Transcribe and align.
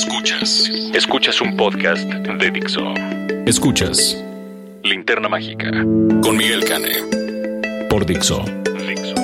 Escuchas. 0.00 0.70
Escuchas 0.94 1.40
un 1.42 1.58
podcast 1.58 2.04
de 2.04 2.50
Dixo. 2.50 2.94
Escuchas 3.44 4.16
Linterna 4.82 5.28
Mágica 5.28 5.70
con 6.22 6.38
Miguel 6.38 6.64
Cane. 6.64 7.86
Por 7.90 8.06
Dixo. 8.06 8.42
Dixo. 8.88 9.14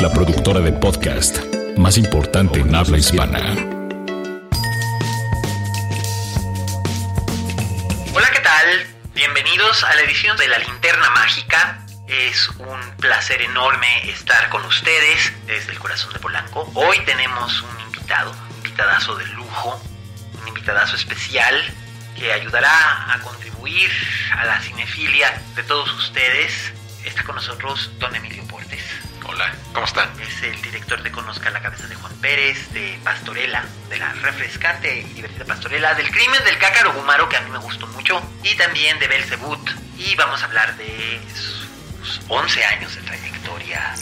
La 0.00 0.10
productora 0.10 0.60
de 0.60 0.72
podcast 0.72 1.38
más 1.76 1.98
importante 1.98 2.60
en 2.60 2.74
habla 2.74 2.96
hispana. 2.96 3.40
Hola, 8.14 8.30
¿qué 8.32 8.40
tal? 8.40 8.86
Bienvenidos 9.14 9.84
a 9.84 9.94
la 9.96 10.00
edición 10.00 10.38
de 10.38 10.48
la 10.48 10.58
Linterna 10.60 11.10
Mágica. 11.10 11.84
Es 12.08 12.48
un 12.58 12.96
placer 12.96 13.42
enorme 13.42 14.08
estar 14.08 14.48
con 14.48 14.64
ustedes 14.64 15.30
desde 15.46 15.72
el 15.72 15.78
corazón 15.78 16.10
de 16.14 16.20
Polanco. 16.20 16.70
Hoy 16.72 16.96
tenemos 17.04 17.60
un 17.60 17.80
invitado, 17.80 18.30
un 18.30 18.56
invitadazo 18.56 19.14
de 19.16 19.26
lujo, 19.26 19.78
invitadazo 20.62 20.94
especial 20.94 21.56
que 22.16 22.32
ayudará 22.32 23.12
a 23.12 23.18
contribuir 23.18 23.90
a 24.30 24.44
la 24.44 24.60
cinefilia 24.60 25.42
de 25.56 25.64
todos 25.64 25.92
ustedes. 25.94 26.52
Está 27.04 27.24
con 27.24 27.34
nosotros 27.34 27.90
don 27.98 28.14
Emilio 28.14 28.44
Portes. 28.44 28.80
Hola, 29.26 29.52
¿cómo 29.72 29.86
están? 29.86 30.08
Es 30.20 30.40
el 30.44 30.62
director 30.62 31.02
de 31.02 31.10
Conozca 31.10 31.50
la 31.50 31.60
cabeza 31.60 31.88
de 31.88 31.96
Juan 31.96 32.12
Pérez, 32.20 32.72
de 32.72 32.96
Pastorela, 33.02 33.64
de 33.90 33.98
la 33.98 34.12
refrescante 34.12 35.00
y 35.00 35.14
divertida 35.14 35.44
Pastorela, 35.44 35.94
del 35.94 36.08
crimen 36.12 36.44
del 36.44 36.58
cácaro 36.58 36.92
gumaro, 36.92 37.28
que 37.28 37.38
a 37.38 37.40
mí 37.40 37.50
me 37.50 37.58
gustó 37.58 37.88
mucho, 37.88 38.22
y 38.44 38.54
también 38.54 39.00
de 39.00 39.08
Belzebut. 39.08 39.68
Y 39.98 40.14
vamos 40.14 40.42
a 40.42 40.44
hablar 40.44 40.76
de 40.76 41.20
sus 41.34 42.20
11 42.28 42.64
años 42.66 42.94
de 42.94 43.02
trayectoria. 43.02 43.94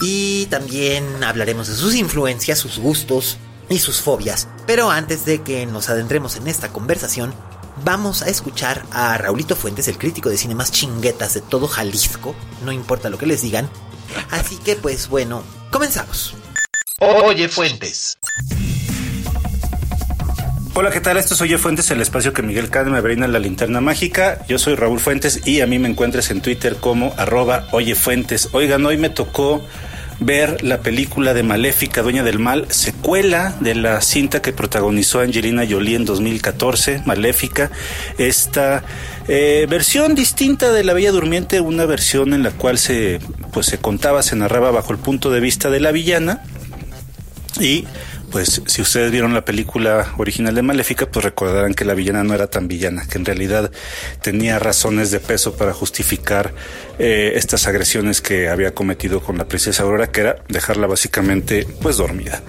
Y 0.00 0.46
también 0.46 1.22
hablaremos 1.22 1.68
de 1.68 1.76
sus 1.76 1.94
influencias, 1.94 2.58
sus 2.58 2.78
gustos 2.78 3.38
y 3.68 3.78
sus 3.78 4.00
fobias. 4.00 4.48
Pero 4.66 4.90
antes 4.90 5.24
de 5.24 5.42
que 5.42 5.66
nos 5.66 5.88
adentremos 5.88 6.36
en 6.36 6.48
esta 6.48 6.68
conversación, 6.68 7.34
vamos 7.84 8.22
a 8.22 8.28
escuchar 8.28 8.84
a 8.92 9.16
Raulito 9.18 9.56
Fuentes, 9.56 9.88
el 9.88 9.98
crítico 9.98 10.30
de 10.30 10.36
cine 10.36 10.54
más 10.54 10.70
chinguetas 10.72 11.34
de 11.34 11.40
todo 11.40 11.66
Jalisco, 11.66 12.34
no 12.64 12.72
importa 12.72 13.10
lo 13.10 13.18
que 13.18 13.26
les 13.26 13.42
digan. 13.42 13.68
Así 14.30 14.56
que 14.56 14.76
pues 14.76 15.08
bueno, 15.08 15.42
comenzamos. 15.70 16.34
Oye 16.98 17.48
Fuentes. 17.48 18.18
Hola, 20.76 20.90
¿qué 20.90 21.00
tal? 21.00 21.16
Esto 21.18 21.34
es 21.34 21.40
Oye 21.40 21.56
Fuentes, 21.56 21.88
el 21.92 22.00
espacio 22.00 22.32
que 22.32 22.42
Miguel 22.42 22.68
Cane 22.68 22.90
me 22.90 23.00
brinda 23.00 23.26
en 23.26 23.32
la 23.32 23.38
linterna 23.38 23.80
mágica. 23.80 24.44
Yo 24.48 24.58
soy 24.58 24.74
Raúl 24.74 24.98
Fuentes 24.98 25.46
y 25.46 25.60
a 25.60 25.68
mí 25.68 25.78
me 25.78 25.88
encuentras 25.88 26.30
en 26.30 26.42
Twitter 26.42 26.76
como 26.76 27.14
arroba 27.16 27.68
Oye 27.70 27.94
Fuentes. 27.94 28.48
Oigan, 28.52 28.84
hoy 28.84 28.96
me 28.96 29.08
tocó 29.08 29.62
ver 30.20 30.62
la 30.62 30.80
película 30.80 31.34
de 31.34 31.42
Maléfica, 31.42 32.02
Dueña 32.02 32.22
del 32.22 32.38
Mal, 32.38 32.66
secuela 32.70 33.54
de 33.60 33.74
la 33.74 34.00
cinta 34.00 34.42
que 34.42 34.52
protagonizó 34.52 35.20
Angelina 35.20 35.64
Jolie 35.68 35.96
en 35.96 36.04
2014, 36.04 37.02
Maléfica. 37.04 37.70
Esta 38.18 38.84
eh, 39.28 39.66
versión 39.68 40.14
distinta 40.14 40.72
de 40.72 40.84
La 40.84 40.92
Bella 40.92 41.12
Durmiente, 41.12 41.60
una 41.60 41.86
versión 41.86 42.32
en 42.32 42.42
la 42.42 42.50
cual 42.50 42.78
se, 42.78 43.20
pues, 43.52 43.66
se 43.66 43.78
contaba, 43.78 44.22
se 44.22 44.36
narraba 44.36 44.70
bajo 44.70 44.92
el 44.92 44.98
punto 44.98 45.30
de 45.30 45.40
vista 45.40 45.70
de 45.70 45.80
la 45.80 45.92
villana 45.92 46.42
y 47.60 47.84
pues 48.34 48.60
si 48.66 48.82
ustedes 48.82 49.12
vieron 49.12 49.32
la 49.32 49.44
película 49.44 50.12
original 50.18 50.56
de 50.56 50.62
Maléfica, 50.62 51.06
pues 51.06 51.24
recordarán 51.24 51.72
que 51.72 51.84
la 51.84 51.94
villana 51.94 52.24
no 52.24 52.34
era 52.34 52.48
tan 52.48 52.66
villana, 52.66 53.06
que 53.08 53.16
en 53.16 53.24
realidad 53.24 53.70
tenía 54.22 54.58
razones 54.58 55.12
de 55.12 55.20
peso 55.20 55.54
para 55.56 55.72
justificar 55.72 56.52
eh, 56.98 57.34
estas 57.36 57.68
agresiones 57.68 58.20
que 58.20 58.48
había 58.48 58.74
cometido 58.74 59.20
con 59.20 59.38
la 59.38 59.46
princesa 59.46 59.84
Aurora, 59.84 60.10
que 60.10 60.22
era 60.22 60.36
dejarla 60.48 60.88
básicamente 60.88 61.64
pues 61.80 61.96
dormida. 61.96 62.42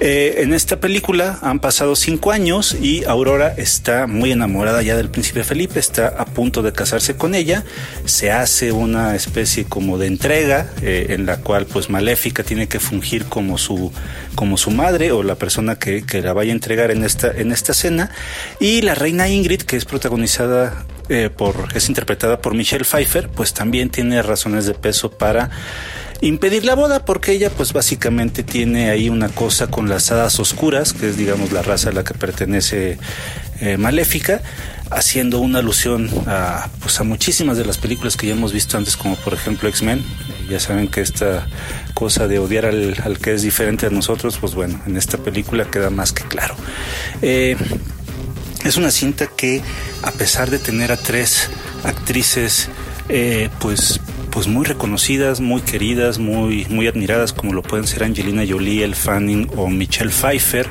Eh, 0.00 0.36
en 0.38 0.52
esta 0.52 0.80
película 0.80 1.38
han 1.42 1.60
pasado 1.60 1.94
cinco 1.94 2.32
años 2.32 2.74
y 2.80 3.04
Aurora 3.04 3.54
está 3.56 4.08
muy 4.08 4.32
enamorada 4.32 4.82
ya 4.82 4.96
del 4.96 5.10
príncipe 5.10 5.44
Felipe, 5.44 5.78
está 5.78 6.08
a 6.08 6.24
punto 6.24 6.62
de 6.62 6.72
casarse 6.72 7.14
con 7.14 7.36
ella, 7.36 7.64
se 8.04 8.32
hace 8.32 8.72
una 8.72 9.14
especie 9.14 9.64
como 9.64 9.96
de 9.96 10.08
entrega 10.08 10.72
eh, 10.82 11.08
en 11.10 11.26
la 11.26 11.36
cual 11.36 11.66
pues 11.66 11.88
Maléfica 11.88 12.42
tiene 12.42 12.66
que 12.66 12.80
fungir 12.80 13.26
como 13.26 13.58
su 13.58 13.92
como 14.34 14.56
su 14.56 14.70
madre 14.70 15.12
la 15.22 15.36
persona 15.36 15.78
que, 15.78 16.04
la 16.22 16.32
vaya 16.32 16.52
a 16.52 16.54
entregar 16.54 16.90
en 16.90 17.04
esta 17.04 17.30
en 17.30 17.52
esta 17.52 17.74
cena. 17.74 18.10
Y 18.58 18.82
la 18.82 18.94
reina 18.94 19.28
Ingrid 19.28 19.62
que 19.62 19.76
es 19.76 19.84
protagonizada 19.84 20.84
eh, 21.08 21.30
por 21.30 21.68
es 21.74 21.88
interpretada 21.88 22.40
por 22.40 22.54
Michelle 22.54 22.84
Pfeiffer 22.84 23.28
pues 23.28 23.52
también 23.52 23.90
tiene 23.90 24.22
razones 24.22 24.66
de 24.66 24.74
peso 24.74 25.10
para 25.10 25.50
impedir 26.20 26.64
la 26.64 26.74
boda 26.74 27.04
porque 27.04 27.32
ella 27.32 27.50
pues 27.50 27.72
básicamente 27.72 28.42
tiene 28.42 28.90
ahí 28.90 29.08
una 29.08 29.28
cosa 29.28 29.68
con 29.68 29.88
las 29.88 30.10
hadas 30.12 30.38
oscuras, 30.38 30.92
que 30.92 31.08
es 31.08 31.16
digamos 31.16 31.52
la 31.52 31.62
raza 31.62 31.90
a 31.90 31.92
la 31.92 32.04
que 32.04 32.14
pertenece 32.14 32.98
eh, 33.60 33.76
Maléfica, 33.76 34.42
haciendo 34.90 35.38
una 35.38 35.60
alusión 35.60 36.10
a 36.26 36.68
pues 36.80 37.00
a 37.00 37.04
muchísimas 37.04 37.56
de 37.56 37.64
las 37.64 37.78
películas 37.78 38.16
que 38.16 38.26
ya 38.26 38.32
hemos 38.32 38.52
visto 38.52 38.76
antes 38.76 38.96
como 38.96 39.16
por 39.16 39.34
ejemplo 39.34 39.68
X-Men. 39.68 40.04
Ya 40.48 40.58
saben 40.58 40.88
que 40.88 41.00
esta 41.00 41.46
cosa 41.94 42.26
de 42.26 42.38
odiar 42.38 42.66
al, 42.66 42.96
al, 43.04 43.18
que 43.18 43.34
es 43.34 43.42
diferente 43.42 43.86
a 43.86 43.90
nosotros, 43.90 44.36
pues 44.38 44.54
bueno, 44.54 44.80
en 44.86 44.96
esta 44.96 45.16
película 45.18 45.70
queda 45.70 45.90
más 45.90 46.12
que 46.12 46.24
claro. 46.24 46.56
Eh, 47.22 47.56
es 48.64 48.76
una 48.76 48.90
cinta 48.90 49.28
que 49.28 49.62
a 50.02 50.10
pesar 50.10 50.50
de 50.50 50.58
tener 50.58 50.92
a 50.92 50.96
tres 50.96 51.50
actrices 51.84 52.68
eh, 53.08 53.48
pues 53.58 54.00
pues 54.30 54.46
muy 54.46 54.64
reconocidas, 54.64 55.40
muy 55.40 55.60
queridas, 55.60 56.18
muy, 56.18 56.64
muy 56.70 56.86
admiradas, 56.86 57.32
como 57.32 57.52
lo 57.52 57.62
pueden 57.62 57.86
ser 57.86 58.04
Angelina 58.04 58.44
Jolie, 58.48 58.84
El 58.84 58.94
Fanning 58.94 59.50
o 59.56 59.68
Michelle 59.68 60.10
Pfeiffer. 60.10 60.68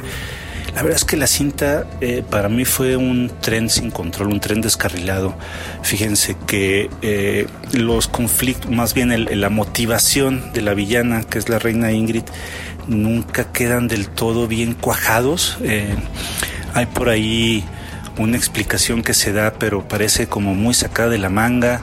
La 0.76 0.84
verdad 0.84 0.98
es 0.98 1.06
que 1.06 1.18
la 1.18 1.28
cinta 1.28 1.86
eh, 2.00 2.24
para 2.30 2.48
mí 2.48 2.64
fue 2.64 2.96
un 2.96 3.32
tren 3.42 3.70
sin 3.70 3.92
control, 3.92 4.30
un 4.30 4.40
tren 4.40 4.62
descarrilado. 4.62 5.36
Fíjense 5.82 6.38
que 6.48 6.90
eh, 7.02 7.48
los 7.74 8.08
conflictos, 8.08 8.72
más 8.72 8.94
bien 8.94 9.28
la 9.40 9.50
motivación 9.50 10.54
de 10.54 10.62
la 10.62 10.74
villana, 10.74 11.24
que 11.24 11.40
es 11.40 11.50
la 11.50 11.60
reina 11.60 11.92
Ingrid, 11.92 12.24
nunca 12.88 13.52
quedan 13.52 13.88
del 13.88 14.08
todo 14.08 14.48
bien 14.48 14.74
cuajados. 14.74 15.58
Eh, 15.64 15.96
hay 16.74 16.86
por 16.86 17.10
ahí 17.10 17.64
una 18.18 18.38
explicación 18.38 19.02
que 19.02 19.14
se 19.14 19.32
da, 19.32 19.54
pero 19.54 19.88
parece 19.88 20.28
como 20.28 20.54
muy 20.54 20.74
sacada 20.74 21.10
de 21.10 21.18
la 21.18 21.30
manga. 21.30 21.82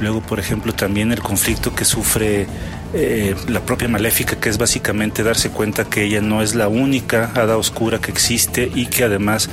Luego, 0.00 0.20
por 0.20 0.38
ejemplo, 0.38 0.74
también 0.74 1.12
el 1.12 1.20
conflicto 1.20 1.74
que 1.74 1.84
sufre 1.84 2.46
eh, 2.94 3.34
la 3.48 3.60
propia 3.60 3.88
Maléfica, 3.88 4.36
que 4.36 4.48
es 4.48 4.58
básicamente 4.58 5.22
darse 5.22 5.50
cuenta 5.50 5.84
que 5.84 6.04
ella 6.04 6.20
no 6.20 6.42
es 6.42 6.54
la 6.54 6.68
única 6.68 7.30
hada 7.34 7.56
oscura 7.56 7.98
que 7.98 8.10
existe 8.10 8.70
y 8.74 8.86
que 8.86 9.04
además, 9.04 9.50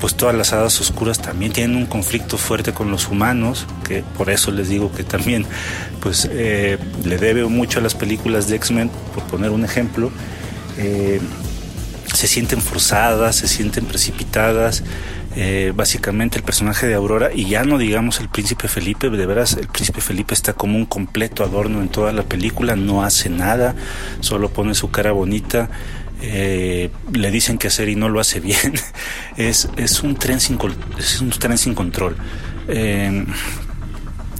pues 0.00 0.14
todas 0.14 0.34
las 0.34 0.52
hadas 0.52 0.80
oscuras 0.80 1.20
también 1.20 1.52
tienen 1.52 1.76
un 1.76 1.86
conflicto 1.86 2.36
fuerte 2.38 2.72
con 2.72 2.90
los 2.90 3.08
humanos, 3.08 3.66
que 3.86 4.02
por 4.16 4.30
eso 4.30 4.50
les 4.50 4.68
digo 4.68 4.92
que 4.92 5.04
también, 5.04 5.46
pues 6.00 6.28
eh, 6.30 6.78
le 7.04 7.18
debe 7.18 7.44
mucho 7.44 7.78
a 7.78 7.82
las 7.82 7.94
películas 7.94 8.48
de 8.48 8.56
X-Men, 8.56 8.90
por 9.14 9.24
poner 9.24 9.50
un 9.50 9.64
ejemplo. 9.64 10.10
Eh, 10.78 11.20
se 12.12 12.26
sienten 12.26 12.60
forzadas, 12.60 13.36
se 13.36 13.48
sienten 13.48 13.86
precipitadas. 13.86 14.82
Eh, 15.34 15.72
básicamente 15.74 16.36
el 16.36 16.44
personaje 16.44 16.86
de 16.86 16.94
Aurora 16.94 17.30
y 17.34 17.46
ya 17.46 17.64
no 17.64 17.78
digamos 17.78 18.20
el 18.20 18.28
príncipe 18.28 18.68
Felipe, 18.68 19.08
de 19.08 19.24
veras 19.24 19.54
el 19.54 19.66
príncipe 19.66 20.02
Felipe 20.02 20.34
está 20.34 20.52
como 20.52 20.76
un 20.76 20.84
completo 20.84 21.42
adorno 21.42 21.80
en 21.80 21.88
toda 21.88 22.12
la 22.12 22.22
película, 22.22 22.76
no 22.76 23.02
hace 23.02 23.30
nada, 23.30 23.74
solo 24.20 24.50
pone 24.50 24.74
su 24.74 24.90
cara 24.90 25.12
bonita. 25.12 25.70
Eh, 26.24 26.90
le 27.12 27.30
dicen 27.32 27.58
qué 27.58 27.66
hacer 27.66 27.88
y 27.88 27.96
no 27.96 28.08
lo 28.08 28.20
hace 28.20 28.40
bien. 28.40 28.74
es, 29.36 29.68
es, 29.76 30.02
un, 30.02 30.14
tren 30.14 30.38
sin, 30.38 30.58
es 30.98 31.20
un 31.20 31.30
tren 31.30 31.58
sin 31.58 31.74
control. 31.74 32.16
Eh, 32.68 33.24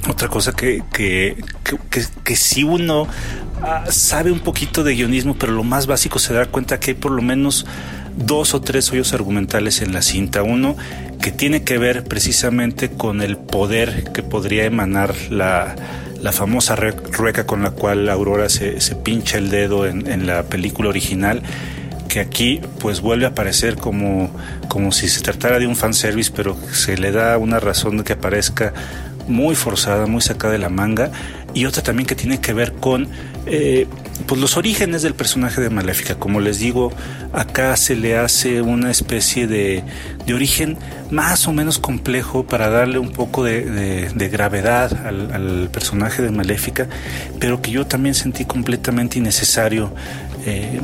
otra 0.09 0.29
cosa 0.29 0.53
que, 0.53 0.83
que, 0.93 1.43
que, 1.91 2.05
que 2.25 2.37
si 2.37 2.65
uno 2.65 3.07
ah, 3.63 3.85
sabe 3.89 4.31
un 4.31 4.41
poquito 4.41 4.85
de 4.85 4.95
guionismo, 4.95 5.35
pero 5.35 5.53
lo 5.53 5.65
más 5.65 5.87
básico 5.87 6.19
se 6.19 6.35
da 6.35 6.47
cuenta 6.47 6.81
que 6.81 6.93
hay 6.93 6.97
por 6.97 7.13
lo 7.13 7.23
menos 7.23 7.67
dos 8.17 8.55
o 8.55 8.61
tres 8.61 8.91
hoyos 8.93 9.13
argumentales 9.13 9.83
en 9.83 9.93
la 9.93 10.03
cinta. 10.03 10.43
Uno 10.43 10.77
que 11.21 11.33
tiene 11.33 11.63
que 11.63 11.79
ver 11.79 12.05
precisamente 12.05 12.91
con 12.91 13.23
el 13.23 13.37
poder 13.37 14.05
que 14.13 14.23
podría 14.23 14.65
emanar 14.65 15.15
la, 15.31 15.77
la 16.23 16.33
famosa 16.33 16.77
rueca 16.77 17.47
con 17.47 17.63
la 17.63 17.73
cual 17.73 18.09
Aurora 18.09 18.49
se, 18.49 18.79
pincha 19.03 19.39
el 19.39 19.51
dedo 19.51 19.87
en, 19.87 20.27
la 20.27 20.45
película 20.45 20.89
original 20.89 21.43
que 22.09 22.21
aquí 22.21 22.61
pues 22.79 23.01
vuelve 23.01 23.25
a 23.25 23.31
aparecer 23.31 23.77
como, 23.77 24.31
como 24.69 24.93
si 24.93 25.09
se 25.09 25.21
tratara 25.21 25.59
de 25.59 25.67
un 25.67 25.75
fanservice, 25.75 26.31
pero 26.35 26.57
se 26.73 26.97
le 26.97 27.11
da 27.11 27.37
una 27.39 27.59
razón 27.59 27.97
de 27.97 28.05
que 28.05 28.13
aparezca 28.13 28.73
muy 29.27 29.55
forzada, 29.55 30.07
muy 30.07 30.21
sacada 30.21 30.53
de 30.53 30.59
la 30.59 30.69
manga, 30.69 31.11
y 31.55 31.65
otra 31.65 31.83
también 31.83 32.07
que 32.07 32.15
tiene 32.15 32.39
que 32.39 32.53
ver 32.53 32.73
con 32.75 33.09
eh, 33.47 33.87
pues 34.23 34.41
los 34.41 34.57
orígenes 34.57 35.03
del 35.03 35.15
personaje 35.15 35.61
de 35.61 35.71
Maléfica. 35.71 36.17
Como 36.17 36.41
les 36.41 36.59
digo, 36.59 36.93
acá 37.33 37.77
se 37.77 37.97
le 37.97 38.17
hace 38.17 38.63
una 38.63 38.91
especie 38.91 39.47
de, 39.47 39.85
de 40.27 40.35
origen 40.35 40.79
más 41.11 41.47
o 41.47 41.53
menos 41.53 41.79
complejo 41.79 42.45
para 42.45 42.71
darle 42.71 42.99
un 42.99 43.13
poco 43.13 43.45
de, 43.45 44.11
gravedad 44.33 45.07
al, 45.07 45.69
personaje 45.71 46.23
de 46.23 46.31
Maléfica, 46.31 46.89
pero 47.39 47.61
que 47.61 47.71
yo 47.71 47.87
también 47.87 48.15
sentí 48.15 48.45
completamente 48.45 49.19
innecesario. 49.19 49.93
Eh, 50.47 50.81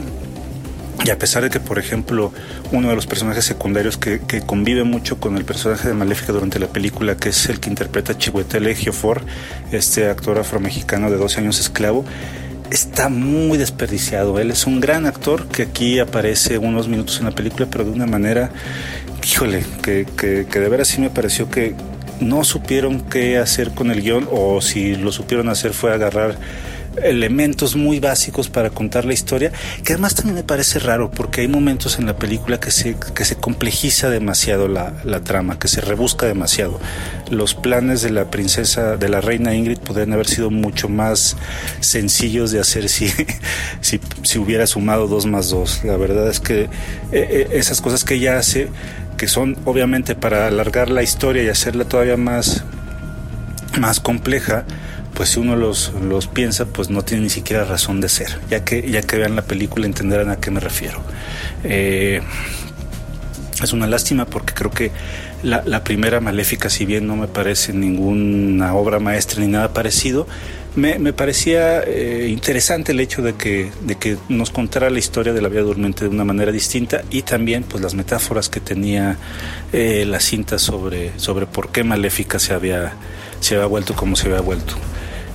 y 1.05 1.11
a 1.11 1.19
pesar 1.19 1.44
de 1.44 1.50
que, 1.50 1.61
por 1.61 1.79
ejemplo, 1.79 2.32
uno 2.73 2.88
de 2.88 2.96
los 2.96 3.06
personajes 3.06 3.44
secundarios 3.44 3.96
que, 3.96 4.20
convive 4.44 4.85
mucho 4.85 5.20
con 5.20 5.37
el 5.37 5.44
personaje 5.44 5.88
de 5.88 5.94
Maléfica 5.94 6.32
durante 6.32 6.58
la 6.58 6.67
película, 6.67 7.17
que 7.17 7.29
es 7.29 7.49
el 7.49 7.61
que 7.61 7.70
interpreta 7.70 8.19
Chihuetele 8.19 8.75
Geofor, 8.75 9.23
este 9.70 10.08
actor 10.08 10.38
afromexicano 10.38 11.11
de 11.11 11.17
12 11.17 11.40
años 11.40 11.61
esclavo, 11.61 12.05
está 12.70 13.08
muy 13.08 13.58
desperdiciado. 13.58 14.38
Él 14.38 14.50
es 14.50 14.66
un 14.66 14.80
gran 14.80 15.06
actor 15.06 15.46
que 15.48 15.62
aquí 15.62 15.98
aparece 15.98 16.58
unos 16.58 16.88
minutos 16.88 17.18
en 17.18 17.26
la 17.26 17.30
película, 17.30 17.66
pero 17.70 17.84
de 17.84 17.90
una 17.90 18.06
manera, 18.06 18.50
híjole, 19.26 19.64
que, 19.82 20.06
que, 20.16 20.44
de 20.44 20.68
veras 20.68 20.88
sí 20.88 21.00
me 21.00 21.10
pareció 21.10 21.50
que 21.50 21.74
no 22.20 22.44
supieron 22.44 23.00
qué 23.00 23.38
hacer 23.38 23.70
con 23.70 23.90
el 23.90 24.02
guion, 24.02 24.28
o 24.30 24.60
si 24.60 24.96
lo 24.96 25.12
supieron 25.12 25.48
hacer 25.48 25.72
fue 25.72 25.92
agarrar 25.92 26.36
elementos 27.02 27.76
muy 27.76 28.00
básicos 28.00 28.48
para 28.48 28.70
contar 28.70 29.04
la 29.04 29.14
historia, 29.14 29.52
que 29.84 29.94
además 29.94 30.14
también 30.14 30.36
me 30.36 30.44
parece 30.44 30.78
raro 30.78 31.10
porque 31.10 31.42
hay 31.42 31.48
momentos 31.48 31.98
en 31.98 32.06
la 32.06 32.16
película 32.16 32.60
que 32.60 32.70
se, 32.70 32.96
que 33.14 33.24
se 33.24 33.36
complejiza 33.36 34.10
demasiado 34.10 34.68
la, 34.68 34.92
la 35.04 35.20
trama, 35.20 35.58
que 35.58 35.68
se 35.68 35.80
rebusca 35.80 36.26
demasiado. 36.26 36.80
Los 37.30 37.54
planes 37.54 38.02
de 38.02 38.10
la 38.10 38.30
princesa, 38.30 38.96
de 38.96 39.08
la 39.08 39.20
reina 39.20 39.54
Ingrid 39.54 39.78
podrían 39.78 40.12
haber 40.12 40.26
sido 40.26 40.50
mucho 40.50 40.88
más 40.88 41.36
sencillos 41.80 42.50
de 42.50 42.60
hacer 42.60 42.88
si, 42.88 43.08
si, 43.80 44.00
si 44.22 44.38
hubiera 44.38 44.66
sumado 44.66 45.08
dos 45.08 45.26
más 45.26 45.50
dos. 45.50 45.84
La 45.84 45.96
verdad 45.96 46.28
es 46.28 46.40
que 46.40 46.62
eh, 46.62 46.68
eh, 47.12 47.48
esas 47.52 47.80
cosas 47.80 48.04
que 48.04 48.14
ella 48.14 48.38
hace, 48.38 48.68
que 49.16 49.28
son 49.28 49.56
obviamente 49.64 50.14
para 50.14 50.46
alargar 50.46 50.90
la 50.90 51.02
historia 51.02 51.42
y 51.42 51.48
hacerla 51.48 51.84
todavía 51.84 52.16
más, 52.16 52.64
más 53.78 54.00
compleja, 54.00 54.64
pues 55.18 55.30
si 55.30 55.40
uno 55.40 55.56
los, 55.56 55.92
los 56.00 56.28
piensa, 56.28 56.66
pues 56.66 56.90
no 56.90 57.02
tiene 57.02 57.24
ni 57.24 57.28
siquiera 57.28 57.64
razón 57.64 58.00
de 58.00 58.08
ser. 58.08 58.38
Ya 58.50 58.64
que, 58.64 58.88
ya 58.88 59.02
que 59.02 59.16
vean 59.16 59.34
la 59.34 59.42
película 59.42 59.84
entenderán 59.84 60.30
a 60.30 60.36
qué 60.36 60.52
me 60.52 60.60
refiero. 60.60 61.00
Eh, 61.64 62.20
es 63.60 63.72
una 63.72 63.88
lástima 63.88 64.26
porque 64.26 64.54
creo 64.54 64.70
que 64.70 64.92
la, 65.42 65.82
primera 65.82 66.20
Maléfica, 66.20 66.70
si 66.70 66.86
bien 66.86 67.08
no 67.08 67.16
me 67.16 67.26
parece 67.26 67.72
ninguna 67.72 68.76
obra 68.76 69.00
maestra 69.00 69.40
ni 69.40 69.48
nada 69.48 69.72
parecido, 69.72 70.28
me, 70.76 71.12
parecía 71.12 71.82
eh, 71.82 72.28
interesante 72.28 72.92
el 72.92 73.00
hecho 73.00 73.20
de 73.20 73.34
que, 73.34 73.72
de 73.80 73.96
que 73.96 74.18
nos 74.28 74.50
contara 74.50 74.88
la 74.88 75.00
historia 75.00 75.32
de 75.32 75.42
la 75.42 75.48
vida 75.48 75.62
durmiente 75.62 76.04
de 76.04 76.10
una 76.10 76.24
manera 76.24 76.52
distinta 76.52 77.02
y 77.10 77.22
también 77.22 77.64
pues 77.64 77.82
las 77.82 77.94
metáforas 77.94 78.48
que 78.48 78.60
tenía 78.60 79.16
eh, 79.72 80.04
la 80.06 80.20
cinta 80.20 80.60
sobre, 80.60 81.18
sobre 81.18 81.46
por 81.46 81.72
qué 81.72 81.82
Maléfica 81.82 82.38
se 82.38 82.54
había, 82.54 82.92
se 83.40 83.56
había 83.56 83.66
vuelto 83.66 83.96
como 83.96 84.14
se 84.14 84.28
había 84.28 84.42
vuelto. 84.42 84.76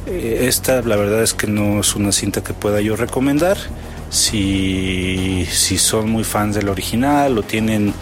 Eh, 0.06 0.46
esta 0.48 0.82
la 0.82 0.96
verdad 0.96 1.24
es 1.24 1.34
que 1.34 1.48
no 1.48 1.80
es 1.80 1.96
una 1.96 2.12
cinta 2.12 2.44
que 2.44 2.54
pueda 2.54 2.82
yo 2.82 2.96
recomendar. 2.96 3.58
Si, 4.10 5.48
si 5.52 5.80
son 5.80 6.12
muy 6.12 6.24
fans 6.24 6.56
del 6.56 6.70
original 6.70 7.36
o 7.36 7.42
tienen 7.42 7.94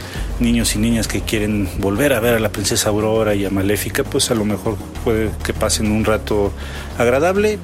niños 0.42 0.75
y 0.75 0.80
niñas 0.80 1.07
que 1.07 1.21
quieren 1.21 1.69
volver 1.80 2.12
a 2.12 2.19
ver 2.19 2.36
a 2.36 2.39
la 2.39 2.50
princesa 2.50 2.89
Aurora 2.89 3.33
y 3.33 3.45
a 3.45 3.50
Maléfica, 3.50 4.03
pues 4.03 4.30
a 4.30 4.36
lo 4.36 4.44
mejor 4.44 4.75
puede 5.06 5.30
que 5.45 5.53
pasen 5.53 5.89
un 5.89 6.03
rato 6.03 6.51
agradable. 6.98 7.59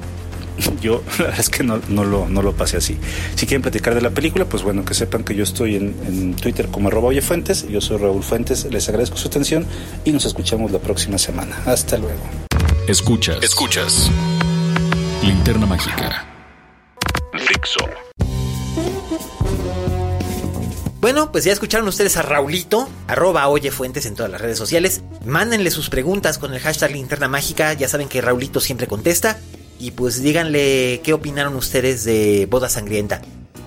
Yo 0.80 1.02
la 1.18 1.24
verdad 1.24 1.40
es 1.40 1.50
que 1.50 1.62
no, 1.62 1.80
no, 1.88 2.04
lo, 2.04 2.28
no 2.28 2.42
lo 2.42 2.54
pasé 2.54 2.78
así. 2.78 2.96
Si 3.34 3.46
quieren 3.46 3.62
platicar 3.62 3.94
de 3.94 4.00
la 4.00 4.10
película, 4.10 4.46
pues 4.46 4.62
bueno, 4.62 4.84
que 4.84 4.94
sepan 4.94 5.24
que 5.24 5.34
yo 5.34 5.44
estoy 5.44 5.76
en, 5.76 6.34
Twitter 6.34 6.68
como 6.68 6.88
arroba 6.88 7.12
Fuentes. 7.20 7.68
Yo 7.68 7.80
soy 7.80 7.98
Raúl 7.98 8.22
Fuentes, 8.22 8.66
les 8.70 8.88
agradezco 8.88 9.16
su 9.16 9.28
atención 9.28 9.66
y 10.04 10.12
nos 10.12 10.24
escuchamos 10.24 10.72
la 10.72 10.78
próxima 10.78 11.18
semana. 11.18 11.56
Hasta 11.66 11.98
luego. 11.98 12.47
Escuchas. 12.88 13.44
Escuchas. 13.44 14.10
Linterna 15.22 15.66
Mágica. 15.66 16.26
Fixo. 17.34 17.80
Bueno, 20.98 21.30
pues 21.30 21.44
ya 21.44 21.52
escucharon 21.52 21.86
ustedes 21.86 22.16
a 22.16 22.22
Raulito, 22.22 22.88
arroba 23.06 23.46
Oye 23.48 23.70
Fuentes 23.70 24.06
en 24.06 24.14
todas 24.14 24.32
las 24.32 24.40
redes 24.40 24.56
sociales. 24.56 25.02
Mándenle 25.26 25.70
sus 25.70 25.90
preguntas 25.90 26.38
con 26.38 26.54
el 26.54 26.60
hashtag 26.60 26.92
Linterna 26.92 27.28
Mágica. 27.28 27.74
Ya 27.74 27.88
saben 27.88 28.08
que 28.08 28.22
Raulito 28.22 28.58
siempre 28.58 28.86
contesta. 28.86 29.38
Y 29.78 29.90
pues 29.90 30.22
díganle 30.22 31.02
qué 31.04 31.12
opinaron 31.12 31.56
ustedes 31.56 32.04
de 32.04 32.46
Boda 32.50 32.70
Sangrienta. 32.70 33.20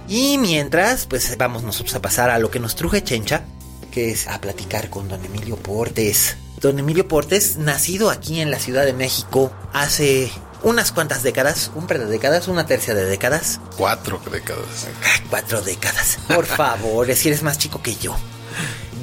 Y 0.07 0.39
mientras, 0.39 1.05
pues 1.05 1.37
vamos 1.37 1.61
nosotros 1.61 1.93
a 1.93 2.01
pasar 2.01 2.31
a 2.31 2.39
lo 2.39 2.49
que 2.49 2.59
nos 2.59 2.75
truje 2.75 3.03
Chencha, 3.03 3.43
que 3.91 4.09
es 4.09 4.27
a 4.27 4.41
platicar 4.41 4.89
con 4.89 5.07
don 5.09 5.23
Emilio 5.23 5.57
Portes. 5.57 6.37
Don 6.61 6.77
Emilio 6.77 7.07
Portes, 7.07 7.57
nacido 7.57 8.11
aquí 8.11 8.39
en 8.39 8.51
la 8.51 8.59
Ciudad 8.59 8.85
de 8.85 8.93
México 8.93 9.51
hace 9.73 10.31
unas 10.61 10.91
cuantas 10.91 11.23
décadas, 11.23 11.71
un 11.73 11.87
par 11.87 11.97
de 11.97 12.05
décadas, 12.05 12.47
una 12.47 12.67
tercia 12.67 12.93
de 12.93 13.05
décadas. 13.05 13.59
Cuatro 13.77 14.21
décadas. 14.31 14.87
Cuatro 15.31 15.63
décadas. 15.63 16.19
Por 16.27 16.45
favor, 16.57 17.11
si 17.15 17.29
eres 17.29 17.41
más 17.41 17.57
chico 17.57 17.81
que 17.81 17.95
yo. 17.95 18.15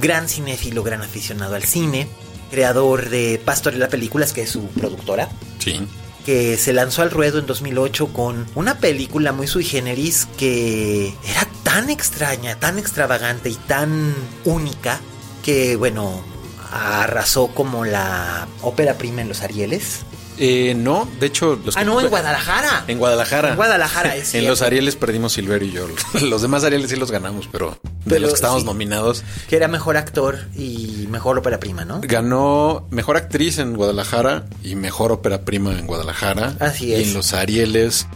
Gran 0.01 0.29
cinéfilo, 0.29 0.85
gran 0.85 1.03
aficionado 1.03 1.57
al 1.57 1.65
cine, 1.65 2.09
creador 2.53 3.09
de 3.09 3.43
Pastorela 3.45 3.89
Películas, 3.89 4.33
que 4.33 4.43
es 4.43 4.51
su 4.51 4.69
productora. 4.69 5.29
Sí. 5.59 5.81
Que 6.25 6.57
se 6.59 6.73
lanzó 6.73 7.03
al 7.03 7.11
ruedo 7.11 7.41
en 7.41 7.47
2008 7.47 8.13
con 8.13 8.47
una 8.55 8.79
película 8.79 9.33
muy 9.33 9.49
sui 9.49 9.65
generis 9.65 10.29
que 10.39 11.09
era 11.29 11.49
tan 11.65 11.91
extraña, 11.91 12.57
tan 12.61 12.79
extravagante 12.79 13.51
y 13.51 13.57
tan 13.57 14.15
única 14.45 15.01
que, 15.43 15.75
bueno, 15.75 16.23
arrasó 16.71 17.49
como 17.49 17.85
la 17.85 18.47
ópera 18.63 18.95
prima 18.95 19.23
en 19.23 19.29
los 19.29 19.43
Arieles. 19.43 20.05
Eh, 20.41 20.75
no, 20.77 21.09
de 21.19 21.27
hecho... 21.27 21.59
ah, 21.75 21.85
no, 21.85 22.01
en 22.01 22.09
Guadalajara. 22.09 22.85
En 22.87 22.99
Guadalajara. 22.99 23.51
En 23.51 23.57
Guadalajara, 23.57 24.15
es 24.15 24.35
En 24.37 24.47
los 24.47 24.63
Arieles 24.63 24.95
perdimos 24.95 25.33
Silverio 25.33 25.69
y 25.69 25.73
yo. 25.73 25.87
Los 26.27 26.43
demás 26.43 26.63
Arieles 26.63 26.91
sí 26.91 26.97
los 26.97 27.11
ganamos, 27.11 27.49
pero, 27.51 27.79
de 28.05 28.21
los 28.21 28.31
que 28.31 28.35
estábamos 28.37 28.65
nominados... 28.65 29.25
Que 29.49 29.57
era 29.57 29.67
mejor 29.69 29.97
actor 29.97 30.39
y 30.55 31.07
mejor 31.11 31.39
ópera 31.39 31.59
prima, 31.59 31.85
¿no? 31.85 32.01
Ganó 32.03 32.87
mejor 32.91 33.17
actriz 33.17 33.59
en 33.59 33.75
Guadalajara 33.75 34.45
y 34.63 34.77
mejor 34.77 35.11
ópera 35.11 35.43
prima 35.43 35.73
en 35.73 35.87
Guadalajara. 35.87 36.55
Así 36.61 36.95
es. 36.95 37.01
Y 37.01 37.09
en 37.11 37.15
los 37.15 37.33
Arieles 37.33 38.07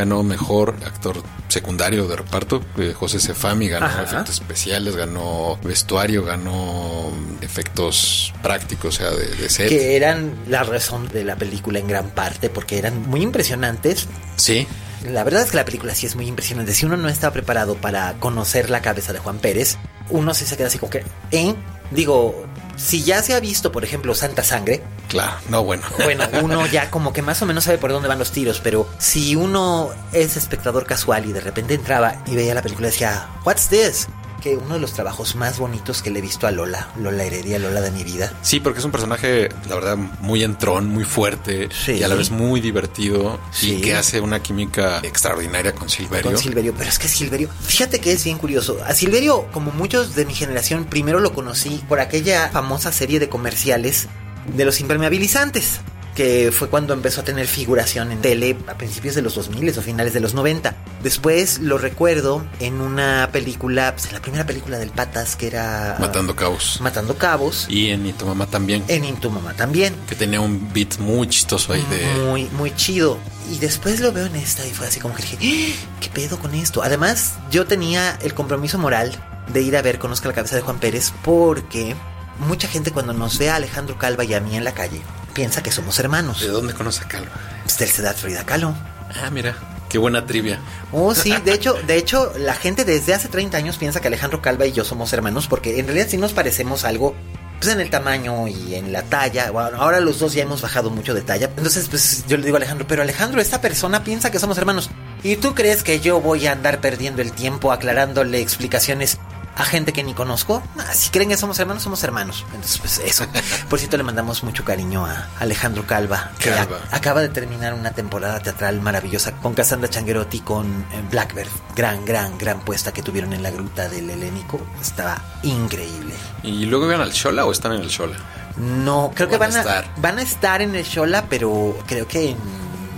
ganó 0.00 0.22
mejor 0.22 0.76
actor 0.86 1.22
secundario 1.48 2.06
de 2.06 2.16
reparto, 2.16 2.64
eh, 2.78 2.94
José 2.96 3.20
Cefami 3.20 3.68
ganó 3.68 3.86
efectos 4.02 4.30
especiales, 4.30 4.96
ganó 4.96 5.58
vestuario, 5.62 6.24
ganó 6.24 7.12
efectos 7.42 8.32
prácticos, 8.42 8.94
o 8.94 8.98
sea, 8.98 9.10
de, 9.10 9.50
set. 9.50 9.68
Que 9.68 9.96
eran 9.96 10.32
la 10.48 10.62
razón 10.62 11.08
de 11.08 11.22
la 11.22 11.36
película 11.36 11.78
en 11.78 11.86
gran 11.86 12.08
parte, 12.10 12.48
porque 12.48 12.78
eran 12.78 13.10
muy 13.10 13.20
impresionantes. 13.20 14.08
Sí. 14.36 14.66
La 15.04 15.22
verdad 15.22 15.42
es 15.42 15.50
que 15.50 15.58
la 15.58 15.66
película 15.66 15.94
sí 15.94 16.06
es 16.06 16.16
muy 16.16 16.26
impresionante. 16.26 16.72
Si 16.72 16.86
uno 16.86 16.96
no 16.96 17.10
está 17.10 17.30
preparado 17.30 17.74
para 17.74 18.14
conocer 18.14 18.70
la 18.70 18.80
cabeza 18.80 19.12
de 19.12 19.18
Juan 19.18 19.38
Pérez, 19.38 19.76
uno 20.08 20.32
se 20.32 20.56
queda 20.56 20.68
así 20.68 20.78
como 20.78 20.88
que, 20.88 21.04
¿eh? 21.30 21.54
Digo, 21.90 22.46
si 22.76 23.02
ya 23.02 23.22
se 23.22 23.34
ha 23.34 23.40
visto, 23.40 23.70
por 23.70 23.84
ejemplo, 23.84 24.14
Santa 24.14 24.44
Sangre. 24.44 24.82
Claro, 25.10 25.36
no, 25.48 25.64
bueno. 25.64 25.82
Bueno, 26.04 26.24
uno 26.42 26.66
ya 26.66 26.88
como 26.90 27.12
que 27.12 27.20
más 27.20 27.42
o 27.42 27.46
menos 27.46 27.64
sabe 27.64 27.78
por 27.78 27.90
dónde 27.90 28.08
van 28.08 28.18
los 28.18 28.30
tiros, 28.30 28.60
pero 28.60 28.88
si 28.98 29.34
uno 29.34 29.90
es 30.12 30.36
espectador 30.36 30.86
casual 30.86 31.26
y 31.26 31.32
de 31.32 31.40
repente 31.40 31.74
entraba 31.74 32.22
y 32.26 32.36
veía 32.36 32.54
la 32.54 32.62
película 32.62 32.88
y 32.88 32.92
decía, 32.92 33.28
¿What's 33.44 33.68
this? 33.68 34.06
que 34.40 34.56
uno 34.56 34.74
de 34.74 34.80
los 34.80 34.94
trabajos 34.94 35.36
más 35.36 35.58
bonitos 35.58 36.02
que 36.02 36.10
le 36.10 36.18
he 36.18 36.22
visto 36.22 36.46
a 36.46 36.50
Lola, 36.50 36.88
Lola 36.96 37.24
Heredia, 37.24 37.58
Lola 37.58 37.80
de 37.80 37.90
mi 37.90 38.02
vida. 38.02 38.32
Sí, 38.42 38.58
porque 38.58 38.78
es 38.78 38.84
un 38.84 38.90
personaje, 38.90 39.50
la 39.68 39.74
verdad, 39.74 39.96
muy 39.96 40.42
entrón, 40.42 40.88
muy 40.88 41.04
fuerte 41.04 41.68
y 41.86 42.02
a 42.02 42.08
la 42.08 42.14
vez 42.14 42.30
muy 42.30 42.60
divertido 42.60 43.38
y 43.62 43.80
que 43.80 43.94
hace 43.94 44.20
una 44.20 44.40
química 44.40 45.00
extraordinaria 45.02 45.74
con 45.74 45.88
Silverio. 45.88 46.30
Con 46.30 46.38
Silverio, 46.38 46.74
pero 46.76 46.88
es 46.88 46.98
que 46.98 47.08
Silverio, 47.08 47.50
fíjate 47.62 48.00
que 48.00 48.12
es 48.12 48.24
bien 48.24 48.38
curioso. 48.38 48.78
A 48.86 48.94
Silverio, 48.94 49.46
como 49.52 49.70
muchos 49.72 50.14
de 50.14 50.24
mi 50.24 50.34
generación, 50.34 50.86
primero 50.86 51.20
lo 51.20 51.34
conocí 51.34 51.82
por 51.86 52.00
aquella 52.00 52.48
famosa 52.48 52.92
serie 52.92 53.20
de 53.20 53.28
comerciales 53.28 54.08
de 54.56 54.64
los 54.64 54.80
impermeabilizantes. 54.80 55.80
que 56.14 56.50
fue 56.52 56.68
cuando 56.68 56.92
empezó 56.92 57.20
a 57.20 57.24
tener 57.24 57.46
figuración 57.46 58.10
en 58.10 58.20
tele 58.20 58.56
a 58.66 58.74
principios 58.74 59.14
de 59.14 59.22
los 59.22 59.36
2000 59.36 59.78
o 59.78 59.80
finales 59.80 60.12
de 60.12 60.18
los 60.20 60.34
90. 60.34 60.74
Después 61.04 61.60
lo 61.60 61.78
recuerdo 61.78 62.44
en 62.58 62.80
una 62.80 63.30
película, 63.32 63.92
pues 63.92 64.06
en 64.08 64.14
la 64.14 64.20
primera 64.20 64.44
película 64.44 64.78
del 64.78 64.90
Patas, 64.90 65.36
que 65.36 65.46
era... 65.46 65.96
Matando 66.00 66.34
Cabos. 66.34 66.78
Matando 66.82 67.16
Cabos. 67.16 67.66
Y 67.70 67.90
en 67.90 68.04
Y 68.06 68.12
tu 68.12 68.26
mamá 68.26 68.46
también. 68.46 68.84
En 68.88 69.04
Y 69.04 69.12
tu 69.12 69.30
mamá 69.30 69.54
también. 69.54 69.94
Que 70.08 70.16
tenía 70.16 70.40
un 70.40 70.72
beat 70.74 70.98
muy 70.98 71.28
chistoso 71.28 71.72
ahí 71.72 71.86
de... 71.88 72.24
Muy, 72.24 72.46
muy 72.58 72.74
chido. 72.74 73.16
Y 73.50 73.58
después 73.58 74.00
lo 74.00 74.12
veo 74.12 74.26
en 74.26 74.36
esta 74.36 74.66
y 74.66 74.72
fue 74.72 74.88
así 74.88 74.98
como 75.00 75.14
que 75.14 75.22
dije, 75.22 75.38
¡Ah! 75.40 75.86
¿qué 76.00 76.08
pedo 76.10 76.38
con 76.40 76.54
esto? 76.56 76.82
Además, 76.82 77.34
yo 77.52 77.66
tenía 77.66 78.18
el 78.20 78.34
compromiso 78.34 78.78
moral 78.78 79.12
de 79.52 79.62
ir 79.62 79.76
a 79.76 79.82
ver 79.82 79.98
Conozca 79.98 80.28
la 80.28 80.34
cabeza 80.34 80.56
de 80.56 80.62
Juan 80.62 80.80
Pérez 80.80 81.12
porque 81.22 81.94
mucha 82.40 82.68
gente 82.68 82.90
cuando 82.90 83.12
nos 83.12 83.38
ve 83.38 83.50
a 83.50 83.56
Alejandro 83.56 83.96
Calva 83.98 84.24
y 84.24 84.34
a 84.34 84.40
mí 84.40 84.56
en 84.56 84.64
la 84.64 84.72
calle 84.72 85.00
piensa 85.34 85.62
que 85.62 85.70
somos 85.70 85.98
hermanos. 85.98 86.40
¿De 86.40 86.48
dónde 86.48 86.74
conoce 86.74 87.04
a 87.04 87.08
Calva? 87.08 87.32
Pues 87.62 87.78
del 87.78 87.88
Sedad 87.88 88.16
Frida 88.16 88.44
Kahlo. 88.44 88.74
Ah, 89.22 89.30
mira. 89.30 89.56
Qué 89.88 89.98
buena 89.98 90.24
trivia. 90.24 90.60
Oh, 90.92 91.14
sí, 91.14 91.34
de 91.44 91.52
hecho, 91.54 91.74
de 91.74 91.96
hecho, 91.96 92.32
la 92.38 92.54
gente 92.54 92.84
desde 92.84 93.12
hace 93.12 93.28
30 93.28 93.56
años 93.56 93.76
piensa 93.76 94.00
que 94.00 94.06
Alejandro 94.06 94.40
Calva 94.40 94.66
y 94.66 94.72
yo 94.72 94.84
somos 94.84 95.12
hermanos, 95.12 95.48
porque 95.48 95.78
en 95.78 95.86
realidad 95.86 96.06
sí 96.08 96.16
nos 96.16 96.32
parecemos 96.32 96.84
algo, 96.84 97.14
pues 97.60 97.72
en 97.72 97.80
el 97.80 97.90
tamaño 97.90 98.46
y 98.46 98.76
en 98.76 98.92
la 98.92 99.02
talla. 99.02 99.50
Bueno, 99.50 99.82
ahora 99.82 99.98
los 99.98 100.20
dos 100.20 100.32
ya 100.32 100.42
hemos 100.44 100.62
bajado 100.62 100.90
mucho 100.90 101.12
de 101.12 101.22
talla. 101.22 101.46
Entonces, 101.46 101.88
pues 101.88 102.24
yo 102.28 102.36
le 102.36 102.44
digo 102.44 102.56
a 102.56 102.58
Alejandro, 102.58 102.86
pero 102.86 103.02
Alejandro, 103.02 103.40
esta 103.40 103.60
persona 103.60 104.04
piensa 104.04 104.30
que 104.30 104.38
somos 104.38 104.56
hermanos. 104.58 104.90
¿Y 105.24 105.36
tú 105.36 105.54
crees 105.54 105.82
que 105.82 105.98
yo 106.00 106.20
voy 106.20 106.46
a 106.46 106.52
andar 106.52 106.80
perdiendo 106.80 107.20
el 107.20 107.32
tiempo 107.32 107.72
aclarándole 107.72 108.40
explicaciones 108.40 109.18
a 109.60 109.64
gente 109.64 109.92
que 109.92 110.02
ni 110.02 110.14
conozco. 110.14 110.62
Ah, 110.78 110.94
si 110.94 111.10
creen 111.10 111.28
que 111.28 111.36
somos 111.36 111.58
hermanos, 111.58 111.82
somos 111.82 112.02
hermanos. 112.02 112.46
Entonces, 112.46 112.78
pues 112.78 112.98
eso. 113.04 113.26
Por 113.68 113.78
cierto, 113.78 113.98
le 113.98 114.02
mandamos 114.02 114.42
mucho 114.42 114.64
cariño 114.64 115.04
a 115.04 115.28
Alejandro 115.38 115.86
Calva, 115.86 116.30
que 116.38 116.50
acaba 116.90 117.20
de 117.20 117.28
terminar 117.28 117.74
una 117.74 117.90
temporada 117.90 118.40
teatral 118.40 118.80
maravillosa 118.80 119.32
con 119.32 119.52
Cassandra 119.52 119.90
Changuerotti, 119.90 120.40
con 120.40 120.66
eh, 120.66 121.02
Blackbird. 121.10 121.50
Gran, 121.76 122.06
gran, 122.06 122.38
gran 122.38 122.60
puesta 122.60 122.92
que 122.92 123.02
tuvieron 123.02 123.34
en 123.34 123.42
la 123.42 123.50
gruta 123.50 123.88
del 123.88 124.08
Helénico. 124.08 124.60
Estaba 124.80 125.22
increíble. 125.42 126.14
¿Y 126.42 126.64
luego 126.64 126.88
van 126.88 127.02
al 127.02 127.12
Shola 127.12 127.44
o 127.44 127.52
están 127.52 127.72
en 127.72 127.82
el 127.82 127.88
Shola? 127.88 128.16
No, 128.56 129.12
creo 129.14 129.28
que 129.28 129.36
van 129.36 129.54
a, 129.54 129.60
estar. 129.60 129.94
van 129.98 130.18
a 130.18 130.22
estar 130.22 130.62
en 130.62 130.74
el 130.74 130.84
Shola, 130.84 131.26
pero 131.28 131.76
creo 131.86 132.08
que 132.08 132.30
en 132.30 132.38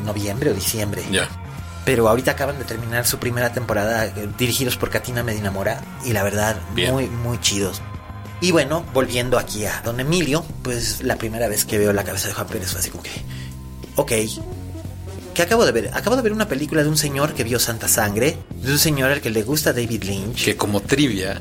noviembre 0.04 0.50
o 0.50 0.54
diciembre. 0.54 1.04
Ya 1.10 1.28
pero 1.84 2.08
ahorita 2.08 2.32
acaban 2.32 2.58
de 2.58 2.64
terminar 2.64 3.06
su 3.06 3.18
primera 3.18 3.52
temporada 3.52 4.06
eh, 4.06 4.28
dirigidos 4.38 4.76
por 4.76 4.90
Katina 4.90 5.22
Medina 5.22 5.50
Mora 5.50 5.80
y 6.04 6.12
la 6.12 6.22
verdad 6.22 6.56
muy 6.74 7.06
muy 7.06 7.40
chidos. 7.40 7.82
Y 8.40 8.50
bueno, 8.50 8.84
volviendo 8.92 9.38
aquí 9.38 9.64
a 9.66 9.82
Don 9.84 10.00
Emilio, 10.00 10.44
pues 10.62 11.02
la 11.02 11.16
primera 11.16 11.46
vez 11.46 11.64
que 11.64 11.78
veo 11.78 11.92
la 11.92 12.02
cabeza 12.02 12.26
de 12.26 12.34
Juan 12.34 12.48
Pérez 12.48 12.72
fue 12.72 12.80
así 12.80 12.90
como 12.90 13.04
que, 13.04 13.12
ok, 13.94 14.12
¿qué 15.32 15.42
acabo 15.42 15.64
de 15.64 15.70
ver? 15.70 15.90
Acabo 15.94 16.16
de 16.16 16.22
ver 16.22 16.32
una 16.32 16.48
película 16.48 16.82
de 16.82 16.88
un 16.88 16.96
señor 16.96 17.34
que 17.34 17.44
vio 17.44 17.60
Santa 17.60 17.86
Sangre, 17.86 18.36
de 18.50 18.72
un 18.72 18.80
señor 18.80 19.12
al 19.12 19.20
que 19.20 19.30
le 19.30 19.44
gusta 19.44 19.72
David 19.72 20.02
Lynch. 20.02 20.44
Que 20.44 20.56
como 20.56 20.80
trivia 20.80 21.40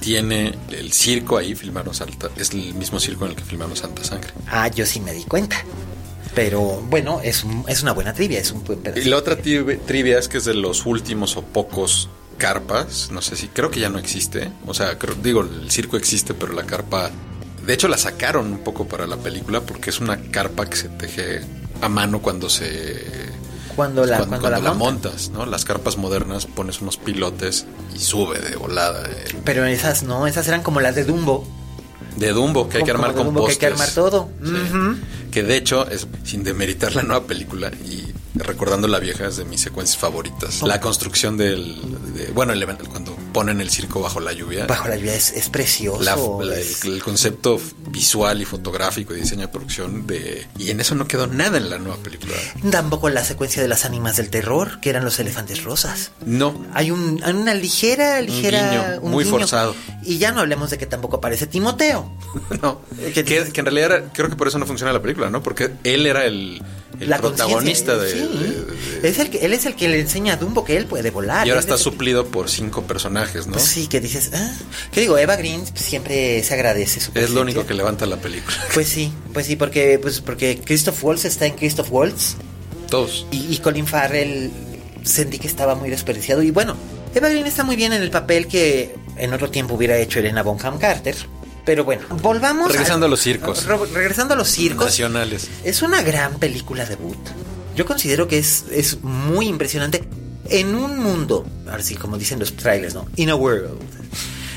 tiene 0.00 0.56
el 0.70 0.92
circo 0.94 1.36
ahí, 1.36 1.54
filmaron 1.54 1.94
Santa, 1.94 2.30
es 2.36 2.52
el 2.52 2.72
mismo 2.72 2.98
circo 2.98 3.26
en 3.26 3.32
el 3.32 3.36
que 3.36 3.44
filmaron 3.44 3.76
Santa 3.76 4.02
Sangre. 4.02 4.30
Ah, 4.46 4.68
yo 4.68 4.86
sí 4.86 5.00
me 5.00 5.12
di 5.12 5.24
cuenta. 5.24 5.62
Pero 6.34 6.82
bueno, 6.88 7.20
es, 7.22 7.44
es 7.68 7.82
una 7.82 7.92
buena 7.92 8.12
trivia, 8.12 8.40
es 8.40 8.50
un 8.50 8.64
buen 8.64 8.80
Y 8.96 9.04
la 9.04 9.16
otra 9.16 9.36
trivia 9.36 10.18
es 10.18 10.28
que 10.28 10.38
es 10.38 10.44
de 10.44 10.54
los 10.54 10.84
últimos 10.86 11.36
o 11.36 11.42
pocos 11.42 12.08
carpas, 12.38 13.10
no 13.12 13.22
sé 13.22 13.36
si 13.36 13.48
creo 13.48 13.70
que 13.70 13.80
ya 13.80 13.88
no 13.88 13.98
existe, 13.98 14.50
o 14.66 14.74
sea, 14.74 14.98
digo, 15.22 15.42
el 15.42 15.70
circo 15.70 15.96
existe, 15.96 16.34
pero 16.34 16.52
la 16.52 16.64
carpa, 16.64 17.10
de 17.64 17.72
hecho 17.72 17.86
la 17.86 17.96
sacaron 17.96 18.52
un 18.52 18.58
poco 18.58 18.88
para 18.88 19.06
la 19.06 19.16
película 19.16 19.60
porque 19.60 19.90
es 19.90 20.00
una 20.00 20.20
carpa 20.30 20.66
que 20.66 20.76
se 20.76 20.88
teje 20.88 21.42
a 21.80 21.88
mano 21.88 22.20
cuando 22.20 22.50
se 22.50 23.32
cuando 23.76 24.06
la, 24.06 24.24
cuando, 24.24 24.50
la, 24.50 24.72
montas, 24.72 25.30
¿no? 25.30 25.46
Las 25.46 25.64
carpas 25.64 25.96
modernas 25.96 26.46
pones 26.46 26.80
unos 26.80 26.96
pilotes 26.96 27.66
y 27.94 27.98
sube 27.98 28.38
de 28.38 28.54
volada. 28.56 29.08
Pero 29.44 29.64
esas 29.64 30.04
no, 30.04 30.28
esas 30.28 30.46
eran 30.46 30.62
como 30.62 30.80
las 30.80 30.94
de 30.94 31.04
Dumbo. 31.04 31.44
De 32.16 32.32
Dumbo, 32.32 32.68
que 32.68 32.78
hay 32.78 32.84
que 32.84 32.90
armar 32.90 33.14
con 33.14 33.34
Que 33.34 33.52
hay 33.52 33.56
que 33.56 33.66
armar 33.66 33.90
todo. 33.90 34.28
Que 35.30 35.42
de 35.42 35.56
hecho, 35.56 35.88
es 35.88 36.06
sin 36.22 36.44
demeritar 36.44 36.94
la 36.94 37.02
nueva 37.02 37.26
película 37.26 37.70
y 37.84 38.13
recordando 38.34 38.88
la 38.88 38.98
vieja 38.98 39.26
es 39.28 39.36
de 39.36 39.44
mis 39.44 39.60
secuencias 39.60 39.96
favoritas. 39.96 40.62
La 40.62 40.80
construcción 40.80 41.36
del. 41.36 41.80
bueno, 42.34 42.52
el, 42.52 42.66
cuando 42.88 43.16
ponen 43.32 43.60
el 43.60 43.70
circo 43.70 44.00
bajo 44.00 44.20
la 44.20 44.32
lluvia. 44.32 44.66
Bajo 44.66 44.88
la 44.88 44.96
lluvia 44.96 45.14
es, 45.14 45.48
precioso. 45.48 46.40
El, 46.42 47.02
concepto 47.02 47.60
visual 47.88 48.42
y 48.42 48.44
fotográfico 48.44 49.14
y 49.14 49.20
diseño 49.20 49.42
de 49.42 49.48
producción 49.48 50.06
de. 50.06 50.46
Y 50.58 50.70
en 50.70 50.80
eso 50.80 50.94
no 50.94 51.06
quedó 51.06 51.26
nada 51.26 51.58
en 51.58 51.70
la 51.70 51.78
nueva 51.78 51.96
película. 52.02 52.34
Tampoco 52.70 53.08
la 53.10 53.24
secuencia 53.24 53.62
de 53.62 53.68
las 53.68 53.84
ánimas 53.84 54.16
del 54.16 54.30
terror, 54.30 54.80
que 54.80 54.90
eran 54.90 55.04
los 55.04 55.18
elefantes 55.18 55.62
rosas. 55.62 56.12
No. 56.24 56.64
Hay 56.72 56.90
un, 56.90 57.22
una 57.24 57.54
ligera, 57.54 58.20
ligera. 58.20 59.00
muy 59.02 59.24
forzado. 59.24 59.74
Y 60.02 60.18
ya 60.18 60.32
no 60.32 60.40
hablemos 60.40 60.70
de 60.70 60.78
que 60.78 60.86
tampoco 60.86 61.16
aparece 61.16 61.46
Timoteo. 61.46 62.10
no. 62.62 62.80
Que, 63.14 63.24
que, 63.24 63.38
en 63.54 63.64
realidad 63.64 64.04
creo 64.12 64.28
que 64.28 64.36
por 64.36 64.48
eso 64.48 64.58
no 64.58 64.66
funciona 64.66 64.92
la 64.92 65.00
película, 65.00 65.30
¿no? 65.30 65.42
Porque 65.42 65.70
él 65.84 66.06
era 66.06 66.24
el 66.24 66.62
el 67.00 67.08
protagonista 67.16 67.96
de, 67.96 68.66
Es 69.02 69.18
el 69.18 69.30
que, 69.30 69.44
él 69.44 69.52
es 69.52 69.66
el 69.66 69.74
que 69.74 69.88
le 69.88 70.00
enseña 70.00 70.34
a 70.34 70.36
Dumbo 70.36 70.64
que 70.64 70.76
él 70.76 70.86
puede 70.86 71.10
volar. 71.10 71.46
Y 71.46 71.50
ahora 71.50 71.60
está 71.60 71.76
suplido 71.76 72.26
por 72.26 72.48
cinco 72.48 72.82
personajes, 72.82 73.46
¿no? 73.46 73.54
Pues 73.54 73.64
sí, 73.64 73.86
que 73.86 74.00
dices, 74.00 74.30
ah, 74.34 74.52
¿qué 74.92 75.00
digo? 75.00 75.18
Eva 75.18 75.36
Green 75.36 75.64
siempre 75.74 76.42
se 76.42 76.54
agradece 76.54 77.00
su 77.00 77.10
Es 77.14 77.30
lo 77.30 77.42
único 77.42 77.66
que 77.66 77.74
levanta 77.74 78.06
la 78.06 78.16
película. 78.16 78.56
Pues 78.74 78.88
sí, 78.88 79.12
pues 79.32 79.46
sí, 79.46 79.56
porque, 79.56 79.98
pues 80.00 80.20
porque 80.20 80.60
Christoph 80.64 81.02
Waltz 81.04 81.24
está 81.24 81.46
en 81.46 81.54
Christoph 81.54 81.90
Waltz. 81.90 82.36
Todos. 82.90 83.26
Y, 83.30 83.56
Colin 83.58 83.86
Farrell 83.86 84.50
sentí 85.04 85.38
que 85.38 85.46
estaba 85.46 85.74
muy 85.74 85.90
desperdiciado. 85.90 86.42
Y 86.42 86.50
bueno, 86.50 86.76
Eva 87.14 87.28
Green 87.28 87.46
está 87.46 87.62
muy 87.62 87.76
bien 87.76 87.92
en 87.92 88.02
el 88.02 88.10
papel 88.10 88.46
que 88.46 88.94
en 89.16 89.32
otro 89.32 89.50
tiempo 89.50 89.74
hubiera 89.74 89.96
hecho 89.98 90.18
Elena 90.18 90.42
Bonham 90.42 90.78
Carter. 90.78 91.14
Pero 91.64 91.84
bueno, 91.84 92.02
volvamos. 92.22 92.70
Regresando 92.70 93.06
a, 93.06 93.08
los 93.08 93.20
circos. 93.20 93.66
regresando 93.92 94.34
a 94.34 94.36
los 94.36 94.48
circos. 94.48 94.86
Nacionales. 94.86 95.48
Es 95.64 95.82
una 95.82 96.02
gran 96.02 96.38
película 96.38 96.84
debut. 96.84 97.18
Yo 97.74 97.86
considero 97.86 98.28
que 98.28 98.38
es, 98.38 98.64
es 98.70 99.02
muy 99.02 99.48
impresionante. 99.48 100.04
En 100.50 100.74
un 100.74 100.98
mundo, 100.98 101.46
ahora 101.66 101.82
sí, 101.82 101.96
como 101.96 102.18
dicen 102.18 102.38
los 102.38 102.54
trailers, 102.54 102.94
¿no? 102.94 103.06
In 103.16 103.30
a 103.30 103.34
world. 103.34 103.80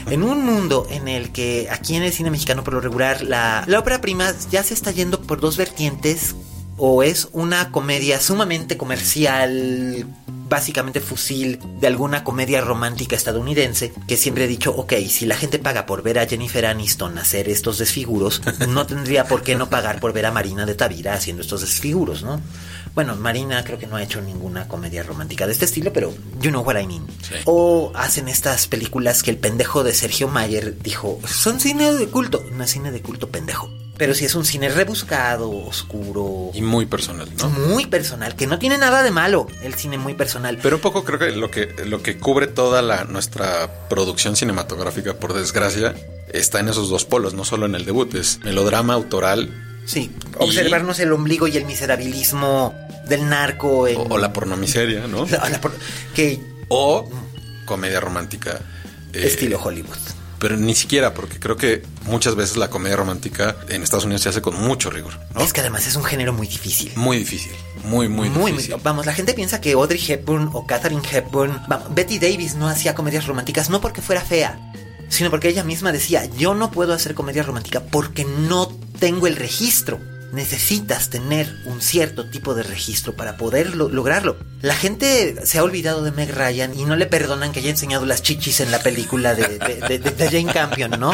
En 0.09 0.23
un 0.23 0.45
mundo 0.45 0.85
en 0.89 1.07
el 1.07 1.31
que 1.31 1.67
aquí 1.69 1.95
en 1.95 2.03
el 2.03 2.13
cine 2.13 2.29
mexicano 2.29 2.63
por 2.63 2.73
lo 2.73 2.81
regular 2.81 3.21
la, 3.23 3.63
la 3.67 3.79
ópera 3.79 3.99
prima 3.99 4.33
ya 4.49 4.63
se 4.63 4.73
está 4.73 4.91
yendo 4.91 5.21
por 5.21 5.41
dos 5.41 5.57
vertientes 5.57 6.35
o 6.77 7.03
es 7.03 7.27
una 7.33 7.71
comedia 7.71 8.19
sumamente 8.21 8.77
comercial, 8.77 10.05
básicamente 10.49 10.99
fusil 10.99 11.59
de 11.79 11.87
alguna 11.87 12.23
comedia 12.23 12.61
romántica 12.61 13.15
estadounidense, 13.15 13.93
que 14.07 14.17
siempre 14.17 14.45
he 14.45 14.47
dicho, 14.47 14.71
ok, 14.75 14.93
si 15.07 15.25
la 15.25 15.35
gente 15.35 15.59
paga 15.59 15.85
por 15.85 16.03
ver 16.03 16.19
a 16.19 16.27
Jennifer 16.27 16.65
Aniston 16.65 17.17
hacer 17.17 17.49
estos 17.49 17.77
desfiguros, 17.77 18.41
no 18.69 18.85
tendría 18.85 19.25
por 19.25 19.43
qué 19.43 19.55
no 19.55 19.69
pagar 19.69 19.99
por 19.99 20.13
ver 20.13 20.25
a 20.25 20.31
Marina 20.31 20.65
de 20.65 20.75
Tavira 20.75 21.13
haciendo 21.13 21.41
estos 21.41 21.61
desfiguros, 21.61 22.23
¿no? 22.23 22.41
Bueno, 22.93 23.15
Marina 23.15 23.63
creo 23.63 23.77
que 23.77 23.85
no 23.85 23.95
ha 23.95 24.01
hecho 24.01 24.21
ninguna 24.21 24.67
comedia 24.67 25.03
romántica 25.03 25.45
de 25.45 25.53
este 25.53 25.65
estilo, 25.65 25.93
pero 25.93 26.15
you 26.41 26.49
know 26.49 26.63
what 26.63 26.79
I 26.79 26.87
mean. 26.87 27.05
O 27.45 27.91
hacen 27.93 28.27
estas 28.27 28.67
películas 28.67 29.21
que 29.21 29.29
el 29.29 29.37
pendejo 29.37 29.83
de 29.83 29.93
Sergio 29.93 30.27
Mayer 30.27 30.81
dijo, 30.81 31.19
son 31.27 31.59
cine 31.59 31.93
de 31.93 32.07
culto, 32.07 32.43
no 32.53 32.63
es 32.63 32.71
cine 32.71 32.91
de 32.91 33.01
culto 33.01 33.29
pendejo. 33.29 33.69
Pero 33.97 34.13
sí 34.13 34.25
es 34.25 34.35
un 34.35 34.45
cine 34.45 34.69
rebuscado, 34.69 35.49
oscuro. 35.49 36.51
Y 36.53 36.61
muy 36.61 36.85
personal, 36.85 37.27
¿no? 37.37 37.49
Muy 37.49 37.87
personal, 37.87 38.35
que 38.35 38.45
no 38.45 38.59
tiene 38.59 38.77
nada 38.77 39.01
de 39.01 39.11
malo 39.11 39.47
el 39.63 39.73
cine 39.73 39.97
muy 39.97 40.13
personal. 40.13 40.59
Pero 40.61 40.75
un 40.75 40.81
poco 40.81 41.03
creo 41.03 41.17
que 41.17 41.31
lo 41.31 41.49
que, 41.49 41.67
lo 41.85 42.03
que 42.03 42.17
cubre 42.17 42.47
toda 42.47 42.81
la, 42.81 43.05
nuestra 43.05 43.87
producción 43.89 44.35
cinematográfica, 44.35 45.15
por 45.15 45.33
desgracia, 45.33 45.95
está 46.31 46.59
en 46.59 46.69
esos 46.69 46.89
dos 46.89 47.05
polos, 47.05 47.33
no 47.33 47.43
solo 47.43 47.65
en 47.65 47.75
el 47.75 47.85
debut, 47.85 48.13
es 48.15 48.39
melodrama 48.43 48.93
autoral. 48.93 49.49
Sí, 49.85 50.11
observarnos 50.37 50.99
el 50.99 51.11
ombligo 51.11 51.47
y 51.47 51.57
el 51.57 51.65
miserabilismo 51.65 52.75
del 53.07 53.27
narco. 53.27 53.87
O, 54.09 54.17
la 54.17 54.31
pornomiseria, 54.33 55.07
¿no? 55.07 55.25
que... 56.13 56.39
O 56.67 57.09
comedia 57.65 57.99
romántica. 57.99 58.59
Estilo 59.13 59.59
Hollywood 59.63 60.16
pero 60.39 60.57
ni 60.57 60.75
siquiera, 60.75 61.13
porque 61.13 61.39
creo 61.39 61.57
que 61.57 61.83
muchas 62.05 62.35
veces 62.35 62.57
la 62.57 62.69
comedia 62.69 62.95
romántica 62.95 63.55
en 63.69 63.83
Estados 63.83 64.05
Unidos 64.05 64.21
se 64.21 64.29
hace 64.29 64.41
con 64.41 64.55
mucho 64.55 64.89
rigor. 64.89 65.13
Es 65.39 65.53
que 65.53 65.61
además 65.61 65.87
es 65.87 65.95
un 65.95 66.03
género 66.03 66.33
muy 66.33 66.47
difícil. 66.47 66.91
Muy 66.95 67.17
difícil, 67.17 67.51
muy, 67.83 68.07
muy, 68.07 68.29
muy 68.29 68.51
difícil. 68.51 68.75
vamos, 68.83 69.05
la 69.05 69.13
gente 69.13 69.33
piensa 69.33 69.61
que 69.61 69.73
Audrey 69.73 70.03
Hepburn 70.05 70.49
o 70.53 70.65
Katharine 70.67 71.01
Hepburn, 71.09 71.61
Betty 71.91 72.19
Davis 72.19 72.55
no 72.55 72.67
hacía 72.67 72.95
comedias 72.95 73.25
románticas 73.25 73.69
no 73.69 73.81
porque 73.81 74.01
fuera 74.01 74.21
fea, 74.21 74.59
sino 75.09 75.29
porque 75.29 75.49
ella 75.49 75.63
misma 75.63 75.91
decía, 75.91 76.25
yo 76.37 76.53
no 76.53 76.71
puedo 76.71 76.93
hacer 76.93 77.15
comedia 77.15 77.43
romántica 77.43 77.81
porque 77.81 78.25
no 78.25 78.67
tengo 78.99 79.27
el 79.27 79.35
registro. 79.35 79.99
Necesitas 80.31 81.09
tener 81.09 81.47
un 81.65 81.81
cierto 81.81 82.25
tipo 82.25 82.53
de 82.53 82.63
registro 82.63 83.13
para 83.13 83.37
poder 83.37 83.75
lograrlo. 83.75 84.37
La 84.61 84.75
gente 84.75 85.35
se 85.45 85.59
ha 85.59 85.63
olvidado 85.63 86.03
de 86.03 86.11
Meg 86.11 86.33
Ryan 86.33 86.77
y 86.77 86.85
no 86.85 86.95
le 86.95 87.05
perdonan 87.05 87.51
que 87.51 87.59
haya 87.59 87.69
enseñado 87.69 88.05
las 88.05 88.23
chichis 88.23 88.59
en 88.59 88.71
la 88.71 88.79
película 88.79 89.35
de, 89.35 89.57
de, 89.57 90.29
Jane 90.29 90.51
Campion, 90.51 90.99
¿no? 90.99 91.11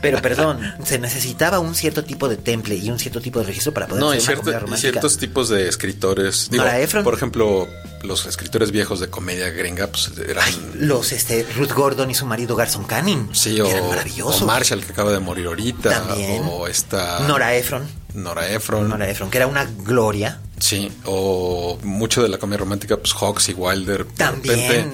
Pero 0.00 0.22
perdón, 0.22 0.60
se 0.84 0.98
necesitaba 0.98 1.58
un 1.58 1.74
cierto 1.74 2.04
tipo 2.04 2.28
de 2.28 2.36
temple 2.36 2.76
y 2.76 2.90
un 2.90 2.98
cierto 2.98 3.20
tipo 3.20 3.40
de 3.40 3.46
registro 3.46 3.74
para 3.74 3.86
poder 3.86 4.02
no, 4.02 4.10
hacer 4.10 4.38
una 4.64 4.76
ciertos 4.76 5.18
tipos 5.18 5.48
de 5.48 5.68
escritores. 5.68 6.48
Digo, 6.50 6.64
Por 7.02 7.14
ejemplo, 7.14 7.68
los 8.02 8.26
escritores 8.26 8.70
viejos 8.70 9.00
de 9.00 9.08
comedia 9.08 9.50
gringa, 9.50 9.86
pues 9.88 10.12
eran. 10.28 10.48
los 10.74 11.12
este, 11.12 11.46
Ruth 11.56 11.72
Gordon 11.72 12.10
y 12.10 12.14
su 12.14 12.26
marido 12.26 12.56
Garson 12.56 12.84
Canning. 12.84 13.30
Sí, 13.32 13.60
o, 13.60 13.68
o 13.68 14.46
Marshall, 14.46 14.84
que 14.84 14.92
acaba 14.92 15.12
de 15.12 15.20
morir 15.20 15.46
ahorita. 15.46 15.90
También. 15.90 16.42
O 16.50 16.66
esta. 16.66 17.20
Nora 17.20 17.54
Ephron. 17.54 17.86
Nora 18.14 18.50
Ephron. 18.50 18.88
Nora 18.88 19.08
Ephron, 19.08 19.30
que 19.30 19.38
era 19.38 19.46
una 19.46 19.64
gloria. 19.64 20.40
Sí, 20.58 20.90
o 21.04 21.78
mucho 21.82 22.22
de 22.22 22.28
la 22.28 22.38
comedia 22.38 22.58
romántica, 22.58 22.96
pues 22.96 23.12
Hawks 23.12 23.50
y 23.50 23.52
Wilder. 23.52 24.06
También. 24.16 24.92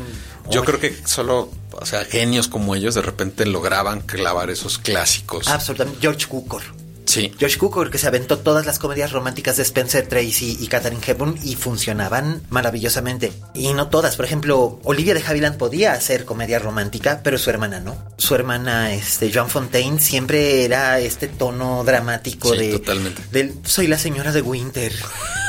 yo 0.50 0.64
creo 0.64 0.80
que 0.80 0.94
solo, 1.06 1.50
o 1.73 1.87
sea, 1.87 2.04
genios 2.04 2.49
como 2.49 2.75
ellos 2.75 2.94
de 2.94 3.02
repente 3.02 3.47
lograban 3.47 4.00
clavar 4.00 4.50
esos 4.50 4.78
clásicos. 4.78 5.49
Absolutamente. 5.49 6.00
George 6.00 6.26
Cukor. 6.26 6.62
Sí. 7.04 7.32
Josh 7.40 7.59
Cooker, 7.59 7.90
que 7.90 7.99
se 7.99 8.06
aventó 8.06 8.38
todas 8.38 8.66
las 8.66 8.78
comedias 8.78 9.12
románticas 9.12 9.56
de 9.56 9.62
Spencer 9.62 10.06
Tracy 10.06 10.56
y 10.61 10.66
Katharine 10.66 11.02
Hepburn 11.04 11.38
y 11.42 11.56
funcionaban 11.56 12.42
maravillosamente. 12.50 13.32
Y 13.54 13.73
no 13.73 13.88
todas. 13.88 14.16
Por 14.16 14.25
ejemplo, 14.25 14.80
Olivia 14.85 15.14
de 15.14 15.23
Havilland 15.23 15.56
podía 15.56 15.92
hacer 15.92 16.25
comedia 16.25 16.59
romántica, 16.59 17.21
pero 17.23 17.38
su 17.38 17.50
hermana 17.50 17.80
no. 17.80 17.97
Su 18.16 18.35
hermana, 18.35 18.94
este, 18.94 19.32
Joan 19.32 19.50
Fontaine, 19.50 20.00
siempre 20.00 20.64
era 20.64 20.99
este 21.00 21.28
tono 21.28 21.85
dramático 21.85 22.52
de. 22.52 22.73
Totalmente. 22.73 23.23
Del, 23.30 23.54
soy 23.64 23.87
la 23.87 23.99
señora 23.99 24.32
de 24.32 24.42
Winter. 24.42 24.92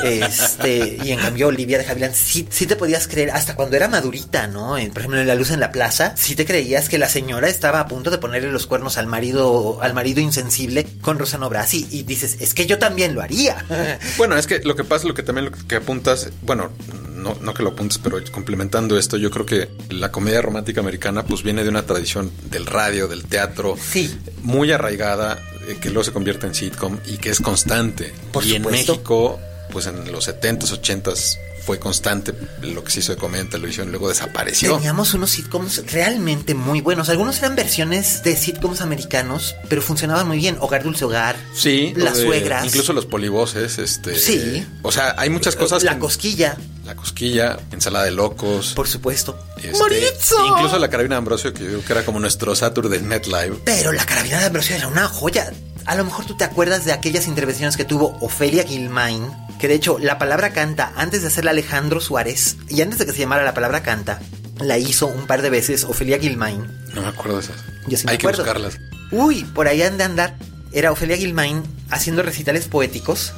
Este, 0.02 0.98
y 1.02 1.12
en 1.12 1.20
cambio, 1.20 1.48
Olivia 1.48 1.78
de 1.78 1.86
Havilland 1.86 2.14
sí, 2.14 2.46
sí 2.50 2.66
te 2.66 2.76
podías 2.76 3.06
creer, 3.08 3.30
hasta 3.30 3.54
cuando 3.54 3.76
era 3.76 3.88
madurita, 3.88 4.46
¿no? 4.46 4.70
por 4.70 4.98
ejemplo, 4.98 5.20
en 5.20 5.26
La 5.26 5.34
Luz 5.34 5.50
en 5.50 5.60
la 5.60 5.72
Plaza, 5.72 6.14
sí 6.16 6.34
te 6.34 6.44
creías 6.44 6.88
que 6.88 6.98
la 6.98 7.08
señora 7.08 7.48
estaba 7.48 7.80
a 7.80 7.86
punto 7.86 8.10
de 8.10 8.18
ponerle 8.18 8.50
los 8.50 8.66
cuernos 8.66 8.98
al 8.98 9.06
marido, 9.06 9.78
al 9.80 9.94
marido 9.94 10.20
insensible 10.20 10.86
con 11.00 11.18
Rosana 11.44 11.48
Brasi 11.48 11.86
y 11.90 12.02
dices, 12.02 12.38
es 12.40 12.54
que 12.54 12.66
yo 12.66 12.78
también 12.78 13.14
lo 13.14 13.22
haría. 13.22 13.64
Bueno, 14.16 14.36
es 14.36 14.46
que 14.46 14.60
lo 14.60 14.76
que 14.76 14.84
pasa, 14.84 15.06
lo 15.06 15.14
que 15.14 15.22
también 15.22 15.46
lo 15.46 15.52
que 15.52 15.76
apuntas, 15.76 16.30
bueno, 16.42 16.70
no, 17.14 17.36
no 17.40 17.54
que 17.54 17.62
lo 17.62 17.70
apuntes, 17.70 17.98
pero 17.98 18.18
complementando 18.32 18.98
esto, 18.98 19.16
yo 19.16 19.30
creo 19.30 19.46
que 19.46 19.68
la 19.90 20.12
comedia 20.12 20.40
romántica 20.40 20.80
americana 20.80 21.24
pues 21.24 21.42
viene 21.42 21.62
de 21.62 21.68
una 21.68 21.84
tradición 21.84 22.30
del 22.50 22.66
radio, 22.66 23.08
del 23.08 23.24
teatro, 23.24 23.76
sí. 23.80 24.16
muy 24.42 24.72
arraigada, 24.72 25.42
eh, 25.68 25.76
que 25.80 25.90
luego 25.90 26.04
se 26.04 26.12
convierte 26.12 26.46
en 26.46 26.54
sitcom 26.54 26.98
y 27.06 27.18
que 27.18 27.30
es 27.30 27.40
constante. 27.40 28.12
Por 28.32 28.44
y 28.44 28.54
en 28.54 28.62
México, 28.62 29.38
pues 29.70 29.86
en 29.86 30.10
los 30.12 30.28
70s, 30.28 30.80
80s 30.80 31.38
fue 31.64 31.78
constante 31.78 32.34
lo 32.62 32.84
que 32.84 32.90
se 32.90 33.00
hizo 33.00 33.12
de 33.12 33.18
comedia 33.18 33.42
en 33.42 33.50
televisión, 33.50 33.90
luego 33.90 34.08
desapareció. 34.08 34.76
Teníamos 34.76 35.14
unos 35.14 35.30
sitcoms 35.30 35.90
realmente 35.90 36.54
muy 36.54 36.80
buenos. 36.80 37.08
Algunos 37.08 37.38
eran 37.38 37.56
versiones 37.56 38.22
de 38.22 38.36
sitcoms 38.36 38.80
americanos, 38.80 39.54
pero 39.68 39.80
funcionaban 39.80 40.26
muy 40.26 40.38
bien. 40.38 40.56
Hogar 40.60 40.82
Dulce 40.82 41.04
Hogar. 41.04 41.36
Sí. 41.54 41.92
Las 41.96 42.18
suegras. 42.18 42.66
Incluso 42.66 42.92
los 42.92 43.06
polivoces, 43.06 43.78
este. 43.78 44.14
Sí. 44.18 44.66
O 44.82 44.92
sea, 44.92 45.14
hay 45.16 45.30
muchas 45.30 45.56
cosas. 45.56 45.82
La 45.82 45.98
cosquilla. 45.98 46.56
La 46.84 46.94
cosquilla, 46.94 47.58
ensalada 47.72 48.04
de 48.04 48.10
locos. 48.10 48.74
Por 48.74 48.86
supuesto. 48.86 49.38
Este, 49.56 50.34
incluso 50.46 50.78
la 50.78 50.90
carabina 50.90 51.14
de 51.14 51.18
Ambrosio, 51.18 51.54
que 51.54 51.60
yo 51.60 51.68
creo 51.68 51.84
que 51.84 51.92
era 51.94 52.04
como 52.04 52.20
nuestro 52.20 52.54
Saturday 52.54 53.00
Night 53.00 53.26
Live. 53.26 53.60
Pero 53.64 53.92
la 53.92 54.04
carabina 54.04 54.38
de 54.40 54.46
Ambrosio 54.46 54.76
era 54.76 54.88
una 54.88 55.08
joya. 55.08 55.50
A 55.86 55.94
lo 55.96 56.04
mejor 56.04 56.24
tú 56.24 56.36
te 56.36 56.44
acuerdas 56.44 56.84
de 56.84 56.92
aquellas 56.92 57.26
intervenciones 57.26 57.76
que 57.76 57.84
tuvo 57.84 58.16
Ofelia 58.20 58.64
Gilmain 58.64 59.30
que 59.58 59.68
de 59.68 59.74
hecho 59.74 59.98
la 59.98 60.18
palabra 60.18 60.50
canta, 60.50 60.92
antes 60.96 61.22
de 61.22 61.28
hacerla 61.28 61.52
Alejandro 61.52 62.00
Suárez, 62.00 62.56
y 62.68 62.82
antes 62.82 62.98
de 62.98 63.06
que 63.06 63.12
se 63.12 63.18
llamara 63.18 63.44
la 63.44 63.54
palabra 63.54 63.82
canta, 63.82 64.20
la 64.58 64.78
hizo 64.78 65.06
un 65.06 65.26
par 65.26 65.42
de 65.42 65.50
veces 65.50 65.84
Ofelia 65.84 66.18
Gilmain. 66.18 66.66
No 66.94 67.02
me 67.02 67.08
acuerdo 67.08 67.38
de 67.38 67.44
esas. 67.44 67.56
Yo 67.86 67.96
sí 67.96 68.04
Hay 68.08 68.16
acuerdo. 68.16 68.44
que 68.44 68.50
buscarlas. 68.50 68.78
Uy, 69.10 69.44
por 69.44 69.68
ahí 69.68 69.82
han 69.82 69.96
de 69.96 70.04
andar. 70.04 70.36
Era 70.72 70.92
Ofelia 70.92 71.16
Gilmain 71.16 71.62
haciendo 71.90 72.22
recitales 72.22 72.66
poéticos, 72.66 73.32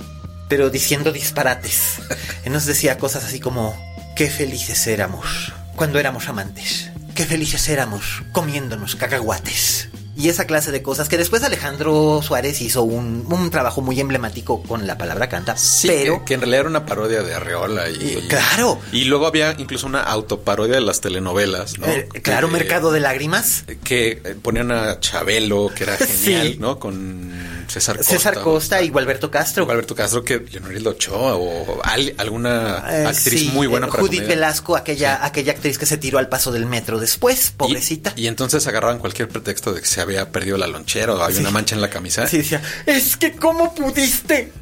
pero 0.49 0.71
diciendo 0.71 1.13
disparates. 1.13 1.97
Nos 2.47 2.67
decía 2.67 2.99
cosas 2.99 3.25
así 3.25 3.41
como, 3.41 3.77
qué 4.17 4.29
felices 4.29 4.87
éramos 4.87 5.53
cuando 5.75 5.99
éramos 5.99 6.29
amantes. 6.29 6.91
Qué 7.15 7.25
felices 7.25 7.69
éramos 7.69 8.23
comiéndonos 8.33 8.97
cacahuates 8.97 9.91
y 10.17 10.31
esa 10.31 10.47
clase 10.47 10.73
de 10.73 10.83
cosas 10.83 11.09
que 11.09 11.19
después 11.19 11.43
Alejandro 11.43 12.21
Suárez 12.23 12.61
hizo 12.63 12.83
un, 12.83 13.27
un 13.31 13.51
trabajo 13.51 13.83
muy 13.83 14.01
emblemático 14.01 14.63
con 14.63 14.87
la 14.87 14.97
palabra 14.97 15.29
canta. 15.29 15.57
Sí, 15.57 15.89
pero 15.89 16.25
que, 16.25 16.35
en 16.35 16.41
realidad 16.41 16.61
era 16.61 16.69
una 16.71 16.87
parodia 16.87 17.23
de 17.23 17.35
Arreola 17.35 17.91
y, 17.91 18.27
claro. 18.29 18.81
Y 18.93 19.05
luego 19.05 19.27
había 19.27 19.55
incluso 19.59 19.87
una 19.87 20.01
autoparodia 20.01 20.77
de 20.77 20.81
las 20.81 21.03
telenovelas, 21.03 21.79
¿no? 21.79 21.87
Eh, 21.87 22.09
claro, 22.23 22.49
Mercado 22.49 22.93
de 22.93 23.01
Lágrimas. 23.01 23.65
Que 23.85 24.23
eh, 24.25 24.37
ponían 24.41 24.71
a 24.71 25.01
Chabelo, 25.01 25.71
que 25.75 25.85
era 25.85 25.97
genial, 25.99 26.57
¿no? 26.59 26.79
Con 26.79 27.67
César 27.69 27.99
Costa. 27.99 28.13
César 28.13 28.41
Costa 28.41 28.83
y 28.83 28.89
Gualberto 28.89 29.31
Castro. 29.31 29.67
Gualberto 29.67 29.95
Castro, 29.95 30.25
que 30.25 30.39
Leonardo 30.39 30.91
Ochoa 30.91 31.37
o 31.37 31.83
alguna 32.17 32.85
eh, 32.91 33.07
actriz 33.07 33.53
muy 33.53 33.67
buena 33.67 33.89
para 33.89 34.03
Judith 34.03 34.27
Velasco, 34.27 34.77
aquella, 34.77 35.25
aquella 35.25 35.53
actriz 35.53 35.77
que 35.79 35.87
se 35.87 35.99
tiró 35.99 36.19
al 36.19 36.29
paso 36.29 36.53
del 36.53 36.65
metro 36.65 36.99
después, 36.99 37.53
pobrecita. 37.55 38.15
Y, 38.17 38.23
y 38.23 38.27
entonces 38.29 38.67
agarraban 38.67 38.99
cualquier 38.99 39.29
pretexto 39.29 39.73
de 39.73 39.81
que 39.81 39.87
se 39.87 40.01
había 40.07 40.31
perdido 40.31 40.57
la 40.57 40.67
lonchera 40.67 41.15
o 41.15 41.23
había 41.23 41.41
una 41.41 41.51
mancha 41.51 41.75
en 41.75 41.81
la 41.81 41.91
camisa. 41.91 42.27
Sí, 42.27 42.39
decía, 42.39 42.63
es 42.87 43.17
que 43.17 43.33
¿cómo 43.33 43.75
pudiste? 43.75 44.53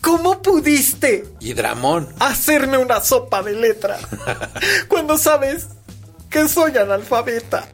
¿Cómo 0.00 0.40
pudiste? 0.40 1.24
Y 1.40 1.52
Dramón. 1.54 2.08
Hacerme 2.20 2.78
una 2.78 3.00
sopa 3.00 3.42
de 3.42 3.54
letra. 3.54 3.98
cuando 4.88 5.18
sabes 5.18 5.66
que 6.30 6.48
soy 6.48 6.76
analfabeta 6.76 7.68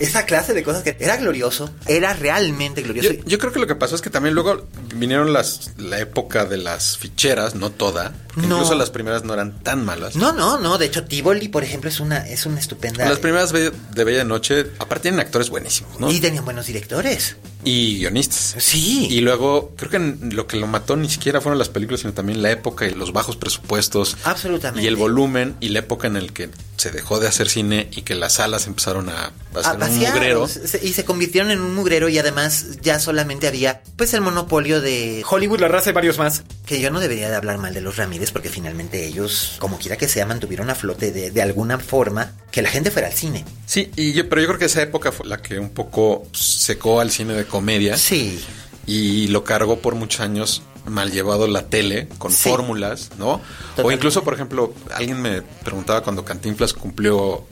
esa 0.00 0.24
clase 0.24 0.54
de 0.54 0.62
cosas 0.62 0.82
que 0.82 0.96
era 0.98 1.16
glorioso, 1.18 1.70
era 1.86 2.14
realmente 2.14 2.82
glorioso. 2.82 3.12
Yo, 3.26 3.38
creo 3.38 3.52
que 3.52 3.58
lo 3.58 3.66
que 3.66 3.74
pasó 3.74 3.94
es 3.94 4.00
que 4.00 4.10
también 4.10 4.34
luego 4.34 4.66
vinieron 4.94 5.32
las 5.32 5.72
la 5.76 6.00
época 6.00 6.46
de 6.46 6.56
las 6.56 6.96
ficheras, 6.96 7.54
no 7.54 7.70
toda. 7.70 8.14
Incluso 8.44 8.74
las 8.74 8.90
primeras 8.90 9.24
no 9.24 9.34
eran 9.34 9.58
tan 9.62 9.84
malas. 9.84 10.16
No, 10.16 10.32
no, 10.32 10.58
no. 10.58 10.78
De 10.78 10.86
hecho, 10.86 11.04
Tivoli, 11.04 11.48
por 11.48 11.64
ejemplo, 11.64 11.90
es 11.90 12.00
una, 12.00 12.26
es 12.26 12.46
una 12.46 12.58
estupenda. 12.58 13.08
Las 13.08 13.18
primeras 13.18 13.52
de 13.52 14.04
Bella 14.04 14.24
Noche, 14.24 14.66
aparte 14.78 15.00
tienen 15.02 15.20
actores 15.20 15.50
buenísimos, 15.50 15.98
¿no? 15.98 16.10
Y 16.10 16.20
tenían 16.20 16.44
buenos 16.44 16.66
directores. 16.66 17.36
Y 17.64 17.98
guionistas. 17.98 18.54
Sí. 18.58 19.06
Y 19.10 19.20
luego, 19.20 19.72
creo 19.76 19.90
que 19.90 20.34
lo 20.34 20.46
que 20.46 20.56
lo 20.56 20.66
mató 20.66 20.96
ni 20.96 21.10
siquiera 21.10 21.40
fueron 21.40 21.58
las 21.58 21.68
películas, 21.68 22.00
sino 22.00 22.12
también 22.12 22.42
la 22.42 22.50
época 22.50 22.86
y 22.86 22.94
los 22.94 23.12
bajos 23.12 23.36
presupuestos. 23.36 24.16
Absolutamente. 24.24 24.84
Y 24.84 24.86
el 24.88 24.96
volumen 24.96 25.56
y 25.60 25.68
la 25.68 25.80
época 25.80 26.06
en 26.06 26.16
el 26.16 26.32
que 26.32 26.50
se 26.76 26.90
dejó 26.90 27.20
de 27.20 27.28
hacer 27.28 27.48
cine 27.50 27.88
y 27.92 28.02
que 28.02 28.14
las 28.14 28.34
salas 28.34 28.66
empezaron 28.66 29.10
a, 29.10 29.32
hacer 29.54 29.76
un 29.76 29.98
mugrero. 29.98 30.48
Y 30.82 30.92
se 30.92 31.04
convirtieron 31.04 31.50
en 31.50 31.60
un 31.60 31.74
mugrero 31.74 32.08
y 32.08 32.18
además 32.18 32.78
ya 32.80 32.98
solamente 32.98 33.46
había 33.46 33.82
pues 33.96 34.14
el 34.14 34.22
monopolio 34.22 34.80
de 34.80 35.22
Hollywood, 35.28 35.60
la 35.60 35.68
raza 35.68 35.90
y 35.90 35.92
varios 35.92 36.18
más. 36.18 36.42
Que 36.64 36.80
yo 36.80 36.90
no 36.90 37.00
debería 37.00 37.28
de 37.28 37.36
hablar 37.36 37.58
mal 37.58 37.74
de 37.74 37.82
los 37.82 37.96
Ramírez 37.96 38.29
porque 38.32 38.48
finalmente 38.48 39.06
ellos, 39.06 39.56
como 39.58 39.78
quiera 39.78 39.96
que 39.96 40.08
sea, 40.08 40.26
mantuvieron 40.26 40.70
a 40.70 40.74
flote 40.74 41.12
de, 41.12 41.30
de 41.30 41.42
alguna 41.42 41.78
forma 41.78 42.32
que 42.50 42.62
la 42.62 42.70
gente 42.70 42.90
fuera 42.90 43.08
al 43.08 43.14
cine. 43.14 43.44
Sí, 43.66 43.90
y 43.96 44.12
yo, 44.12 44.28
pero 44.28 44.40
yo 44.42 44.48
creo 44.48 44.58
que 44.58 44.64
esa 44.66 44.82
época 44.82 45.12
fue 45.12 45.26
la 45.26 45.38
que 45.38 45.58
un 45.58 45.70
poco 45.70 46.26
secó 46.32 47.00
al 47.00 47.10
cine 47.10 47.34
de 47.34 47.44
comedia. 47.44 47.96
Sí. 47.96 48.42
Y 48.86 49.28
lo 49.28 49.44
cargó 49.44 49.78
por 49.80 49.94
muchos 49.94 50.20
años 50.20 50.62
mal 50.86 51.12
llevado 51.12 51.46
la 51.46 51.68
tele 51.68 52.08
con 52.18 52.32
fórmulas, 52.32 53.10
¿no? 53.18 53.40
O 53.82 53.92
incluso, 53.92 54.24
por 54.24 54.34
ejemplo, 54.34 54.74
alguien 54.94 55.20
me 55.20 55.42
preguntaba 55.42 56.02
cuando 56.02 56.24
Cantinflas 56.24 56.72
cumplió 56.72 57.46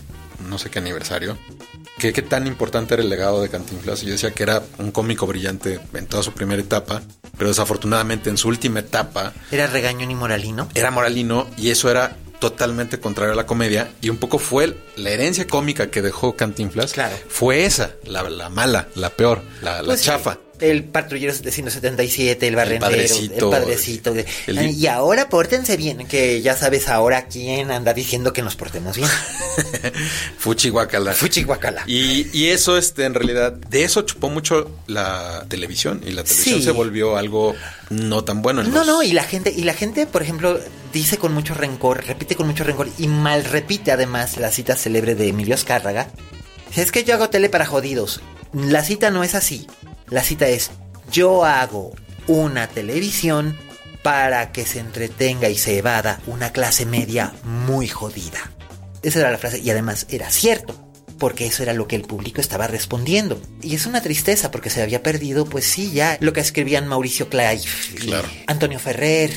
no 0.47 0.59
sé 0.59 0.71
qué 0.71 0.79
aniversario, 0.79 1.37
que 1.99 2.13
qué 2.13 2.23
tan 2.23 2.47
importante 2.47 2.95
era 2.95 3.03
el 3.03 3.09
legado 3.09 3.43
de 3.43 3.49
Cantinflas. 3.49 4.03
Y 4.03 4.07
yo 4.07 4.13
decía 4.13 4.33
que 4.33 4.43
era 4.43 4.63
un 4.79 4.91
cómico 4.91 5.27
brillante 5.27 5.81
en 5.95 6.07
toda 6.07 6.23
su 6.23 6.33
primera 6.33 6.63
etapa, 6.63 7.03
pero 7.37 7.49
desafortunadamente 7.49 8.31
en 8.31 8.37
su 8.37 8.49
última 8.49 8.81
etapa... 8.81 9.33
¿Era 9.51 9.67
regañón 9.67 10.11
y 10.11 10.15
moralino? 10.15 10.69
Era 10.75 10.91
moralino 10.91 11.49
y 11.57 11.71
eso 11.71 11.91
era 11.91 12.17
totalmente 12.39 13.01
contrario 13.01 13.33
a 13.33 13.37
la 13.37 13.47
comedia 13.47 13.91
y 14.01 14.11
un 14.11 14.17
poco 14.17 14.39
fue 14.39 14.77
la 14.97 15.11
herencia 15.11 15.47
cómica 15.47 15.91
que 15.91 16.03
dejó 16.03 16.37
Cantinflas. 16.37 16.93
Claro. 16.93 17.17
Fue 17.29 17.65
esa, 17.65 17.93
la, 18.05 18.49
mala, 18.49 18.89
la 18.95 19.11
peor, 19.11 19.43
la, 19.63 19.83
pues 19.83 20.03
chafa. 20.03 20.39
El 20.61 20.85
patrullero 20.85 21.33
777, 21.33 22.47
el 22.47 22.57
barrendero, 22.57 22.97
el 22.97 23.51
padrecito. 23.51 24.15
y 24.47 24.87
ahora 24.87 25.29
pórtense 25.29 25.77
bien, 25.77 26.07
que 26.07 26.43
ya 26.43 26.57
sabes 26.57 26.89
ahora 26.89 27.27
quién 27.27 27.71
anda 27.71 27.95
diciendo 27.95 28.33
que 28.33 28.43
nos 28.43 28.57
portemos 28.57 28.97
bien. 28.97 29.09
Fuchi 30.39 30.71
guacala. 30.71 31.13
Fuchi 31.13 31.45
guacala. 31.45 31.85
Y, 31.87 32.27
y, 32.37 32.49
eso, 32.49 32.77
este, 32.77 33.05
en 33.05 33.15
realidad, 33.15 33.53
de 33.53 33.85
eso 33.85 34.03
chupó 34.03 34.29
mucho 34.29 34.71
la 34.87 35.45
televisión 35.49 36.03
y 36.05 36.13
la 36.13 36.25
televisión 36.25 36.63
se 36.63 36.71
volvió 36.71 37.17
algo 37.17 37.55
no 37.91 38.25
tan 38.25 38.43
bueno. 38.43 38.63
no, 38.63 38.85
no, 38.85 39.03
y 39.03 39.13
la 39.13 39.25
gente, 39.25 39.53
y 39.57 39.63
la 39.63 39.75
gente, 39.75 40.07
por 40.07 40.23
ejemplo, 40.23 40.59
dice 40.93 41.19
con 41.19 41.33
mucho 41.33 41.55
rencor, 41.55 42.05
repite 42.05 42.37
con 42.37 42.47
mucho 42.47 42.65
rencor 42.65 42.89
y 42.99 43.07
mal 43.07 43.45
repite 43.45 43.93
además 43.93 44.37
la 44.39 44.51
cita 44.51 44.77
célebre 44.77 45.15
de 45.15 45.29
Emilio 45.29 45.55
Azcárraga. 45.55 46.09
Es 46.77 46.93
que 46.93 47.05
yo 47.05 47.15
hago 47.15 47.31
tele 47.31 47.49
para 47.49 47.67
jodidos. 47.67 48.21
La 48.53 48.83
cita 48.83 49.11
no 49.11 49.25
es 49.25 49.35
así. 49.35 49.67
La 50.11 50.23
cita 50.23 50.49
es, 50.49 50.71
yo 51.11 51.45
hago 51.45 51.95
una 52.27 52.69
televisión 52.69 53.57
para 54.03 54.53
que 54.53 54.65
se 54.65 54.81
entretenga 54.81 55.49
y 55.49 55.59
se 55.59 55.79
evada 55.79 56.21
una 56.27 56.53
clase 56.53 56.87
media 56.87 57.33
muy 57.45 57.89
jodida. 57.89 58.53
Esa 59.03 59.21
era 59.21 59.31
la 59.31 59.39
frase 59.39 59.59
y 59.59 59.71
además 59.71 60.07
era 60.09 60.31
cierto, 60.31 60.75
porque 61.19 61.47
eso 61.47 61.63
era 61.63 61.73
lo 61.73 61.89
que 61.89 61.97
el 61.97 62.03
público 62.03 62.41
estaba 62.41 62.67
respondiendo. 62.67 63.41
Y 63.63 63.75
es 63.75 63.87
una 63.87 64.01
tristeza 64.01 64.51
porque 64.51 64.71
se 64.71 64.83
había 64.83 65.03
perdido, 65.03 65.45
pues 65.45 65.67
sí, 65.67 65.91
ya 65.93 66.17
lo 66.21 66.33
que 66.33 66.41
escribían 66.41 66.87
Mauricio 66.87 67.29
Clay, 67.29 67.61
Antonio 68.47 68.79
Ferrer, 68.79 69.31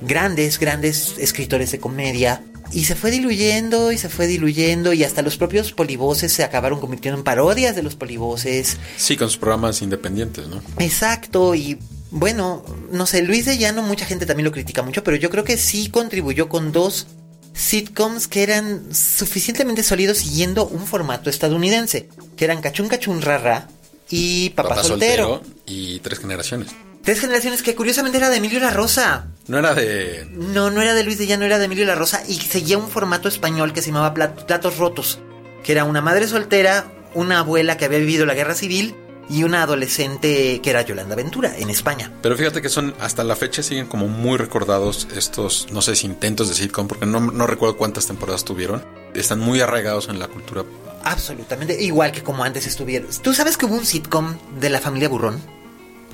grandes, 0.00 0.58
grandes 0.58 1.14
escritores 1.18 1.72
de 1.72 1.80
comedia. 1.80 2.42
Y 2.72 2.84
se 2.84 2.94
fue 2.94 3.10
diluyendo 3.10 3.92
y 3.92 3.98
se 3.98 4.08
fue 4.08 4.26
diluyendo 4.26 4.92
y 4.92 5.04
hasta 5.04 5.22
los 5.22 5.36
propios 5.36 5.72
polivoces 5.72 6.32
se 6.32 6.44
acabaron 6.44 6.80
convirtiendo 6.80 7.18
en 7.18 7.24
parodias 7.24 7.74
de 7.74 7.82
los 7.82 7.96
polivoces. 7.96 8.76
Sí, 8.96 9.16
con 9.16 9.28
sus 9.28 9.38
programas 9.38 9.82
independientes, 9.82 10.46
¿no? 10.48 10.62
Exacto, 10.78 11.54
y 11.54 11.78
bueno, 12.10 12.64
no 12.92 13.06
sé, 13.06 13.22
Luis 13.22 13.44
de 13.44 13.58
Llano 13.58 13.82
mucha 13.82 14.04
gente 14.04 14.26
también 14.26 14.44
lo 14.44 14.52
critica 14.52 14.82
mucho, 14.82 15.02
pero 15.04 15.16
yo 15.16 15.30
creo 15.30 15.44
que 15.44 15.56
sí 15.56 15.88
contribuyó 15.88 16.48
con 16.48 16.72
dos 16.72 17.06
sitcoms 17.52 18.28
que 18.28 18.42
eran 18.42 18.94
suficientemente 18.94 19.82
sólidos 19.82 20.18
siguiendo 20.18 20.66
un 20.66 20.86
formato 20.86 21.30
estadounidense, 21.30 22.08
que 22.36 22.44
eran 22.44 22.60
Cachún 22.60 22.88
Cachún 22.88 23.22
Rara 23.22 23.68
y 24.08 24.50
Papá, 24.50 24.82
soltero. 24.82 25.42
Y 25.66 26.00
Tres 26.00 26.18
Generaciones. 26.18 26.70
Tres 27.02 27.20
generaciones 27.20 27.62
que 27.62 27.74
curiosamente 27.74 28.18
era 28.18 28.28
de 28.28 28.36
Emilio 28.36 28.60
La 28.60 28.70
Rosa. 28.70 29.28
No 29.48 29.58
era 29.58 29.74
de. 29.74 30.28
No, 30.30 30.70
no 30.70 30.82
era 30.82 30.94
de 30.94 31.02
Luis 31.02 31.18
de 31.18 31.26
Llano, 31.26 31.44
era 31.44 31.58
de 31.58 31.64
Emilio 31.64 31.86
La 31.86 31.94
Rosa 31.94 32.22
y 32.28 32.34
seguía 32.34 32.78
un 32.78 32.88
formato 32.88 33.28
español 33.28 33.72
que 33.72 33.80
se 33.80 33.88
llamaba 33.88 34.14
Platos 34.14 34.76
Rotos, 34.76 35.18
que 35.64 35.72
era 35.72 35.84
una 35.84 36.02
madre 36.02 36.28
soltera, 36.28 36.84
una 37.14 37.40
abuela 37.40 37.76
que 37.76 37.86
había 37.86 37.98
vivido 37.98 38.26
la 38.26 38.34
guerra 38.34 38.54
civil 38.54 38.94
y 39.30 39.44
una 39.44 39.62
adolescente 39.62 40.60
que 40.60 40.70
era 40.70 40.82
Yolanda 40.82 41.14
Ventura 41.14 41.56
en 41.56 41.70
España. 41.70 42.12
Pero 42.20 42.36
fíjate 42.36 42.60
que 42.60 42.68
son, 42.68 42.94
hasta 43.00 43.24
la 43.24 43.36
fecha 43.36 43.62
siguen 43.62 43.86
como 43.86 44.08
muy 44.08 44.36
recordados 44.36 45.08
estos, 45.16 45.68
no 45.70 45.82
sé 45.82 45.96
si 45.96 46.06
intentos 46.06 46.48
de 46.48 46.54
sitcom, 46.54 46.88
porque 46.88 47.06
no, 47.06 47.20
no 47.20 47.46
recuerdo 47.46 47.76
cuántas 47.76 48.06
temporadas 48.06 48.44
tuvieron. 48.44 48.84
Están 49.14 49.38
muy 49.38 49.60
arraigados 49.60 50.08
en 50.08 50.18
la 50.18 50.28
cultura. 50.28 50.64
Absolutamente, 51.04 51.80
igual 51.80 52.12
que 52.12 52.22
como 52.22 52.44
antes 52.44 52.66
estuvieron. 52.66 53.08
¿Tú 53.22 53.32
sabes 53.32 53.56
que 53.56 53.66
hubo 53.66 53.76
un 53.76 53.86
sitcom 53.86 54.36
de 54.58 54.68
la 54.68 54.80
familia 54.80 55.08
Burrón? 55.08 55.40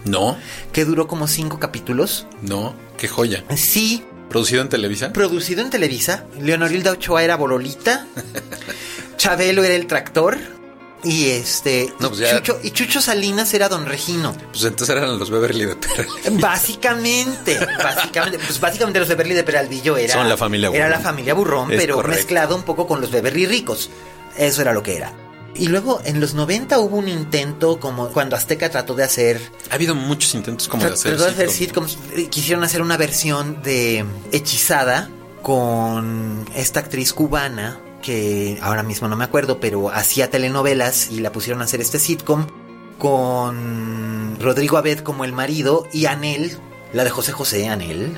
No. 0.06 0.36
Que 0.72 0.84
duró 0.84 1.06
como 1.06 1.28
cinco 1.28 1.58
capítulos. 1.58 2.26
No, 2.42 2.74
qué 2.96 3.08
joya. 3.08 3.44
Sí. 3.56 4.04
¿Producido 4.28 4.62
en 4.62 4.68
Televisa? 4.68 5.12
Producido 5.12 5.62
en 5.62 5.70
Televisa. 5.70 6.24
Leonorilda 6.40 6.92
Ochoa 6.92 7.22
era 7.22 7.36
Bololita. 7.36 8.06
Chabelo 9.16 9.62
era 9.64 9.74
el 9.74 9.86
tractor. 9.86 10.38
Y 11.04 11.30
este. 11.30 11.92
Pues 12.00 12.20
Chucho, 12.30 12.58
y 12.62 12.70
Chucho 12.72 13.00
Salinas 13.00 13.54
era 13.54 13.68
Don 13.68 13.86
Regino. 13.86 14.34
Pues 14.50 14.64
entonces 14.64 14.88
eran 14.96 15.18
los 15.18 15.30
Beverly 15.30 15.66
de 15.66 15.76
Peralvillo. 15.76 16.40
Básicamente. 16.40 17.58
básicamente. 17.82 18.38
Pues 18.38 18.58
básicamente 18.58 18.98
los 18.98 19.08
Beverly 19.08 19.34
de 19.34 19.44
Peralvillo 19.44 19.96
era. 19.96 20.14
Son 20.14 20.28
la 20.28 20.36
familia 20.36 20.68
Burrón. 20.68 20.82
Era 20.84 20.90
la 20.90 21.00
familia 21.00 21.34
Burrón, 21.34 21.68
pero 21.68 22.02
mezclado 22.02 22.56
un 22.56 22.62
poco 22.62 22.86
con 22.88 23.00
los 23.00 23.10
Beverly 23.10 23.46
ricos. 23.46 23.90
Eso 24.36 24.62
era 24.62 24.72
lo 24.72 24.82
que 24.82 24.96
era. 24.96 25.12
Y 25.58 25.68
luego 25.68 26.00
en 26.04 26.20
los 26.20 26.34
90 26.34 26.78
hubo 26.78 26.96
un 26.96 27.08
intento 27.08 27.80
como 27.80 28.08
cuando 28.08 28.36
Azteca 28.36 28.70
trató 28.70 28.94
de 28.94 29.04
hacer... 29.04 29.40
Ha 29.70 29.74
habido 29.74 29.94
muchos 29.94 30.34
intentos 30.34 30.68
como 30.68 30.84
de 30.84 30.92
hacer, 30.92 31.16
trató 31.16 31.24
de 31.24 31.30
hacer 31.30 31.50
sitcoms. 31.50 31.98
Quisieron 32.30 32.64
hacer 32.64 32.82
una 32.82 32.96
versión 32.96 33.62
de 33.62 34.04
Hechizada 34.32 35.10
con 35.42 36.44
esta 36.54 36.80
actriz 36.80 37.12
cubana 37.12 37.80
que 38.02 38.58
ahora 38.62 38.82
mismo 38.82 39.08
no 39.08 39.16
me 39.16 39.24
acuerdo, 39.24 39.58
pero 39.58 39.90
hacía 39.90 40.30
telenovelas 40.30 41.10
y 41.10 41.20
la 41.20 41.32
pusieron 41.32 41.60
a 41.60 41.64
hacer 41.64 41.80
este 41.80 41.98
sitcom 41.98 42.46
con 42.98 44.38
Rodrigo 44.40 44.76
Abed 44.76 45.00
como 45.00 45.24
el 45.24 45.32
marido 45.32 45.86
y 45.92 46.06
Anel, 46.06 46.56
la 46.92 47.04
de 47.04 47.10
José 47.10 47.32
José 47.32 47.68
Anel, 47.68 48.16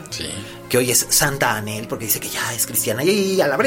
que 0.68 0.78
hoy 0.78 0.90
es 0.90 1.06
Santa 1.08 1.56
Anel 1.56 1.88
porque 1.88 2.04
dice 2.04 2.20
que 2.20 2.28
ya 2.28 2.52
es 2.54 2.66
cristiana 2.66 3.02
y, 3.02 3.40
a 3.40 3.48
la 3.48 3.58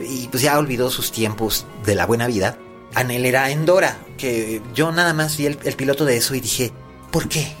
y 0.00 0.28
pues 0.28 0.42
ya 0.42 0.58
olvidó 0.58 0.90
sus 0.90 1.10
tiempos 1.10 1.66
de 1.84 1.94
la 1.94 2.06
buena 2.06 2.26
vida. 2.26 2.58
Anel 2.94 3.26
era 3.26 3.50
Endora, 3.50 3.98
que 4.16 4.62
yo 4.74 4.92
nada 4.92 5.12
más 5.12 5.36
vi 5.36 5.46
el, 5.46 5.56
piloto 5.56 6.04
de 6.04 6.16
eso 6.16 6.34
y 6.34 6.40
dije, 6.40 6.72
¿por 7.10 7.28
qué? 7.28 7.52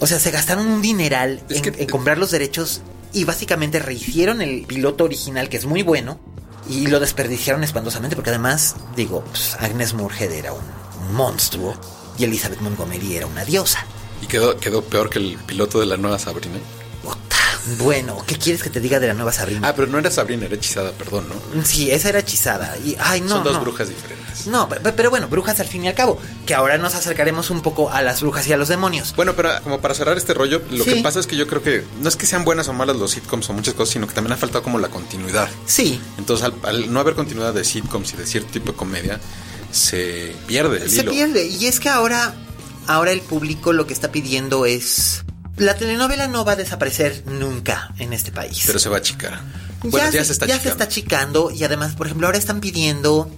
O 0.00 0.06
sea, 0.06 0.18
se 0.18 0.30
gastaron 0.30 0.66
un 0.66 0.82
dineral 0.82 1.42
en 1.48 1.88
comprar 1.88 2.18
los 2.18 2.30
derechos 2.30 2.82
y 3.12 3.24
básicamente 3.24 3.78
rehicieron 3.78 4.42
el 4.42 4.66
piloto 4.66 5.04
original, 5.04 5.48
que 5.48 5.56
es 5.56 5.66
muy 5.66 5.82
bueno, 5.82 6.18
y 6.68 6.86
lo 6.86 7.00
desperdiciaron 7.00 7.62
espantosamente 7.62 8.16
porque 8.16 8.30
además, 8.30 8.76
digo, 8.96 9.24
pues, 9.24 9.56
Agnes 9.60 9.94
Murhead 9.94 10.32
era 10.32 10.52
un, 10.52 10.84
monstruo 11.12 11.74
y 12.16 12.24
Elizabeth 12.24 12.60
Montgomery 12.60 13.16
era 13.16 13.26
una 13.26 13.44
diosa. 13.44 13.84
Y 14.22 14.26
quedó, 14.26 14.56
quedó 14.56 14.82
peor 14.82 15.10
que 15.10 15.18
el 15.18 15.36
piloto 15.46 15.78
de 15.78 15.86
la 15.86 15.98
nueva 15.98 16.18
Sabrina. 16.18 16.56
Bueno, 17.78 18.22
¿qué 18.26 18.36
quieres 18.36 18.62
que 18.62 18.70
te 18.70 18.80
diga 18.80 19.00
de 19.00 19.08
la 19.08 19.14
nueva 19.14 19.32
Sabrina? 19.32 19.68
Ah, 19.68 19.74
pero 19.74 19.88
no 19.88 19.98
era 19.98 20.10
Sabrina, 20.10 20.46
era 20.46 20.54
hechizada, 20.54 20.92
perdón, 20.92 21.26
¿no? 21.28 21.64
Sí, 21.64 21.90
esa 21.90 22.10
era 22.10 22.18
hechizada. 22.18 22.76
Y, 22.84 22.96
ay, 22.98 23.20
no, 23.22 23.28
Son 23.28 23.44
dos 23.44 23.60
brujas 23.60 23.88
diferentes. 23.88 24.46
No, 24.46 24.68
pero, 24.68 25.10
bueno, 25.10 25.28
brujas 25.28 25.60
al 25.60 25.66
fin 25.66 25.84
y 25.84 25.88
al 25.88 25.94
cabo. 25.94 26.20
Que 26.46 26.54
ahora 26.54 26.76
nos 26.76 26.94
acercaremos 26.94 27.50
un 27.50 27.62
poco 27.62 27.90
a 27.90 28.02
las 28.02 28.20
brujas 28.20 28.46
y 28.48 28.52
a 28.52 28.56
los 28.56 28.68
demonios. 28.68 29.14
Bueno, 29.16 29.34
pero 29.34 29.50
como 29.62 29.80
para 29.80 29.94
cerrar 29.94 30.16
este 30.18 30.34
rollo, 30.34 30.60
lo 30.70 30.84
que 30.84 30.96
pasa 30.96 31.20
es 31.20 31.26
que 31.26 31.36
yo 31.36 31.46
creo 31.46 31.62
que 31.62 31.84
no 32.00 32.08
es 32.08 32.16
que 32.16 32.26
sean 32.26 32.44
buenas 32.44 32.68
o 32.68 32.72
malas 32.72 32.96
los 32.96 33.12
sitcoms 33.12 33.48
o 33.48 33.52
muchas 33.54 33.74
cosas, 33.74 33.94
sino 33.94 34.06
que 34.06 34.14
también 34.14 34.32
ha 34.32 34.36
faltado 34.36 34.62
como 34.62 34.78
la 34.78 34.88
continuidad. 34.88 35.48
Sí. 35.66 36.00
Entonces, 36.18 36.50
al, 36.62 36.92
no 36.92 37.00
haber 37.00 37.14
continuidad 37.14 37.54
de 37.54 37.64
sitcoms 37.64 38.12
y 38.12 38.16
de 38.16 38.26
cierto 38.26 38.50
tipo 38.50 38.72
de 38.72 38.76
comedia, 38.76 39.20
se 39.70 40.36
pierde 40.46 40.82
el 40.82 40.90
se 40.90 41.02
hilo. 41.02 41.12
Se 41.12 41.16
pierde. 41.16 41.46
Y 41.46 41.66
es 41.66 41.80
que 41.80 41.88
ahora, 41.88 42.34
ahora 42.86 43.12
el 43.12 43.20
público 43.20 43.72
lo 43.72 43.86
que 43.86 43.94
está 43.94 44.12
pidiendo 44.12 44.66
es 44.66 45.24
la 45.56 45.74
telenovela 45.74 46.26
no 46.26 46.44
va 46.44 46.52
a 46.52 46.56
desaparecer 46.56 47.22
nunca 47.26 47.92
en 47.98 48.12
este 48.12 48.32
país. 48.32 48.62
Pero 48.66 48.78
se 48.78 48.88
va 48.88 48.96
a 48.96 48.98
achicar. 48.98 49.40
Bueno, 49.82 50.10
ya, 50.10 50.24
se, 50.24 50.32
está 50.32 50.46
ya 50.46 50.58
se 50.58 50.68
está 50.68 50.84
achicando 50.84 51.50
y 51.50 51.62
además, 51.64 51.94
por 51.94 52.06
ejemplo, 52.06 52.26
ahora 52.26 52.38
están 52.38 52.60
pidiendo 52.60 53.30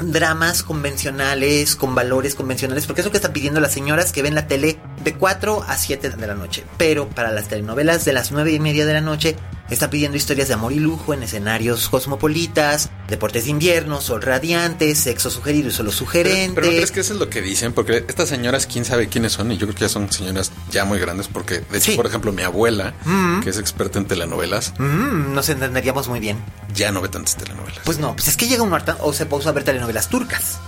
dramas 0.00 0.62
convencionales, 0.62 1.76
con 1.76 1.94
valores 1.94 2.34
convencionales, 2.34 2.86
porque 2.86 3.02
es 3.02 3.04
lo 3.04 3.10
que 3.10 3.18
están 3.18 3.32
pidiendo 3.32 3.60
las 3.60 3.72
señoras 3.72 4.12
que 4.12 4.22
ven 4.22 4.34
la 4.34 4.46
tele 4.46 4.78
de 5.04 5.14
4 5.14 5.64
a 5.66 5.76
7 5.76 6.10
de 6.10 6.26
la 6.26 6.34
noche. 6.34 6.64
Pero 6.78 7.08
para 7.08 7.32
las 7.32 7.48
telenovelas 7.48 8.04
de 8.04 8.12
las 8.12 8.32
9 8.32 8.52
y 8.52 8.60
media 8.60 8.86
de 8.86 8.94
la 8.94 9.00
noche, 9.00 9.36
Está 9.70 9.88
pidiendo 9.88 10.16
historias 10.16 10.48
de 10.48 10.54
amor 10.54 10.72
y 10.72 10.80
lujo 10.80 11.14
en 11.14 11.22
escenarios 11.22 11.88
cosmopolitas, 11.88 12.90
deportes 13.08 13.44
de 13.44 13.50
invierno, 13.50 14.00
sol 14.00 14.20
radiante, 14.20 14.94
sexo 14.96 15.30
sugerido 15.30 15.68
y 15.68 15.70
solo 15.70 15.92
sugerente. 15.92 16.56
Pero, 16.56 16.66
¿no 16.66 16.72
crees 16.72 16.90
que 16.90 17.00
eso 17.00 17.14
es 17.14 17.20
lo 17.20 17.30
que 17.30 17.40
dicen? 17.40 17.72
Porque 17.72 18.04
estas 18.08 18.28
señoras, 18.28 18.66
quién 18.66 18.84
sabe 18.84 19.08
quiénes 19.08 19.32
son, 19.32 19.52
y 19.52 19.58
yo 19.58 19.66
creo 19.66 19.74
que 19.76 19.82
ya 19.82 19.88
son 19.88 20.10
señoras 20.10 20.50
ya 20.72 20.84
muy 20.84 20.98
grandes, 20.98 21.28
porque 21.28 21.60
de 21.60 21.78
hecho, 21.78 21.94
por 21.94 22.06
ejemplo, 22.06 22.32
mi 22.32 22.42
abuela, 22.42 22.94
mm. 23.04 23.40
que 23.42 23.50
es 23.50 23.58
experta 23.58 24.00
en 24.00 24.06
telenovelas, 24.06 24.74
mm, 24.78 25.32
nos 25.34 25.48
entenderíamos 25.48 26.08
muy 26.08 26.18
bien. 26.18 26.38
Ya 26.74 26.90
no 26.90 27.00
ve 27.00 27.08
tantas 27.08 27.36
telenovelas. 27.36 27.80
Pues 27.84 27.98
no, 27.98 28.14
pues 28.14 28.26
es 28.26 28.36
que 28.36 28.48
llega 28.48 28.64
un 28.64 28.74
harta 28.74 28.96
o 29.00 29.12
se 29.12 29.26
puso 29.26 29.48
a 29.48 29.52
ver 29.52 29.62
telenovelas 29.62 30.08
turcas. 30.08 30.58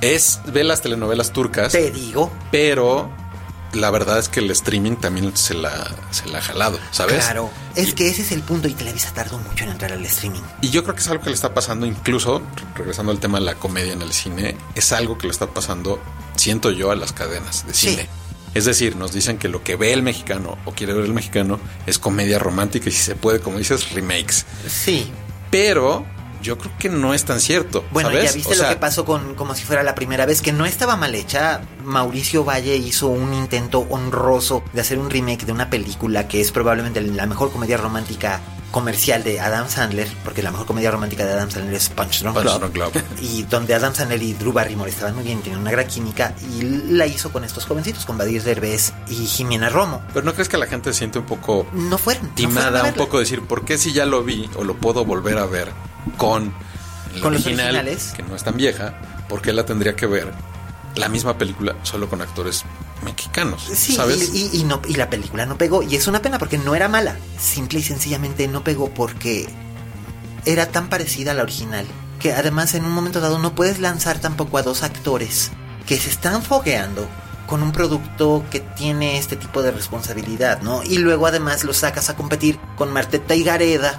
Es, 0.00 0.40
ve 0.46 0.62
las 0.64 0.80
telenovelas 0.80 1.32
turcas. 1.32 1.72
Te 1.72 1.90
digo. 1.90 2.32
Pero 2.52 3.10
la 3.74 3.90
verdad 3.90 4.18
es 4.18 4.28
que 4.28 4.40
el 4.40 4.50
streaming 4.50 4.96
también 4.96 5.36
se 5.36 5.54
la, 5.54 5.94
se 6.10 6.26
la 6.28 6.38
ha 6.38 6.42
jalado, 6.42 6.78
¿sabes? 6.90 7.24
Claro, 7.24 7.50
es 7.74 7.94
que 7.94 8.08
ese 8.08 8.22
es 8.22 8.32
el 8.32 8.42
punto 8.42 8.68
y 8.68 8.74
Televisa 8.74 9.12
tardó 9.14 9.38
mucho 9.38 9.64
en 9.64 9.70
entrar 9.70 9.92
al 9.92 10.04
streaming. 10.06 10.42
Y 10.60 10.70
yo 10.70 10.82
creo 10.82 10.94
que 10.94 11.00
es 11.00 11.08
algo 11.08 11.22
que 11.22 11.30
le 11.30 11.34
está 11.34 11.54
pasando, 11.54 11.86
incluso, 11.86 12.42
regresando 12.74 13.12
al 13.12 13.20
tema 13.20 13.38
de 13.38 13.44
la 13.44 13.54
comedia 13.54 13.92
en 13.92 14.02
el 14.02 14.12
cine, 14.12 14.56
es 14.74 14.92
algo 14.92 15.18
que 15.18 15.26
le 15.26 15.32
está 15.32 15.48
pasando, 15.48 16.00
siento 16.36 16.70
yo, 16.70 16.90
a 16.90 16.96
las 16.96 17.12
cadenas 17.12 17.66
de 17.66 17.74
cine. 17.74 18.08
Es 18.54 18.64
decir, 18.64 18.94
nos 18.94 19.12
dicen 19.12 19.36
que 19.38 19.48
lo 19.48 19.64
que 19.64 19.74
ve 19.74 19.92
el 19.92 20.02
mexicano 20.02 20.56
o 20.64 20.72
quiere 20.72 20.94
ver 20.94 21.04
el 21.04 21.12
mexicano 21.12 21.58
es 21.86 21.98
comedia 21.98 22.38
romántica 22.38 22.88
y 22.88 22.92
si 22.92 23.02
se 23.02 23.16
puede, 23.16 23.40
como 23.40 23.58
dices, 23.58 23.90
remakes. 23.90 24.46
Sí. 24.68 25.10
Pero 25.50 26.06
yo 26.44 26.58
creo 26.58 26.70
que 26.78 26.90
no 26.90 27.14
es 27.14 27.24
tan 27.24 27.40
cierto. 27.40 27.84
Bueno, 27.90 28.12
ya 28.12 28.30
viste 28.30 28.54
lo 28.54 28.68
que 28.68 28.76
pasó 28.76 29.04
con 29.04 29.34
como 29.34 29.54
si 29.54 29.64
fuera 29.64 29.82
la 29.82 29.94
primera 29.94 30.26
vez, 30.26 30.42
que 30.42 30.52
no 30.52 30.66
estaba 30.66 30.94
mal 30.94 31.14
hecha. 31.14 31.62
Mauricio 31.82 32.44
Valle 32.44 32.76
hizo 32.76 33.08
un 33.08 33.32
intento 33.32 33.86
honroso 33.90 34.62
de 34.72 34.82
hacer 34.82 34.98
un 34.98 35.10
remake 35.10 35.46
de 35.46 35.52
una 35.52 35.70
película 35.70 36.28
que 36.28 36.40
es 36.40 36.52
probablemente 36.52 37.00
la 37.00 37.26
mejor 37.26 37.50
comedia 37.50 37.78
romántica 37.78 38.40
comercial 38.70 39.22
de 39.22 39.38
Adam 39.38 39.68
Sandler, 39.68 40.08
porque 40.24 40.42
la 40.42 40.50
mejor 40.50 40.66
comedia 40.66 40.90
romántica 40.90 41.24
de 41.24 41.32
Adam 41.32 41.48
Sandler 41.48 41.74
es 41.74 41.88
Punch 41.90 42.22
Drunk 42.22 42.72
Club, 42.72 42.92
y 43.22 43.44
donde 43.44 43.72
Adam 43.72 43.94
Sandler 43.94 44.20
y 44.20 44.32
Drew 44.32 44.52
Barrymore 44.52 44.90
estaban 44.90 45.14
muy 45.14 45.22
bien, 45.22 45.40
tienen 45.42 45.60
una 45.60 45.70
gran 45.70 45.86
química, 45.86 46.34
y 46.58 46.62
la 46.90 47.06
hizo 47.06 47.30
con 47.30 47.44
estos 47.44 47.66
jovencitos, 47.66 48.04
con 48.04 48.18
Badir 48.18 48.42
Derbez 48.42 48.92
y 49.08 49.26
Jimena 49.26 49.68
Romo. 49.68 50.02
Pero 50.12 50.26
¿no 50.26 50.34
crees 50.34 50.48
que 50.48 50.58
la 50.58 50.66
gente 50.66 50.92
se 50.92 50.98
siente 50.98 51.20
un 51.20 51.24
poco... 51.24 51.68
No 51.72 51.98
fueron. 51.98 52.34
Timada, 52.34 52.82
un 52.82 52.94
poco 52.94 53.20
decir, 53.20 53.42
¿por 53.42 53.64
qué 53.64 53.78
si 53.78 53.92
ya 53.92 54.06
lo 54.06 54.24
vi 54.24 54.50
o 54.56 54.64
lo 54.64 54.74
puedo 54.74 55.04
volver 55.04 55.38
a 55.38 55.46
ver 55.46 55.93
con 56.16 56.52
con 57.20 57.32
los 57.32 57.46
originales. 57.46 58.12
que 58.16 58.22
no 58.22 58.36
es 58.36 58.44
tan 58.44 58.56
vieja, 58.56 58.94
porque 59.28 59.52
la 59.52 59.64
tendría 59.64 59.96
que 59.96 60.06
ver 60.06 60.32
la 60.96 61.08
misma 61.08 61.36
película 61.38 61.76
solo 61.82 62.08
con 62.08 62.22
actores 62.22 62.64
mexicanos. 63.04 63.68
Sí, 63.72 63.94
¿sabes? 63.94 64.32
Y, 64.34 64.64
no, 64.64 64.80
y 64.88 64.94
la 64.94 65.10
película 65.10 65.46
no 65.46 65.58
pegó. 65.58 65.82
Y 65.82 65.96
es 65.96 66.06
una 66.06 66.22
pena 66.22 66.38
porque 66.38 66.58
no 66.58 66.74
era 66.74 66.88
mala. 66.88 67.16
Simple 67.38 67.80
y 67.80 67.82
sencillamente 67.82 68.46
no 68.48 68.62
pegó 68.62 68.90
porque 68.90 69.48
era 70.44 70.66
tan 70.66 70.88
parecida 70.88 71.32
a 71.32 71.34
la 71.34 71.42
original. 71.42 71.86
Que 72.20 72.32
además 72.32 72.74
en 72.74 72.84
un 72.84 72.92
momento 72.92 73.20
dado 73.20 73.38
no 73.38 73.54
puedes 73.54 73.80
lanzar 73.80 74.18
tampoco 74.20 74.56
a 74.58 74.62
dos 74.62 74.82
actores 74.82 75.50
que 75.86 75.98
se 75.98 76.10
están 76.10 76.42
fogueando 76.42 77.06
con 77.46 77.62
un 77.62 77.72
producto 77.72 78.42
que 78.50 78.60
tiene 78.60 79.18
este 79.18 79.36
tipo 79.36 79.62
de 79.62 79.70
responsabilidad, 79.70 80.62
¿no? 80.62 80.82
Y 80.82 80.98
luego 80.98 81.26
además 81.26 81.64
lo 81.64 81.74
sacas 81.74 82.08
a 82.08 82.16
competir 82.16 82.58
con 82.76 82.90
Marteta 82.90 83.34
y 83.34 83.42
Gareda 83.42 83.98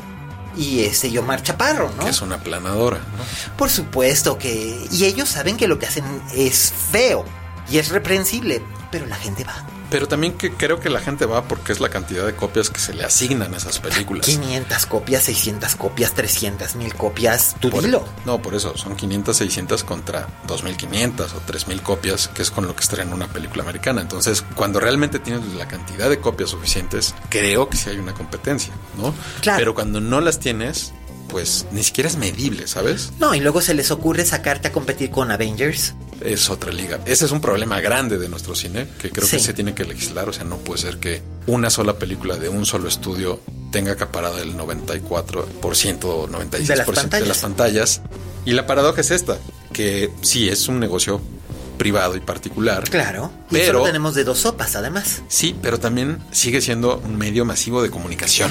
y 0.57 0.83
este 0.83 1.11
Yomar 1.11 1.41
Chaparro, 1.41 1.91
¿no? 1.97 2.03
Que 2.03 2.09
es 2.09 2.21
una 2.21 2.39
planadora, 2.39 2.97
¿no? 2.97 3.55
Por 3.57 3.69
supuesto 3.69 4.37
que... 4.37 4.87
Y 4.91 5.05
ellos 5.05 5.29
saben 5.29 5.57
que 5.57 5.67
lo 5.67 5.79
que 5.79 5.85
hacen 5.85 6.05
es 6.33 6.73
feo 6.91 7.25
y 7.69 7.77
es 7.77 7.89
reprensible, 7.89 8.61
pero 8.91 9.05
la 9.05 9.15
gente 9.15 9.43
va. 9.43 9.65
Pero 9.89 10.07
también 10.07 10.33
que 10.33 10.51
creo 10.53 10.79
que 10.79 10.89
la 10.89 10.99
gente 10.99 11.25
va 11.25 11.43
porque 11.47 11.71
es 11.71 11.79
la 11.79 11.89
cantidad 11.89 12.25
de 12.25 12.35
copias 12.35 12.69
que 12.69 12.79
se 12.79 12.93
le 12.93 13.03
asignan 13.03 13.53
a 13.53 13.57
esas 13.57 13.79
películas. 13.79 14.25
500 14.25 14.85
copias, 14.87 15.23
600 15.23 15.75
copias, 15.75 16.13
300 16.13 16.75
mil 16.75 16.93
copias, 16.95 17.55
tú 17.59 17.69
Por- 17.69 17.83
dilo. 17.83 18.03
No, 18.25 18.41
por 18.41 18.55
eso, 18.55 18.75
son 18.77 18.95
500, 18.95 19.35
600 19.37 19.83
contra 19.83 20.27
2500 20.47 21.33
o 21.33 21.37
3000 21.39 21.81
copias, 21.81 22.27
que 22.29 22.41
es 22.41 22.51
con 22.51 22.67
lo 22.67 22.75
que 22.75 22.81
estrena 22.83 23.13
una 23.13 23.27
película 23.27 23.63
americana. 23.63 24.01
Entonces, 24.01 24.43
cuando 24.55 24.79
realmente 24.79 25.19
tienes 25.19 25.45
la 25.53 25.67
cantidad 25.67 26.09
de 26.09 26.19
copias 26.19 26.49
suficientes, 26.49 27.13
creo 27.29 27.69
que 27.69 27.77
sí 27.77 27.89
hay 27.89 27.97
una 27.99 28.13
competencia, 28.13 28.73
¿no? 28.97 29.13
Claro. 29.41 29.59
Pero 29.59 29.75
cuando 29.75 30.01
no 30.01 30.21
las 30.21 30.39
tienes, 30.39 30.93
pues 31.29 31.65
ni 31.71 31.83
siquiera 31.83 32.09
es 32.09 32.17
medible, 32.17 32.67
¿sabes? 32.67 33.11
No, 33.19 33.33
y 33.35 33.39
luego 33.39 33.61
se 33.61 33.73
les 33.73 33.91
ocurre 33.91 34.25
sacarte 34.25 34.67
a 34.69 34.71
competir 34.71 35.11
con 35.11 35.31
Avengers. 35.31 35.93
Es 36.21 36.49
otra 36.49 36.71
liga. 36.71 36.99
Ese 37.05 37.25
es 37.25 37.31
un 37.31 37.41
problema 37.41 37.81
grande 37.81 38.17
de 38.17 38.29
nuestro 38.29 38.55
cine, 38.55 38.87
que 38.99 39.09
creo 39.11 39.27
que 39.27 39.39
se 39.39 39.53
tiene 39.53 39.73
que 39.75 39.83
legislar. 39.83 40.29
O 40.29 40.33
sea, 40.33 40.43
no 40.45 40.57
puede 40.57 40.81
ser 40.81 40.97
que 40.97 41.21
una 41.47 41.69
sola 41.69 41.97
película 41.99 42.37
de 42.37 42.47
un 42.49 42.65
solo 42.65 42.87
estudio 42.87 43.41
tenga 43.71 43.91
acaparada 43.93 44.41
el 44.41 44.55
94% 44.55 46.03
o 46.05 46.27
96% 46.27 46.49
De 46.67 46.75
las 46.75 46.87
de 46.87 46.93
pantallas. 46.93 47.27
las 47.27 47.37
pantallas. 47.39 48.01
Y 48.45 48.51
la 48.53 48.65
paradoja 48.67 49.01
es 49.01 49.11
esta, 49.11 49.37
que 49.73 50.11
sí 50.21 50.47
es 50.47 50.67
un 50.67 50.79
negocio 50.79 51.19
privado 51.77 52.15
y 52.15 52.21
particular. 52.21 52.83
Claro. 52.89 53.31
Y 53.49 53.55
Pero- 53.55 53.73
solo 53.79 53.83
tenemos 53.85 54.15
de 54.15 54.23
dos 54.23 54.39
sopas, 54.39 54.75
además. 54.77 55.21
Sí, 55.27 55.55
pero 55.61 55.79
también 55.79 56.19
sigue 56.31 56.61
siendo 56.61 56.97
un 56.99 57.17
medio 57.17 57.43
masivo 57.43 57.83
de 57.83 57.89
comunicación. 57.89 58.49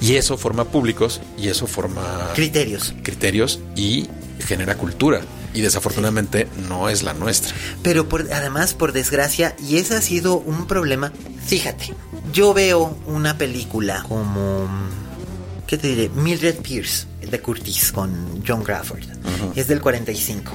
Y 0.00 0.16
eso 0.16 0.36
forma 0.36 0.64
públicos 0.64 1.20
y 1.38 1.48
eso 1.48 1.66
forma 1.66 2.30
Criterios. 2.34 2.94
criterios 3.02 3.60
y 3.74 4.08
genera 4.40 4.76
cultura. 4.76 5.22
Y 5.54 5.62
desafortunadamente 5.62 6.48
no 6.68 6.90
es 6.90 7.02
la 7.02 7.14
nuestra. 7.14 7.54
Pero 7.82 8.08
por, 8.08 8.30
además, 8.30 8.74
por 8.74 8.92
desgracia, 8.92 9.56
y 9.66 9.78
ese 9.78 9.94
ha 9.94 10.02
sido 10.02 10.36
un 10.36 10.66
problema. 10.66 11.12
Fíjate, 11.46 11.94
yo 12.32 12.52
veo 12.52 12.94
una 13.06 13.38
película 13.38 14.04
como. 14.06 14.68
¿Qué 15.66 15.78
te 15.78 15.88
diré? 15.88 16.10
Mildred 16.10 16.56
Pierce, 16.56 17.06
de 17.28 17.40
Curtis, 17.40 17.90
con 17.90 18.44
John 18.46 18.62
Crawford. 18.62 19.04
Es 19.56 19.66
del 19.66 19.80
45. 19.80 20.52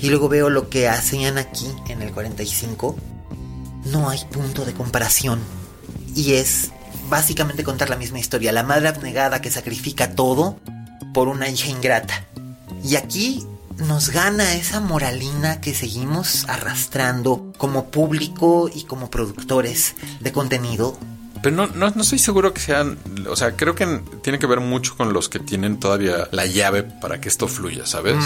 Y 0.00 0.08
luego 0.08 0.28
veo 0.28 0.48
lo 0.48 0.70
que 0.70 0.88
hacían 0.88 1.36
aquí 1.36 1.66
en 1.88 2.00
el 2.00 2.10
45. 2.10 2.96
No 3.86 4.08
hay 4.08 4.20
punto 4.32 4.64
de 4.64 4.72
comparación. 4.72 5.38
Y 6.16 6.32
es 6.32 6.70
básicamente 7.08 7.64
contar 7.64 7.90
la 7.90 7.96
misma 7.96 8.18
historia. 8.18 8.52
La 8.52 8.62
madre 8.62 8.88
abnegada 8.88 9.40
que 9.40 9.50
sacrifica 9.50 10.14
todo 10.14 10.58
por 11.12 11.28
una 11.28 11.48
hija 11.48 11.68
ingrata. 11.68 12.24
Y 12.82 12.96
aquí 12.96 13.46
nos 13.78 14.10
gana 14.10 14.54
esa 14.54 14.80
moralina 14.80 15.60
que 15.60 15.74
seguimos 15.74 16.46
arrastrando 16.48 17.52
como 17.56 17.90
público 17.90 18.70
y 18.72 18.84
como 18.84 19.10
productores 19.10 19.94
de 20.20 20.32
contenido. 20.32 20.98
Pero 21.42 21.56
no, 21.56 21.66
no, 21.66 21.90
no 21.90 22.02
estoy 22.02 22.18
seguro 22.18 22.54
que 22.54 22.60
sean, 22.60 22.98
o 23.28 23.36
sea, 23.36 23.56
creo 23.56 23.74
que 23.74 24.00
tiene 24.22 24.38
que 24.38 24.46
ver 24.46 24.60
mucho 24.60 24.96
con 24.96 25.12
los 25.12 25.28
que 25.28 25.38
tienen 25.38 25.78
todavía 25.78 26.28
la 26.30 26.46
llave 26.46 26.84
para 26.84 27.20
que 27.20 27.28
esto 27.28 27.48
fluya, 27.48 27.84
¿sabes? 27.84 28.16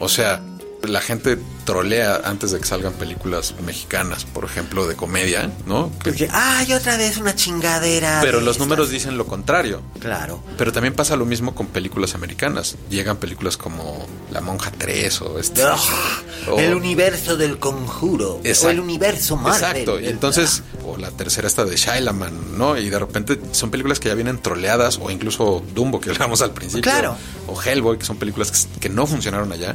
O 0.00 0.08
sea, 0.08 0.40
la 0.88 1.00
gente 1.00 1.38
trolea 1.64 2.20
antes 2.24 2.50
de 2.50 2.60
que 2.60 2.66
salgan 2.66 2.92
películas 2.94 3.54
mexicanas, 3.64 4.24
por 4.24 4.44
ejemplo, 4.44 4.86
de 4.86 4.96
comedia, 4.96 5.50
¿no? 5.66 5.90
Que- 6.02 6.10
Porque, 6.10 6.28
ay, 6.30 6.72
otra 6.74 6.96
vez 6.96 7.16
una 7.16 7.34
chingadera. 7.34 8.20
pero 8.22 8.40
los 8.40 8.56
estas". 8.56 8.66
números 8.66 8.90
dicen 8.90 9.16
lo 9.16 9.26
contrario. 9.26 9.82
Claro. 9.98 10.42
Pero 10.58 10.72
también 10.72 10.94
pasa 10.94 11.16
lo 11.16 11.24
mismo 11.24 11.54
con 11.54 11.68
películas 11.68 12.14
americanas. 12.14 12.76
Llegan 12.90 13.16
películas 13.16 13.56
como 13.56 14.06
La 14.30 14.40
Monja 14.40 14.70
3 14.76 15.20
o 15.22 15.38
este. 15.38 15.62
O- 15.64 16.58
el 16.58 16.74
universo 16.74 17.36
del 17.36 17.58
conjuro. 17.58 18.40
Exacto. 18.44 18.68
O 18.68 18.70
el 18.70 18.80
universo 18.80 19.36
Marvel. 19.36 19.54
Exacto. 19.62 20.00
Y 20.00 20.06
entonces, 20.08 20.62
o 20.86 20.96
la 20.98 21.10
tercera 21.10 21.48
esta 21.48 21.64
de 21.64 21.76
Shyamalan, 21.76 22.58
¿no? 22.58 22.76
Y 22.76 22.90
de 22.90 22.98
repente 22.98 23.40
son 23.52 23.70
películas 23.70 24.00
que 24.00 24.08
ya 24.08 24.14
vienen 24.14 24.38
troleadas, 24.42 24.98
o 25.00 25.10
incluso 25.10 25.62
Dumbo, 25.74 26.00
que 26.00 26.10
hablamos 26.10 26.42
al 26.42 26.50
principio. 26.52 26.82
Claro. 26.82 27.16
O 27.46 27.60
Hellboy, 27.62 27.98
que 27.98 28.04
son 28.04 28.16
películas 28.18 28.50
que, 28.50 28.80
que 28.80 28.88
no 28.90 29.06
funcionaron 29.06 29.50
allá. 29.52 29.74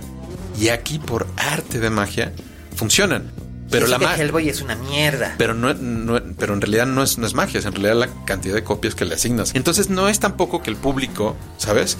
Y 0.59 0.69
aquí, 0.69 0.99
por 0.99 1.27
arte 1.37 1.79
de 1.79 1.89
magia, 1.89 2.33
funcionan. 2.75 3.31
Pero 3.71 3.85
Eso 3.85 3.91
la 3.91 3.99
magia. 3.99 4.23
Hellboy 4.23 4.49
es 4.49 4.61
una 4.61 4.73
mierda. 4.75 5.35
Pero 5.37 5.53
no, 5.53 5.71
no- 5.75 6.19
pero 6.39 6.55
en 6.55 6.61
realidad 6.61 6.87
no 6.87 7.03
es, 7.03 7.19
no 7.19 7.27
es 7.27 7.35
magia, 7.35 7.59
es 7.59 7.65
en 7.67 7.73
realidad 7.73 7.95
la 7.95 8.25
cantidad 8.25 8.55
de 8.55 8.63
copias 8.63 8.95
que 8.95 9.05
le 9.05 9.13
asignas. 9.13 9.51
Entonces 9.53 9.89
no 9.91 10.09
es 10.09 10.19
tampoco 10.19 10.63
que 10.63 10.71
el 10.71 10.75
público, 10.75 11.35
¿sabes? 11.57 11.95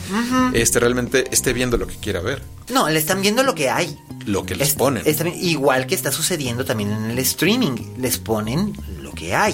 Este 0.54 0.80
realmente 0.80 1.26
esté 1.32 1.54
viendo 1.54 1.78
lo 1.78 1.86
que 1.86 1.96
quiera 1.98 2.22
ver, 2.22 2.42
No, 2.74 2.90
le 2.90 2.98
están 2.98 3.22
viendo 3.22 3.44
lo 3.44 3.54
que 3.54 3.70
hay. 3.70 3.96
lo 4.26 4.46
que 4.48 4.56
les 4.56 4.70
Es- 4.70 4.76
ponen. 4.76 5.04
igual 5.40 5.86
que 5.86 5.94
está 5.94 6.12
sucediendo 6.12 6.66
también 6.66 6.92
en 6.92 7.12
el 7.12 7.20
streaming. 7.20 7.76
Les 8.00 8.18
ponen 8.18 8.74
lo 9.04 9.12
que 9.12 9.36
hay. 9.36 9.54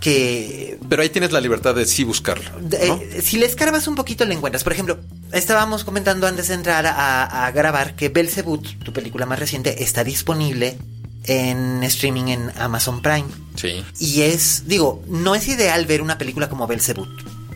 Que 0.00 0.78
Pero 0.88 1.02
ahí 1.02 1.10
tienes 1.10 1.30
la 1.32 1.40
libertad 1.40 1.74
de 1.74 1.84
sí 1.86 2.04
buscarlo. 2.04 2.50
¿no? 2.58 2.68
eh, 2.76 3.20
si 3.22 3.36
le 3.38 3.46
escarbas 3.46 3.86
un 3.86 3.94
poquito 3.94 4.24
le 4.24 4.34
encuentras. 4.34 4.64
Por 4.64 4.72
ejemplo, 4.72 4.98
estábamos 5.32 5.84
comentando 5.84 6.26
antes 6.26 6.48
de 6.48 6.54
entrar 6.54 6.86
a, 6.86 7.46
a 7.46 7.50
grabar 7.50 7.94
que 7.96 8.08
Belzebut, 8.08 8.66
tu 8.82 8.92
película 8.92 9.26
más 9.26 9.38
reciente, 9.38 9.82
está 9.82 10.02
disponible 10.02 10.78
en 11.24 11.82
streaming 11.84 12.28
en 12.28 12.52
Amazon 12.58 13.02
Prime. 13.02 13.26
Sí. 13.56 13.84
Y 13.98 14.22
es, 14.22 14.64
digo, 14.66 15.02
no 15.06 15.34
es 15.34 15.46
ideal 15.48 15.84
ver 15.84 16.00
una 16.00 16.16
película 16.16 16.48
como 16.48 16.66
Belzebut 16.66 17.08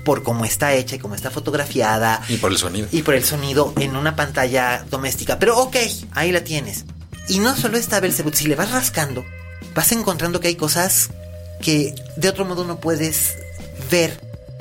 por 0.05 0.23
cómo 0.23 0.45
está 0.45 0.75
hecha 0.75 0.97
y 0.97 0.99
cómo 0.99 1.15
está 1.15 1.31
fotografiada 1.31 2.21
Y 2.29 2.37
por 2.37 2.53
el 2.53 2.59
sonido. 2.59 2.89
y 2.93 3.01
por 3.01 3.15
el 3.15 3.25
sonido 3.25 3.73
en 3.81 3.97
una 3.97 4.17
pantalla 4.17 4.85
doméstica. 4.91 5.39
Pero 5.39 5.59
ok, 5.59 5.77
ahí 6.13 6.31
la 6.31 6.45
tienes. 6.45 6.85
Y 7.27 7.39
no 7.39 7.57
solo 7.57 7.79
está 7.79 8.01
Belzebut, 8.01 8.35
si 8.35 8.47
le 8.49 8.55
vas 8.55 8.71
rascando, 8.71 9.25
vas 9.75 9.93
encontrando 9.93 10.41
que 10.41 10.49
hay 10.49 10.57
cosas 10.57 11.09
que 11.61 11.95
de 12.17 12.29
otro 12.29 12.45
modo 12.45 12.65
no 12.65 12.81
puedes 12.81 13.39
ver. 13.91 14.13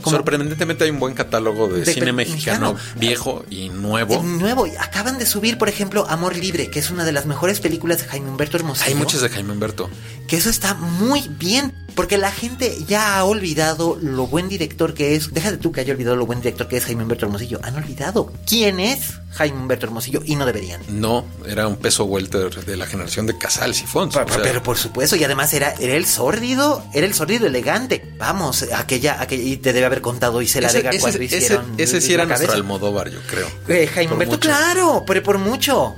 Como 0.03 0.17
Sorprendentemente 0.17 0.83
hay 0.83 0.89
un 0.91 0.99
buen 0.99 1.13
catálogo 1.13 1.67
de, 1.67 1.83
De 1.85 1.93
cine 1.93 2.11
mexicano, 2.13 2.73
mexicano. 2.73 2.99
viejo 2.99 3.45
y 3.49 3.69
nuevo. 3.69 4.17
de 4.17 4.23
nuevo, 4.23 4.67
acaban 4.79 5.17
de 5.17 5.25
subir, 5.25 5.57
por 5.57 5.69
ejemplo, 5.69 6.05
Amor 6.09 6.35
Libre, 6.35 6.69
que 6.69 6.79
es 6.79 6.91
una 6.91 7.05
de 7.05 7.11
las 7.11 7.25
mejores 7.25 7.59
películas 7.59 7.99
de 7.99 8.05
Jaime 8.05 8.29
Humberto 8.29 8.57
Hermosillo. 8.57 8.87
Hay 8.87 8.95
muchas 8.95 9.21
de 9.21 9.29
Jaime 9.29 9.51
Humberto. 9.51 9.89
Que 10.27 10.37
eso 10.37 10.49
está 10.49 10.73
muy 10.73 11.27
bien, 11.39 11.73
porque 11.95 12.17
la 12.17 12.31
gente 12.31 12.77
ya 12.87 13.17
ha 13.17 13.23
olvidado 13.23 13.97
lo 14.01 14.27
buen 14.27 14.49
director 14.49 14.93
que 14.93 15.15
es. 15.15 15.33
Déjate 15.33 15.57
tú 15.57 15.71
que 15.71 15.81
haya 15.81 15.93
olvidado 15.93 16.15
lo 16.15 16.25
buen 16.25 16.39
director 16.39 16.67
que 16.67 16.77
es 16.77 16.85
Jaime 16.85 17.03
Humberto 17.03 17.25
Hermosillo. 17.25 17.59
Han 17.63 17.75
olvidado 17.75 18.31
quién 18.47 18.79
es 18.79 19.13
Jaime 19.31 19.57
Humberto 19.57 19.85
Hermosillo 19.85 20.21
y 20.25 20.35
no 20.35 20.45
deberían. 20.45 20.81
No, 20.89 21.25
era 21.45 21.67
un 21.67 21.75
peso 21.77 22.05
welter 22.05 22.65
de 22.65 22.77
la 22.77 22.85
generación 22.85 23.25
de 23.25 23.37
Casals 23.37 23.81
y 23.81 23.85
Fons. 23.85 24.13
Pero, 24.13 24.25
o 24.25 24.29
sea, 24.29 24.41
pero 24.41 24.63
por 24.63 24.77
supuesto, 24.77 25.15
y 25.15 25.23
además 25.23 25.53
era, 25.53 25.73
era 25.79 25.95
el 25.95 26.05
sórdido, 26.05 26.83
era 26.93 27.05
el 27.05 27.13
sórdido 27.13 27.47
elegante. 27.47 28.13
Vamos, 28.17 28.65
aquella, 28.73 29.21
aquella, 29.21 29.43
y 29.43 29.57
te 29.57 29.73
debe 29.73 29.85
haber 29.85 29.92
contado 30.01 30.41
Isela 30.41 30.67
ese, 30.67 30.77
Vega 30.77 30.89
ese- 30.91 30.99
cuando 30.99 31.19
ese- 31.19 31.37
hicieron. 31.37 31.73
ese 31.77 32.01
sí 32.01 32.13
era 32.13 32.23
La 32.25 32.29
nuestro. 32.35 32.53
Almodóvar, 32.53 33.09
yo 33.09 33.19
creo. 33.29 33.47
Eh, 33.67 33.87
Jaime 33.87 34.09
Por 34.09 34.13
Humberto, 34.13 34.35
mucho. 34.35 34.47
claro, 34.49 35.03
pero 35.05 35.23
por 35.23 35.37
mucho. 35.37 35.95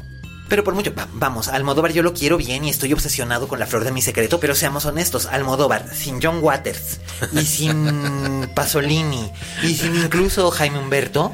Pero 0.47 0.63
por 0.63 0.75
mucho. 0.75 0.93
Va- 0.93 1.07
vamos, 1.13 1.47
Almodóvar 1.47 1.91
yo 1.91 2.03
lo 2.03 2.13
quiero 2.13 2.37
bien 2.37 2.63
y 2.65 2.69
estoy 2.69 2.93
obsesionado 2.93 3.47
con 3.47 3.59
la 3.59 3.65
flor 3.65 3.83
de 3.83 3.91
mi 3.91 4.01
secreto, 4.03 4.39
pero 4.39 4.53
seamos 4.53 4.85
honestos, 4.85 5.25
Almodóvar, 5.25 5.89
sin 5.95 6.21
John 6.21 6.37
Waters 6.43 6.99
y 7.33 7.45
sin 7.45 8.47
Pasolini 8.55 9.31
y 9.63 9.73
sin 9.73 9.95
incluso 9.95 10.51
Jaime 10.51 10.77
Humberto, 10.77 11.33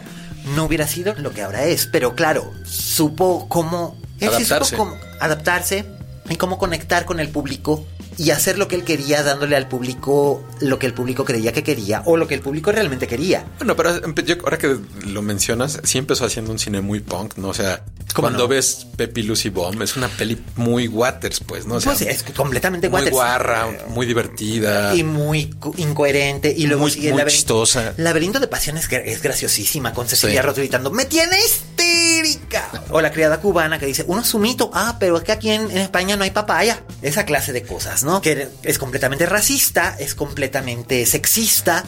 no 0.55 0.63
hubiera 0.63 0.87
sido 0.87 1.13
lo 1.15 1.31
que 1.33 1.41
ahora 1.41 1.65
es. 1.65 1.87
Pero 1.87 2.15
claro, 2.15 2.53
supo 2.63 3.47
cómo... 3.49 3.97
él 4.21 4.29
sí 4.37 4.45
supo 4.45 4.65
cómo 4.77 4.97
adaptarse 5.19 5.85
y 6.29 6.37
cómo 6.37 6.57
conectar 6.57 7.03
con 7.05 7.19
el 7.19 7.27
público 7.29 7.85
y 8.17 8.31
hacer 8.31 8.57
lo 8.57 8.67
que 8.67 8.75
él 8.75 8.83
quería, 8.83 9.23
dándole 9.23 9.55
al 9.55 9.67
público 9.67 10.43
lo 10.59 10.77
que 10.79 10.87
el 10.87 10.93
público 10.93 11.23
creía 11.25 11.51
que 11.53 11.63
quería 11.63 12.01
o 12.05 12.17
lo 12.17 12.27
que 12.27 12.35
el 12.35 12.41
público 12.41 12.71
realmente 12.71 13.07
quería. 13.07 13.45
Bueno, 13.57 13.75
pero 13.75 14.01
empe- 14.01 14.23
yo- 14.25 14.35
ahora 14.43 14.57
que 14.57 14.77
lo 15.07 15.21
mencionas, 15.21 15.79
sí 15.83 15.97
empezó 15.97 16.25
haciendo 16.25 16.51
un 16.51 16.59
cine 16.59 16.81
muy 16.81 16.99
punk, 16.99 17.37
¿no? 17.37 17.49
O 17.49 17.53
sea, 17.53 17.83
¿Cómo 17.83 18.00
cuando 18.13 18.39
no? 18.39 18.47
ves 18.47 18.85
Pepi 18.95 19.23
Lucy 19.23 19.49
Bomb, 19.49 19.81
es 19.81 19.95
una 19.95 20.07
peli 20.09 20.41
muy 20.55 20.87
Waters, 20.87 21.39
pues, 21.45 21.65
¿no? 21.65 21.75
O 21.75 21.81
sea, 21.81 21.93
Pues 21.93 22.01
es 22.03 22.23
completamente 22.35 22.89
muy 22.89 22.97
Waters. 22.99 23.13
guarra, 23.15 23.67
muy 23.89 24.05
divertida. 24.05 24.95
y 24.95 25.03
muy 25.03 25.53
incoherente 25.77 26.53
y 26.55 26.67
luego 26.67 26.81
Muy- 26.83 26.91
sigue 26.91 27.11
muy 27.11 27.21
laberinto- 27.21 27.31
chistosa. 27.31 27.93
Laberinto 27.97 28.39
de 28.39 28.47
Pasión 28.47 28.77
es, 28.77 28.89
gra- 28.89 29.03
es 29.05 29.21
graciosísima 29.21 29.93
con 29.93 30.07
Cecilia 30.07 30.41
Sí. 30.41 30.47
Roth 30.47 30.57
gritando 30.57 30.91
¡Me 30.91 31.05
tiene 31.05 31.37
histérica! 31.43 32.69
O 32.89 33.01
la 33.01 33.11
criada 33.11 33.39
cubana 33.39 33.79
que 33.79 33.85
dice 33.85 34.03
uno 34.07 34.23
sumito, 34.23 34.69
ah, 34.73 34.97
pero 34.99 35.17
es 35.17 35.23
que 35.23 35.31
aquí 35.31 35.49
en, 35.49 35.69
en 35.71 35.77
España 35.77 36.15
no 36.17 36.23
hay 36.23 36.31
papaya. 36.31 36.83
Esa 37.01 37.25
clase 37.25 37.53
de 37.53 37.63
cosas, 37.63 38.03
¿no? 38.03 38.21
Que 38.21 38.47
es 38.63 38.77
completamente 38.77 39.25
racista, 39.25 39.95
es 39.99 40.15
completamente 40.15 41.05
sexista, 41.05 41.83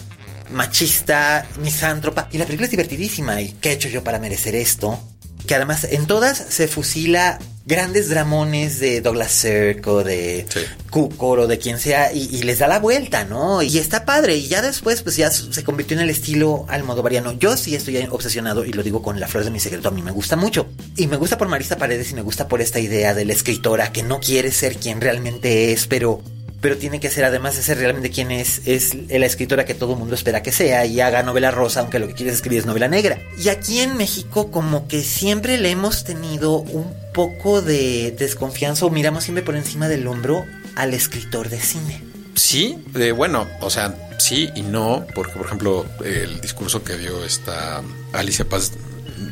machista, 0.52 1.46
misántropa. 1.62 2.28
Y 2.32 2.38
la 2.38 2.46
película 2.46 2.66
es 2.66 2.72
divertidísima. 2.72 3.42
¿Y 3.42 3.54
qué 3.54 3.70
he 3.70 3.74
hecho 3.74 3.90
yo 3.90 4.04
para 4.04 4.20
merecer 4.20 4.56
esto? 4.56 5.00
Que 5.48 5.56
además 5.56 5.86
en 5.86 6.08
todas 6.08 6.38
se 6.38 6.68
fusila 6.68 7.40
grandes 7.66 8.10
dramones 8.10 8.80
de 8.80 9.02
Douglas 9.02 9.32
Sirk 9.32 9.88
o 9.88 10.04
de 10.04 10.46
Sí. 10.50 10.60
Cukor 10.90 11.40
o 11.40 11.48
de 11.48 11.58
quien 11.60 11.80
sea 11.80 12.12
y, 12.14 12.24
y 12.36 12.44
les 12.44 12.60
da 12.60 12.68
la 12.68 12.80
vuelta, 12.80 13.24
¿no? 13.24 13.62
Y 13.62 13.78
está 13.78 14.06
padre 14.06 14.36
y 14.36 14.48
ya 14.48 14.62
después 14.62 15.02
pues 15.02 15.16
ya 15.16 15.32
se 15.32 15.64
convirtió 15.64 15.96
en 15.98 16.04
el 16.04 16.10
estilo 16.10 16.66
almodovariano. 16.70 17.34
Yo 17.34 17.56
sí 17.58 17.76
estoy 17.76 17.98
obsesionado 18.12 18.66
y 18.66 18.74
lo 18.74 18.84
digo 18.84 19.02
con 19.02 19.20
La 19.20 19.28
Flor 19.28 19.46
de 19.46 19.52
mi 19.52 19.60
Secreto, 19.60 19.88
a 19.88 19.92
mí 19.92 20.02
me 20.02 20.12
gusta 20.12 20.36
mucho. 20.36 20.68
Y 20.98 21.08
me 21.08 21.18
gusta 21.18 21.38
por 21.38 21.48
Marisa 21.48 21.78
Paredes 21.78 22.12
y 22.12 22.16
me 22.16 22.22
gusta 22.22 22.48
por 22.48 22.62
esta 22.62 22.80
idea 22.80 23.14
de 23.14 23.26
la 23.26 23.34
escritora 23.34 23.92
que 23.92 24.04
no 24.04 24.20
quiere 24.20 24.52
ser 24.52 24.78
quien 24.78 25.02
realmente 25.02 25.72
es, 25.72 25.88
pero 25.88 26.22
pero 26.64 26.78
tiene 26.78 27.00
que 27.00 27.12
ser, 27.12 27.26
además 27.26 27.56
de 27.56 27.62
ser 27.62 27.78
realmente 27.78 28.10
quien 28.10 28.32
es, 28.32 28.62
es 28.66 28.96
la 29.10 29.26
escritora 29.28 29.66
que 29.66 29.76
todo 29.76 29.94
el 29.94 30.00
mundo 30.00 30.16
espera 30.16 30.42
que 30.42 30.52
sea 30.52 30.86
y 30.88 31.00
haga 31.02 31.22
novela 31.22 31.52
rosa, 31.52 31.82
aunque 31.82 32.00
lo 32.00 32.08
que 32.08 32.14
quieres 32.16 32.34
escribir 32.36 32.60
es 32.60 32.66
novela 32.66 32.88
negra. 32.88 33.20
Y 33.38 33.50
aquí 33.50 33.80
en 33.82 33.98
México 33.98 34.50
como 34.50 34.88
que 34.88 35.04
siempre 35.04 35.60
le 35.60 35.70
hemos 35.70 36.06
tenido 36.06 36.56
un 36.58 36.92
poco 37.14 37.62
de 37.62 38.16
desconfianza 38.18 38.86
o 38.86 38.90
miramos 38.90 39.26
siempre 39.26 39.44
por 39.44 39.56
encima 39.56 39.88
del 39.88 40.08
hombro 40.08 40.46
al 40.76 40.94
escritor 40.96 41.50
de 41.50 41.60
cine. 41.60 42.02
Sí, 42.36 42.78
eh, 42.96 43.12
bueno, 43.12 43.48
o 43.62 43.70
sea, 43.70 43.96
sí 44.18 44.50
y 44.56 44.62
no, 44.64 45.06
porque 45.14 45.34
por 45.34 45.46
ejemplo, 45.46 45.86
el 46.04 46.42
discurso 46.42 46.84
que 46.84 46.98
dio 46.98 47.24
esta 47.26 47.84
Alicia 48.14 48.46
Paz 48.46 48.72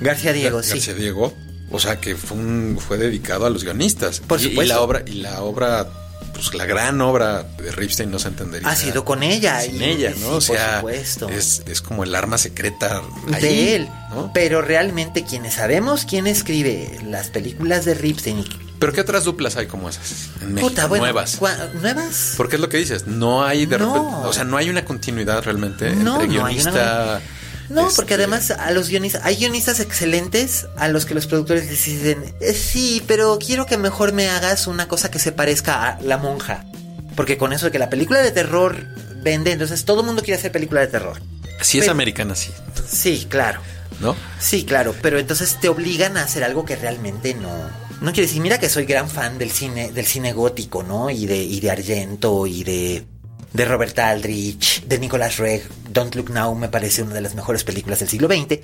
García 0.02 0.34
Diego, 0.34 0.60
Gar- 0.60 0.63
sí. 0.63 0.70
García 0.72 0.94
Diego, 0.94 1.34
o 1.72 1.80
sea, 1.80 2.00
que 2.02 2.15
fue, 2.15 2.38
un- 2.38 2.78
fue 2.80 2.98
dedicado 2.98 3.46
a 3.46 3.50
los 3.50 3.63
guionistas. 3.63 4.20
Por 4.20 4.39
Y- 4.41 4.46
Y, 4.46 4.50
supuesto. 4.50 4.74
la 4.74 4.82
obra, 4.82 5.04
y 5.06 5.13
la 5.22 5.41
obra, 5.41 5.88
pues 6.49 6.54
la 6.56 6.65
gran 6.65 6.99
obra 7.01 7.43
de 7.43 7.71
Ripstein 7.71 8.10
no 8.12 8.19
se 8.19 8.27
entendería. 8.30 8.67
Ha 8.69 8.75
sido 8.75 9.06
con 9.06 9.23
ella. 9.23 9.62
Sin 9.62 9.75
y- 9.82 9.84
ella, 9.84 10.13
sí, 10.13 10.19
¿no? 10.21 10.30
o 10.36 10.41
sea, 10.41 10.82
por 10.82 10.91
supuesto. 10.91 11.30
es, 11.30 11.63
es 11.65 11.82
como 11.82 12.04
el 12.04 12.13
arma 12.15 12.38
secreta 12.38 13.01
ahí, 13.34 13.41
de 13.41 13.75
él. 13.75 13.89
¿no? 14.10 14.32
Pero 14.34 14.62
realmente 14.62 15.23
quienes 15.23 15.54
sabemos 15.56 16.06
quién 16.06 16.27
escribe 16.27 16.99
las 17.06 17.27
películas 17.30 17.86
de 17.86 17.93
Ripstein 17.93 18.39
y 18.39 18.49
Pero 18.80 18.93
¿qué 18.93 19.01
otras 19.01 19.23
duplas 19.23 19.56
hay 19.58 19.67
como 19.67 19.89
esas 19.89 20.30
en 20.41 20.54
México? 20.54 20.69
Puta, 20.69 20.88
bueno, 20.88 21.04
nuevas. 21.06 21.39
¿Nuevas? 21.82 22.34
Porque 22.38 22.56
es 22.56 22.62
lo 22.62 22.69
que 22.69 22.77
dices, 22.77 23.08
no 23.08 23.43
hay 23.45 23.65
de 23.65 23.77
No. 23.77 23.93
repente, 23.93 24.27
o 24.27 24.34
sea, 24.34 24.43
no 24.43 24.58
hay 24.58 24.69
una 24.69 24.84
continuidad 24.86 25.43
realmente 25.43 25.91
No, 25.95 26.21
entre 26.21 26.38
no 26.39 26.45
hay 26.45 26.60
una- 26.60 26.71
guionista. 26.71 27.21
No, 27.71 27.88
este, 27.88 27.95
porque 27.95 28.13
además 28.15 28.51
a 28.51 28.71
los 28.71 28.89
guionistas, 28.89 29.21
hay 29.25 29.36
guionistas 29.38 29.79
excelentes 29.79 30.67
a 30.77 30.88
los 30.88 31.05
que 31.05 31.13
los 31.13 31.27
productores 31.27 31.65
les 31.69 31.86
dicen, 31.86 32.36
"Eh, 32.41 32.53
sí, 32.53 33.01
pero 33.07 33.39
quiero 33.39 33.65
que 33.65 33.77
mejor 33.77 34.13
me 34.13 34.29
hagas 34.29 34.67
una 34.67 34.88
cosa 34.88 35.10
que 35.12 35.19
se 35.19 35.31
parezca 35.31 35.88
a 35.88 36.01
La 36.01 36.17
Monja. 36.17 36.65
Porque 37.15 37.38
con 37.38 37.51
eso 37.53 37.65
de 37.67 37.71
que 37.71 37.79
la 37.79 37.89
película 37.89 38.19
de 38.21 38.31
terror 38.31 38.75
vende, 39.23 39.51
entonces 39.51 39.86
todo 39.86 40.01
el 40.01 40.07
mundo 40.07 40.21
quiere 40.23 40.39
hacer 40.39 40.51
película 40.51 40.81
de 40.81 40.88
terror. 40.88 41.21
Si 41.62 41.77
es 41.77 41.84
pero- 41.84 41.91
americana, 41.91 42.36
sí, 42.36 42.51
Sí, 42.89 43.27
claro. 43.29 43.62
¿no? 43.99 44.15
Sí, 44.39 44.63
claro, 44.63 44.95
pero 45.01 45.19
entonces 45.19 45.57
te 45.62 45.69
obligan 45.69 46.17
a 46.17 46.23
hacer 46.23 46.43
algo 46.43 46.65
que 46.65 46.75
realmente 46.75 47.34
no. 47.36 47.49
No 48.01 48.12
quiero 48.13 48.27
decir, 48.27 48.41
mira 48.41 48.60
que 48.60 48.67
soy 48.67 48.86
gran 48.86 49.07
fan 49.07 49.38
del 49.38 49.51
cine, 49.51 49.91
del 49.91 50.07
cine 50.07 50.34
gótico, 50.34 50.81
¿no? 50.81 51.12
Y 51.12 51.27
de, 51.27 51.38
y 51.43 51.60
de 51.60 51.69
Argento 51.69 52.47
y 52.47 52.63
de, 52.63 53.05
de 53.54 53.66
Robert 53.66 53.98
Aldrich, 54.00 54.84
de 54.86 55.00
Nicolas 55.00 55.38
Reg. 55.38 55.64
Don't 55.90 56.16
Look 56.16 56.30
Now 56.32 56.56
me 56.56 56.70
parece 56.70 57.04
una 57.04 57.14
de 57.14 57.22
las 57.22 57.36
mejores 57.36 57.64
películas 57.64 58.00
del 58.00 58.10
siglo 58.10 58.28
XX. 58.28 58.60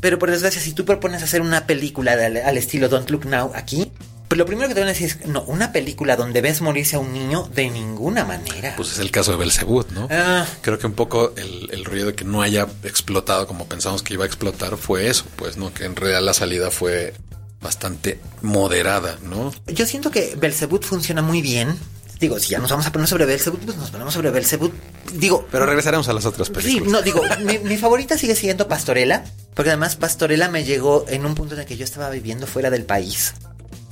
Pero 0.00 0.18
por 0.18 0.30
desgracia, 0.30 0.60
si 0.60 0.72
tú 0.72 0.84
propones 0.84 1.22
hacer 1.22 1.40
una 1.40 1.66
película 1.66 2.16
de- 2.16 2.42
al 2.42 2.56
estilo 2.56 2.88
Don't 2.88 3.10
Look 3.10 3.26
Now 3.26 3.50
aquí, 3.54 3.90
pues 4.28 4.38
lo 4.38 4.44
primero 4.46 4.68
que 4.68 4.74
te 4.74 4.80
van 4.80 4.88
a 4.90 4.92
decir 4.92 5.06
es, 5.06 5.26
no, 5.26 5.42
una 5.44 5.72
película 5.72 6.14
donde 6.14 6.40
ves 6.40 6.60
morirse 6.60 6.96
a 6.96 6.98
un 7.00 7.12
niño 7.14 7.48
de 7.54 7.68
ninguna 7.70 8.24
manera. 8.24 8.74
Pues 8.76 8.92
es 8.92 8.98
el 9.00 9.10
caso 9.10 9.32
de 9.32 9.38
Belzebut, 9.38 9.90
¿no? 9.90 10.06
Ah. 10.10 10.46
Creo 10.60 10.78
que 10.78 10.86
un 10.86 10.92
poco 10.92 11.32
el, 11.36 11.68
el 11.72 11.84
rollo 11.84 12.06
de 12.06 12.14
que 12.14 12.24
no 12.24 12.42
haya 12.42 12.68
explotado 12.84 13.46
como 13.48 13.66
pensamos 13.66 14.02
que 14.02 14.14
iba 14.14 14.24
a 14.24 14.26
explotar 14.26 14.76
fue 14.76 15.08
eso, 15.08 15.24
pues, 15.36 15.56
¿no? 15.56 15.72
Que 15.74 15.84
en 15.86 15.96
realidad 15.96 16.20
la 16.22 16.34
salida 16.34 16.70
fue 16.70 17.14
bastante 17.60 18.20
moderada, 18.42 19.18
¿no? 19.22 19.52
Yo 19.66 19.84
siento 19.86 20.10
que 20.10 20.36
Belzebut 20.36 20.84
funciona 20.84 21.22
muy 21.22 21.42
bien. 21.42 21.76
Digo, 22.20 22.38
si 22.40 22.50
ya 22.50 22.58
nos 22.58 22.70
vamos 22.70 22.86
a 22.86 22.92
poner 22.92 23.06
sobre 23.08 23.26
Belzebut, 23.26 23.60
pues 23.64 23.76
nos 23.76 23.90
ponemos 23.90 24.12
sobre 24.14 24.30
Belzebut. 24.30 24.72
Digo, 25.14 25.46
Pero 25.52 25.66
regresaremos 25.66 26.08
a 26.08 26.12
las 26.12 26.26
otras 26.26 26.48
Sí, 26.48 26.52
películas. 26.54 26.92
no, 26.92 27.02
digo, 27.02 27.22
mi, 27.44 27.58
mi 27.58 27.76
favorita 27.76 28.18
sigue 28.18 28.34
siendo 28.34 28.66
Pastorela, 28.68 29.24
porque 29.54 29.70
además 29.70 29.96
Pastorela 29.96 30.48
me 30.48 30.64
llegó 30.64 31.04
en 31.08 31.24
un 31.26 31.34
punto 31.34 31.54
en 31.54 31.60
el 31.60 31.66
que 31.66 31.76
yo 31.76 31.84
estaba 31.84 32.10
viviendo 32.10 32.46
fuera 32.46 32.70
del 32.70 32.84
país 32.84 33.34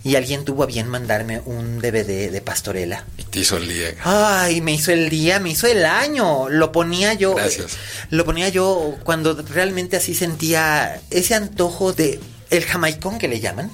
y 0.03 0.15
alguien 0.17 0.45
tuvo 0.45 0.62
a 0.62 0.67
bien 0.67 0.89
mandarme 0.89 1.41
un 1.47 1.79
DVD 1.81 2.31
de 2.31 2.41
Pastorela. 2.41 3.05
Y 3.19 3.25
te 3.25 3.41
hizo 3.41 3.57
el 3.57 3.69
día. 3.69 3.89
Ay, 4.05 4.61
me 4.61 4.73
hizo 4.73 4.93
el 4.93 5.09
día, 5.09 5.41
me 5.41 5.51
hizo 5.51 5.67
el 5.67 5.85
año. 5.85 6.49
Lo 6.49 6.71
ponía 6.71 7.15
yo. 7.15 7.35
Gracias. 7.35 7.77
Lo 8.11 8.25
ponía 8.25 8.49
yo 8.49 8.95
cuando 9.03 9.35
realmente 9.43 9.97
así 9.97 10.15
sentía 10.15 11.01
ese 11.11 11.35
antojo 11.35 11.93
de 11.93 12.21
el 12.51 12.65
jamaicón 12.65 13.19
que 13.19 13.27
le 13.27 13.41
llaman. 13.41 13.69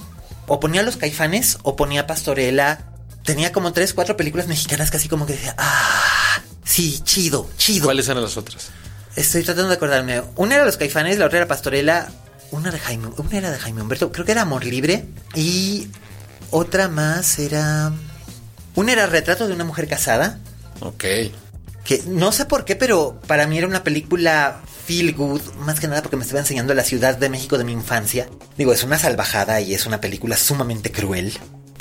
O 0.46 0.58
ponía 0.58 0.82
los 0.82 0.96
caifanes 0.96 1.58
o 1.64 1.76
ponía 1.76 2.06
Pastorela. 2.06 2.86
Tenía 3.24 3.52
como 3.52 3.72
tres, 3.72 3.94
cuatro 3.94 4.16
películas 4.16 4.46
mexicanas 4.48 4.90
casi 4.90 5.08
como 5.08 5.26
que 5.26 5.34
decía, 5.34 5.54
ah, 5.58 6.40
sí, 6.64 7.00
chido, 7.04 7.48
chido. 7.56 7.84
¿Cuáles 7.84 8.08
eran 8.08 8.22
las 8.22 8.36
otras? 8.36 8.70
Estoy 9.14 9.42
tratando 9.44 9.68
de 9.68 9.76
acordarme. 9.76 10.22
Una 10.36 10.56
era 10.56 10.64
Los 10.64 10.76
Caifanes, 10.76 11.18
la 11.18 11.26
otra 11.26 11.38
era 11.38 11.46
Pastorela, 11.48 12.10
una 12.50 12.70
de 12.70 12.78
Jaime, 12.78 13.08
una 13.16 13.38
era 13.38 13.50
de 13.50 13.58
Jaime 13.58 13.82
Humberto, 13.82 14.10
creo 14.10 14.24
que 14.24 14.32
era 14.32 14.42
Amor 14.42 14.64
Libre 14.64 15.04
y 15.34 15.88
otra 16.50 16.88
más 16.88 17.38
era 17.38 17.92
una 18.74 18.92
era 18.92 19.06
Retrato 19.06 19.46
de 19.46 19.54
una 19.54 19.64
mujer 19.64 19.86
casada, 19.88 20.38
Ok. 20.80 21.04
que 21.84 22.02
no 22.06 22.32
sé 22.32 22.44
por 22.46 22.64
qué, 22.64 22.74
pero 22.76 23.20
para 23.26 23.46
mí 23.46 23.56
era 23.58 23.66
una 23.66 23.84
película 23.84 24.60
feel 24.86 25.14
good, 25.14 25.40
más 25.60 25.78
que 25.78 25.88
nada 25.88 26.02
porque 26.02 26.16
me 26.16 26.22
estaba 26.22 26.40
enseñando 26.40 26.74
la 26.74 26.82
Ciudad 26.84 27.16
de 27.16 27.28
México 27.28 27.56
de 27.56 27.64
mi 27.64 27.72
infancia. 27.72 28.28
Digo, 28.58 28.72
es 28.72 28.82
una 28.82 28.98
salvajada 28.98 29.60
y 29.60 29.74
es 29.74 29.86
una 29.86 30.00
película 30.00 30.36
sumamente 30.36 30.90
cruel. 30.90 31.32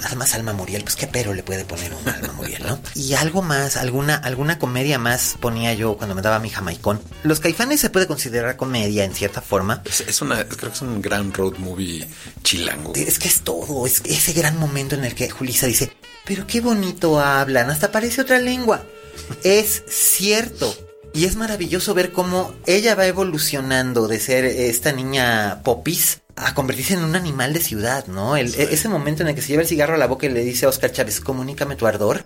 Además, 0.04 0.34
Alma 0.34 0.54
Muriel, 0.54 0.84
pues 0.84 0.96
qué 0.96 1.08
pero 1.08 1.34
le 1.34 1.44
puede 1.44 1.66
poner 1.66 1.94
un 1.94 2.08
Alma 2.08 2.34
Muriel, 2.34 2.64
¿no? 2.66 2.80
Y 2.96 3.14
algo 3.14 3.42
más, 3.42 3.78
alguna, 3.78 4.16
alguna 4.16 4.60
comedia 4.60 4.98
más 5.00 5.36
ponía 5.40 5.74
yo 5.74 5.98
cuando 5.98 6.16
me 6.16 6.22
daba 6.22 6.40
mi 6.40 6.50
jamaicón. 6.50 7.02
Los 7.24 7.40
caifanes 7.40 7.80
se 7.80 7.90
puede 7.90 8.08
considerar 8.08 8.58
comedia 8.58 9.06
en 9.06 9.14
cierta 9.14 9.42
forma. 9.42 9.82
Es, 9.86 10.02
es 10.02 10.22
una, 10.22 10.44
creo 10.48 10.70
que 10.72 10.76
es 10.76 10.82
un 10.82 11.02
gran 11.02 11.34
road 11.34 11.58
movie 11.58 12.08
chilango. 12.44 12.94
Es 12.96 13.20
que 13.20 13.28
es 13.28 13.42
todo, 13.42 13.86
es 13.86 14.02
ese 14.06 14.34
gran 14.34 14.58
momento 14.58 14.96
en 14.96 15.06
el 15.06 15.16
que 15.16 15.30
Julissa 15.30 15.68
dice, 15.68 15.92
pero 16.26 16.48
qué 16.48 16.62
bonito 16.62 17.20
hablan, 17.20 17.70
hasta 17.70 17.92
parece 17.92 18.22
otra 18.22 18.40
lengua. 18.40 18.84
Es 19.44 19.84
cierto. 19.88 20.74
Y 21.14 21.26
es 21.26 21.36
maravilloso 21.36 21.94
ver 21.94 22.14
cómo 22.14 22.54
ella 22.66 22.96
va 22.96 23.06
evolucionando 23.06 24.08
de 24.08 24.20
ser 24.20 24.46
esta 24.46 24.94
niña 24.94 25.62
popis 25.64 26.21
a 26.36 26.54
convertirse 26.54 26.94
en 26.94 27.04
un 27.04 27.15
animal 27.15 27.54
de 27.54 27.60
ciudad, 27.62 28.06
¿no? 28.08 28.36
El- 28.38 28.54
e- 28.56 28.70
ese 28.74 28.88
momento 28.89 29.22
en 29.24 29.30
el 29.30 29.36
que 29.36 29.41
se 29.41 29.50
lleva 29.50 29.62
el 29.63 29.67
cigarro 29.67 29.96
a 29.96 29.98
la 29.98 30.08
boca 30.08 30.26
y 30.26 30.30
le 30.30 30.44
dice 30.44 30.65
a 30.65 30.70
Oscar 30.70 30.91
Chávez, 30.91 31.20
comunícame 31.22 31.76
tu 31.76 31.88
ardor. 31.88 32.26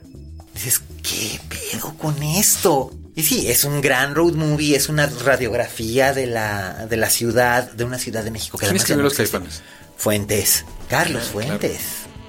Dices, 0.54 0.82
¿qué 1.04 1.40
pedo 1.50 1.94
con 1.98 2.22
esto? 2.24 2.92
Y 3.16 3.24
sí, 3.24 3.50
es 3.50 3.64
un 3.64 3.82
gran 3.82 4.16
road 4.16 4.34
movie, 4.34 4.76
es 4.76 4.90
una 4.90 5.06
radiografía 5.08 6.14
de 6.14 6.28
la, 6.28 6.86
de 6.90 6.98
la 6.98 7.10
ciudad, 7.10 7.72
de 7.72 7.84
una 7.84 7.98
ciudad 7.98 8.24
de 8.24 8.32
México 8.32 8.58
que 8.58 8.62
¿Quién 8.66 8.70
además 8.72 8.82
escribió 8.84 9.04
no 9.04 9.10
los 9.10 9.14
caifanes? 9.18 9.62
Fuentes. 9.98 10.66
Carlos 10.90 11.24
Ah, 11.28 11.32
claro. 11.32 11.48
Fuentes. 11.60 11.82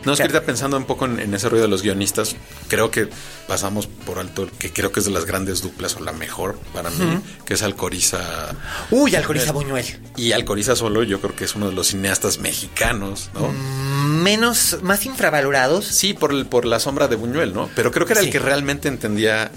No, 0.06 0.12
es 0.12 0.18
que 0.18 0.22
ahorita 0.22 0.42
pensando 0.44 0.76
un 0.78 0.84
poco 0.84 1.04
en, 1.04 1.18
en 1.20 1.34
ese 1.34 1.48
ruido 1.50 1.64
de 1.64 1.68
los 1.70 1.82
guionistas, 1.82 2.36
creo 2.68 2.90
que 2.90 3.08
pasamos 3.46 3.86
por 3.88 4.18
alto, 4.18 4.48
que 4.58 4.72
creo 4.72 4.92
que 4.92 5.00
es 5.00 5.06
de 5.06 5.12
las 5.12 5.24
grandes 5.26 5.60
duplas 5.62 5.96
o 5.96 6.00
la 6.00 6.12
mejor 6.12 6.58
para 6.72 6.88
mí, 6.90 7.20
que 7.44 7.54
es 7.54 7.62
Alcoriza. 7.62 8.54
Uy, 8.90 9.14
Alcoriza 9.16 9.52
Buñuel. 9.52 9.84
Y 10.16 10.32
Alcoriza 10.32 10.76
solo, 10.76 11.02
yo 11.02 11.20
creo 11.20 11.34
que 11.36 11.44
es 11.44 11.54
uno 11.56 11.68
de 11.68 11.74
los 11.74 11.88
cineastas 11.88 12.38
mexicanos, 12.38 13.30
¿no? 13.34 13.52
Menos, 14.06 14.78
más 14.82 15.04
infravalorados. 15.06 15.84
Sí, 15.86 16.14
por, 16.14 16.32
el- 16.32 16.46
por 16.46 16.64
la 16.64 16.78
sombra 16.80 17.08
de 17.08 17.16
Buñuel, 17.16 17.52
¿no? 17.52 17.68
Pero 17.74 17.90
creo 17.90 18.06
que 18.06 18.12
era 18.12 18.20
Sí. 18.22 18.28
el 18.28 18.32
que 18.32 18.38
realmente 18.38 18.88
entendía 18.88 19.50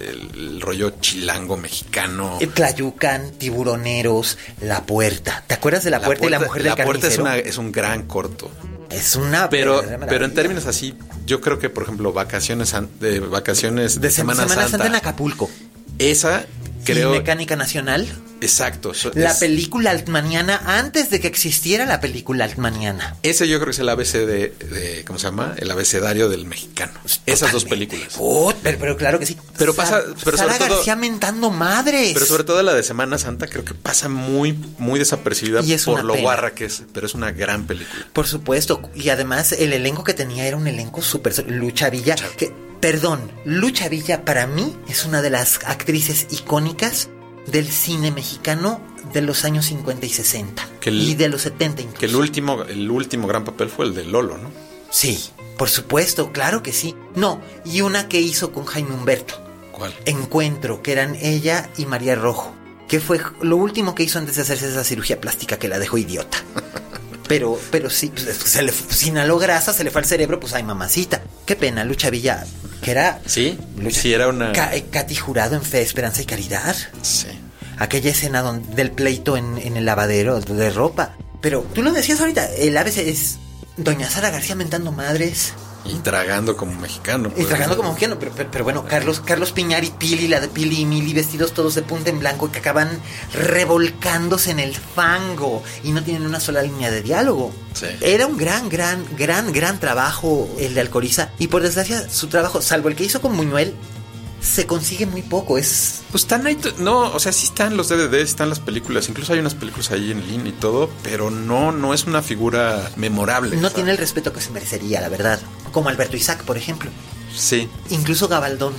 el, 0.00 0.30
el 0.34 0.60
rollo 0.60 0.90
chilango 1.00 1.56
mexicano. 1.56 2.38
Eh, 2.40 2.46
Tlayucan, 2.46 3.32
tiburoneros, 3.32 4.38
La 4.60 4.84
Puerta. 4.86 5.42
¿Te 5.46 5.54
acuerdas 5.54 5.84
de 5.84 5.90
La, 5.90 6.00
puerta, 6.00 6.26
y 6.26 6.30
la 6.30 6.38
mujer 6.38 6.62
del 6.62 6.74
La 6.76 6.84
puerta 6.84 7.08
es, 7.08 7.18
una, 7.18 7.36
es 7.36 7.58
un 7.58 7.72
gran 7.72 8.06
corto. 8.06 8.50
Es 8.90 9.16
una 9.16 9.50
Pero, 9.50 9.82
pero 10.08 10.24
en 10.24 10.34
términos 10.34 10.66
así, 10.66 10.94
yo 11.26 11.40
creo 11.40 11.58
que, 11.58 11.68
por 11.68 11.82
ejemplo, 11.82 12.12
vacaciones 12.12 12.74
de 13.00 13.20
vacaciones 13.20 14.00
de 14.00 14.10
Semana, 14.10 14.48
Santa. 14.48 14.86
en 14.86 14.94
Acapulco. 14.94 15.50
Esa 15.98 16.46
creo 16.84 17.10
Mecánica 17.10 17.56
Nacional. 17.56 18.06
Exacto. 18.40 18.94
so- 18.94 19.10
La 19.14 19.30
es- 19.32 19.38
película 19.38 19.90
altmaniana 19.90 20.60
antes 20.66 21.10
de 21.10 21.20
que 21.20 21.26
existiera 21.28 21.86
la 21.86 22.00
película 22.00 22.44
altmaniana. 22.44 23.16
ese 23.22 23.48
yo 23.48 23.56
creo 23.58 23.66
que 23.66 23.70
es 23.72 23.78
el 23.78 23.88
ABC 23.88 24.12
de, 24.26 24.48
de- 24.50 25.04
¿cómo 25.06 25.18
se 25.18 25.26
llama? 25.26 25.54
El 25.58 25.70
abecedario 25.70 26.28
del 26.28 26.44
mexicano. 26.46 26.92
Esas 27.26 27.52
dos 27.52 27.64
películas. 27.64 28.14
Oh, 28.18 28.52
pero, 28.62 28.78
pero 28.78 28.96
claro 28.96 29.18
que 29.18 29.26
sí. 29.26 29.36
Pero 29.56 29.74
pasa- 29.74 30.02
pero 30.24 30.36
Sara 30.36 30.54
sobre 30.54 30.66
todo- 30.66 30.76
García 30.76 30.96
mentando 30.96 31.50
madres. 31.50 32.12
Pero 32.14 32.26
sobre 32.26 32.44
todo 32.44 32.62
la 32.62 32.74
de 32.74 32.82
Semana 32.82 33.18
Santa 33.18 33.46
creo 33.46 33.64
que 33.64 33.74
pasa 33.74 34.08
muy, 34.08 34.52
muy 34.78 34.98
desapercibida 34.98 35.62
Y 35.62 35.72
es 35.72 35.84
por 35.84 36.04
lo 36.04 36.12
pena. 36.14 36.22
guarra 36.22 36.50
que 36.54 36.64
es, 36.66 36.82
pero 36.92 37.06
es 37.06 37.14
una 37.14 37.32
gran 37.32 37.66
película. 37.66 38.06
Por 38.12 38.26
supuesto. 38.26 38.80
Y 38.94 39.08
además 39.10 39.52
el 39.52 39.72
elenco 39.72 40.04
que 40.04 40.14
tenía 40.14 40.46
era 40.46 40.56
un 40.56 40.66
elenco 40.66 41.02
súper... 41.02 41.28
Lucha 41.50 41.90
Villa. 41.90 42.16
Que, 42.36 42.52
perdón, 42.80 43.30
Lucha 43.44 43.88
Villa 43.88 44.24
para 44.24 44.46
mí 44.46 44.76
es 44.88 45.04
una 45.04 45.22
de 45.22 45.30
las 45.30 45.60
actrices 45.64 46.26
icónicas 46.30 47.08
del 47.50 47.68
cine 47.70 48.10
mexicano 48.10 48.80
de 49.12 49.22
los 49.22 49.44
años 49.44 49.66
50 49.66 50.06
y 50.06 50.08
60. 50.10 50.68
Que 50.80 50.90
el- 50.90 51.00
y 51.00 51.14
de 51.14 51.28
los 51.28 51.42
70 51.42 51.82
incluso. 51.82 52.00
Que 52.00 52.06
el 52.06 52.16
último, 52.16 52.62
el 52.64 52.90
último 52.90 53.26
gran 53.26 53.44
papel 53.44 53.68
fue 53.68 53.86
el 53.86 53.94
de 53.94 54.04
Lolo, 54.04 54.38
¿no? 54.38 54.50
Sí, 54.90 55.18
por 55.56 55.68
supuesto, 55.68 56.32
claro 56.32 56.62
que 56.62 56.72
sí. 56.72 56.94
No, 57.14 57.40
y 57.64 57.80
una 57.82 58.08
que 58.08 58.20
hizo 58.20 58.52
con 58.52 58.64
Jaime 58.64 58.92
Humberto. 58.94 59.34
¿Cuál? 59.72 59.94
Encuentro, 60.06 60.82
que 60.82 60.92
eran 60.92 61.16
ella 61.16 61.70
y 61.76 61.86
María 61.86 62.14
Rojo. 62.14 62.54
Que 62.88 63.00
fue 63.00 63.20
lo 63.42 63.56
último 63.56 63.94
que 63.94 64.02
hizo 64.02 64.18
antes 64.18 64.36
de 64.36 64.42
hacerse 64.42 64.68
esa 64.70 64.82
cirugía 64.82 65.20
plástica 65.20 65.58
que 65.58 65.68
la 65.68 65.78
dejó 65.78 65.98
idiota. 65.98 66.38
Pero, 67.28 67.60
pero 67.70 67.90
sí, 67.90 68.08
pues, 68.12 68.36
se 68.36 68.62
le, 68.62 68.72
inhaló 69.06 69.38
grasa, 69.38 69.72
se 69.72 69.84
le 69.84 69.90
fue 69.90 70.00
al 70.00 70.06
cerebro, 70.06 70.40
pues 70.40 70.54
ay, 70.54 70.62
mamacita. 70.62 71.20
Qué 71.46 71.56
pena, 71.56 71.84
Lucha 71.84 72.08
Villa, 72.10 72.44
que 72.82 72.90
era... 72.90 73.20
Sí, 73.26 73.58
sí, 73.90 74.12
era 74.12 74.28
una... 74.28 74.52
Ca- 74.52 74.72
Katy 74.90 75.14
Jurado 75.14 75.54
en 75.56 75.62
Fe, 75.62 75.82
Esperanza 75.82 76.22
y 76.22 76.24
Caridad. 76.24 76.74
Sí. 77.02 77.26
Aquella 77.78 78.10
escena 78.10 78.42
donde, 78.42 78.74
del 78.74 78.90
pleito 78.90 79.36
en, 79.36 79.58
en 79.58 79.76
el 79.76 79.84
lavadero 79.84 80.40
de 80.40 80.70
ropa. 80.70 81.16
Pero 81.40 81.62
tú 81.74 81.82
lo 81.82 81.92
decías 81.92 82.18
ahorita, 82.20 82.46
el 82.56 82.76
ABC 82.76 82.98
es 82.98 83.38
Doña 83.76 84.10
Sara 84.10 84.30
García 84.30 84.54
mentando 84.56 84.90
madres 84.90 85.52
Y 85.84 85.94
tragando 86.00 86.56
como 86.56 86.74
mexicano. 86.74 87.28
y 87.28 87.32
pues. 87.32 87.48
tragando 87.48 87.76
como 87.76 87.90
mexicano. 87.90 88.16
Pero, 88.18 88.32
pero, 88.36 88.50
pero 88.50 88.64
bueno, 88.64 88.84
Carlos, 88.84 89.20
Carlos 89.20 89.52
Piñar 89.52 89.84
y 89.84 89.90
Pili, 89.90 90.28
la 90.28 90.40
de 90.40 90.48
Pili 90.48 90.80
y 90.80 90.84
Mili, 90.84 91.12
vestidos 91.12 91.52
todos 91.52 91.74
de 91.74 91.82
punta 91.82 92.10
en 92.10 92.18
blanco 92.18 92.50
que 92.50 92.58
acaban 92.58 93.00
revolcándose 93.32 94.50
en 94.50 94.60
el 94.60 94.74
fango 94.74 95.62
y 95.82 95.92
no 95.92 96.02
tienen 96.02 96.26
una 96.26 96.40
sola 96.40 96.62
línea 96.62 96.90
de 96.90 97.02
diálogo. 97.02 97.52
Sí. 97.74 97.86
Era 98.00 98.26
un 98.26 98.36
gran, 98.36 98.68
gran, 98.68 99.04
gran, 99.16 99.52
gran 99.52 99.80
trabajo 99.80 100.48
el 100.58 100.74
de 100.74 100.80
Alcoriza. 100.80 101.30
Y 101.38 101.48
por 101.48 101.62
desgracia, 101.62 102.08
su 102.08 102.28
trabajo, 102.28 102.60
salvo 102.60 102.88
el 102.88 102.96
que 102.96 103.04
hizo 103.04 103.20
con 103.20 103.34
Muñuel, 103.34 103.74
se 104.40 104.66
consigue 104.66 105.06
muy 105.06 105.22
poco. 105.22 105.58
Es 105.58 106.02
Pues 106.10 106.24
están 106.24 106.46
ahí, 106.46 106.58
no, 106.78 107.12
o 107.12 107.20
sea, 107.20 107.32
sí 107.32 107.46
están 107.46 107.76
los 107.76 107.88
DVDs, 107.88 108.30
están 108.30 108.48
las 108.48 108.60
películas, 108.60 109.08
incluso 109.08 109.32
hay 109.32 109.38
unas 109.40 109.54
películas 109.54 109.90
ahí 109.90 110.10
en 110.10 110.26
línea 110.26 110.50
y 110.50 110.52
todo, 110.52 110.90
pero 111.02 111.30
no, 111.30 111.72
no 111.72 111.94
es 111.94 112.04
una 112.04 112.22
figura 112.22 112.90
memorable. 112.96 113.56
No 113.56 113.70
tiene 113.70 113.90
el 113.90 113.98
respeto 113.98 114.32
que 114.32 114.40
se 114.40 114.50
merecería, 114.50 115.00
la 115.00 115.08
verdad. 115.08 115.40
Como 115.72 115.88
Alberto 115.88 116.16
Isaac, 116.16 116.44
por 116.44 116.56
ejemplo. 116.56 116.90
Sí, 117.34 117.68
Incluso 117.90 118.28
Gabaldón. 118.28 118.74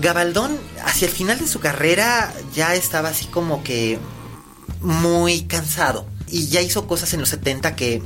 Gabaldón, 0.00 0.58
hacia 0.84 1.06
el 1.06 1.12
final 1.12 1.38
de 1.38 1.46
su 1.46 1.60
carrera, 1.60 2.34
ya 2.54 2.74
estaba 2.74 3.10
así 3.10 3.26
como 3.26 3.62
que 3.62 3.98
muy 4.80 5.42
cansado. 5.42 6.06
Y 6.28 6.48
ya 6.48 6.60
hizo 6.60 6.86
cosas 6.86 7.14
en 7.14 7.20
los 7.20 7.28
70 7.28 7.76
que, 7.76 8.02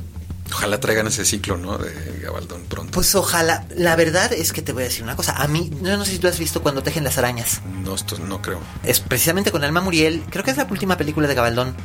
ojalá 0.51 0.79
traigan 0.79 1.07
ese 1.07 1.25
ciclo, 1.25 1.57
¿no? 1.57 1.77
De 1.77 1.91
Gabaldón 2.21 2.63
pronto. 2.67 2.91
pues 2.91 3.13
ojalá. 3.15 3.65
La 3.75 3.95
verdad 3.95 4.33
es 4.33 4.51
que 4.53 4.61
te 4.61 4.71
voy 4.73 4.83
a 4.83 4.85
decir 4.87 5.03
una 5.03 5.15
cosa. 5.15 5.33
A 5.33 5.47
mí, 5.47 5.71
yo 5.81 5.97
no 5.97 6.05
sé 6.05 6.11
si 6.11 6.19
tú 6.19 6.27
has 6.27 6.39
visto 6.39 6.61
cuando 6.61 6.83
tejen 6.83 7.03
las 7.03 7.17
arañas. 7.17 7.61
No, 7.83 7.95
esto 7.95 8.17
no 8.19 8.41
creo. 8.41 8.59
Es 8.83 8.99
precisamente 8.99 9.51
con 9.51 9.63
Alma 9.63 9.81
Muriel. 9.81 10.23
Creo 10.29 10.43
que 10.43 10.51
es 10.51 10.57
la 10.57 10.67
última 10.69 10.97
película 10.97 11.27
de 11.27 11.35
Gabaldón. 11.35 11.75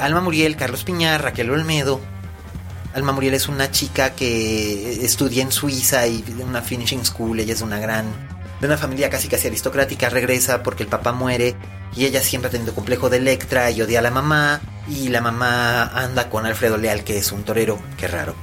Alma 0.00 0.20
Muriel, 0.20 0.56
Carlos 0.56 0.84
Piñar, 0.84 1.22
Raquel 1.22 1.50
Olmedo. 1.50 2.00
Alma 2.94 3.12
Muriel 3.12 3.34
es 3.34 3.48
una 3.48 3.70
chica 3.70 4.10
que 4.14 5.04
estudia 5.04 5.42
en 5.42 5.50
Suiza 5.52 6.06
y 6.06 6.22
de 6.22 6.44
una 6.44 6.62
finishing 6.62 7.04
school. 7.04 7.40
Ella 7.40 7.54
es 7.54 7.62
una 7.62 7.78
gran. 7.78 8.06
de 8.60 8.66
una 8.66 8.76
familia 8.76 9.10
casi 9.10 9.28
casi 9.28 9.48
aristocrática. 9.48 10.08
Regresa 10.08 10.62
porque 10.62 10.82
el 10.82 10.88
papá 10.88 11.12
muere. 11.12 11.56
Y 11.94 12.06
ella 12.06 12.20
siempre 12.22 12.48
ha 12.48 12.50
tenido 12.50 12.74
complejo 12.74 13.10
de 13.10 13.18
Electra 13.18 13.70
y 13.70 13.82
odia 13.82 13.98
a 14.00 14.02
la 14.02 14.10
mamá. 14.10 14.60
Y 14.88 15.08
la 15.08 15.20
mamá 15.20 15.84
anda 15.84 16.28
con 16.28 16.46
Alfredo 16.46 16.76
Leal, 16.76 17.04
que 17.04 17.18
es 17.18 17.32
un 17.32 17.44
torero. 17.44 17.78
Qué 17.96 18.08
raro. 18.08 18.34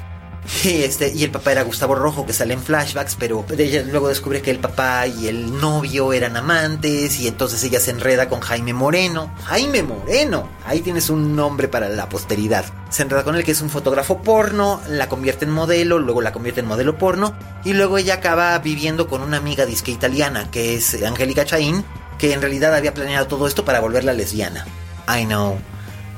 Y, 0.64 0.84
este, 0.84 1.12
y 1.14 1.24
el 1.24 1.32
papá 1.32 1.52
era 1.52 1.64
Gustavo 1.64 1.96
Rojo, 1.96 2.26
que 2.26 2.34
sale 2.34 2.54
en 2.54 2.62
flashbacks, 2.62 3.16
pero 3.16 3.46
ella 3.58 3.84
luego 3.84 4.10
descubre 4.10 4.42
que 4.42 4.52
el 4.52 4.60
papá 4.60 5.08
y 5.08 5.28
el 5.28 5.60
novio 5.60 6.14
eran 6.14 6.36
amantes, 6.38 7.20
y 7.20 7.28
entonces 7.28 7.64
ella 7.64 7.80
se 7.80 7.92
enreda 7.92 8.30
con 8.30 8.40
Jaime 8.42 8.74
Moreno. 8.74 9.34
Jaime 9.46 9.84
Moreno, 9.84 10.50
ahí 10.66 10.82
tienes 10.82 11.10
un 11.10 11.36
nombre 11.36 11.68
para 11.68 11.90
la 11.90 12.10
posteridad. 12.10 12.66
Se 12.90 13.04
enreda 13.04 13.24
con 13.24 13.36
él, 13.36 13.44
que 13.44 13.52
es 13.52 13.62
un 13.62 13.70
fotógrafo 13.70 14.22
porno, 14.22 14.82
la 14.90 15.08
convierte 15.08 15.46
en 15.46 15.52
modelo, 15.52 16.00
luego 16.00 16.22
la 16.22 16.32
convierte 16.32 16.62
en 16.62 16.68
modelo 16.68 16.98
porno, 16.98 17.36
y 17.64 17.74
luego 17.74 17.98
ella 17.98 18.16
acaba 18.16 18.58
viviendo 18.60 19.08
con 19.08 19.22
una 19.22 19.38
amiga 19.38 19.66
disque 19.66 19.92
italiana, 19.92 20.50
que 20.52 20.76
es 20.76 21.02
Angélica 21.04 21.46
Chaín, 21.46 21.86
que 22.20 22.34
en 22.34 22.42
realidad 22.42 22.76
había 22.76 22.94
planeado 22.94 23.26
todo 23.26 23.48
esto 23.48 23.66
para 23.66 23.80
volverla 23.80 24.14
lesbiana. 24.14 24.68
I 25.08 25.26
know, 25.26 25.58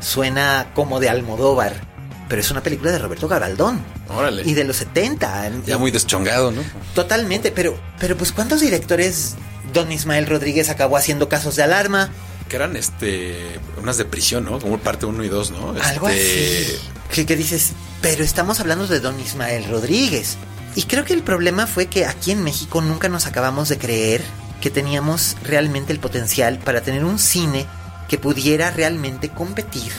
suena 0.02 0.68
como 0.74 1.00
de 1.00 1.10
Almodóvar. 1.10 1.90
Pero 2.28 2.42
es 2.42 2.50
una 2.50 2.64
película 2.64 2.92
de 2.92 2.98
Roberto 3.00 3.28
Gabaldón. 3.28 3.82
Órale. 4.08 4.44
Y 4.46 4.54
de 4.54 4.64
los 4.64 4.78
70. 4.78 5.52
Ya 5.66 5.78
muy 5.78 5.92
deschongado, 5.92 6.52
¿no? 6.52 6.62
Totalmente, 6.96 7.52
pero, 7.52 7.78
pero 8.00 8.16
pues 8.16 8.32
¿cuántos 8.32 8.62
directores 8.62 9.36
Don 9.74 9.92
Ismael 9.92 10.28
Rodríguez 10.28 10.70
acabó 10.70 10.96
haciendo 10.96 11.28
casos 11.28 11.58
de 11.58 11.64
alarma? 11.64 12.10
Que 12.48 12.56
eran 12.56 12.78
este 12.78 13.60
unas 13.82 13.98
de 13.98 14.06
prisión, 14.06 14.46
¿no? 14.46 14.60
Como 14.60 14.78
parte 14.80 15.06
1 15.06 15.24
y 15.26 15.28
2, 15.28 15.52
¿no? 15.52 15.76
Algo 15.82 16.08
Este, 16.08 16.78
así. 16.78 16.80
Que, 17.14 17.26
que 17.26 17.36
dices, 17.36 17.74
pero 18.02 18.24
estamos 18.24 18.62
hablando 18.62 18.88
de 18.88 19.02
Don 19.02 19.20
Ismael 19.20 19.66
Rodríguez. 19.70 20.38
Y 20.76 20.84
creo 20.84 21.04
que 21.04 21.14
el 21.14 21.24
problema 21.24 21.68
fue 21.68 21.88
que 21.88 22.06
aquí 22.06 22.32
en 22.32 22.44
México 22.46 22.80
nunca 22.82 23.10
nos 23.10 23.26
acabamos 23.26 23.68
de 23.68 23.78
creer 23.78 24.22
que 24.62 24.70
teníamos 24.70 25.36
realmente 25.44 25.92
el 25.92 26.00
potencial 26.00 26.60
para 26.60 26.82
tener 26.82 27.04
un 27.04 27.20
cine 27.20 27.66
que 28.08 28.18
pudiera 28.18 28.72
realmente 28.72 29.30
competir 29.30 29.92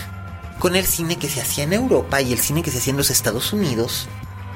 con 0.59 0.77
el 0.77 0.87
cine 0.87 1.17
que 1.17 1.29
se 1.29 1.41
hacía 1.41 1.65
en 1.65 1.73
Europa 1.73 2.21
y 2.23 2.33
el 2.33 2.39
cine 2.39 2.63
que 2.63 2.71
se 2.71 2.79
hacía 2.79 2.93
en 2.93 2.97
los 2.97 3.11
Estados 3.11 3.53
Unidos 3.53 4.09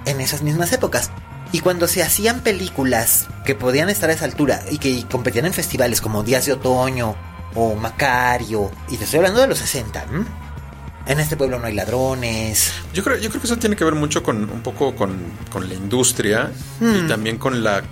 en 0.05 0.21
esas 0.21 0.43
mismas 0.43 0.73
épocas. 0.73 1.11
Y 1.53 1.61
cuando 1.61 1.89
se 1.89 2.03
hacían 2.03 2.41
películas 2.41 3.27
que 3.45 3.55
podían 3.55 3.89
estar 3.89 4.11
a 4.11 4.13
esa 4.13 4.25
altura 4.25 4.63
y 4.71 4.79
que 4.79 5.05
competían 5.11 5.47
en 5.47 5.53
festivales 5.53 6.01
como 6.01 6.23
Días 6.23 6.47
de 6.47 6.53
Otoño 6.53 7.17
o 7.55 7.75
Macario, 7.75 8.71
y 8.89 8.97
te 8.97 9.05
estoy 9.05 9.19
hablando 9.19 9.41
de 9.41 9.49
los 9.49 9.59
60, 9.59 10.05
¿m? 10.13 10.25
en 11.07 11.21
este 11.21 11.37
pueblo 11.37 11.59
no 11.59 11.67
hay 11.67 11.75
ladrones. 11.75 12.73
Yo 12.93 13.03
creo, 13.03 13.17
yo 13.17 13.31
creo 13.31 13.41
que 13.41 13.47
eso 13.47 13.57
tiene 13.57 13.77
que 13.77 13.85
ver 13.85 13.95
mucho 13.95 14.23
con 14.23 14.51
un 14.51 14.61
poco 14.61 14.95
con, 14.95 15.17
con 15.51 15.69
la 15.69 15.75
industria 15.75 16.51
Mm. 16.81 17.05
y 17.05 17.09
también 17.09 17.39
con 17.39 17.65
la 17.65 17.83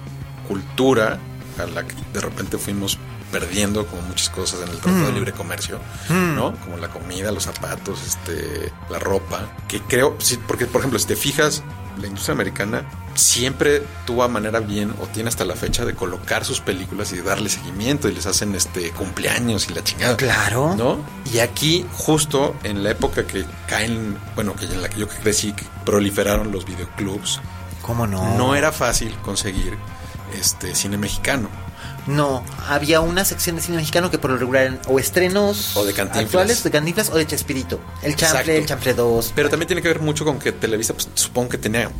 cultura 0.46 1.18
a 1.58 1.66
la 1.66 1.86
que 1.86 1.94
de 2.12 2.20
repente 2.20 2.58
fuimos 2.58 2.98
perdiendo 3.32 3.86
como 3.86 4.02
muchas 4.02 4.30
cosas 4.30 4.60
en 4.62 4.68
el 4.68 4.78
Tratado 4.78 5.06
de 5.06 5.12
Mm. 5.12 5.14
Libre 5.14 5.32
Comercio, 5.32 5.80
¿no? 6.08 6.54
Como 6.60 6.76
la 6.76 6.88
comida, 6.88 7.32
los 7.32 7.44
zapatos, 7.44 8.00
este, 8.06 8.72
la 8.88 8.98
ropa, 9.00 9.48
que 9.66 9.80
creo, 9.80 10.16
sí, 10.18 10.38
porque 10.46 10.66
por 10.66 10.80
ejemplo, 10.80 10.98
si 11.00 11.06
te 11.06 11.16
fijas, 11.16 11.62
la 12.00 12.06
industria 12.06 12.34
americana 12.34 12.84
siempre 13.14 13.82
tuvo 14.06 14.22
a 14.24 14.28
manera 14.28 14.60
bien 14.60 14.92
o 15.00 15.06
tiene 15.06 15.28
hasta 15.28 15.44
la 15.44 15.54
fecha 15.54 15.84
de 15.84 15.94
colocar 15.94 16.44
sus 16.44 16.60
películas 16.60 17.12
y 17.12 17.16
de 17.16 17.22
darle 17.22 17.48
seguimiento 17.48 18.08
y 18.08 18.12
les 18.12 18.26
hacen 18.26 18.54
este 18.54 18.90
cumpleaños 18.90 19.68
y 19.68 19.74
la 19.74 19.82
chingada. 19.84 20.16
Claro. 20.16 20.74
¿No? 20.76 20.98
Y 21.32 21.38
aquí, 21.38 21.84
justo 21.92 22.54
en 22.64 22.82
la 22.84 22.90
época 22.90 23.26
que 23.26 23.44
caen, 23.68 24.16
bueno, 24.34 24.54
que 24.54 24.64
en 24.66 24.82
la 24.82 24.88
que 24.88 24.98
yo 25.00 25.08
crecí, 25.08 25.52
que 25.52 25.64
proliferaron 25.84 26.52
los 26.52 26.64
videoclubs, 26.64 27.40
¿Cómo 27.82 28.06
no? 28.06 28.36
no 28.38 28.54
era 28.54 28.72
fácil 28.72 29.14
conseguir 29.22 29.76
este 30.38 30.74
cine 30.74 30.96
mexicano. 30.96 31.48
No, 32.06 32.44
había 32.68 33.00
una 33.00 33.24
sección 33.24 33.56
de 33.56 33.62
cine 33.62 33.78
mexicano 33.78 34.10
que 34.10 34.18
por 34.18 34.30
lo 34.30 34.36
regular 34.36 34.62
eran 34.64 34.80
o 34.88 34.98
estrenos 34.98 35.74
O 35.74 35.84
de 35.86 35.94
Cantinflas. 35.94 36.24
actuales 36.26 36.62
de 36.62 36.70
Cantinflas 36.70 37.10
o 37.10 37.16
de 37.16 37.26
Chespirito. 37.26 37.80
El 38.02 38.14
Chanfle, 38.14 38.38
Exacto. 38.40 38.52
el 38.52 38.66
Chanfle 38.66 38.94
2. 38.94 39.32
Pero 39.34 39.48
también 39.48 39.66
tiene 39.68 39.80
que 39.80 39.88
ver 39.88 40.00
mucho 40.00 40.24
con 40.26 40.38
que 40.38 40.52
Televisa, 40.52 40.92
pues, 40.92 41.08
supongo 41.14 41.48
que 41.50 41.58
tenía 41.58 41.90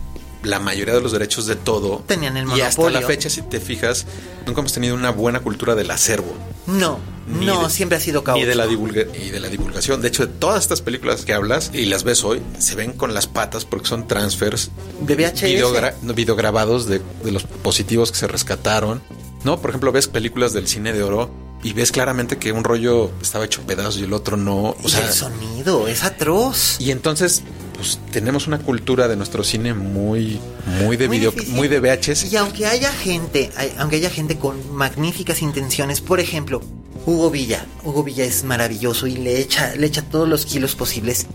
la 0.45 0.61
mayoría 0.61 0.95
de 0.95 1.01
los 1.01 1.13
derechos 1.13 1.47
de 1.47 1.57
todo. 1.57 2.03
Tenían 2.07 2.37
el 2.37 2.47
Y 2.49 2.61
hasta 2.61 2.81
monopolio. 2.83 3.01
la 3.01 3.07
fecha, 3.07 3.29
si 3.31 3.43
te 3.43 3.61
fijas, 3.61 4.07
nunca 4.47 4.61
hemos 4.61 4.73
tenido 4.73 4.95
una 4.95 5.11
buena 5.11 5.41
cultura 5.41 5.75
del 5.75 5.91
acervo. 5.91 6.35
No, 6.67 6.99
Ni 7.27 7.45
no, 7.47 7.65
de- 7.65 7.71
siempre 7.71 7.99
ha 7.99 8.01
sido 8.01 8.25
caótico. 8.25 8.45
Y 8.47 8.49
de, 8.49 8.55
la 8.55 8.67
divulga- 8.67 9.07
y 9.19 9.31
de 9.31 9.41
la 9.41 9.49
divulgación. 9.49 10.01
De 10.01 10.09
hecho, 10.09 10.27
de 10.27 10.33
todas 10.33 10.63
estas 10.63 10.81
películas 10.81 11.25
que 11.25 11.35
hablas 11.35 11.71
y 11.75 11.87
las 11.87 12.05
ves 12.05 12.25
hoy, 12.25 12.41
se 12.59 12.75
ven 12.75 12.93
con 12.93 13.13
las 13.15 13.27
patas 13.27 13.65
porque 13.65 13.87
son 13.89 14.07
transfers 14.09 14.71
De 15.01 15.15
VHS. 15.15 15.43
videogra- 15.47 15.95
videograbados 16.03 16.87
de, 16.87 17.01
de 17.23 17.33
los 17.33 17.43
positivos 17.45 18.13
que 18.13 18.19
se 18.19 18.27
rescataron. 18.27 19.03
No, 19.45 19.61
por 19.61 19.71
ejemplo, 19.71 19.93
ves 19.93 20.09
películas 20.09 20.53
del 20.55 20.67
cine 20.67 20.93
de 20.95 21.03
oro 21.03 21.31
y 21.63 21.73
ves 21.75 21.93
claramente 21.93 22.39
que 22.39 22.53
un 22.53 22.65
rollo 22.65 23.11
estaba 23.21 23.45
hecho 23.45 23.61
pedazos 23.63 23.99
y 23.99 24.05
el 24.05 24.13
otro 24.15 24.37
no. 24.39 24.71
O 24.71 24.77
y 24.85 24.89
sea, 24.89 25.07
el 25.07 25.13
sonido 25.13 25.87
es 25.87 26.03
atroz. 26.03 26.77
y 26.79 26.91
entonces, 26.91 27.43
pues 27.85 27.99
tenemos 28.11 28.47
una 28.47 28.59
cultura 28.61 29.09
de 29.09 29.17
nuestro 29.17 29.45
cine 29.45 29.75
muy, 29.75 30.41
muy 30.83 30.97
de 30.97 31.07
Muy 31.07 31.19
video, 31.19 31.33
difícil. 31.33 31.55
muy 31.55 31.69
de 31.69 31.81
VHS. 31.81 32.33
Y 32.33 32.37
aunque 32.37 32.65
haya 32.65 32.91
gente, 32.91 33.51
hay- 33.57 33.75
aunque 33.79 33.97
haya 33.97 34.09
gente 34.09 34.39
con 34.39 34.75
magníficas 34.75 35.43
intenciones, 35.43 36.01
por 36.01 36.19
ejemplo, 36.19 36.63
Hugo 37.05 37.31
Villa. 37.31 37.67
Hugo 37.85 38.03
Villa 38.03 38.25
es 38.25 38.43
maravilloso 38.45 39.07
y 39.07 39.17
le 39.17 39.39
echa, 39.39 39.75
le 39.77 39.87
echa 39.87 40.01
todos 40.01 40.27
los 40.27 40.47
kilos 40.47 40.75
posibles. 40.75 41.27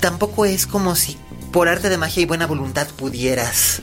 Tampoco 0.00 0.44
es 0.44 0.66
como 0.66 0.94
si 0.96 1.16
por 1.50 1.66
arte 1.68 1.88
de 1.88 1.96
magia 1.96 2.22
y 2.22 2.26
buena 2.26 2.46
voluntad 2.46 2.86
pudieras 2.88 3.80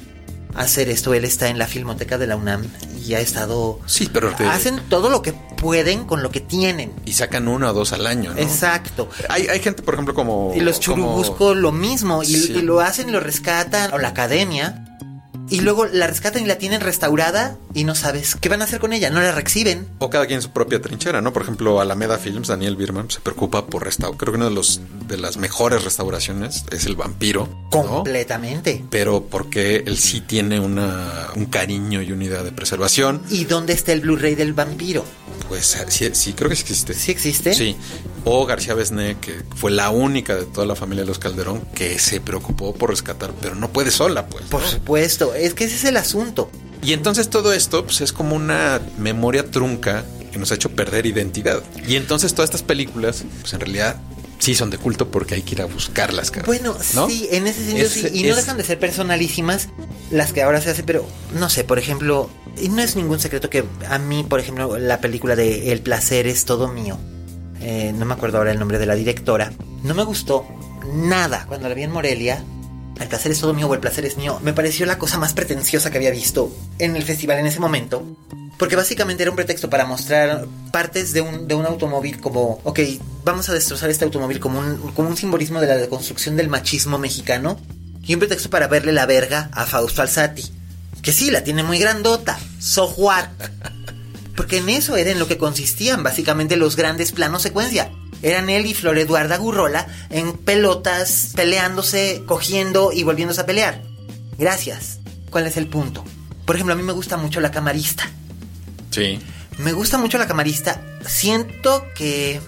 hacer 0.56 0.89
esto. 0.89 1.14
Él 1.14 1.26
está 1.26 1.49
en 1.49 1.58
la 1.58 1.68
Filmoteca 1.68 2.18
de 2.18 2.28
la 2.28 2.36
UNAM 2.36 2.64
y 3.06 3.14
ha 3.16 3.20
estado... 3.20 3.80
Sí, 3.86 4.10
pero 4.12 4.34
te- 4.36 4.45
Hacen 4.45 4.80
todo 4.89 5.10
lo 5.10 5.22
que 5.22 5.34
pueden 5.34 6.06
con 6.06 6.22
lo 6.24 6.30
que 6.32 6.39
tienen. 6.41 6.91
y 7.06 7.14
sacan 7.14 7.47
uno 7.47 7.70
o 7.70 7.74
dos 7.74 7.93
al 7.93 8.06
año, 8.08 8.34
¿no? 8.34 8.39
Exacto. 8.39 9.10
Hay, 9.30 9.47
hay 9.47 9.60
gente, 9.60 9.82
por 9.82 9.93
ejemplo, 9.93 10.14
como. 10.14 10.51
Y 10.56 10.60
los 10.60 10.76
como- 10.80 10.84
churubusco 10.97 11.54
lo 11.56 11.72
mismo. 11.72 12.22
Y, 12.24 12.28
Sí. 12.28 12.54
y 12.58 12.62
lo 12.62 12.80
hacen, 12.82 13.12
lo 13.12 13.20
rescatan. 13.20 13.93
O 13.93 13.97
la 13.97 14.10
academia. 14.10 14.86
Y 15.54 15.62
luego 15.62 15.86
la 15.86 16.08
rescatan 16.08 16.41
y 16.41 16.47
la 16.47 16.58
tienen 16.58 16.82
restaurada 16.82 17.60
y 17.76 17.84
no 17.84 17.93
sabes 17.93 18.36
qué 18.41 18.49
van 18.49 18.62
a 18.62 18.66
hacer 18.66 18.80
con 18.80 18.91
ella, 18.91 19.12
no 19.12 19.22
la 19.22 19.32
reciben. 19.32 19.88
O 19.99 20.10
cada 20.10 20.26
quien 20.26 20.38
en 20.38 20.41
su 20.41 20.49
propia 20.49 20.82
trinchera, 20.82 21.22
¿no? 21.22 21.32
Por 21.32 21.43
ejemplo, 21.43 21.80
Alameda 21.80 22.18
Films, 22.18 22.47
Daniel 22.47 22.76
Birman 22.76 23.12
se 23.12 23.20
preocupa 23.20 23.68
por 23.68 23.84
restaurar. 23.84 24.18
Creo 24.18 24.34
que 24.34 24.38
una 24.38 24.49
de, 24.49 24.56
los, 24.56 24.82
de 25.08 25.18
las 25.18 25.38
mejores 25.38 25.84
restauraciones 25.84 26.66
es 26.72 26.88
el 26.88 26.95
vampiro. 26.95 27.47
Completamente. 27.70 28.84
Pero 28.89 29.26
porque 29.26 29.84
él 29.86 29.99
sí 29.99 30.22
tiene 30.22 30.60
una, 30.60 31.28
un 31.36 31.45
cariño 31.45 32.01
y 32.01 32.12
unidad 32.12 32.43
de 32.43 32.51
preservación. 32.51 33.22
¿Y 33.30 33.45
dónde 33.45 33.74
está 33.74 33.93
el 33.93 34.01
Blu-ray 34.01 34.34
del 34.34 34.54
vampiro? 34.54 35.06
Pues 35.49 35.78
sí, 35.89 36.10
sí, 36.14 36.34
creo 36.34 36.49
que 36.49 36.56
sí 36.56 36.64
existe. 36.64 36.93
¿Sí 36.95 37.12
existe? 37.12 37.54
Sí. 37.54 37.76
O 38.26 38.45
García 38.45 38.74
Besné, 38.74 39.18
que 39.20 39.43
fue 39.56 39.70
la 39.70 39.89
única 39.89 40.36
de 40.36 40.45
toda 40.45 40.66
la 40.66 40.76
familia 40.76 41.04
de 41.04 41.08
los 41.08 41.20
Calderón 41.20 41.62
que 41.76 41.99
se 41.99 42.22
preocupó 42.22 42.74
por 42.74 42.89
rescatar, 42.89 43.32
pero 43.41 43.54
no 43.56 43.70
puede 43.70 43.91
sola, 43.91 44.28
pues. 44.28 44.45
Por 44.45 44.64
supuesto, 44.64 45.36
es 45.46 45.54
que 45.54 45.66
ese 45.66 45.76
es 45.76 45.84
el 45.86 45.98
asunto. 45.98 46.50
Y 46.82 46.94
entonces 46.94 47.30
todo 47.30 47.54
esto 47.54 47.86
pues, 47.86 48.02
es 48.02 48.12
como 48.12 48.36
una 48.36 48.82
memoria 48.98 49.50
trunca 49.50 50.04
que 50.32 50.39
nos 50.39 50.52
ha 50.52 50.56
hecho 50.56 50.70
perder 50.72 51.06
identidad. 51.06 51.64
Y 51.88 51.96
entonces 51.96 52.34
todas 52.34 52.50
estas 52.50 52.64
películas, 52.64 53.24
pues 53.41 53.54
en 53.54 53.60
realidad 53.60 53.98
sí 54.39 54.56
son 54.56 54.70
de 54.70 54.78
culto 54.78 55.10
porque 55.10 55.36
hay 55.36 55.41
que 55.41 55.56
ir 55.56 55.62
a 55.62 55.66
buscarlas, 55.66 56.32
cara. 56.32 56.46
Bueno, 56.46 56.76
sí, 57.08 57.30
en 57.32 57.48
ese 57.48 57.64
sentido 57.64 57.89
sí. 57.89 58.08
Y 58.14 58.24
no 58.24 58.36
dejan 58.36 58.58
de 58.58 58.64
ser 58.64 58.80
personalísimas 58.80 59.70
las 60.12 60.34
que 60.34 60.41
ahora 60.41 60.60
se 60.60 60.72
hacen, 60.72 60.86
pero 60.86 61.08
no 61.39 61.50
sé, 61.50 61.64
por 61.64 61.80
ejemplo, 61.80 62.30
y 62.62 62.68
no 62.68 62.82
es 62.82 62.96
ningún 62.96 63.20
secreto 63.20 63.50
que 63.50 63.64
a 63.88 64.00
mí, 64.00 64.26
por 64.28 64.39
ejemplo, 64.39 64.78
la 64.78 65.00
película 65.00 65.36
de 65.36 65.72
El 65.72 65.82
placer 65.82 66.28
es 66.28 66.44
todo 66.44 66.68
mío. 66.68 66.98
Eh, 67.62 67.94
no 67.96 68.06
me 68.06 68.14
acuerdo 68.14 68.39
ahora 68.39 68.52
el 68.52 68.60
nombre 68.60 68.80
de 68.80 68.86
la 68.86 68.96
directora. 68.96 69.54
No 69.84 69.94
me 69.94 70.04
gustó 70.04 70.46
nada 70.94 71.46
cuando 71.48 71.70
la 71.70 71.76
vi 71.76 71.84
en 71.84 71.91
Morelia. 71.91 72.44
El 73.00 73.08
placer 73.08 73.32
es 73.32 73.39
todo 73.39 73.54
mío 73.54 73.68
o 73.68 73.74
el 73.74 73.80
placer 73.80 74.06
es 74.06 74.18
mío. 74.18 74.39
Me 74.44 74.54
pareció 74.54 74.86
la 74.86 74.98
cosa 74.98 75.18
más 75.18 75.34
pretenciosa 75.34 75.91
que 75.91 75.98
había 75.98 76.12
visto 76.12 76.52
en 76.80 76.96
el 76.96 77.04
festival 77.04 77.39
en 77.39 77.48
ese 77.48 77.60
momento. 77.60 78.04
Porque 78.58 78.76
básicamente 78.76 79.24
era 79.24 79.32
un 79.32 79.36
pretexto 79.36 79.70
para 79.70 79.86
mostrar 79.86 80.46
partes 80.72 81.12
de 81.12 81.22
un, 81.22 81.48
de 81.48 81.56
un 81.56 81.66
automóvil 81.66 82.22
como, 82.22 82.62
ok, 82.64 82.80
vamos 83.24 83.50
a 83.50 83.54
destrozar 83.54 83.89
este 83.89 84.06
automóvil 84.06 84.39
como 84.39 84.60
un, 84.60 84.91
como 84.94 85.10
un 85.10 85.18
simbolismo 85.18 85.60
de 85.60 85.68
la 85.68 85.78
deconstrucción 85.78 86.38
del 86.38 86.50
machismo 86.50 86.98
mexicano. 86.98 87.60
Y 88.06 88.14
un 88.14 88.20
pretexto 88.20 88.50
para 88.50 88.68
verle 88.68 88.91
la 88.91 89.06
verga 89.06 89.50
a 89.54 89.66
Fausto 89.66 90.02
Alzati. 90.02 90.44
Que 91.02 91.12
sí, 91.12 91.32
la 91.32 91.44
tiene 91.44 91.64
muy 91.64 91.80
grandota. 91.80 92.38
So 92.60 92.94
what? 92.98 93.28
Porque 94.36 94.58
en 94.58 94.70
eso 94.70 94.96
era 94.96 95.12
en 95.12 95.20
lo 95.20 95.28
que 95.28 95.38
consistían 95.38 96.04
básicamente 96.04 96.56
los 96.56 96.76
grandes 96.76 97.12
planos 97.12 97.42
secuencia. 97.42 97.92
Eran 98.22 98.50
él 98.50 98.66
y 98.66 98.74
Flor 98.74 98.98
Eduarda 98.98 99.38
Gurrola 99.38 99.88
en 100.10 100.34
pelotas, 100.34 101.32
peleándose, 101.36 102.24
cogiendo 102.26 102.92
y 102.92 103.04
volviéndose 103.04 103.42
a 103.42 103.46
pelear. 103.46 103.82
Gracias. 104.38 105.00
¿Cuál 105.30 105.48
es 105.48 105.58
el 105.58 105.68
punto? 105.68 106.04
Por 106.46 106.56
ejemplo, 106.56 106.74
a 106.74 106.78
mí 106.78 106.84
me 106.84 106.94
gusta 106.94 107.18
mucho 107.18 107.42
la 107.42 107.52
camarista. 107.52 108.10
Sí. 108.92 109.20
Me 109.58 109.74
gusta 109.74 109.98
mucho 109.98 110.18
la 110.18 110.28
camarista. 110.28 110.82
Siento 111.06 111.86
que 111.96 112.40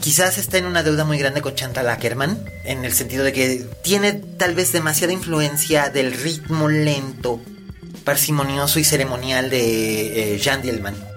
quizás 0.00 0.38
está 0.38 0.58
en 0.58 0.66
una 0.66 0.82
deuda 0.82 1.04
muy 1.04 1.18
grande 1.18 1.40
con 1.40 1.54
Chantal 1.54 1.88
Ackerman, 1.88 2.44
en 2.64 2.84
el 2.84 2.92
sentido 2.92 3.24
de 3.24 3.32
que 3.32 3.66
tiene 3.82 4.12
tal 4.12 4.54
vez 4.54 4.72
demasiada 4.72 5.12
influencia 5.12 5.88
del 5.88 6.12
ritmo 6.12 6.68
lento, 6.68 7.40
parsimonioso 8.04 8.80
y 8.80 8.84
ceremonial 8.84 9.50
de 9.50 10.34
eh, 10.34 10.38
Jean 10.38 10.62
Dielman. 10.62 11.11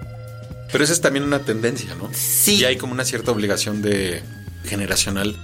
Pero 0.72 0.84
esa 0.84 0.92
es 0.92 1.00
también 1.00 1.24
una 1.24 1.40
tendencia, 1.40 1.94
¿no? 1.94 2.10
Sí. 2.12 2.56
Y 2.56 2.64
hay 2.64 2.76
como 2.76 2.92
una 2.92 3.04
cierta 3.04 3.30
obligación 3.30 3.82
de 3.82 4.22
generacional 4.64 5.36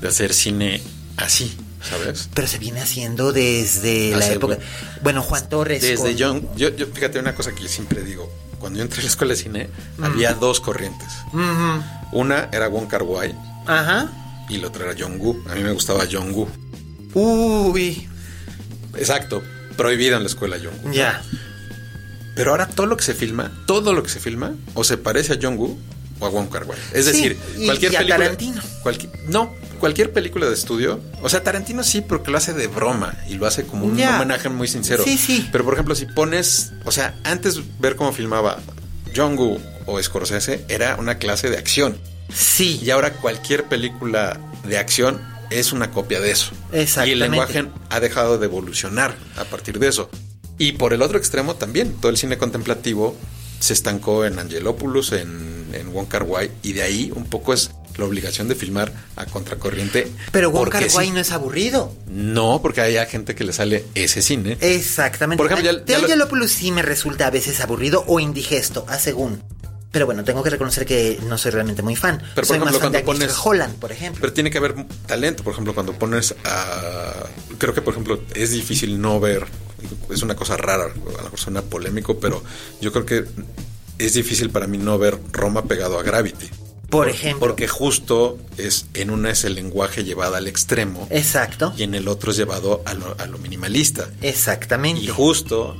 de 0.00 0.08
hacer 0.08 0.32
cine 0.32 0.82
así, 1.16 1.54
¿sabes? 1.82 2.28
Pero 2.34 2.48
se 2.48 2.58
viene 2.58 2.80
haciendo 2.80 3.32
desde 3.32 4.16
la 4.16 4.26
época. 4.32 4.58
Bueno, 5.02 5.22
Juan 5.22 5.48
Torres. 5.48 5.82
Desde 5.82 6.16
John, 6.18 6.48
yo, 6.56 6.74
yo, 6.74 6.86
fíjate 6.86 7.18
una 7.18 7.34
cosa 7.34 7.54
que 7.54 7.62
yo 7.62 7.68
siempre 7.68 8.02
digo, 8.02 8.32
cuando 8.58 8.78
yo 8.78 8.84
entré 8.84 9.00
a 9.00 9.02
la 9.02 9.08
escuela 9.08 9.34
de 9.34 9.40
cine, 9.40 9.68
había 10.02 10.32
dos 10.34 10.60
corrientes. 10.60 11.08
Una 12.12 12.48
era 12.52 12.68
Wong 12.68 12.88
Kar 12.88 13.02
Wai 13.02 13.34
Ajá. 13.66 14.10
y 14.48 14.56
la 14.58 14.68
otra 14.68 14.86
era 14.86 14.94
John 14.98 15.16
Woo. 15.20 15.42
A 15.48 15.54
mí 15.54 15.62
me 15.62 15.72
gustaba 15.72 16.06
John 16.10 16.32
Woo. 16.32 16.48
Uy. 17.14 18.08
Exacto, 18.96 19.42
prohibido 19.76 20.16
en 20.16 20.22
la 20.22 20.28
escuela 20.28 20.56
John 20.62 20.74
Woo. 20.82 20.92
Ya. 20.92 21.22
Pero 22.40 22.50
ahora 22.52 22.66
todo 22.68 22.86
lo 22.86 22.96
que 22.96 23.04
se 23.04 23.14
filma, 23.14 23.52
todo 23.66 23.92
lo 23.92 24.02
que 24.02 24.08
se 24.08 24.18
filma, 24.20 24.54
o 24.74 24.82
se 24.84 24.96
parece 24.96 25.34
a 25.34 25.38
John 25.40 25.56
Woo 25.58 25.78
o 26.20 26.26
a 26.26 26.30
Wong 26.30 26.48
Kar 26.50 26.64
Wai. 26.64 26.78
Es 26.94 27.04
Sí, 27.06 27.12
decir, 27.12 27.38
y- 27.58 27.66
cualquier 27.66 27.92
y 27.92 27.96
a 27.96 27.98
película. 28.00 28.24
Tarantino. 28.24 28.62
no, 29.28 29.54
cualquier 29.78 30.12
película 30.12 30.46
de 30.46 30.54
estudio. 30.54 31.00
O 31.22 31.28
sea, 31.28 31.42
Tarantino 31.42 31.82
sí, 31.84 32.00
porque 32.00 32.30
lo 32.30 32.38
hace 32.38 32.52
de 32.52 32.66
broma 32.66 33.14
y 33.28 33.34
lo 33.34 33.46
hace 33.46 33.64
como 33.64 33.84
un 33.86 33.92
homenaje 34.02 34.48
muy 34.48 34.68
sincero. 34.68 35.02
Sí, 35.04 35.16
sí. 35.18 35.48
Pero 35.52 35.64
por 35.64 35.74
ejemplo, 35.74 35.94
si 35.94 36.06
pones, 36.06 36.72
o 36.84 36.92
sea, 36.92 37.14
antes 37.24 37.60
ver 37.78 37.96
cómo 37.96 38.12
filmaba 38.12 38.58
John 39.14 39.36
Woo 39.38 39.60
o 39.86 40.02
Scorsese 40.02 40.64
era 40.68 40.96
una 40.96 41.16
clase 41.18 41.50
de 41.50 41.58
acción. 41.58 41.98
Sí. 42.32 42.78
Y 42.82 42.90
ahora 42.90 43.12
cualquier 43.14 43.64
película 43.64 44.38
de 44.64 44.78
acción 44.78 45.20
es 45.50 45.72
una 45.72 45.90
copia 45.90 46.20
de 46.20 46.30
eso. 46.30 46.52
Y 46.72 46.78
Exactamente. 46.78 47.12
el 47.12 47.18
lenguaje 47.18 47.64
ha 47.88 47.98
dejado 48.00 48.38
de 48.38 48.44
evolucionar 48.46 49.16
a 49.36 49.44
partir 49.44 49.78
de 49.78 49.88
eso. 49.88 50.08
Y 50.60 50.72
por 50.72 50.92
el 50.92 51.00
otro 51.00 51.16
extremo 51.16 51.54
también, 51.56 51.94
todo 52.00 52.10
el 52.10 52.18
cine 52.18 52.36
contemplativo 52.36 53.16
se 53.60 53.72
estancó 53.72 54.26
en 54.26 54.38
Angelopoulos, 54.38 55.12
en, 55.12 55.68
en 55.72 55.90
Wong 55.92 56.06
Kar 56.06 56.24
Wai, 56.24 56.50
y 56.62 56.74
de 56.74 56.82
ahí 56.82 57.10
un 57.14 57.24
poco 57.24 57.54
es 57.54 57.70
la 57.96 58.04
obligación 58.04 58.46
de 58.46 58.54
filmar 58.54 58.92
a 59.16 59.24
contracorriente. 59.24 60.06
Pero 60.32 60.50
Wong 60.50 60.68
Kar 60.68 60.86
Wai 60.94 61.06
sí. 61.06 61.12
no 61.12 61.20
es 61.20 61.32
aburrido. 61.32 61.94
No, 62.10 62.60
porque 62.60 62.82
hay 62.82 62.94
gente 63.06 63.34
que 63.34 63.44
le 63.44 63.54
sale 63.54 63.86
ese 63.94 64.20
cine. 64.20 64.58
Exactamente. 64.60 65.38
Por 65.42 65.50
ejemplo, 65.50 65.72
ya- 65.72 65.78
De 65.78 65.92
ya 65.92 65.98
Angelopoulos 65.98 66.50
sí 66.52 66.72
me 66.72 66.82
resulta 66.82 67.26
a 67.26 67.30
veces 67.30 67.58
aburrido 67.60 68.04
o 68.06 68.20
indigesto, 68.20 68.84
a 68.86 68.98
según. 68.98 69.42
Pero 69.92 70.04
bueno, 70.06 70.24
tengo 70.24 70.42
que 70.42 70.50
reconocer 70.50 70.84
que 70.86 71.18
no 71.26 71.36
soy 71.38 71.52
realmente 71.52 71.82
muy 71.82 71.96
fan. 71.96 72.18
Pero, 72.18 72.34
por 72.34 72.44
soy 72.46 72.56
ejemplo, 72.58 72.78
más 72.78 72.92
fan 72.92 73.02
cuando 73.02 73.24
pones- 73.26 73.40
Holland, 73.44 73.74
por 73.76 73.92
ejemplo. 73.92 74.20
Pero 74.20 74.32
tiene 74.34 74.50
que 74.50 74.58
haber 74.58 74.74
talento, 75.06 75.42
por 75.42 75.52
ejemplo, 75.54 75.72
cuando 75.74 75.94
pones 75.94 76.34
a... 76.44 77.12
Creo 77.58 77.74
que, 77.74 77.82
por 77.82 77.94
ejemplo, 77.94 78.20
es 78.34 78.50
difícil 78.52 79.00
no 79.00 79.18
ver, 79.18 79.46
es 80.10 80.22
una 80.22 80.36
cosa 80.36 80.56
rara, 80.56 80.84
a 80.84 80.88
lo 80.88 81.22
mejor 81.24 81.38
suena 81.38 81.62
polémico, 81.62 82.18
pero 82.18 82.42
yo 82.80 82.92
creo 82.92 83.06
que 83.06 83.24
es 83.98 84.14
difícil 84.14 84.50
para 84.50 84.66
mí 84.66 84.78
no 84.78 84.98
ver 84.98 85.18
Roma 85.32 85.64
pegado 85.64 85.98
a 85.98 86.02
Gravity. 86.02 86.48
Por 86.88 87.08
ejemplo. 87.08 87.46
Porque 87.46 87.68
justo 87.68 88.38
es, 88.56 88.86
en 88.94 89.10
una 89.10 89.30
es 89.30 89.44
el 89.44 89.54
lenguaje 89.54 90.02
llevado 90.02 90.34
al 90.34 90.48
extremo 90.48 91.06
Exacto. 91.10 91.72
y 91.76 91.84
en 91.84 91.94
el 91.94 92.08
otro 92.08 92.32
es 92.32 92.36
llevado 92.36 92.82
a 92.84 92.94
lo, 92.94 93.14
a 93.18 93.26
lo 93.26 93.38
minimalista. 93.38 94.10
Exactamente. 94.22 95.02
Y 95.02 95.06
justo 95.06 95.76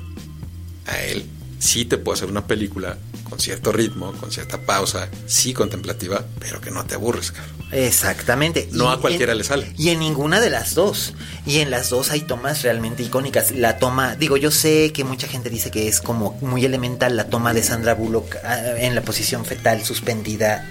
a 0.86 1.02
él 1.02 1.26
sí 1.60 1.84
te 1.84 1.96
puede 1.98 2.16
hacer 2.16 2.28
una 2.28 2.48
película 2.48 2.98
con 3.28 3.38
cierto 3.38 3.70
ritmo, 3.70 4.10
con 4.14 4.32
cierta 4.32 4.58
pausa, 4.62 5.08
sí 5.26 5.54
contemplativa, 5.54 6.24
pero 6.40 6.60
que 6.60 6.72
no 6.72 6.84
te 6.84 6.96
aburres, 6.96 7.30
cabrón. 7.30 7.54
Exactamente. 7.70 8.68
No 8.72 8.90
Y 8.90 8.94
a 8.94 8.96
cualquiera 8.96 9.30
en- 9.32 9.38
le 9.38 9.44
sale. 9.44 9.72
Y 9.78 9.90
en 9.90 10.00
ninguna 10.00 10.40
de 10.40 10.50
las 10.50 10.74
dos. 10.74 11.14
Y 11.46 11.58
en 11.58 11.70
las 11.70 11.90
dos 11.90 12.10
hay 12.10 12.22
tomas 12.22 12.62
realmente 12.62 13.04
icónicas. 13.04 13.52
La 13.52 13.78
toma, 13.78 14.16
digo, 14.16 14.36
yo 14.36 14.50
sé 14.50 14.92
que 14.92 15.04
mucha 15.04 15.28
gente 15.28 15.48
dice 15.50 15.70
que 15.70 15.86
es 15.86 16.00
como 16.00 16.32
muy 16.40 16.64
elemental 16.64 17.16
la 17.16 17.28
toma 17.28 17.54
de 17.54 17.62
Sandra 17.62 17.94
Bullock 17.94 18.34
ah, 18.42 18.58
en 18.78 18.96
la 18.96 19.02
posición 19.02 19.44
fetal 19.44 19.84
suspendida 19.84 20.68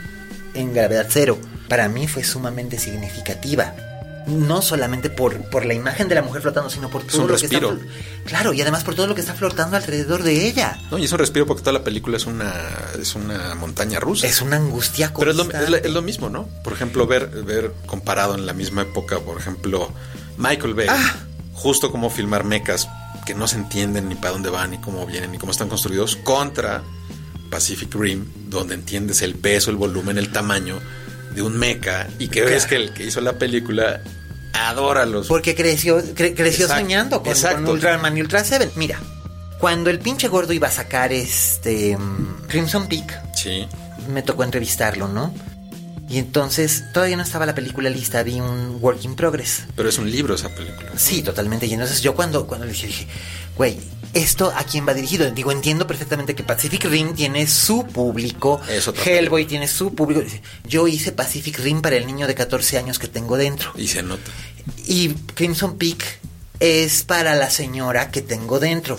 en 0.54 0.74
gravedad 0.74 1.08
cero. 1.10 1.40
Para 1.70 1.88
mí 1.88 2.08
fue 2.10 2.26
sumamente 2.26 2.78
significativa. 2.80 3.74
No 4.30 4.62
solamente 4.62 5.10
por, 5.10 5.50
por 5.50 5.66
la 5.66 5.74
imagen 5.74 6.08
de 6.08 6.16
la 6.16 6.22
mujer 6.22 6.42
flotando, 6.42 6.70
sino 6.70 6.90
por 6.90 7.04
todo 7.04 7.22
un 7.24 7.28
lo 7.28 7.36
que 7.38 7.46
está. 7.46 7.60
respiro. 7.60 7.80
flo- 7.80 8.24
Claro, 8.26 8.54
y 8.54 8.62
además 8.62 8.84
por 8.84 8.96
todo 8.96 9.08
lo 9.08 9.16
que 9.16 9.22
está 9.22 9.34
flotando 9.34 9.76
alrededor 9.78 10.24
de 10.24 10.48
ella. 10.48 10.80
No, 10.92 10.98
y 10.98 11.06
es 11.06 11.12
un 11.12 11.20
respiro 11.20 11.46
porque 11.46 11.62
toda 11.64 11.74
la 11.74 11.84
película 11.84 12.18
es 12.18 12.26
una, 12.26 12.54
es 13.00 13.16
una 13.16 13.56
montaña 13.56 14.00
rusa. 14.00 14.28
Es 14.28 14.42
una 14.42 14.58
angustia 14.58 15.12
Pero 15.18 15.32
es 15.32 15.38
lo, 15.38 15.44
constante. 15.44 15.66
es 15.66 15.72
la- 15.72 15.78
es 15.78 15.92
lo 15.92 16.02
mismo, 16.02 16.30
¿no? 16.30 16.48
Por 16.64 16.74
ejemplo, 16.74 17.08
ver, 17.08 17.28
ver 17.44 17.72
comparado 17.86 18.36
en 18.36 18.46
la 18.46 18.54
misma 18.54 18.84
época, 18.84 19.20
por 19.20 19.38
ejemplo, 19.40 19.92
Michael 20.38 20.74
Bay, 20.76 20.88
Ah. 20.90 21.16
justo 21.54 21.92
como 21.92 22.10
filmar 22.10 22.44
mecas 22.44 22.88
que 23.26 23.34
no 23.36 23.48
se 23.48 23.58
entienden 23.58 24.08
ni 24.10 24.16
para 24.16 24.32
dónde 24.32 24.50
van, 24.50 24.72
ni 24.72 24.78
cómo 24.80 25.06
vienen, 25.06 25.32
ni 25.32 25.38
cómo 25.38 25.52
están 25.52 25.70
construidos, 25.70 26.16
contra 26.18 26.82
Pacific 27.50 27.94
Rim, 27.96 28.26
donde 28.48 28.76
entiendes 28.76 29.22
el 29.22 29.36
peso, 29.36 29.72
el 29.72 29.78
volumen, 29.78 30.18
el 30.18 30.32
tamaño 30.32 30.80
de 31.34 31.42
un 31.42 31.58
meca 31.58 32.08
y 32.20 32.28
que 32.28 32.42
ves 32.44 32.66
que 32.66 32.76
el 32.76 32.94
que 32.94 33.06
hizo 33.06 33.22
la 33.22 33.34
película 33.38 34.02
adora 34.54 35.06
los... 35.06 35.28
Porque 35.28 35.56
creció, 35.56 36.00
cre- 36.00 36.36
creció 36.36 36.66
Exacto, 36.66 36.84
soñando 36.84 37.18
con, 37.18 37.24
con 37.26 37.32
exacto. 37.34 37.72
Ultraman 37.72 38.18
y 38.18 38.22
Ultra 38.22 38.44
Seven. 38.44 38.72
Mira, 38.76 39.00
cuando 39.60 39.90
el 39.90 40.00
pinche 40.00 40.28
gordo 40.28 40.54
iba 40.54 40.68
a 40.68 40.72
sacar 40.72 41.12
este 41.14 41.98
mm, 41.98 42.48
Crimson 42.48 42.88
Peak, 42.88 43.20
Sí, 43.36 43.68
me 44.12 44.22
tocó 44.22 44.44
entrevistarlo, 44.44 45.08
¿no? 45.08 45.34
Y 46.10 46.18
entonces 46.18 46.86
todavía 46.92 47.18
no 47.18 47.24
estaba 47.24 47.46
la 47.46 47.54
película 47.54 47.90
lista, 47.90 48.24
vi 48.24 48.40
un 48.40 48.80
work 48.82 49.04
in 49.04 49.16
progress. 49.16 49.64
pero 49.76 49.90
es 49.90 49.98
un 50.00 50.10
libro 50.10 50.34
esa 50.34 50.50
película. 50.50 50.92
Sí, 50.98 51.22
totalmente. 51.22 51.68
Y 51.68 51.74
entonces 51.74 52.02
yo 52.02 52.16
cuando, 52.16 52.48
cuando 52.48 52.66
le 52.66 52.72
dije, 52.72 52.88
dije, 52.88 53.08
güey, 53.56 53.78
¿esto 54.14 54.52
a 54.56 54.64
quién 54.64 54.88
va 54.88 54.96
dirigido? 54.96 55.30
Digo, 55.30 55.52
entiendo 55.52 55.86
perfectamente 55.86 56.34
que 56.34 56.44
Pacific 56.44 56.86
Rim 56.86 57.14
tiene 57.14 57.46
su 57.46 57.86
público. 57.86 58.60
Es 58.68 58.88
otra 58.88 59.04
Hellboy 59.04 59.46
tiene 59.46 59.68
su 59.68 59.94
público. 59.94 60.24
Yo 60.66 60.88
hice 60.88 61.12
Pacific 61.12 61.60
Rim 61.60 61.82
para 61.82 61.96
el 61.96 62.08
niño 62.08 62.26
de 62.26 62.34
14 62.34 62.80
años 62.80 62.98
que 62.98 63.08
tengo 63.08 63.38
dentro. 63.38 63.72
Y 63.76 63.88
se 63.88 64.02
nota. 64.02 64.32
Y 64.88 65.10
Crimson 65.36 65.78
Peak 65.78 66.04
es 66.60 67.04
para 67.04 67.36
la 67.36 67.50
señora 67.50 68.12
que 68.12 68.22
tengo 68.22 68.60
dentro. 68.60 68.98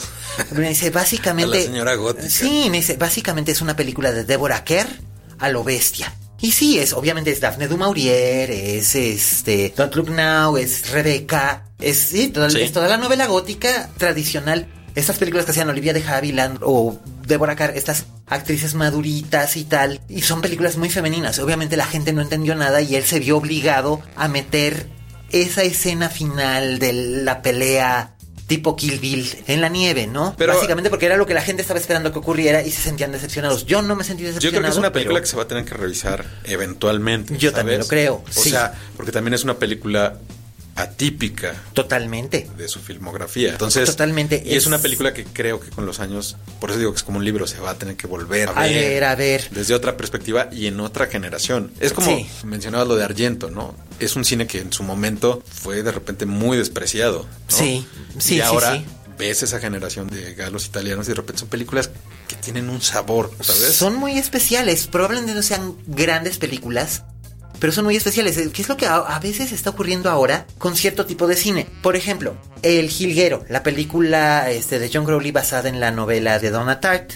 Me 0.53 0.69
dice, 0.69 0.91
básicamente... 0.91 1.59
la 1.59 1.65
señora 1.65 1.95
gótica. 1.95 2.31
Sí, 2.31 2.69
me 2.71 2.79
dice, 2.79 2.97
básicamente 2.97 3.53
es 3.53 3.61
una 3.61 3.77
película 3.77 4.13
de 4.13 4.25
Deborah 4.25 4.65
Kerr 4.65 4.89
a 5.39 5.49
lo 5.49 5.65
bestia. 5.65 6.15
Y 6.43 6.53
sí, 6.53 6.79
es, 6.79 6.93
obviamente 6.95 7.31
es 7.31 7.41
Daphne 7.41 7.69
du 7.69 7.77
Maurier, 7.77 8.51
es 8.51 8.95
este, 8.95 9.75
Don't 9.77 9.95
Look 9.95 10.11
Now, 10.11 10.57
es 10.57 10.91
Rebecca, 10.91 11.65
es, 11.79 11.99
sí, 11.99 12.29
toda, 12.29 12.49
Sí. 12.49 12.63
es 12.63 12.73
toda 12.73 12.89
la 12.89 12.97
novela 12.97 13.27
gótica 13.27 13.91
tradicional. 13.99 14.67
Estas 14.95 15.19
películas 15.19 15.45
que 15.45 15.51
hacían 15.53 15.69
Olivia 15.69 15.93
de 15.93 16.03
Havilland 16.03 16.59
o 16.63 16.99
Deborah 17.27 17.55
Kerr, 17.57 17.77
estas 17.77 18.07
actrices 18.27 18.75
maduritas 18.75 19.57
y 19.57 19.65
tal, 19.65 20.01
y 20.09 20.23
son 20.23 20.41
películas 20.41 20.77
muy 20.79 20.89
femeninas. 20.89 21.39
Obviamente 21.41 21.77
la 21.77 21.87
gente 21.87 22.13
no 22.13 22.23
entendió 22.23 22.55
nada 22.55 22.81
y 22.81 22.97
él 22.97 23.05
se 23.05 23.21
vio 23.21 23.37
obligado 23.37 24.01
a 24.17 24.27
meter 24.27 24.87
esa 25.31 25.63
escena 25.63 26.09
final 26.09 26.79
de 26.81 26.93
la 26.93 27.43
pelea 27.43 28.15
tipo 28.51 28.75
Kill 28.75 28.99
Bill 28.99 29.27
en 29.47 29.61
la 29.61 29.69
nieve, 29.69 30.09
¿no? 30.09 30.35
Pero- 30.37 30.55
Básicamente 30.55 30.91
porque 30.91 31.07
era 31.07 31.17
lo 31.17 31.25
que 31.25 31.35
la 31.35 31.41
gente 31.41 31.63
estaba 31.63 31.79
esperando 31.79 32.11
que 32.13 32.19
ocurriera 32.19 32.63
y 32.63 32.71
se 32.73 32.83
sentían 32.83 33.13
decepcionados. 33.13 33.65
Yo 33.65 33.81
no 33.81 33.95
me 33.95 34.03
sentí 34.03 34.25
Yo 34.25 34.29
decepcionado. 34.31 34.59
creo 34.61 34.63
que 34.69 34.73
es 34.73 34.77
una 34.79 34.93
película 34.93 35.15
pero- 35.15 35.23
que 35.23 35.31
se 35.31 35.37
va 35.37 35.43
a 35.45 35.47
tener 35.49 35.65
que 35.65 35.75
revisar 35.75 36.25
eventualmente. 36.43 37.39
Yo 37.39 37.53
también 37.53 37.79
lo 37.79 37.87
creo, 37.87 38.25
O 38.29 38.43
sí. 38.43 38.51
sea, 38.51 38.75
porque 38.97 39.13
también 39.13 39.35
es 39.35 39.45
una 39.45 39.55
película 39.55 40.17
atípica 40.83 41.55
Totalmente. 41.73 42.49
de 42.57 42.69
su 42.69 42.81
filmografía. 42.81 43.51
Entonces, 43.51 43.89
Totalmente, 43.91 44.43
Y 44.45 44.51
es, 44.51 44.57
es- 44.59 44.67
una 44.67 44.79
película 44.79 45.13
que 45.15 45.25
creo 45.25 45.61
que 45.61 45.71
con 45.71 45.87
los 45.87 46.01
años, 46.01 46.37
por 46.61 46.71
eso 46.71 46.79
digo 46.79 46.93
que 46.93 46.97
es 46.99 47.03
como 47.03 47.19
un 47.19 47.25
libro, 47.25 47.47
se 47.47 47.59
va 47.61 47.71
a 47.71 47.75
tener 47.79 47.97
que 47.97 48.07
volver 48.07 48.49
a 48.49 48.53
A 48.53 48.63
ver. 48.63 48.75
ver, 48.75 49.05
a 49.05 49.15
ver. 49.15 49.49
Desde 49.51 49.75
otra 49.75 49.97
perspectiva 49.97 50.49
y 50.53 50.67
en 50.67 50.81
otra 50.81 51.07
generación. 51.07 51.73
Es 51.81 51.93
como 51.93 52.09
Sí. 52.17 52.27
mencionabas 52.45 52.87
lo 52.89 52.97
de 52.97 53.05
Argento, 53.05 53.51
¿no? 53.51 53.75
Es 53.99 54.17
un 54.17 54.25
cine 54.25 54.47
que 54.47 54.59
en 54.61 54.73
su 54.73 54.83
momento 54.83 55.43
fue 55.51 55.83
de 55.83 55.93
repente 55.93 56.27
muy 56.27 56.57
despreciado. 56.57 57.27
¿no? 57.51 57.57
Sí, 57.57 57.87
sí, 58.19 58.35
y 58.35 58.37
sí, 58.37 58.41
ahora 58.41 58.75
sí. 58.77 58.85
ves 59.19 59.43
esa 59.43 59.59
generación 59.61 60.09
de 60.09 60.35
galos 60.35 60.67
italianos 60.67 61.07
y 61.07 61.11
de 61.11 61.15
repente 61.17 61.41
son 61.41 61.49
películas 61.49 61.91
que 62.29 62.37
tienen 62.37 62.71
un 62.71 62.81
sabor, 62.81 63.31
¿sabes? 63.41 63.75
Son 63.75 63.95
muy 63.97 64.17
especiales. 64.19 64.87
Probablemente 64.87 65.35
no 65.35 65.43
sean 65.43 65.75
grandes 65.87 66.39
películas, 66.39 67.03
pero 67.61 67.73
son 67.73 67.85
muy 67.85 67.95
especiales. 67.95 68.37
Eh, 68.39 68.51
¿Qué 68.53 68.63
es 68.63 68.69
lo 68.69 68.77
que 68.77 68.87
a, 68.87 69.19
veces 69.21 69.53
está 69.53 69.71
ocurriendo 69.71 70.11
ahora 70.11 70.47
con 70.59 70.75
cierto 70.75 71.07
tipo 71.07 71.27
de 71.27 71.37
cine? 71.37 71.67
Por 71.83 71.95
ejemplo, 71.95 72.37
El 72.63 72.89
Jilguero, 72.89 73.45
la 73.49 73.63
película 73.63 74.51
este, 74.51 74.79
de 74.79 74.91
John 74.93 75.05
Crowley 75.05 75.31
basada 75.31 75.69
en 75.69 75.79
la 75.79 75.91
novela 75.91 76.39
de 76.39 76.51
Donna 76.51 76.81
Tartt. 76.81 77.13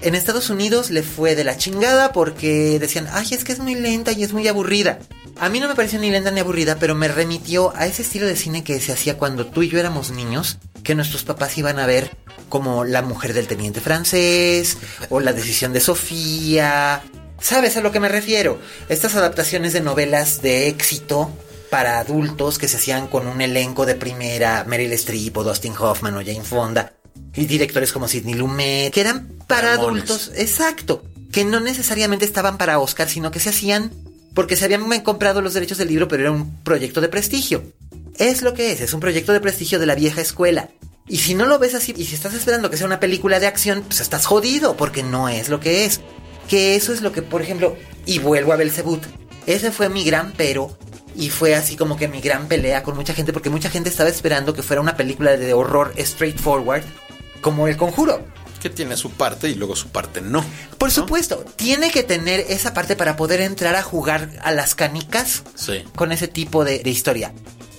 En 0.00 0.14
Estados 0.14 0.50
Unidos 0.50 0.90
le 0.90 1.02
fue 1.02 1.34
de 1.34 1.44
la 1.44 1.56
chingada 1.56 2.12
porque 2.12 2.78
decían, 2.78 3.08
ay, 3.12 3.28
es 3.30 3.44
que 3.44 3.52
es 3.52 3.58
muy 3.58 3.74
lenta 3.74 4.12
y 4.12 4.24
es 4.24 4.32
muy 4.32 4.46
aburrida. 4.48 4.98
A 5.38 5.48
mí 5.48 5.60
no 5.60 5.68
me 5.68 5.74
pareció 5.74 5.98
ni 5.98 6.10
lenta 6.10 6.30
ni 6.30 6.40
aburrida, 6.40 6.76
pero 6.78 6.94
me 6.94 7.08
remitió 7.08 7.74
a 7.76 7.86
ese 7.86 8.02
estilo 8.02 8.26
de 8.26 8.36
cine 8.36 8.64
que 8.64 8.80
se 8.80 8.92
hacía 8.92 9.18
cuando 9.18 9.46
tú 9.46 9.62
y 9.62 9.68
yo 9.68 9.78
éramos 9.78 10.10
niños, 10.10 10.58
que 10.82 10.94
nuestros 10.94 11.24
papás 11.24 11.56
iban 11.58 11.78
a 11.78 11.86
ver 11.86 12.16
como 12.48 12.84
La 12.84 13.02
mujer 13.02 13.34
del 13.34 13.46
teniente 13.46 13.80
francés, 13.80 14.78
o 15.10 15.20
La 15.20 15.32
decisión 15.32 15.72
de 15.72 15.80
Sofía. 15.80 17.02
¿Sabes 17.40 17.76
a 17.76 17.80
lo 17.80 17.92
que 17.92 18.00
me 18.00 18.08
refiero? 18.08 18.58
Estas 18.88 19.14
adaptaciones 19.14 19.72
de 19.72 19.80
novelas 19.80 20.42
de 20.42 20.68
éxito 20.68 21.30
para 21.70 21.98
adultos 21.98 22.58
que 22.58 22.68
se 22.68 22.76
hacían 22.76 23.08
con 23.08 23.26
un 23.26 23.40
elenco 23.40 23.86
de 23.86 23.94
primera, 23.94 24.64
Meryl 24.64 24.92
Streep 24.92 25.36
o 25.36 25.44
Dustin 25.44 25.74
Hoffman 25.78 26.16
o 26.16 26.20
Jane 26.20 26.42
Fonda, 26.42 26.94
y 27.34 27.46
directores 27.46 27.92
como 27.92 28.08
Sidney 28.08 28.34
Lumet, 28.34 28.92
que 28.92 29.00
eran 29.00 29.28
para 29.46 29.76
Ramones. 29.76 30.10
adultos, 30.10 30.32
exacto, 30.36 31.04
que 31.32 31.44
no 31.44 31.60
necesariamente 31.60 32.24
estaban 32.24 32.56
para 32.56 32.78
Oscar, 32.78 33.08
sino 33.08 33.30
que 33.30 33.40
se 33.40 33.50
hacían 33.50 33.90
porque 34.36 34.54
se 34.54 34.66
habían 34.66 34.86
comprado 35.00 35.40
los 35.40 35.54
derechos 35.54 35.78
del 35.78 35.88
libro, 35.88 36.08
pero 36.08 36.22
era 36.22 36.30
un 36.30 36.62
proyecto 36.62 37.00
de 37.00 37.08
prestigio. 37.08 37.72
Es 38.18 38.42
lo 38.42 38.52
que 38.52 38.70
es, 38.70 38.82
es 38.82 38.92
un 38.92 39.00
proyecto 39.00 39.32
de 39.32 39.40
prestigio 39.40 39.78
de 39.78 39.86
la 39.86 39.94
vieja 39.94 40.20
escuela. 40.20 40.68
Y 41.08 41.18
si 41.18 41.34
no 41.34 41.46
lo 41.46 41.58
ves 41.58 41.74
así, 41.74 41.94
y 41.96 42.04
si 42.04 42.14
estás 42.14 42.34
esperando 42.34 42.68
que 42.68 42.76
sea 42.76 42.86
una 42.86 43.00
película 43.00 43.40
de 43.40 43.46
acción, 43.46 43.82
pues 43.82 44.00
estás 44.00 44.26
jodido, 44.26 44.76
porque 44.76 45.02
no 45.02 45.30
es 45.30 45.48
lo 45.48 45.58
que 45.58 45.86
es. 45.86 46.00
Que 46.48 46.76
eso 46.76 46.92
es 46.92 47.00
lo 47.00 47.12
que, 47.12 47.22
por 47.22 47.42
ejemplo, 47.42 47.76
y 48.04 48.18
vuelvo 48.18 48.52
a 48.52 48.56
Belzebut, 48.56 49.02
ese 49.46 49.70
fue 49.72 49.88
mi 49.88 50.04
gran 50.04 50.32
pero, 50.36 50.76
y 51.16 51.30
fue 51.30 51.54
así 51.54 51.76
como 51.76 51.96
que 51.96 52.08
mi 52.08 52.20
gran 52.20 52.46
pelea 52.46 52.82
con 52.82 52.94
mucha 52.94 53.14
gente, 53.14 53.32
porque 53.32 53.50
mucha 53.50 53.70
gente 53.70 53.88
estaba 53.88 54.08
esperando 54.10 54.54
que 54.54 54.62
fuera 54.62 54.80
una 54.80 54.96
película 54.96 55.36
de 55.36 55.52
horror 55.54 55.92
straightforward, 55.98 56.82
como 57.40 57.66
El 57.68 57.76
Conjuro. 57.76 58.24
Que 58.60 58.70
tiene 58.70 58.96
su 58.96 59.10
parte 59.10 59.48
y 59.48 59.54
luego 59.54 59.76
su 59.76 59.88
parte 59.88 60.20
no. 60.20 60.44
Por 60.78 60.88
¿no? 60.88 60.94
supuesto, 60.94 61.44
tiene 61.56 61.90
que 61.90 62.02
tener 62.02 62.40
esa 62.48 62.74
parte 62.74 62.96
para 62.96 63.16
poder 63.16 63.40
entrar 63.40 63.76
a 63.76 63.82
jugar 63.82 64.30
a 64.42 64.50
las 64.52 64.74
canicas 64.74 65.42
Sí. 65.54 65.84
con 65.94 66.10
ese 66.10 66.26
tipo 66.28 66.64
de, 66.64 66.80
de 66.80 66.90
historia. 66.90 67.32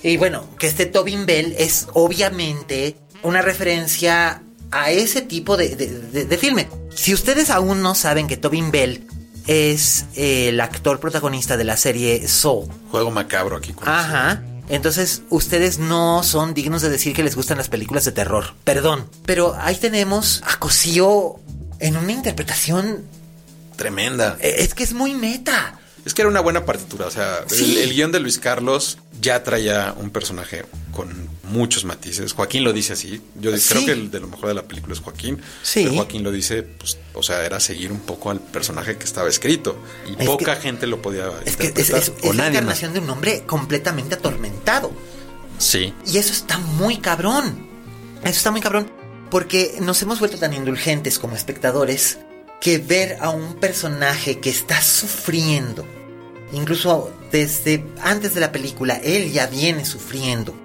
Y 0.03 0.17
bueno, 0.17 0.47
que 0.59 0.67
este 0.67 0.85
Tobin 0.85 1.25
Bell 1.25 1.55
es 1.57 1.87
obviamente 1.93 2.95
una 3.23 3.41
referencia 3.41 4.43
a 4.71 4.91
ese 4.91 5.21
tipo 5.21 5.57
de, 5.57 5.75
de- 5.75 5.87
de- 5.87 6.25
de 6.25 6.37
filme. 6.37 6.67
Si 6.93 7.13
ustedes 7.13 7.49
aún 7.49 7.81
no 7.81 7.95
saben 7.95 8.27
que 8.27 8.37
Tobin 8.37 8.71
Bell 8.71 9.07
es 9.47 10.05
eh, 10.15 10.49
el 10.49 10.59
actor 10.59 10.99
protagonista 10.99 11.55
de 11.57 11.63
la 11.63 11.77
serie 11.77 12.27
Soul, 12.27 12.67
Juego 12.91 13.11
macabro 13.11 13.55
aquí. 13.57 13.73
con 13.73 13.87
Ajá. 13.87 14.41
Entonces, 14.69 15.21
ustedes 15.29 15.79
no 15.79 16.23
son 16.23 16.53
dignos 16.53 16.81
de 16.81 16.89
decir 16.89 17.13
que 17.13 17.23
les 17.23 17.35
gustan 17.37 17.57
las 17.57 17.69
películas 17.69 18.03
de 18.03 18.11
terror. 18.11 18.53
Perdón. 18.65 19.09
Pero 19.25 19.55
ahí 19.61 19.75
tenemos 19.77 20.43
a 20.45 20.59
Cosío 20.59 21.35
en 21.79 21.95
una 21.95 22.11
interpretación. 22.11 23.03
Tremenda. 23.77 24.37
eh, 24.41 24.55
Es 24.59 24.73
que 24.73 24.83
es 24.83 24.91
muy 24.93 25.13
meta. 25.13 25.79
Es 26.07 26.13
que 26.13 26.21
era 26.21 26.29
una 26.29 26.39
buena 26.39 26.65
partitura. 26.65 27.05
O 27.05 27.11
sea, 27.11 27.39
el- 27.49 27.55
Sí. 27.55 27.77
el, 27.79 27.93
guion 27.93 28.11
de 28.13 28.19
Luis 28.21 28.39
Carlos 28.39 28.97
ya 29.21 29.43
traía 29.43 29.93
un 29.97 30.09
personaje 30.09 30.63
con 30.93 31.27
muchos 31.43 31.83
matices. 31.85 32.31
Joaquín 32.33 32.63
lo 32.63 32.71
dice 32.73 32.93
así. 32.93 33.21
Yo 33.39 33.55
Sí. 33.57 33.69
creo 33.69 33.85
que 33.85 33.91
el 33.91 34.09
de 34.11 34.19
lo 34.21 34.27
mejor 34.27 34.47
de 34.47 34.53
la 34.55 34.63
película 34.63 34.93
es 34.93 35.01
Joaquín. 35.01 35.41
Sí. 35.63 35.81
Pero 35.83 35.95
Joaquín 35.95 36.23
lo 36.23 36.31
dice, 36.31 36.63
pues, 36.63 36.97
o 37.13 37.21
sea, 37.21 37.45
era 37.45 37.59
seguir 37.59 37.91
un 37.91 37.99
poco 37.99 38.31
al 38.31 38.39
personaje 38.39 38.97
que 38.97 39.03
estaba 39.03 39.27
escrito. 39.29 39.77
Y 40.07 40.21
Es 40.21 40.25
poca 40.27 40.55
que- 40.55 40.61
gente 40.61 40.87
lo 40.87 41.01
podía 41.01 41.27
Es 41.45 41.57
que 41.57 41.63
es, 41.65 41.69
interpretar, 41.69 41.99
es- 42.01 42.09
o 42.09 42.29
es 42.31 42.35
la 42.35 42.43
más. 42.43 42.51
encarnación 42.51 42.93
de 42.93 42.99
un 42.99 43.09
hombre 43.09 43.43
completamente 43.45 44.15
atormentado. 44.15 44.91
Sí. 45.59 45.93
Y 46.05 46.17
eso 46.17 46.31
está 46.31 46.57
muy 46.57 46.97
cabrón. 46.97 47.67
Eso 48.23 48.37
está 48.37 48.51
muy 48.51 48.61
cabrón. 48.61 48.89
Porque 49.29 49.75
nos 49.81 50.01
hemos 50.01 50.19
vuelto 50.19 50.37
tan 50.37 50.53
indulgentes 50.53 51.19
como 51.19 51.35
espectadores 51.35 52.17
que 52.61 52.77
ver 52.77 53.17
a 53.21 53.29
un 53.29 53.55
personaje 53.55 54.39
que 54.39 54.49
está 54.49 54.81
sufriendo, 54.81 55.85
incluso 56.51 57.13
desde 57.31 57.85
antes 58.01 58.33
de 58.33 58.41
la 58.41 58.51
película, 58.51 58.95
él 59.03 59.31
ya 59.31 59.47
viene 59.47 59.85
sufriendo. 59.85 60.55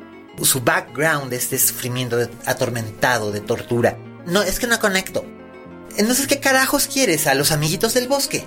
Su 0.43 0.61
background 0.61 1.33
es 1.33 1.51
de 1.51 1.59
sufrimiento 1.59 2.19
atormentado, 2.47 3.31
de 3.31 3.41
tortura. 3.41 3.99
No, 4.27 4.43
es 4.43 4.59
que 4.59 4.67
no 4.67 4.79
conecto. 4.81 5.25
Entonces, 5.97 6.27
¿qué 6.27 6.41
carajos 6.41 6.87
quieres 6.87 7.27
a 7.27 7.35
los 7.35 7.53
amiguitos 7.53 7.95
del 7.95 8.09
bosque? 8.09 8.45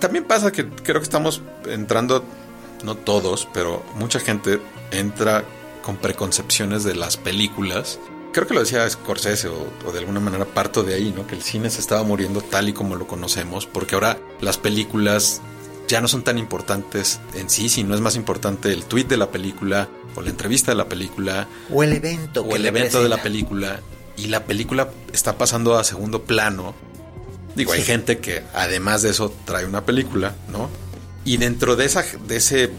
También 0.00 0.24
pasa 0.24 0.50
que 0.50 0.68
creo 0.68 1.00
que 1.00 1.04
estamos 1.04 1.42
entrando, 1.66 2.24
no 2.82 2.96
todos, 2.96 3.46
pero 3.52 3.84
mucha 3.94 4.18
gente 4.18 4.58
entra 4.90 5.44
con 5.82 5.96
preconcepciones 5.96 6.82
de 6.84 6.94
las 6.94 7.16
películas. 7.16 7.98
Creo 8.32 8.46
que 8.46 8.54
lo 8.54 8.60
decía 8.60 8.88
Scorsese 8.88 9.48
o, 9.48 9.66
o 9.86 9.92
de 9.92 9.98
alguna 9.98 10.20
manera 10.20 10.44
parto 10.46 10.82
de 10.82 10.94
ahí, 10.94 11.12
¿no? 11.14 11.26
Que 11.26 11.34
el 11.34 11.42
cine 11.42 11.70
se 11.70 11.80
estaba 11.80 12.02
muriendo 12.02 12.40
tal 12.40 12.68
y 12.68 12.72
como 12.72 12.96
lo 12.96 13.06
conocemos, 13.06 13.66
porque 13.66 13.94
ahora 13.94 14.18
las 14.40 14.56
películas 14.58 15.40
ya 15.88 16.00
no 16.00 16.08
son 16.08 16.22
tan 16.24 16.38
importantes 16.38 17.20
en 17.34 17.50
sí, 17.50 17.68
sino 17.68 17.94
es 17.94 18.00
más 18.00 18.16
importante 18.16 18.72
el 18.72 18.84
tweet 18.84 19.04
de 19.04 19.18
la 19.18 19.30
película 19.30 19.88
o 20.14 20.22
la 20.22 20.30
entrevista 20.30 20.70
de 20.72 20.76
la 20.76 20.86
película 20.88 21.46
O 21.70 21.82
el 21.82 21.92
evento. 21.92 22.42
o 22.42 22.56
el 22.56 22.64
evento 22.64 23.02
de 23.02 23.08
la 23.08 23.22
película 23.22 23.80
y 24.16 24.26
la 24.28 24.44
película 24.44 24.90
está 25.12 25.36
pasando 25.36 25.78
a 25.78 25.84
segundo 25.84 26.22
plano. 26.22 26.74
Digo, 27.54 27.72
hay 27.72 27.82
gente 27.82 28.18
que 28.18 28.42
además 28.54 29.02
de 29.02 29.10
eso 29.10 29.34
trae 29.44 29.66
una 29.66 29.84
película, 29.84 30.34
¿no? 30.50 30.70
Y 31.24 31.36
dentro 31.36 31.76
de 31.76 31.84
esa 31.84 32.02
de 32.26 32.36
ese 32.36 32.70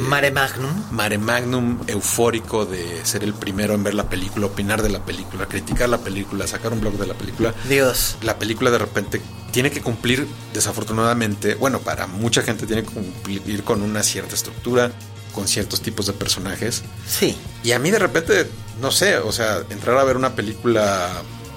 Mare 0.00 0.30
Magnum. 0.30 0.84
mare 0.90 1.18
magnum 1.18 1.78
eufórico 1.86 2.64
de 2.66 3.04
ser 3.04 3.24
el 3.24 3.34
primero 3.34 3.74
en 3.74 3.82
ver 3.84 3.94
la 3.94 4.08
película, 4.08 4.46
opinar 4.46 4.82
de 4.82 4.88
la 4.90 5.04
película, 5.04 5.46
criticar 5.46 5.88
la 5.88 5.98
película, 5.98 6.46
sacar 6.46 6.72
un 6.72 6.80
blog 6.80 6.94
de 6.98 7.06
la 7.06 7.14
película, 7.14 7.54
Dios. 7.68 8.16
la 8.22 8.38
película 8.38 8.70
de 8.70 8.78
repente 8.78 9.20
tiene 9.52 9.70
que 9.70 9.80
cumplir, 9.80 10.26
desafortunadamente, 10.52 11.54
bueno, 11.54 11.80
para 11.80 12.06
mucha 12.06 12.42
gente 12.42 12.66
tiene 12.66 12.82
que 12.82 12.90
cumplir 12.90 13.62
con 13.64 13.82
una 13.82 14.02
cierta 14.02 14.34
estructura, 14.34 14.90
con 15.32 15.46
ciertos 15.48 15.80
tipos 15.80 16.06
de 16.06 16.12
personajes. 16.12 16.82
Sí. 17.06 17.36
Y 17.62 17.72
a 17.72 17.78
mí 17.78 17.90
de 17.90 17.98
repente, 17.98 18.48
no 18.80 18.90
sé, 18.90 19.18
o 19.18 19.32
sea, 19.32 19.62
entrar 19.70 19.96
a 19.98 20.04
ver 20.04 20.16
una 20.16 20.34
película, 20.34 21.10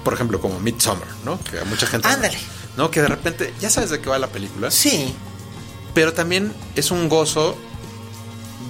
por 0.04 0.14
ejemplo, 0.14 0.40
como 0.40 0.60
Midsommar, 0.60 1.08
¿no? 1.24 1.40
Que 1.42 1.58
a 1.58 1.64
mucha 1.64 1.86
gente... 1.86 2.06
Ándale. 2.08 2.38
No, 2.76 2.90
que 2.92 3.02
de 3.02 3.08
repente 3.08 3.52
ya 3.60 3.68
sabes 3.70 3.90
de 3.90 4.00
qué 4.00 4.08
va 4.08 4.18
la 4.20 4.28
película, 4.28 4.70
Sí. 4.70 5.12
pero 5.94 6.12
también 6.12 6.52
es 6.76 6.92
un 6.92 7.08
gozo 7.08 7.58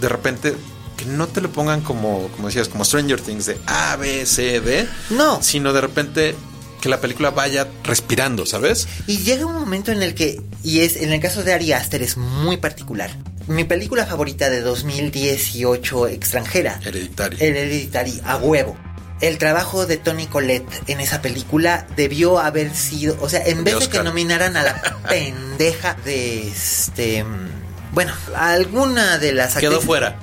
de 0.01 0.09
repente 0.09 0.55
que 0.96 1.05
no 1.05 1.28
te 1.28 1.40
lo 1.40 1.51
pongan 1.53 1.80
como, 1.80 2.28
como 2.34 2.49
decías, 2.49 2.68
como 2.68 2.84
Stranger 2.84 3.20
Things 3.20 3.46
de 3.46 3.57
A, 3.66 3.96
B, 3.96 4.26
C, 4.26 4.61
D, 4.61 4.88
No. 5.11 5.40
sino 5.42 5.72
de 5.72 5.80
repente 5.80 6.34
que 6.80 6.88
la 6.88 7.01
película 7.01 7.30
vaya 7.30 7.66
respirando, 7.84 8.46
¿sabes? 8.46 8.86
Y 9.07 9.18
llega 9.18 9.46
un 9.46 9.55
momento 9.55 9.90
en 9.92 10.03
el 10.03 10.14
que, 10.14 10.40
y 10.62 10.80
es 10.80 10.96
en 10.96 11.12
el 11.12 11.20
caso 11.20 11.42
de 11.42 11.53
Ari 11.53 11.72
Aster 11.72 12.03
es 12.03 12.16
muy 12.16 12.57
particular, 12.57 13.11
Mi 13.49 13.64
película 13.64 14.05
favorita 14.07 14.51
de 14.51 14.61
2018 14.61 16.09
extranjera. 16.09 16.78
Hereditary. 16.84 17.36
Hereditary, 17.40 18.20
a 18.24 18.36
huevo. 18.36 18.76
El 19.20 19.38
trabajo 19.38 19.86
de 19.86 19.96
Tony 19.96 20.26
Collette 20.26 20.68
en 20.86 21.01
esa 21.01 21.20
película 21.22 21.86
debió 21.96 22.38
haber 22.38 22.74
sido, 22.76 23.16
o 23.20 23.28
sea, 23.28 23.42
en 23.44 23.64
vez 23.64 23.78
de 23.80 23.88
que 23.88 24.03
nominaran 24.03 24.57
a 24.57 24.62
la 24.62 24.80
pendeja 25.09 25.94
de 26.05 26.46
este, 26.49 27.24
bueno, 27.99 28.12
alguna 28.36 29.18
de 29.18 29.32
las 29.32 29.57
quedó 29.57 29.80
fuera. 29.80 30.16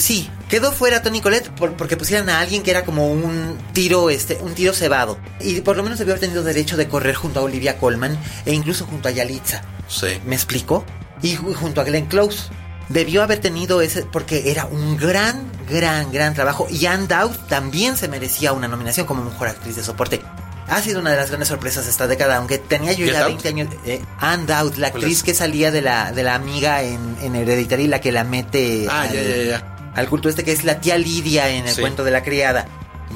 sí, 0.00 0.30
quedó 0.48 0.72
fuera 0.72 1.02
Tony 1.02 1.20
Collette 1.20 1.50
porque 1.50 1.98
pusieran 1.98 2.30
a 2.30 2.40
alguien 2.40 2.62
que 2.62 2.70
era 2.70 2.86
como 2.86 3.12
un 3.12 3.58
tiro, 3.74 4.08
este, 4.08 4.38
un 4.40 4.54
tiro 4.54 4.72
cebado 4.72 5.18
y 5.38 5.60
por 5.60 5.76
lo 5.76 5.82
menos 5.82 5.98
debió 5.98 6.14
haber 6.14 6.22
tenido 6.22 6.42
derecho 6.42 6.78
de 6.78 6.88
correr 6.88 7.14
junto 7.14 7.40
a 7.40 7.42
Olivia 7.42 7.76
Colman 7.76 8.18
e 8.46 8.54
incluso 8.54 8.86
junto 8.86 9.08
a 9.08 9.10
Yalitza. 9.10 9.60
Sí. 9.88 10.06
¿Me 10.24 10.36
explico? 10.36 10.86
Y 11.20 11.36
junto 11.36 11.82
a 11.82 11.84
Glenn 11.84 12.06
Close 12.06 12.44
debió 12.88 13.22
haber 13.22 13.40
tenido 13.40 13.82
ese, 13.82 14.06
porque 14.06 14.50
era 14.50 14.64
un 14.64 14.96
gran, 14.96 15.52
gran, 15.68 16.10
gran 16.10 16.32
trabajo. 16.32 16.66
Y 16.70 16.86
Anne 16.86 17.08
Dowd 17.08 17.36
también 17.46 17.98
se 17.98 18.08
merecía 18.08 18.54
una 18.54 18.68
nominación 18.68 19.06
como 19.06 19.22
mejor 19.22 19.48
actriz 19.48 19.76
de 19.76 19.84
soporte. 19.84 20.22
Ha 20.68 20.82
sido 20.82 21.00
una 21.00 21.10
de 21.10 21.16
las 21.16 21.28
grandes 21.28 21.48
sorpresas 21.48 21.86
esta 21.86 22.06
década, 22.06 22.36
aunque 22.36 22.58
tenía 22.58 22.92
yo 22.92 23.06
ya 23.06 23.24
20 23.24 23.48
años. 23.48 23.68
Eh, 23.86 24.02
Anne 24.18 24.44
Dowd, 24.46 24.76
la 24.76 24.88
actriz 24.88 25.22
que 25.22 25.32
salía 25.32 25.70
de 25.70 25.80
la, 25.80 26.12
de 26.12 26.22
la 26.22 26.34
amiga 26.34 26.82
en, 26.82 27.16
en 27.22 27.34
Hereditary, 27.34 27.86
la 27.86 28.00
que 28.00 28.12
la 28.12 28.24
mete 28.24 28.86
ah, 28.90 29.02
al, 29.02 29.12
ya, 29.12 29.22
ya, 29.22 29.42
ya. 29.44 29.92
al 29.94 30.08
culto 30.08 30.28
este, 30.28 30.44
que 30.44 30.52
es 30.52 30.64
la 30.64 30.80
tía 30.80 30.98
Lidia 30.98 31.48
en 31.48 31.66
el 31.66 31.74
cuento 31.74 32.04
de 32.04 32.10
la 32.10 32.22
criada. 32.22 32.66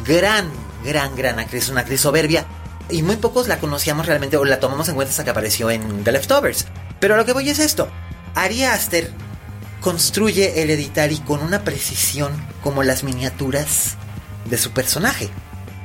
Gran, 0.06 0.50
gran, 0.82 1.14
gran 1.14 1.38
actriz, 1.38 1.68
una 1.68 1.80
actriz 1.80 2.00
soberbia. 2.00 2.46
Y 2.88 3.02
muy 3.02 3.16
pocos 3.16 3.48
la 3.48 3.58
conocíamos 3.58 4.06
realmente 4.06 4.36
o 4.38 4.44
la 4.44 4.58
tomamos 4.58 4.88
en 4.88 4.94
cuenta 4.94 5.10
hasta 5.10 5.24
que 5.24 5.30
apareció 5.30 5.70
en 5.70 6.04
The 6.04 6.12
Leftovers. 6.12 6.66
Pero 7.00 7.16
lo 7.16 7.24
que 7.24 7.32
voy 7.32 7.50
es 7.50 7.58
esto. 7.58 7.88
Ari 8.34 8.64
Aster 8.64 9.10
construye 9.82 10.62
Hereditary 10.62 11.18
con 11.18 11.42
una 11.42 11.64
precisión 11.64 12.32
como 12.62 12.82
las 12.82 13.04
miniaturas 13.04 13.96
de 14.46 14.56
su 14.56 14.70
personaje. 14.70 15.28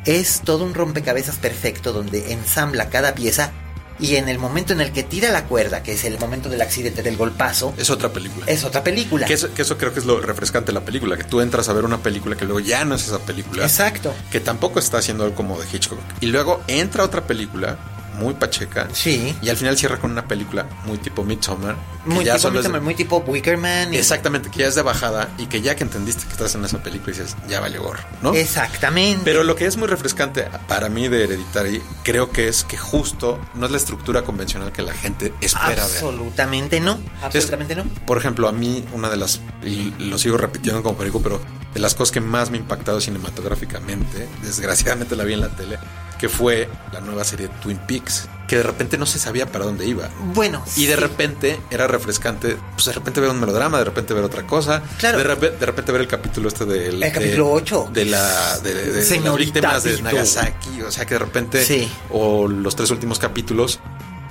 Es 0.07 0.41
todo 0.41 0.63
un 0.63 0.73
rompecabezas 0.73 1.35
perfecto 1.35 1.91
donde 1.91 2.31
ensambla 2.31 2.89
cada 2.89 3.13
pieza 3.13 3.51
y 3.99 4.15
en 4.15 4.29
el 4.29 4.39
momento 4.39 4.73
en 4.73 4.79
el 4.79 4.93
que 4.93 5.03
tira 5.03 5.31
la 5.31 5.45
cuerda, 5.45 5.83
que 5.83 5.93
es 5.93 6.05
el 6.05 6.17
momento 6.17 6.47
del 6.47 6.61
accidente 6.61 7.03
del 7.03 7.17
golpazo, 7.17 7.73
es 7.77 7.89
otra 7.89 8.09
película. 8.09 8.45
Es 8.47 8.63
otra 8.63 8.83
película. 8.83 9.25
Que 9.25 9.33
eso, 9.33 9.53
que 9.53 9.63
eso, 9.63 9.77
creo 9.77 9.93
que 9.93 9.99
es 9.99 10.05
lo 10.05 10.21
refrescante 10.21 10.67
de 10.67 10.79
la 10.79 10.85
película, 10.85 11.17
que 11.17 11.25
tú 11.25 11.41
entras 11.41 11.67
a 11.67 11.73
ver 11.73 11.83
una 11.83 11.97
película 11.97 12.37
que 12.37 12.45
luego 12.45 12.61
ya 12.61 12.85
no 12.85 12.95
es 12.95 13.05
esa 13.05 13.19
película. 13.19 13.63
Exacto. 13.63 14.13
Que 14.31 14.39
tampoco 14.39 14.79
está 14.79 14.99
haciendo 14.99 15.23
algo 15.23 15.35
como 15.35 15.59
de 15.59 15.65
Hitchcock. 15.71 15.99
Y 16.21 16.27
luego 16.27 16.61
entra 16.67 17.03
otra 17.03 17.27
película 17.27 17.77
muy 18.17 18.33
pacheca. 18.33 18.87
Sí. 18.93 19.35
Y 19.41 19.49
al 19.49 19.57
final 19.57 19.77
cierra 19.77 19.97
con 19.97 20.11
una 20.11 20.27
película 20.27 20.67
muy 20.85 20.97
tipo 20.97 21.23
Midsommar. 21.23 21.75
Muy 22.05 22.25
tipo 22.25 22.51
Midsommar, 22.51 22.81
muy 22.81 22.95
tipo 22.95 23.17
Wickerman. 23.19 23.93
Exactamente, 23.93 24.49
que 24.49 24.59
ya 24.59 24.67
es 24.67 24.75
de 24.75 24.81
bajada 24.81 25.29
y 25.37 25.47
que 25.47 25.61
ya 25.61 25.75
que 25.75 25.83
entendiste 25.83 26.25
que 26.25 26.31
estás 26.31 26.55
en 26.55 26.65
esa 26.65 26.81
película 26.81 27.15
dices, 27.15 27.35
ya 27.47 27.59
vale 27.59 27.77
gorro, 27.77 28.03
¿no? 28.21 28.33
Exactamente. 28.33 29.21
Pero 29.23 29.43
lo 29.43 29.55
que 29.55 29.65
es 29.65 29.77
muy 29.77 29.87
refrescante 29.87 30.47
para 30.67 30.89
mí 30.89 31.07
de 31.07 31.23
Hereditary, 31.23 31.81
creo 32.03 32.31
que 32.31 32.47
es 32.47 32.63
que 32.63 32.77
justo 32.77 33.39
no 33.55 33.65
es 33.65 33.71
la 33.71 33.77
estructura 33.77 34.23
convencional 34.23 34.71
que 34.71 34.81
la 34.81 34.93
gente 34.93 35.33
espera 35.41 35.83
Absolutamente 35.83 36.79
no. 36.79 36.99
Absolutamente 37.21 37.75
no. 37.75 37.83
Por 38.05 38.17
ejemplo, 38.17 38.47
a 38.47 38.51
mí 38.51 38.83
una 38.93 39.09
de 39.09 39.17
las, 39.17 39.41
y 39.63 39.93
lo 39.99 40.17
sigo 40.17 40.37
repitiendo 40.37 40.83
como 40.83 40.97
perico, 40.97 41.21
pero 41.21 41.41
de 41.73 41.79
las 41.79 41.95
cosas 41.95 42.11
que 42.11 42.21
más 42.21 42.49
me 42.49 42.57
ha 42.57 42.61
impactado 42.61 42.99
cinematográficamente, 42.99 44.27
desgraciadamente 44.41 45.15
la 45.15 45.23
vi 45.23 45.33
en 45.33 45.41
la 45.41 45.49
tele, 45.49 45.77
que 46.19 46.29
fue 46.29 46.69
la 46.91 47.01
nueva 47.01 47.23
serie 47.23 47.49
Twin 47.61 47.77
Peaks, 47.77 48.27
que 48.47 48.57
de 48.57 48.63
repente 48.63 48.97
no 48.97 49.05
se 49.05 49.19
sabía 49.19 49.45
para 49.51 49.65
dónde 49.65 49.85
iba. 49.85 50.09
Bueno. 50.33 50.63
Y 50.75 50.85
de 50.85 50.95
repente 50.95 51.59
era 51.69 51.87
refrescante, 51.87 52.57
pues 52.73 52.85
de 52.85 52.93
repente 52.93 53.19
ver 53.19 53.29
un 53.29 53.39
melodrama, 53.39 53.77
de 53.77 53.85
repente 53.85 54.13
ver 54.13 54.23
otra 54.23 54.47
cosa. 54.47 54.81
Claro. 54.97 55.17
De, 55.17 55.23
repente 55.23 55.91
ver 55.91 56.01
el 56.01 56.07
capítulo 56.07 56.47
este 56.47 56.65
del... 56.65 57.03
El 57.03 57.11
capítulo 57.11 57.51
8. 57.51 57.89
De 57.93 58.05
la... 58.05 58.57
De, 58.59 58.73
de, 58.73 59.19
las 59.19 59.37
víctimas 59.37 59.83
de 59.83 60.01
Nagasaki, 60.01 60.81
o 60.81 60.91
sea 60.91 61.05
que 61.05 61.15
de 61.15 61.19
repente... 61.19 61.63
Sí. 61.63 61.91
O 62.11 62.47
los 62.47 62.75
tres 62.75 62.89
últimos 62.91 63.19
capítulos 63.19 63.79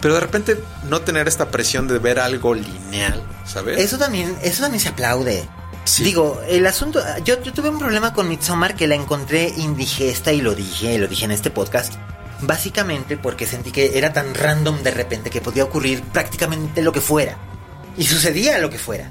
pero 0.01 0.15
de 0.15 0.21
repente 0.21 0.63
no 0.89 1.01
tener 1.01 1.27
esta 1.27 1.51
presión 1.51 1.89
de 1.89 1.99
ver 1.99 2.19
algo 2.19 2.55
lineal, 2.55 3.23
¿sabes? 3.45 3.79
Eso 3.79 3.99
también, 3.99 4.37
eso 4.43 4.63
también 4.63 4.81
se 4.81 4.91
aplaude. 4.91 5.49
Digo, 6.01 6.41
el 6.49 6.67
asunto, 6.67 7.01
yo, 7.25 7.41
yo 7.43 7.53
tuve 7.53 7.69
un 7.69 7.79
problema 7.79 8.13
con 8.13 8.29
Midsommar 8.29 8.75
que 8.75 8.87
la 8.87 8.97
encontré 8.97 9.53
indigesta 9.57 10.33
y 10.33 10.41
lo 10.41 10.55
dije, 10.55 10.95
y 10.95 10.99
lo 10.99 11.07
dije 11.07 11.25
en 11.25 11.31
este 11.31 11.51
podcast. 11.51 11.95
Básicamente 12.41 13.17
porque 13.17 13.47
sentí 13.47 13.71
que 13.71 13.97
era 13.97 14.13
tan 14.13 14.35
random 14.35 14.83
de 14.83 14.91
repente 14.91 15.31
que 15.31 15.41
podía 15.41 15.65
ocurrir 15.65 16.03
prácticamente 16.03 16.83
lo 16.83 16.93
que 16.93 17.01
fuera. 17.01 17.39
Y 17.97 18.05
sucedía 18.05 18.59
lo 18.59 18.69
que 18.69 18.79
fuera. 18.79 19.11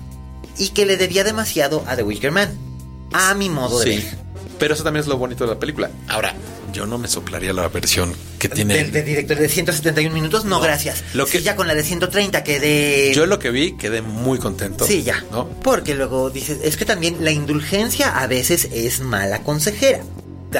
Y 0.57 0.69
que 0.69 0.85
le 0.85 0.97
debía 0.97 1.23
demasiado 1.23 1.83
a 1.87 1.95
The 1.95 2.03
Wicker 2.03 2.31
Man. 2.31 2.49
A 3.13 3.33
mi 3.33 3.49
modo 3.49 3.79
de 3.79 3.89
ver. 3.89 4.17
Pero 4.59 4.73
eso 4.73 4.83
también 4.83 5.01
es 5.01 5.07
lo 5.07 5.17
bonito 5.17 5.45
de 5.45 5.53
la 5.53 5.59
película. 5.59 5.89
Ahora, 6.07 6.33
yo 6.75 6.85
no 6.85 6.97
me 6.97 7.07
soplaría 7.07 7.53
la 7.53 7.69
versión 7.69 8.13
que 8.37 8.49
tiene. 8.49 8.83
¿De, 8.83 9.01
director 9.01 9.37
de 9.37 9.47
171 9.47 10.13
minutos? 10.13 10.43
No, 10.43 10.59
gracias. 10.59 11.03
Lo 11.13 11.25
que, 11.25 11.41
ya 11.41 11.55
con 11.55 11.67
la 11.67 11.73
de 11.73 11.83
130 11.83 12.43
quedé. 12.43 13.13
Yo 13.15 13.25
lo 13.25 13.39
que 13.39 13.49
vi 13.49 13.77
quedé 13.77 14.01
muy 14.01 14.39
contento. 14.39 14.85
Sí, 14.85 15.01
ya. 15.01 15.23
¿no? 15.31 15.47
Porque 15.63 15.95
luego 15.95 16.29
dices, 16.29 16.59
es 16.63 16.75
que 16.75 16.83
también 16.83 17.23
la 17.23 17.31
indulgencia 17.31 18.19
a 18.19 18.27
veces 18.27 18.67
es 18.73 18.99
mala 18.99 19.41
consejera. 19.43 20.03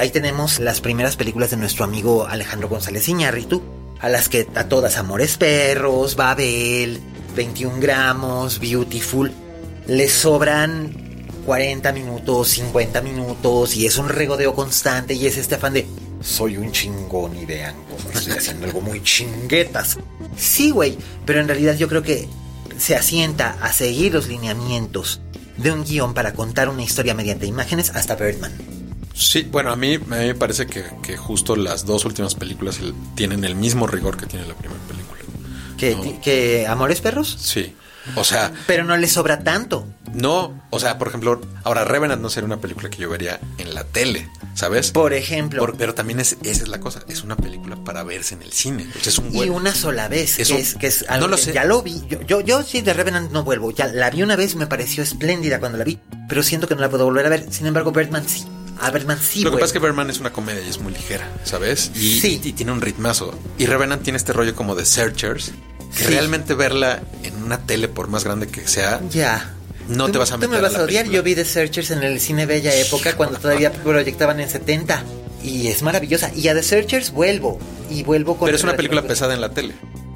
Ahí 0.00 0.10
tenemos 0.10 0.58
las 0.58 0.80
primeras 0.80 1.16
películas 1.16 1.50
de 1.50 1.58
nuestro 1.58 1.84
amigo 1.84 2.26
Alejandro 2.26 2.68
González 2.68 3.06
Iñárritu, 3.08 3.62
a 4.00 4.08
las 4.08 4.30
que 4.30 4.46
a 4.54 4.68
todas 4.68 4.96
Amores 4.96 5.36
Perros, 5.36 6.16
Babel, 6.16 6.98
21 7.36 7.78
gramos, 7.78 8.58
Beautiful, 8.58 9.32
le 9.86 10.08
sobran 10.08 11.06
40 11.44 11.92
minutos, 11.92 12.48
50 12.48 13.02
minutos 13.02 13.76
y 13.76 13.86
es 13.86 13.98
un 13.98 14.08
regodeo 14.08 14.54
constante 14.54 15.14
y 15.14 15.26
es 15.26 15.36
este 15.36 15.54
afán 15.54 15.74
de 15.74 15.86
soy 16.20 16.56
un 16.56 16.72
chingón 16.72 17.36
y 17.36 17.44
vean 17.44 17.74
cómo 17.88 18.10
estoy 18.10 18.32
haciendo 18.32 18.66
algo 18.66 18.80
muy 18.80 19.02
chinguetas. 19.02 19.98
Sí, 20.36 20.70
güey, 20.70 20.98
pero 21.24 21.40
en 21.40 21.48
realidad 21.48 21.76
yo 21.76 21.88
creo 21.88 22.02
que 22.02 22.28
se 22.78 22.94
asienta 22.94 23.56
a 23.60 23.72
seguir 23.72 24.14
los 24.14 24.28
lineamientos 24.28 25.20
de 25.56 25.72
un 25.72 25.84
guion 25.84 26.14
para 26.14 26.34
contar 26.34 26.68
una 26.68 26.82
historia 26.82 27.14
mediante 27.14 27.46
imágenes 27.46 27.90
hasta 27.90 28.14
Birdman. 28.14 28.52
Sí, 29.14 29.48
bueno, 29.50 29.70
a 29.70 29.76
mí, 29.76 29.98
me 29.98 30.34
parece 30.34 30.66
que, 30.66 31.16
justo 31.16 31.56
las 31.56 31.86
dos 31.86 32.04
últimas 32.04 32.34
películas 32.34 32.78
tienen 33.14 33.44
el 33.44 33.54
mismo 33.54 33.86
rigor 33.86 34.18
que 34.18 34.26
tiene 34.26 34.46
la 34.46 34.54
primera 34.54 34.80
película. 34.82 35.20
¿Que, 35.78 36.18
¿Que 36.22 36.66
Amores 36.66 37.00
Perros? 37.00 37.36
Sí. 37.40 37.74
O 38.14 38.24
sea. 38.24 38.52
Pero 38.66 38.84
no 38.84 38.96
le 38.96 39.08
sobra 39.08 39.42
tanto. 39.42 39.86
No, 40.12 40.62
o 40.70 40.80
sea, 40.80 40.98
por 40.98 41.08
ejemplo, 41.08 41.40
ahora 41.64 41.84
Revenant 41.84 42.22
no 42.22 42.30
sería 42.30 42.46
una 42.46 42.60
película 42.60 42.88
que 42.90 42.98
yo 42.98 43.10
vería 43.10 43.40
en 43.58 43.74
la 43.74 43.84
tele, 43.84 44.28
¿sabes? 44.54 44.90
Por 44.90 45.12
ejemplo. 45.12 45.72
pero 45.76 45.94
también 45.94 46.20
es, 46.20 46.36
esa 46.42 46.62
es 46.62 46.68
la 46.68 46.80
cosa, 46.80 47.02
es 47.08 47.22
una 47.22 47.36
película 47.36 47.76
para 47.76 48.02
verse 48.02 48.34
en 48.34 48.42
el 48.42 48.52
cine. 48.52 48.86
es 49.04 49.18
un 49.18 49.34
y 49.34 49.48
una 49.48 49.74
sola 49.74 50.08
vez, 50.08 50.36
que, 50.36 50.42
es, 50.42 50.74
que 50.74 50.86
es 50.86 51.04
no 51.20 51.28
lo 51.28 51.36
sé. 51.36 51.52
ya 51.52 51.64
lo 51.64 51.82
vi. 51.82 52.02
Yo, 52.08 52.22
yo, 52.22 52.40
yo 52.40 52.62
sí 52.62 52.80
de 52.80 52.92
Revenant 52.92 53.30
no 53.32 53.44
vuelvo. 53.44 53.70
Ya 53.70 53.86
la 53.86 54.10
vi 54.10 54.22
una 54.22 54.36
vez, 54.36 54.56
me 54.56 54.66
pareció 54.66 55.02
espléndida 55.02 55.60
cuando 55.60 55.78
la 55.78 55.84
vi, 55.84 55.98
pero 56.28 56.42
siento 56.42 56.68
que 56.68 56.74
no 56.74 56.80
la 56.80 56.90
puedo 56.90 57.04
volver 57.04 57.26
a 57.26 57.28
ver. 57.28 57.46
Sin 57.50 57.66
embargo, 57.66 57.92
Birdman 57.92 58.28
sí. 58.28 58.44
A 58.80 58.90
Birdman 58.90 59.18
sí. 59.18 59.42
Lo 59.42 59.50
que 59.50 59.56
pasa 59.56 59.66
es 59.66 59.72
que 59.72 59.78
Birdman 59.78 60.10
es 60.10 60.20
una 60.20 60.32
comedia 60.32 60.62
y 60.62 60.68
es 60.68 60.80
muy 60.80 60.92
ligera, 60.92 61.28
¿sabes? 61.44 61.90
Y, 61.94 62.20
sí. 62.20 62.40
y, 62.42 62.52
tiene 62.52 62.72
un 62.72 62.80
ritmazo. 62.80 63.38
Y 63.58 63.66
Revenant 63.66 64.02
tiene 64.02 64.18
este 64.18 64.32
rollo 64.32 64.54
como 64.54 64.74
de 64.74 64.84
Searchers, 64.84 65.52
que 65.96 66.06
realmente 66.06 66.54
verla 66.54 67.02
en 67.22 67.42
una 67.42 67.58
tele, 67.58 67.88
por 67.88 68.08
más 68.08 68.24
grande 68.24 68.48
que 68.48 68.66
sea, 68.68 69.00
ya. 69.10 69.55
No 69.88 70.10
te 70.10 70.18
vas 70.18 70.32
a 70.32 70.36
meter. 70.36 70.48
Tú 70.48 70.54
me 70.54 70.60
vas 70.60 70.74
a, 70.76 70.84
odiar. 70.84 71.06
Yo 71.06 71.22
vi 71.22 71.34
The 71.34 71.44
Searchers 71.44 71.90
en 71.90 72.02
el 72.02 72.20
cine 72.20 72.46
Bella 72.46 72.74
Época 72.74 73.16
cuando 73.16 73.38
todavía 73.38 73.72
proyectaban 73.72 74.40
en 74.40 74.48
70. 74.48 75.04
Y 75.42 75.68
es 75.68 75.82
maravillosa. 75.82 76.30
Y 76.34 76.48
a 76.48 76.54
The 76.54 76.62
Searchers 76.62 77.12
vuelvo. 77.12 77.58
Y 77.90 78.02
vuelvo 78.02 78.36
con. 78.36 78.46
Pero 78.46 78.56
es 78.56 78.64
una 78.64 78.76
película 78.76 79.02
pesada 79.02 79.34
en 79.34 79.40
la 79.40 79.50
tele. 79.50 79.74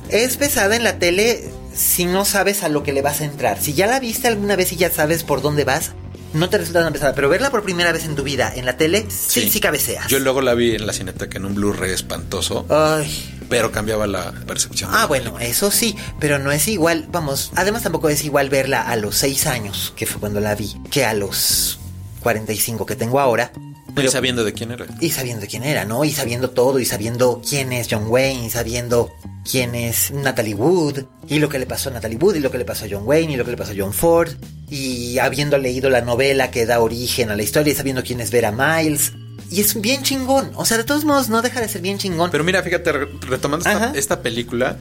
Es 0.09 0.37
pesada 0.37 0.75
en 0.75 0.83
la 0.83 0.99
tele 0.99 1.45
si 1.75 2.05
no 2.05 2.25
sabes 2.25 2.63
a 2.63 2.69
lo 2.69 2.83
que 2.83 2.93
le 2.93 3.03
vas 3.03 3.21
a 3.21 3.25
entrar. 3.25 3.61
Si 3.61 3.75
ya 3.75 3.87
la 3.87 4.01
viste 4.01 4.29
alguna 4.29 4.57
vez 4.57 4.73
y 4.73 4.77
ya 4.77 4.91
sabes 4.91 5.23
por 5.23 5.41
dónde 5.41 5.65
vas, 5.65 5.93
no 6.35 6.49
te 6.49 6.59
resulta 6.59 6.83
tan 6.83 6.93
pesada. 6.93 7.15
Pero 7.15 7.29
verla 7.29 7.51
por 7.51 7.63
primera 7.63 7.93
vez 7.93 8.05
en 8.05 8.17
tu 8.17 8.23
vida 8.23 8.53
en 8.55 8.67
la 8.67 8.77
tele, 8.77 9.07
sí, 9.09 9.49
sí, 9.49 9.61
cabeceas. 9.61 10.09
Yo 10.09 10.19
luego 10.19 10.41
la 10.41 10.55
vi 10.55 10.75
en 10.75 10.87
la 10.87 10.93
cineteca 10.93 11.39
en 11.39 11.45
un 11.45 11.55
Blu-ray 11.55 11.93
espantoso. 11.93 12.67
Ay 12.69 13.37
pero 13.51 13.73
cambiaba 13.73 14.07
la 14.07 14.33
percepción. 14.47 14.91
Ah, 14.95 15.07
bueno, 15.07 15.39
eso 15.41 15.71
sí, 15.71 15.97
pero 16.21 16.39
no 16.39 16.53
es 16.53 16.69
igual, 16.69 17.07
vamos, 17.11 17.51
además 17.57 17.83
tampoco 17.83 18.09
es 18.09 18.25
igual 18.25 18.49
verla 18.49 18.81
a 18.83 18.95
los 18.97 19.17
seis 19.17 19.47
años, 19.47 19.93
que 19.97 20.07
fue 20.07 20.21
cuando 20.21 20.41
la 20.41 20.55
vi, 20.55 20.73
que 20.91 21.05
a 21.05 21.13
los 21.13 21.81
45 22.21 22.87
que 22.87 22.97
tengo 22.97 23.19
ahora. 23.21 23.53
Y 23.97 24.09
sabiendo 24.09 24.45
de 24.45 24.53
quién 24.53 24.71
era. 24.71 24.87
Y 25.01 25.11
sabiendo 25.11 25.41
de 25.43 25.49
quién 25.49 25.65
era, 25.65 25.85
¿no? 25.85 26.05
Y 26.05 26.13
sabiendo 26.13 26.51
todo, 26.51 26.79
y 26.79 26.85
sabiendo 26.85 27.43
quién 27.49 27.73
es 27.73 27.89
John 27.91 28.07
Wayne, 28.09 28.47
y 28.47 28.51
sabiendo 28.51 29.13
quién 29.51 29.75
es 29.75 30.11
Natalie 30.11 30.55
Wood, 30.55 31.05
y 31.29 31.39
lo 31.39 31.49
que 31.49 31.59
le 31.59 31.67
pasó 31.67 31.91
a 31.91 31.93
Natalie 31.93 32.19
Wood, 32.19 32.37
y 32.37 32.41
lo 32.41 32.51
que 32.51 32.59
le 32.59 32.65
pasó 32.65 32.85
a 32.85 32.89
John 32.91 33.03
Wayne, 33.05 33.33
y 33.33 33.37
lo 33.37 33.45
que 33.45 33.53
le 33.53 33.57
pasó 33.57 33.73
a 33.73 33.77
John 33.77 33.93
Ford, 33.93 34.31
y 34.69 35.19
habiendo 35.19 35.59
leído 35.59 35.91
la 35.91 36.01
novela 36.01 36.51
que 36.51 36.67
da 36.67 36.81
origen 36.81 37.31
a 37.31 37.37
la 37.37 37.43
historia, 37.43 37.73
y 37.73 37.77
sabiendo 37.77 38.03
quién 38.03 38.21
es 38.21 38.31
Vera 38.31 38.53
Miles, 38.53 39.13
y 39.51 39.61
es 39.61 39.81
bien 39.81 40.03
chingón. 40.03 40.53
O 40.55 40.65
sea, 40.65 40.79
de 40.79 40.85
todos 40.85 41.05
modos, 41.05 41.29
no 41.29 41.43
deja 41.43 41.61
de 41.61 41.69
ser 41.69 41.83
bien 41.83 41.99
chingón. 41.99 42.31
Pero 42.31 42.45
mira, 42.45 42.63
fíjate, 42.63 42.93
retomando 42.93 43.69
esta, 43.95 44.23
película, 44.23 44.79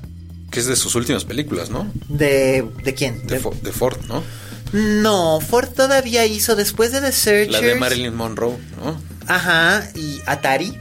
que 0.52 0.60
es 0.60 0.68
de 0.68 0.76
sus 0.76 0.94
últimas 0.96 1.26
películas, 1.26 1.70
¿no? 1.72 1.92
¿De, 2.08 2.64
de 2.84 2.94
quién? 2.94 3.26
De, 3.26 3.40
Ford, 3.40 3.98
¿no? 4.08 4.24
No, 4.72 5.40
Ford 5.42 5.70
todavía 5.70 6.26
hizo 6.26 6.56
después 6.56 6.92
de 6.92 7.02
The 7.02 7.12
Searchers. 7.12 7.62
La 7.62 7.68
de 7.68 7.76
Marilyn 7.76 8.16
Monroe, 8.16 8.58
¿no? 8.84 9.02
Ajá, 9.28 9.88
y 9.96 10.22
Atari. 10.26 10.78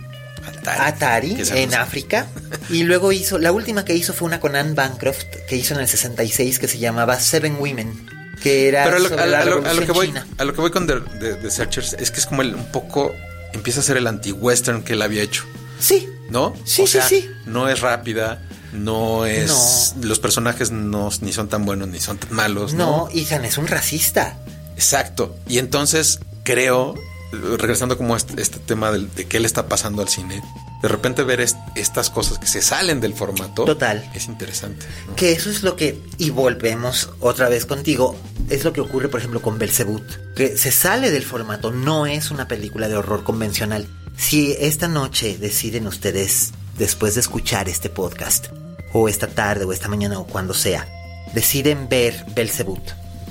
Atari, 0.66 1.36
en 1.54 1.74
África. 1.74 2.26
y 2.70 2.82
luego 2.82 3.12
hizo, 3.12 3.38
la 3.38 3.52
última 3.52 3.84
que 3.84 3.94
hizo 3.94 4.12
fue 4.12 4.26
una 4.26 4.40
con 4.40 4.56
Anne 4.56 4.74
Bancroft, 4.74 5.24
que 5.48 5.56
hizo 5.56 5.74
en 5.74 5.80
el 5.80 5.88
66, 5.88 6.58
que 6.58 6.68
se 6.68 6.78
llamaba 6.78 7.18
Seven 7.18 7.56
Women. 7.58 8.18
Que 8.42 8.68
era 8.68 8.84
Pero 8.84 8.96
a 8.96 9.00
lo, 9.00 9.08
que 9.08 9.16
voy, 9.16 10.14
a 10.38 10.44
lo 10.44 10.54
que 10.54 10.60
voy 10.60 10.70
con 10.70 10.86
The, 10.86 11.50
Searchers 11.50 11.94
es 11.94 12.12
que 12.12 12.20
es 12.20 12.26
como 12.26 12.42
el, 12.42 12.54
un 12.54 12.70
poco, 12.70 13.12
empieza 13.52 13.80
a 13.80 13.82
ser 13.82 13.96
el 13.96 14.06
anti-western 14.06 14.84
que 14.84 14.92
él 14.92 15.02
había 15.02 15.22
hecho. 15.22 15.44
Sí. 15.80 16.08
¿No? 16.30 16.54
Sí, 16.64 16.86
sí, 16.86 16.98
sí. 17.04 17.30
No 17.46 17.68
es 17.68 17.80
rápida, 17.80 18.40
no 18.72 19.26
es. 19.26 19.94
Los 20.00 20.18
personajes 20.18 20.70
no, 20.70 21.10
ni 21.20 21.32
son 21.32 21.48
tan 21.48 21.64
buenos 21.64 21.88
ni 21.88 22.00
son 22.00 22.18
tan 22.18 22.34
malos. 22.34 22.74
No, 22.74 23.08
Ethan 23.12 23.44
es 23.44 23.58
un 23.58 23.66
racista. 23.66 24.38
Exacto. 24.74 25.36
Y 25.48 25.58
entonces 25.58 26.20
creo, 26.44 26.94
regresando 27.32 27.96
como 27.96 28.14
a 28.14 28.16
este, 28.16 28.40
este 28.40 28.58
tema 28.58 28.92
de, 28.92 29.26
qué 29.26 29.40
le 29.40 29.46
está 29.46 29.68
pasando 29.68 30.02
al 30.02 30.08
cine, 30.08 30.42
de 30.82 30.88
repente 30.88 31.24
ver 31.24 31.40
estas 31.40 32.10
cosas 32.10 32.38
que 32.38 32.46
se 32.46 32.62
salen 32.62 33.00
del 33.00 33.14
formato. 33.14 33.64
Total. 33.64 34.08
Es 34.14 34.26
interesante. 34.26 34.86
Que 35.16 35.32
eso 35.32 35.50
es 35.50 35.62
lo 35.62 35.76
que. 35.76 36.00
Y 36.18 36.30
volvemos 36.30 37.10
otra 37.20 37.48
vez 37.48 37.66
contigo. 37.66 38.16
Es 38.48 38.64
lo 38.64 38.72
que 38.72 38.80
ocurre, 38.80 39.08
por 39.08 39.20
ejemplo, 39.20 39.42
con 39.42 39.58
Belzebut. 39.58 40.04
Que 40.34 40.56
se 40.56 40.70
sale 40.70 41.10
del 41.10 41.24
formato. 41.24 41.72
No 41.72 42.06
es 42.06 42.30
una 42.30 42.46
película 42.46 42.88
de 42.88 42.96
horror 42.96 43.24
convencional. 43.24 43.88
Si 44.16 44.56
esta 44.58 44.88
noche 44.88 45.38
deciden 45.38 45.86
ustedes, 45.86 46.52
después 46.78 47.14
de 47.14 47.20
escuchar 47.20 47.68
este 47.68 47.90
podcast, 47.90 48.46
o 48.92 49.08
esta 49.08 49.26
tarde, 49.26 49.64
o 49.64 49.72
esta 49.72 49.88
mañana, 49.88 50.18
o 50.18 50.26
cuando 50.26 50.54
sea, 50.54 50.86
deciden 51.34 51.88
ver 51.88 52.24
Belzebut 52.34 52.80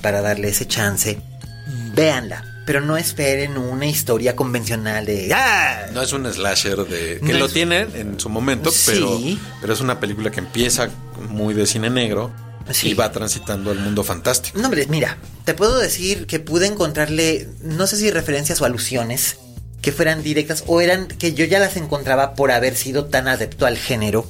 para 0.01 0.21
darle 0.21 0.49
ese 0.49 0.67
chance, 0.67 1.19
véanla. 1.93 2.43
Pero 2.65 2.81
no 2.81 2.97
esperen 2.97 3.57
una 3.57 3.85
historia 3.85 4.35
convencional 4.35 5.05
de 5.05 5.33
¡Ah! 5.33 5.85
No 5.93 6.01
es 6.01 6.11
un 6.11 6.31
slasher 6.31 6.85
de 6.85 7.21
que 7.25 7.33
lo 7.33 7.47
tiene 7.47 7.87
en 7.93 8.19
su 8.19 8.27
momento, 8.27 8.71
pero, 8.85 9.17
pero 9.61 9.71
es 9.71 9.79
una 9.79 10.01
película 10.01 10.31
que 10.31 10.41
empieza 10.41 10.89
muy 11.29 11.53
de 11.53 11.65
cine 11.65 11.89
negro 11.89 12.29
y 12.83 12.93
va 12.93 13.09
transitando 13.13 13.71
el 13.71 13.79
mundo 13.79 14.03
fantástico. 14.03 14.59
No, 14.59 14.65
hombre, 14.65 14.85
mira, 14.89 15.17
te 15.45 15.53
puedo 15.53 15.77
decir 15.77 16.27
que 16.27 16.41
pude 16.41 16.67
encontrarle, 16.67 17.47
no 17.61 17.87
sé 17.87 17.95
si 17.95 18.11
referencias 18.11 18.59
o 18.59 18.65
alusiones 18.65 19.37
que 19.81 19.91
fueran 19.91 20.23
directas 20.23 20.63
o 20.67 20.81
eran 20.81 21.07
que 21.07 21.33
yo 21.33 21.45
ya 21.45 21.59
las 21.59 21.77
encontraba 21.77 22.33
por 22.35 22.51
haber 22.51 22.75
sido 22.75 23.05
tan 23.05 23.27
adepto 23.27 23.65
al 23.65 23.77
género 23.77 24.25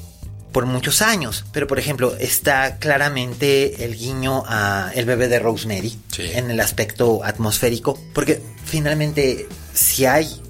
por 0.52 0.66
muchos 0.66 1.02
años. 1.02 1.46
Pero 1.52 1.68
por 1.68 1.80
ejemplo, 1.80 2.16
está 2.20 2.78
claramente 2.78 3.86
el 3.86 3.96
guiño 3.96 4.44
a 4.48 4.92
El 4.96 5.06
bebé 5.06 5.28
de 5.28 5.40
Rosemary 5.40 5.98
en 6.18 6.50
el 6.50 6.60
aspecto 6.60 7.24
atmosférico, 7.24 8.00
porque 8.14 8.42
finalmente 8.66 9.48
si 9.74 10.06
hay 10.06 10.42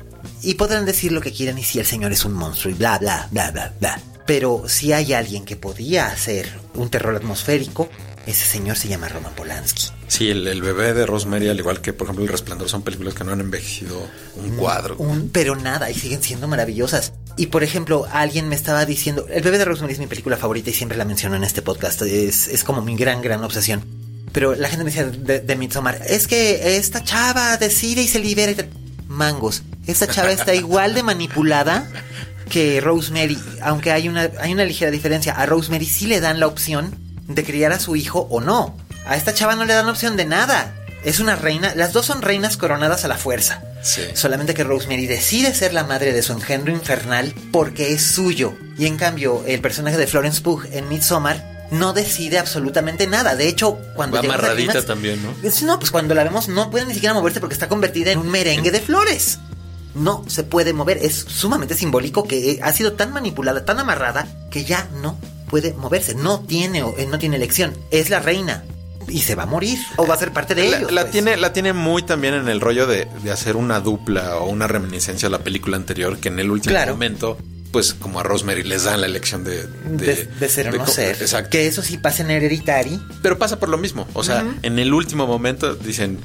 y 0.41 0.55
podrán 0.55 0.85
decir 0.85 1.11
lo 1.11 1.21
que 1.21 1.33
quieran 1.33 1.57
y 1.57 1.63
si 1.63 1.79
el 1.79 1.85
señor 1.85 2.11
es 2.11 2.25
un 2.25 2.33
monstruo 2.33 2.71
y 2.73 2.77
bla 2.77 2.97
bla 2.99 3.27
bla 3.31 3.51
bla 3.51 3.73
bla. 3.79 3.99
Pero 4.25 4.63
si 4.67 4.93
hay 4.93 5.13
alguien 5.13 5.45
que 5.45 5.55
podía 5.55 6.07
hacer 6.07 6.49
un 6.75 6.89
terror 6.89 7.15
atmosférico, 7.15 7.89
ese 8.25 8.45
señor 8.45 8.77
se 8.77 8.89
llama 8.89 9.07
Roman 9.07 9.33
Polanski. 9.33 9.96
Sí, 10.07 10.29
el, 10.29 10.61
bebé 10.61 10.93
de 10.93 11.05
Rosemary, 11.05 11.49
al 11.49 11.59
igual 11.59 11.81
que 11.81 11.91
por 11.93 12.05
ejemplo 12.05 12.23
El 12.23 12.31
Resplandor, 12.31 12.69
son 12.69 12.81
películas 12.81 13.13
que 13.13 13.23
no 13.23 13.33
han 13.33 13.41
envejecido 13.41 14.01
un 14.35 14.55
cuadro. 14.55 14.97
pero 15.31 15.55
nada, 15.55 15.91
y 15.91 15.93
siguen 15.93 16.23
siendo 16.23 16.47
maravillosas. 16.47 17.13
Y 17.35 17.47
por 17.47 17.63
ejemplo, 17.63 18.07
alguien 18.11 18.49
me 18.49 18.55
estaba 18.55 18.85
diciendo, 18.85 19.25
El 19.29 19.43
bebé 19.43 19.57
de 19.57 19.65
Rosemary 19.65 19.93
es 19.93 19.99
mi 19.99 20.07
película 20.07 20.37
favorita 20.37 20.69
y 20.69 20.73
siempre 20.73 20.97
la 20.97 21.05
menciono 21.05 21.35
en 21.35 21.43
este 21.43 21.61
podcast, 21.61 22.01
es, 22.03 22.47
es 22.47 22.63
como 22.63 22.81
mi 22.81 22.95
gran, 22.95 23.21
gran 23.21 23.43
obsesión. 23.43 23.83
Pero 24.31 24.55
la 24.55 24.69
gente 24.69 24.83
me 24.83 24.91
decía 24.91 25.05
de, 25.05 25.39
de 25.39 25.55
Midsommar, 25.55 26.01
es 26.07 26.27
que 26.27 26.77
esta 26.77 27.03
chava 27.03 27.57
decide 27.57 28.01
y 28.01 28.07
se 28.07 28.19
libera. 28.19 28.51
Y 28.51 28.55
Mangos, 29.07 29.63
esta 29.87 30.07
chava 30.07 30.31
está 30.31 30.53
igual 30.53 30.93
de 30.93 31.03
manipulada 31.03 31.87
que 32.49 32.81
Rosemary, 32.81 33.37
aunque 33.61 33.91
hay 33.91 34.07
una, 34.07 34.29
hay 34.39 34.53
una 34.53 34.65
ligera 34.65 34.91
diferencia. 34.91 35.33
A 35.33 35.45
Rosemary 35.45 35.85
sí 35.85 36.07
le 36.07 36.19
dan 36.19 36.39
la 36.39 36.47
opción 36.47 36.95
de 37.27 37.43
criar 37.43 37.71
a 37.71 37.79
su 37.79 37.95
hijo 37.95 38.27
o 38.29 38.41
no. 38.41 38.75
A 39.07 39.15
esta 39.15 39.33
chava 39.33 39.55
no 39.55 39.65
le 39.65 39.73
dan 39.73 39.87
opción 39.87 40.17
de 40.17 40.25
nada. 40.25 40.73
Es 41.03 41.19
una 41.19 41.35
reina, 41.35 41.73
las 41.75 41.93
dos 41.93 42.05
son 42.05 42.21
reinas 42.21 42.57
coronadas 42.57 43.05
a 43.05 43.07
la 43.07 43.17
fuerza. 43.17 43.63
Sí. 43.81 44.01
Solamente 44.13 44.53
que 44.53 44.65
Rosemary 44.65 45.07
decide 45.07 45.53
ser 45.53 45.73
la 45.73 45.85
madre 45.85 46.11
de 46.11 46.21
su 46.21 46.33
engendro 46.33 46.73
infernal 46.73 47.33
porque 47.51 47.93
es 47.93 48.01
suyo. 48.05 48.53
Y 48.77 48.85
en 48.85 48.97
cambio, 48.97 49.43
el 49.47 49.61
personaje 49.61 49.95
de 49.97 50.07
Florence 50.07 50.41
Pugh 50.41 50.65
en 50.71 50.89
Midsommar 50.89 51.67
no 51.71 51.93
decide 51.93 52.39
absolutamente 52.39 53.07
nada. 53.07 53.35
De 53.35 53.47
hecho, 53.47 53.79
cuando 53.95 54.17
Va 54.17 54.23
amarradita 54.23 54.85
también, 54.85 55.21
¿no? 55.23 55.33
No, 55.65 55.79
pues 55.79 55.91
cuando 55.91 56.13
la 56.13 56.23
vemos 56.23 56.49
no 56.49 56.69
puede 56.69 56.85
ni 56.85 56.93
siquiera 56.93 57.13
moverse 57.13 57.39
porque 57.39 57.53
está 57.53 57.69
convertida 57.69 58.11
en 58.11 58.19
un 58.19 58.29
merengue 58.29 58.71
de 58.71 58.81
flores. 58.81 59.39
No 59.95 60.25
se 60.27 60.43
puede 60.43 60.73
mover. 60.73 60.97
Es 60.97 61.15
sumamente 61.15 61.75
simbólico 61.75 62.27
que 62.27 62.59
ha 62.61 62.73
sido 62.73 62.93
tan 62.93 63.13
manipulada, 63.13 63.63
tan 63.63 63.79
amarrada, 63.79 64.27
que 64.51 64.65
ya 64.65 64.87
no 65.01 65.17
puede 65.49 65.73
moverse, 65.73 66.13
no 66.13 66.41
tiene, 66.41 66.79
eh, 66.79 67.07
no 67.09 67.19
tiene 67.19 67.37
elección, 67.37 67.73
es 67.91 68.09
la 68.09 68.19
reina. 68.19 68.63
Y 69.09 69.21
se 69.21 69.35
va 69.35 69.43
a 69.43 69.45
morir 69.45 69.79
o 69.95 70.05
va 70.05 70.15
a 70.15 70.17
ser 70.17 70.33
parte 70.33 70.53
de 70.53 70.69
la, 70.69 70.77
ellos. 70.77 70.91
La, 70.91 71.01
pues. 71.01 71.11
tiene, 71.11 71.37
la 71.37 71.53
tiene 71.53 71.73
muy 71.73 72.03
también 72.03 72.33
en 72.33 72.49
el 72.49 72.59
rollo 72.59 72.87
de, 72.87 73.07
hacer 73.31 73.55
una 73.55 73.79
dupla 73.79 74.37
o 74.37 74.49
una 74.49 74.67
reminiscencia 74.67 75.27
a 75.27 75.31
la 75.31 75.39
película 75.39 75.77
anterior 75.77 76.17
que 76.17 76.27
en 76.27 76.39
el 76.39 76.51
último 76.51 76.77
momento 76.87 77.37
pues 77.71 77.93
como 77.93 78.19
a 78.19 78.23
Rosemary 78.23 78.63
les 78.63 78.85
dan 78.85 79.01
la 79.01 79.07
elección 79.07 79.43
de... 79.43 79.67
De, 79.67 80.49
ser 80.49 80.69
o 80.69 80.77
no 80.77 80.87
ser. 80.87 81.17
Exacto. 81.21 81.49
Que 81.51 81.67
eso 81.67 81.81
sí 81.81 81.97
pasa 81.97 82.23
en 82.23 82.31
Hereditary. 82.31 82.99
Pero 83.21 83.37
pasa 83.37 83.59
por 83.59 83.69
lo 83.69 83.77
mismo. 83.77 84.07
O 84.13 84.23
sea, 84.23 84.45
en 84.61 84.79
el 84.79 84.93
último 84.93 85.27
momento 85.27 85.75
dicen, 85.75 86.19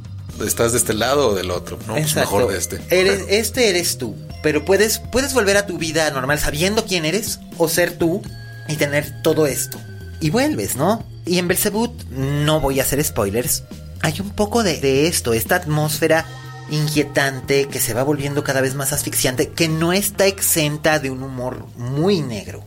¿estás 0.45 0.73
de 0.73 0.79
este 0.79 0.95
lado 0.95 1.29
o 1.29 1.35
del 1.35 1.51
otro? 1.51 1.79
No, 1.87 1.95
pues 1.95 2.15
mejor 2.17 2.51
de 2.51 2.59
este. 2.59 2.81
Eres, 2.91 3.25
este 3.29 3.69
eres 3.69 3.99
tú. 3.99 4.17
Pero 4.43 4.65
puedes, 4.65 4.99
puedes 4.99 5.35
volver 5.35 5.57
a 5.57 5.67
tu 5.67 5.79
vida 5.79 6.11
normal 6.11 6.39
sabiendo 6.39 6.85
quién 6.85 7.05
eres 7.05 7.41
o 7.59 7.69
ser 7.69 7.99
tú 7.99 8.23
y 8.69 8.77
tener 8.77 9.23
todo 9.23 9.47
esto. 9.47 9.79
Y 10.21 10.31
vuelves, 10.31 10.77
¿no? 10.77 11.05
Y 11.25 11.39
en 11.39 11.49
Belzebut, 11.49 11.91
no 12.11 12.61
voy 12.61 12.81
a 12.81 12.83
hacer 12.83 13.03
spoilers, 13.03 13.65
hay 14.01 14.21
un 14.21 14.31
poco 14.31 14.63
de, 14.63 15.07
esto, 15.07 15.33
esta 15.33 15.57
atmósfera 15.57 16.27
inquietante 16.71 17.69
que 17.69 17.81
se 17.81 17.95
va 17.95 18.03
volviendo 18.03 18.43
cada 18.43 18.61
vez 18.61 18.75
más 18.75 18.93
asfixiante, 18.93 19.51
que 19.51 19.69
no 19.69 19.93
está 19.93 20.27
exenta 20.27 20.99
de 20.99 21.11
un 21.11 21.23
humor 21.23 21.67
muy 21.77 22.21
negro. 22.21 22.65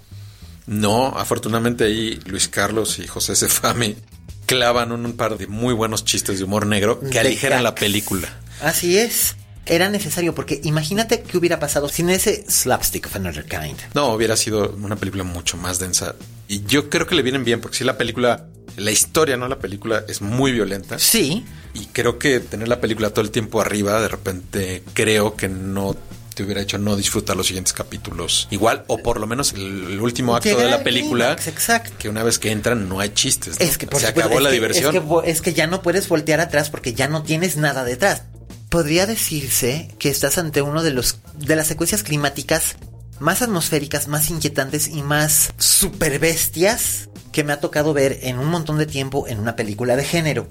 No, 0.68 1.08
afortunadamente 1.08 1.84
ahí 1.84 2.20
Luis 2.26 2.48
Carlos 2.48 3.00
y 3.00 3.08
José 3.08 3.36
Sefami 3.36 3.98
clavan 4.46 4.92
un, 4.92 5.14
par 5.14 5.38
de 5.38 5.48
muy 5.48 5.74
buenos 5.74 6.06
chistes 6.06 6.38
de 6.38 6.46
humor 6.46 6.66
negro 6.66 7.00
que 7.00 7.20
aligeran 7.20 7.64
la 7.64 7.76
película. 7.76 8.30
Así 8.62 8.98
es 8.98 9.36
era 9.66 9.90
necesario 9.90 10.36
porque 10.36 10.62
imagínate 10.64 11.22
qué 11.22 11.38
hubiera 11.38 11.60
pasado 11.60 11.90
sin 11.90 12.10
ese 12.10 12.46
slapstick 12.48 13.08
of 13.08 13.16
another 13.16 13.46
kind. 13.46 13.78
No, 13.94 14.14
hubiera 14.14 14.38
sido 14.38 14.72
una 14.72 14.96
película 14.96 15.24
mucho 15.24 15.58
más 15.58 15.80
densa. 15.80 16.16
Y 16.48 16.64
yo 16.66 16.90
creo 16.90 17.08
que 17.08 17.16
le 17.16 17.22
vienen 17.22 17.44
bien 17.44 17.62
porque 17.62 17.78
si 17.78 17.84
la 17.84 17.98
película, 17.98 18.46
la 18.78 18.92
historia, 18.92 19.38
no 19.38 19.48
la 19.48 19.60
película, 19.60 20.04
es 20.08 20.22
muy 20.22 20.52
violenta. 20.52 21.00
Sí. 21.00 21.46
Y 21.74 21.88
creo 21.88 22.20
que 22.20 22.40
tener 22.40 22.68
la 22.68 22.80
película 22.80 23.10
todo 23.10 23.22
el 23.22 23.32
tiempo 23.32 23.62
arriba, 23.62 24.00
de 24.02 24.08
repente 24.08 24.84
creo 24.94 25.36
que 25.36 25.50
no 25.50 25.96
te 26.36 26.44
hubiera 26.44 26.62
hecho 26.62 26.78
no 26.78 26.96
disfrutar 26.96 27.36
los 27.38 27.48
siguientes 27.48 27.72
capítulos 27.72 28.50
igual 28.52 28.84
o 28.88 28.98
por 28.98 29.22
lo 29.22 29.26
menos 29.26 29.54
el, 29.54 30.02
último 30.02 30.36
acto 30.36 30.58
de 30.58 30.70
la 30.70 30.84
película 30.84 31.32
exacto. 31.32 31.92
que 31.98 32.10
una 32.10 32.24
vez 32.24 32.40
que 32.40 32.52
entran 32.52 32.90
no 32.90 33.00
hay 33.00 33.10
chistes 33.10 33.56
es 33.60 33.78
que 33.78 33.88
se 33.98 34.08
acabó 34.08 34.42
la 34.42 34.50
diversión 34.50 34.94
es 34.94 35.02
que, 35.02 35.32
es 35.32 35.42
que 35.42 35.54
ya 35.54 35.66
no 35.66 35.82
puedes 35.82 36.10
voltear 36.10 36.42
atrás 36.42 36.70
porque 36.70 36.94
ya 36.94 37.08
no 37.08 37.24
tienes 37.24 37.56
nada 37.56 37.86
detrás 37.86 38.24
podría 38.68 39.06
decirse 39.06 39.90
que 39.98 40.10
estás 40.10 40.38
ante 40.38 40.62
uno 40.62 40.84
de 40.84 40.92
los 40.92 41.20
de 41.40 41.56
las 41.56 41.68
secuencias 41.68 42.04
climáticas 42.04 42.76
más 43.20 43.42
atmosféricas, 43.42 44.08
más 44.08 44.30
inquietantes 44.30 44.88
y 44.88 45.02
más 45.02 45.54
super 45.58 46.20
bestias 46.20 47.10
que 47.32 47.44
me 47.44 47.54
ha 47.54 47.60
tocado 47.60 47.94
ver 47.94 48.20
en 48.24 48.40
un 48.40 48.48
montón 48.48 48.78
de 48.78 48.86
tiempo 48.86 49.28
en 49.28 49.40
una 49.40 49.56
película 49.56 49.96
de 49.96 50.06
género. 50.06 50.48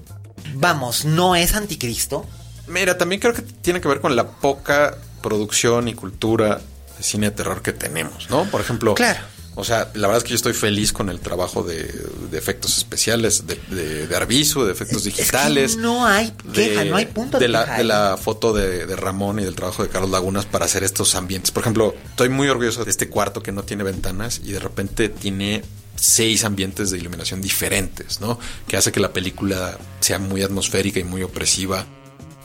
Vamos, 0.53 1.05
no 1.05 1.35
es 1.35 1.55
anticristo. 1.55 2.25
Mira, 2.67 2.97
también 2.97 3.21
creo 3.21 3.33
que 3.33 3.41
tiene 3.41 3.81
que 3.81 3.87
ver 3.87 4.01
con 4.01 4.15
la 4.15 4.27
poca 4.27 4.97
producción 5.21 5.87
y 5.87 5.93
cultura 5.93 6.61
de 6.97 7.03
cine 7.03 7.29
de 7.29 7.35
terror 7.35 7.61
que 7.61 7.73
tenemos, 7.73 8.29
¿no? 8.29 8.45
Por 8.45 8.61
ejemplo, 8.61 8.95
claro. 8.95 9.19
O 9.55 9.63
sea, 9.63 9.89
la 9.93 10.07
verdad 10.07 10.17
es 10.17 10.23
que 10.23 10.29
yo 10.31 10.35
estoy 10.35 10.53
feliz 10.53 10.91
con 10.91 11.09
el 11.09 11.21
trabajo 11.21 11.63
de, 11.63 11.89
efectos 12.33 12.77
especiales, 12.77 13.47
de, 13.47 13.57
de, 13.69 14.05
de 14.07 14.15
Arviso, 14.15 14.65
de 14.65 14.73
efectos 14.73 15.05
digitales. 15.05 15.77
no 15.77 16.05
hay 16.05 16.33
queja, 16.53 16.83
no 16.83 16.97
hay 16.97 17.05
punto 17.05 17.39
de, 17.39 17.47
la, 17.47 17.77
de 17.77 17.85
la 17.85 18.17
foto 18.17 18.53
de, 18.53 18.85
Ramón 18.95 19.39
y 19.39 19.43
del 19.43 19.55
trabajo 19.55 19.83
de 19.83 19.89
Carlos 19.89 20.11
Lagunas 20.11 20.45
para 20.45 20.65
hacer 20.65 20.83
estos 20.83 21.15
ambientes. 21.15 21.51
Por 21.51 21.61
ejemplo, 21.63 21.95
estoy 22.09 22.27
muy 22.27 22.49
orgulloso 22.49 22.83
de 22.83 22.91
este 22.91 23.09
cuarto 23.09 23.41
que 23.41 23.53
no 23.53 23.63
tiene 23.63 23.83
ventanas 23.83 24.41
y 24.43 24.51
de 24.51 24.59
repente 24.59 25.07
tiene 25.07 25.63
seis 25.95 26.43
ambientes 26.43 26.91
de 26.91 26.97
iluminación 26.97 27.41
diferentes, 27.41 28.19
¿no? 28.19 28.37
Que 28.67 28.75
hace 28.75 28.91
que 28.91 28.99
la 28.99 29.13
película 29.13 29.77
sea 30.01 30.19
muy 30.19 30.43
atmosférica 30.43 30.99
y 30.99 31.05
muy 31.05 31.23
opresiva 31.23 31.85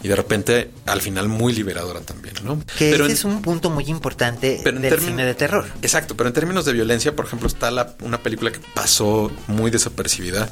y 0.03 0.09
de 0.09 0.17
repente 0.17 0.71
al 0.87 1.01
final 1.03 1.29
muy 1.29 1.53
liberadora 1.53 2.01
también, 2.01 2.35
¿no? 2.45 2.63
Que 2.79 2.95
ese 2.95 3.13
es 3.13 3.25
un 3.25 3.43
punto 3.43 3.71
muy 3.71 3.85
importante 3.85 4.59
del 4.65 5.01
cine 5.01 5.25
de 5.25 5.35
terror. 5.35 5.67
Exacto, 5.83 6.17
pero 6.17 6.29
en 6.29 6.35
términos 6.35 6.65
de 6.65 6.73
violencia, 6.73 7.15
por 7.15 7.27
ejemplo, 7.27 7.47
está 7.49 7.71
la, 7.71 7.95
una 8.03 8.23
película 8.23 8.51
que 8.51 8.61
pasó 8.75 9.31
muy 9.47 9.71
desapercibida, 9.71 10.51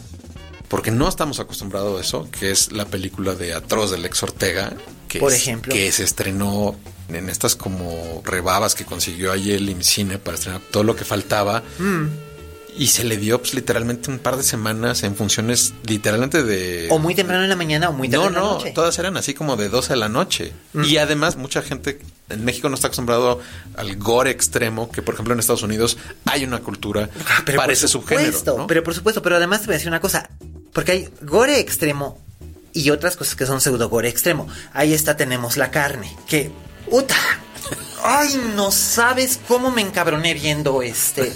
porque 0.68 0.90
no 0.90 1.08
estamos 1.08 1.40
acostumbrados 1.40 1.98
a 1.98 2.00
eso, 2.02 2.28
que 2.30 2.50
es 2.50 2.72
la 2.72 2.84
película 2.84 3.34
de 3.34 3.54
Atroz 3.54 3.90
del 3.90 4.02
Lex 4.02 4.22
Ortega, 4.22 4.74
que, 5.08 5.18
Por 5.18 5.32
es- 5.32 5.38
ejemplo. 5.38 5.72
que 5.72 5.90
se 5.92 6.04
estrenó 6.04 6.76
en 7.08 7.30
estas 7.30 7.56
como 7.56 8.20
rebabas 8.26 8.74
que 8.74 8.84
consiguió 8.84 9.32
ayer 9.32 9.56
el 9.56 9.70
IMCINE 9.70 10.18
para 10.18 10.36
estrenar 10.36 10.60
todo 10.70 10.82
lo 10.82 10.94
que 10.94 11.04
faltaba. 11.06 11.62
Mm. 11.78 12.06
Y 12.76 12.88
se 12.88 13.04
le 13.04 13.16
dio 13.16 13.38
pues, 13.40 13.54
literalmente 13.54 14.10
un 14.10 14.18
par 14.18 14.36
de 14.36 14.42
semanas 14.42 15.02
en 15.02 15.16
funciones 15.16 15.74
literalmente 15.84 16.42
de... 16.44 16.86
O 16.90 16.98
muy 16.98 17.14
temprano 17.14 17.42
en 17.42 17.48
la 17.50 17.56
mañana 17.56 17.88
o 17.88 17.92
muy 17.92 18.08
tarde 18.08 18.22
no, 18.24 18.28
en 18.28 18.34
la 18.34 18.40
no, 18.40 18.52
noche. 18.54 18.72
todas 18.72 18.98
eran 18.98 19.16
así 19.16 19.34
como 19.34 19.56
de 19.56 19.68
12 19.68 19.94
de 19.94 19.96
la 19.98 20.08
noche. 20.08 20.52
Mm. 20.74 20.84
Y 20.84 20.96
además 20.98 21.36
mucha 21.36 21.62
gente 21.62 22.00
en 22.28 22.44
México 22.44 22.68
no 22.68 22.74
está 22.74 22.88
acostumbrado 22.88 23.40
al 23.76 23.96
gore 23.96 24.30
extremo, 24.30 24.90
que 24.90 25.02
por 25.02 25.14
ejemplo 25.14 25.34
en 25.34 25.40
Estados 25.40 25.62
Unidos 25.62 25.96
hay 26.26 26.44
una 26.44 26.60
cultura 26.60 27.08
Ah, 27.26 27.42
Pero 27.44 27.62
ese 27.64 27.88
subgénero. 27.88 28.38
¿no? 28.56 28.66
Pero 28.66 28.84
por 28.84 28.94
supuesto, 28.94 29.22
pero 29.22 29.36
además 29.36 29.60
te 29.60 29.66
voy 29.66 29.74
a 29.74 29.78
decir 29.78 29.88
una 29.88 30.00
cosa. 30.00 30.28
Porque 30.72 30.92
hay 30.92 31.08
gore 31.22 31.58
extremo 31.58 32.18
y 32.72 32.90
otras 32.90 33.16
cosas 33.16 33.34
que 33.34 33.46
son 33.46 33.60
pseudo 33.60 33.88
gore 33.88 34.08
extremo. 34.08 34.46
Ahí 34.72 34.92
está, 34.94 35.16
tenemos 35.16 35.56
la 35.56 35.70
carne. 35.70 36.14
Que, 36.28 36.52
¡Uta! 36.90 37.16
Ay, 38.02 38.40
no 38.54 38.70
sabes 38.70 39.38
cómo 39.48 39.70
me 39.70 39.82
encabroné 39.82 40.34
viendo 40.34 40.82
este. 40.82 41.32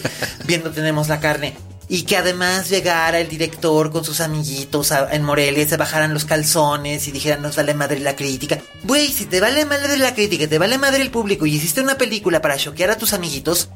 viendo 0.47 0.71
tenemos 0.71 1.09
la 1.09 1.21
carne. 1.21 1.57
Y 1.89 2.05
que 2.05 2.17
además 2.17 2.71
llegara 2.71 3.21
el 3.21 3.29
director 3.29 3.91
con 3.91 4.05
sus 4.05 4.21
amiguitos 4.21 4.93
a- 4.93 5.13
en 5.13 5.25
Morelia 5.25 5.69
se 5.69 5.77
bajaran 5.77 6.15
los 6.15 6.25
calzones 6.25 7.07
y 7.07 7.13
dijeran 7.13 7.43
nos 7.43 7.57
vale 7.57 7.75
madre 7.75 7.99
la 8.01 8.17
crítica. 8.17 8.61
Güey, 8.85 9.13
si 9.13 9.27
te 9.27 9.41
vale 9.41 9.67
madre 9.67 9.99
la 9.99 10.15
crítica, 10.15 10.49
te 10.49 10.59
vale 10.59 10.79
madre 10.79 11.03
el 11.03 11.11
público 11.11 11.45
y 11.45 11.55
hiciste 11.57 11.83
una 11.83 11.99
película 11.99 12.41
para 12.41 12.57
choquear 12.57 12.91
a 12.93 12.97
tus 12.97 13.13
amiguitos, 13.13 13.69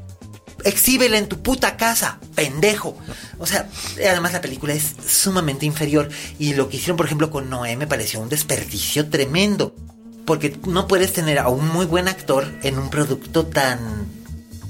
exhíbela 0.63 1.17
en 1.19 1.27
tu 1.27 1.43
puta 1.43 1.77
casa, 1.77 2.19
pendejo. 2.33 2.97
O 3.37 3.45
sea, 3.45 3.69
además 3.97 4.33
la 4.33 4.41
película 4.41 4.73
es 4.73 4.95
sumamente 5.07 5.67
inferior. 5.67 6.09
Y 6.39 6.55
lo 6.55 6.69
que 6.69 6.77
hicieron, 6.77 6.97
por 6.97 7.05
ejemplo, 7.05 7.29
con 7.29 7.49
Noé 7.51 7.75
me 7.75 7.85
pareció 7.85 8.19
un 8.19 8.29
desperdicio 8.29 9.09
tremendo. 9.09 9.75
Porque 10.27 10.59
no 10.67 10.87
puedes 10.87 11.13
tener 11.13 11.39
a 11.39 11.47
un 11.47 11.67
muy 11.67 11.87
buen 11.87 12.07
actor 12.07 12.45
en 12.61 12.77
un 12.77 12.91
producto 12.91 13.47
tan. 13.47 13.79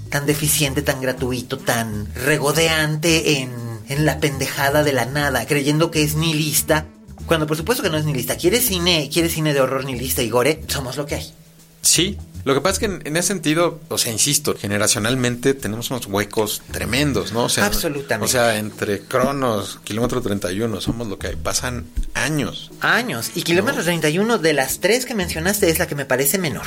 tan 0.10 0.26
deficiente, 0.26 0.82
tan 0.82 1.01
gratuito, 1.01 1.58
tan 1.58 2.08
regodeante 2.16 3.41
en, 3.41 3.51
en 3.89 4.05
la 4.05 4.20
pendejada 4.22 4.84
de 4.84 4.93
la 4.93 5.03
nada, 5.05 5.45
creyendo 5.45 5.91
que 5.91 6.03
es 6.03 6.16
nihilista. 6.16 6.86
Cuando 7.26 7.45
por 7.45 7.58
supuesto 7.58 7.84
que 7.84 7.89
no 7.89 7.97
es 7.97 8.05
nihilista. 8.05 8.38
¿Quieres 8.38 8.66
cine, 8.68 9.10
quieres 9.12 9.34
cine 9.34 9.53
de 9.53 9.60
horror 9.60 9.84
nihilista 9.84 10.22
y 10.22 10.30
gore? 10.30 10.62
Somos 10.68 10.95
lo 10.95 11.05
que 11.05 11.16
hay. 11.16 11.34
Sí, 11.82 12.18
lo 12.48 12.54
que 12.54 12.62
pasa 12.62 12.74
es 12.74 12.80
que 12.80 12.86
en, 12.86 13.02
en 13.06 13.18
ese 13.18 13.28
sentido, 13.28 13.80
o 13.89 13.98
sea, 13.98 14.12
insisto, 14.12 14.56
generacionalmente 14.58 15.54
tenemos 15.54 15.91
unos 15.91 16.08
huecos 16.08 16.62
tremendos, 16.72 17.34
¿no? 17.34 17.43
O 17.43 17.50
sea, 17.50 17.66
Absolutamente. 17.66 18.26
O 18.26 18.28
sea, 18.28 18.58
entre 18.58 19.02
Cronos, 19.02 19.80
Kilómetro 19.84 20.22
31, 20.22 20.82
somos 20.82 21.08
lo 21.08 21.20
que 21.20 21.28
hay. 21.28 21.36
Pasan 21.36 21.86
años. 22.14 22.72
Años. 22.82 23.32
Y 23.36 23.43
Kilómetro 23.43 23.84
31 23.84 24.38
de 24.38 24.54
las 24.54 24.80
tres 24.80 25.06
que 25.06 25.14
mencionaste 25.14 25.70
es 25.70 25.78
la 25.78 25.88
que 25.88 25.95
me 25.95 26.06
parece 26.06 26.38
menor. 26.38 26.66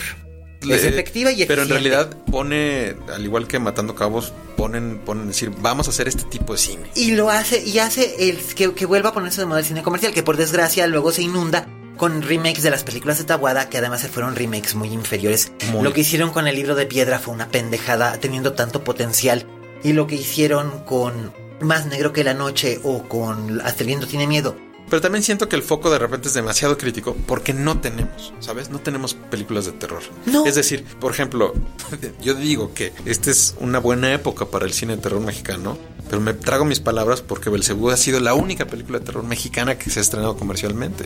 Es 0.63 0.85
efectiva 0.85 1.33
y 1.33 1.47
Pero 1.47 1.63
en 1.63 1.71
eficiente. 1.71 1.73
realidad 1.73 2.17
pone, 2.31 2.95
al 3.13 3.25
igual 3.25 3.49
que 3.49 3.59
Matando 3.59 3.95
Cabos, 3.95 4.35
ponen, 4.59 4.99
ponen 4.99 5.29
decir, 5.29 5.51
vamos 5.59 5.87
a 5.87 5.91
hacer 5.91 6.07
este 6.07 6.25
tipo 6.25 6.53
de 6.53 6.59
cine. 6.59 6.83
Y 6.95 7.13
lo 7.13 7.31
hace, 7.31 7.65
y 7.65 7.79
hace 7.79 8.29
el 8.29 8.37
que, 8.37 8.75
que 8.75 8.85
vuelva 8.85 9.09
a 9.09 9.15
ponerse 9.15 9.41
de 9.41 9.47
moda 9.47 9.61
el 9.61 9.65
cine 9.65 9.83
comercial, 9.83 10.13
que 10.13 10.23
por 10.23 10.37
desgracia 10.37 10.87
luego 10.87 11.13
se 11.13 11.23
inunda 11.23 11.67
con 12.01 12.23
remakes 12.23 12.63
de 12.63 12.71
las 12.71 12.83
películas 12.83 13.19
de 13.19 13.25
Tabuada, 13.25 13.69
que 13.69 13.77
además 13.77 14.09
fueron 14.09 14.35
remakes 14.35 14.75
muy 14.75 14.89
inferiores. 14.89 15.53
Muy. 15.71 15.83
Lo 15.83 15.93
que 15.93 16.01
hicieron 16.01 16.31
con 16.31 16.49
el 16.49 16.57
libro 16.57 16.75
de 16.75 16.87
piedra 16.87 17.19
fue 17.19 17.35
una 17.35 17.49
pendejada, 17.49 18.19
teniendo 18.19 18.55
tanto 18.55 18.83
potencial. 18.83 19.45
Y 19.85 19.93
lo 19.93 20.07
que 20.07 20.15
hicieron 20.15 20.83
con 20.87 21.35
Más 21.61 21.85
Negro 21.85 22.15
que 22.15 22.25
la 22.25 22.33
Noche 22.33 22.81
o 22.85 23.03
con 23.03 23.61
Hasta 23.61 23.83
el 23.83 23.89
viento 23.89 24.07
tiene 24.07 24.27
miedo. 24.27 24.57
Pero 24.89 25.03
también 25.03 25.23
siento 25.23 25.51
que 25.51 25.57
el 25.57 25.63
foco 25.63 25.91
de 25.91 25.99
repente 25.99 26.29
es 26.29 26.35
demasiado 26.35 26.79
crítico 26.79 27.15
porque 27.27 27.53
no 27.53 27.81
tenemos, 27.81 28.33
¿sabes? 28.41 28.71
No 28.71 28.79
tenemos 28.79 29.13
películas 29.13 29.67
de 29.67 29.73
terror. 29.73 30.03
No. 30.25 30.47
Es 30.47 30.55
decir, 30.55 30.83
por 31.01 31.13
ejemplo, 31.13 31.53
yo 32.23 32.33
digo 32.33 32.73
que 32.73 32.95
esta 33.05 33.31
es 33.31 33.57
una 33.61 33.79
buena 33.79 34.11
época 34.15 34.47
para 34.47 34.65
el 34.65 34.73
cine 34.73 34.97
de 34.97 35.03
terror 35.03 35.21
mexicano, 35.21 35.77
pero 36.09 36.23
me 36.23 36.33
trago 36.33 36.65
mis 36.65 36.81
palabras 36.81 37.21
porque 37.21 37.51
Belcebú 37.51 37.91
ha 37.91 37.97
sido 37.99 38.21
la 38.21 38.33
única 38.33 38.65
película 38.65 39.01
de 39.01 39.05
terror 39.05 39.23
mexicana 39.23 39.77
que 39.77 39.91
se 39.91 40.01
ha 40.01 40.03
estrenado 40.03 40.37
comercialmente. 40.37 41.05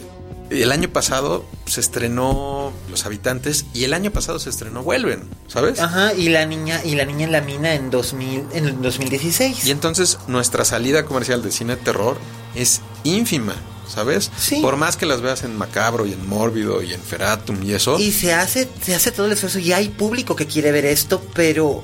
El 0.51 0.73
año 0.73 0.89
pasado 0.91 1.45
se 1.67 1.81
estrenó 1.81 2.73
Los 2.91 3.07
Habitantes 3.07 3.65
y 3.73 3.85
el 3.85 3.95
año 3.95 4.11
pasado 4.11 4.39
se 4.39 4.51
estrenó 4.51 4.83
Vuelven, 4.83 5.23
¿sabes? 5.49 5.81
Ajá, 5.81 6.13
y 6.15 6.29
la 6.29 6.45
niña, 6.47 6.83
y 6.85 6.95
la 6.95 7.05
niña 7.05 7.25
en 7.25 7.33
la 7.33 7.41
mina 7.41 7.75
en 7.75 7.91
2000, 7.91 8.45
en 8.53 8.67
el 8.67 8.83
2016. 8.83 9.67
Y 9.67 9.71
entonces 9.71 10.19
nuestra 10.27 10.65
salida 10.65 11.07
comercial 11.07 11.43
de 11.43 11.51
cine 11.51 11.77
de 11.77 11.83
terror 11.83 12.19
es 12.55 12.83
ínfima, 13.05 13.55
¿sabes? 13.89 14.31
Sí. 14.37 14.61
Por 14.61 14.77
más 14.77 14.97
que 14.97 15.07
las 15.07 15.23
veas 15.23 15.45
en 15.45 15.57
Macabro 15.57 16.07
y 16.07 16.13
en 16.13 16.29
Mórbido 16.29 16.83
y 16.83 16.93
en 16.93 17.01
Feratum 17.01 17.63
y 17.63 17.73
eso. 17.73 17.99
Y 17.99 18.13
se 18.13 18.35
hace, 18.35 18.69
se 18.83 18.95
hace 18.95 19.13
todo 19.13 19.27
el 19.27 19.33
esfuerzo 19.33 19.59
y 19.59 19.73
hay 19.73 19.89
público 19.89 20.37
que 20.37 20.47
quiere 20.47 20.73
ver 20.73 20.85
esto, 20.85 21.23
pero 21.35 21.81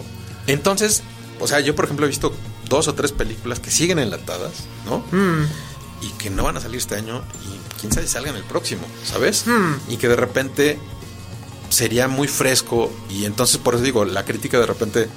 Entonces, 0.47 1.03
o 1.41 1.49
sea, 1.49 1.61
yo 1.61 1.75
por 1.75 1.87
ejemplo 1.87 2.05
he 2.05 2.09
visto 2.09 2.33
dos 2.69 2.89
o 2.89 2.95
tres 2.95 3.13
películas 3.13 3.59
que 3.59 3.71
siguen 3.71 3.99
enlatadas, 3.99 4.53
¿no? 4.87 4.99
mm, 5.11 5.45
Y 6.03 6.09
que 6.13 6.31
no 6.31 6.45
van 6.45 6.57
a 6.57 6.61
salir 6.61 6.79
este 6.79 6.95
año 6.97 7.23
y 7.45 7.79
quién 7.81 7.93
sabe 7.93 8.07
si 8.07 8.13
salgan 8.13 8.37
el 8.37 8.45
próximo, 8.45 8.83
¿sabes? 9.05 9.45
Hmm. 9.47 9.75
Y 9.89 9.97
que 9.99 10.09
de 10.09 10.17
repente 10.17 10.79
sería 11.69 12.09
muy 12.09 12.27
fresco 12.29 12.93
y 13.11 13.25
entonces 13.27 13.59
por 13.59 13.75
eso 13.75 13.85
digo, 13.85 14.05
la 14.05 14.25
crítica 14.25 14.59
de 14.59 14.67
repente 14.67 15.09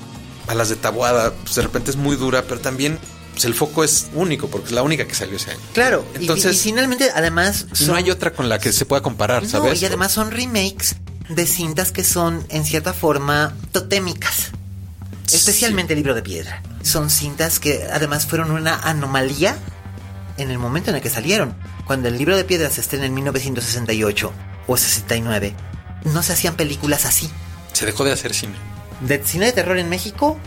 a 0.47 0.53
las 0.55 0.69
de 0.69 0.75
Tabuada, 0.75 1.33
pues 1.43 1.55
de 1.55 1.61
repente 1.61 1.89
es 1.91 1.97
muy 1.97 2.15
dura, 2.15 2.43
pero 2.43 2.59
también 2.59 2.99
pues, 3.31 3.45
el 3.45 3.55
foco 3.55 3.83
es 3.83 4.07
único 4.13 4.47
porque 4.49 4.67
es 4.67 4.71
la 4.73 4.83
única 4.83 5.07
que 5.07 5.15
salió 5.15 5.37
ese 5.37 5.51
año. 5.51 5.59
claro, 5.73 6.05
y- 6.15 6.21
Entonces, 6.21 6.57
y, 6.57 6.59
finalmente 6.59 7.09
además 7.15 7.65
no 7.87 7.95
hay 7.95 8.11
otra 8.11 8.33
con 8.33 8.49
la 8.49 8.59
que 8.59 8.71
se 8.73 8.85
pueda 8.85 9.01
comparar, 9.01 9.43
No, 9.43 9.49
¿sabes? 9.49 9.81
y 9.81 9.85
además 9.85 10.11
son 10.11 10.31
remakes 10.31 10.95
de 11.29 11.47
cintas 11.47 11.91
que 11.91 12.03
son 12.03 12.45
en 12.49 12.65
cierta 12.65 12.93
forma 12.93 13.53
totémicas. 13.71 14.51
Especialmente 15.31 15.93
el 15.93 15.99
libro 15.99 16.13
de 16.13 16.21
piedra. 16.21 16.61
Son 16.83 17.09
cintas 17.09 17.59
que 17.59 17.87
además 17.91 18.27
fueron 18.27 18.51
una 18.51 18.75
anomalía 18.81 19.57
en 20.37 20.51
el 20.51 20.57
momento 20.57 20.89
en 20.89 20.95
el 20.97 21.01
que 21.01 21.09
salieron. 21.09 21.53
Cuando 21.85 22.07
el 22.09 22.17
libro 22.17 22.35
de 22.37 22.43
piedra 22.43 22.69
se 22.69 22.81
estrena 22.81 23.05
en 23.05 23.13
1968 23.13 24.31
o 24.67 24.77
69, 24.77 25.53
no 26.13 26.23
se 26.23 26.33
hacían 26.33 26.55
películas 26.55 27.05
así. 27.05 27.29
Se 27.73 27.85
dejó 27.85 28.03
de 28.03 28.11
hacer 28.11 28.33
cine. 28.33 28.53
De 29.01 29.21
cine 29.23 29.47
de 29.47 29.51
terror 29.51 29.77
en 29.77 29.89
México, 29.89 30.37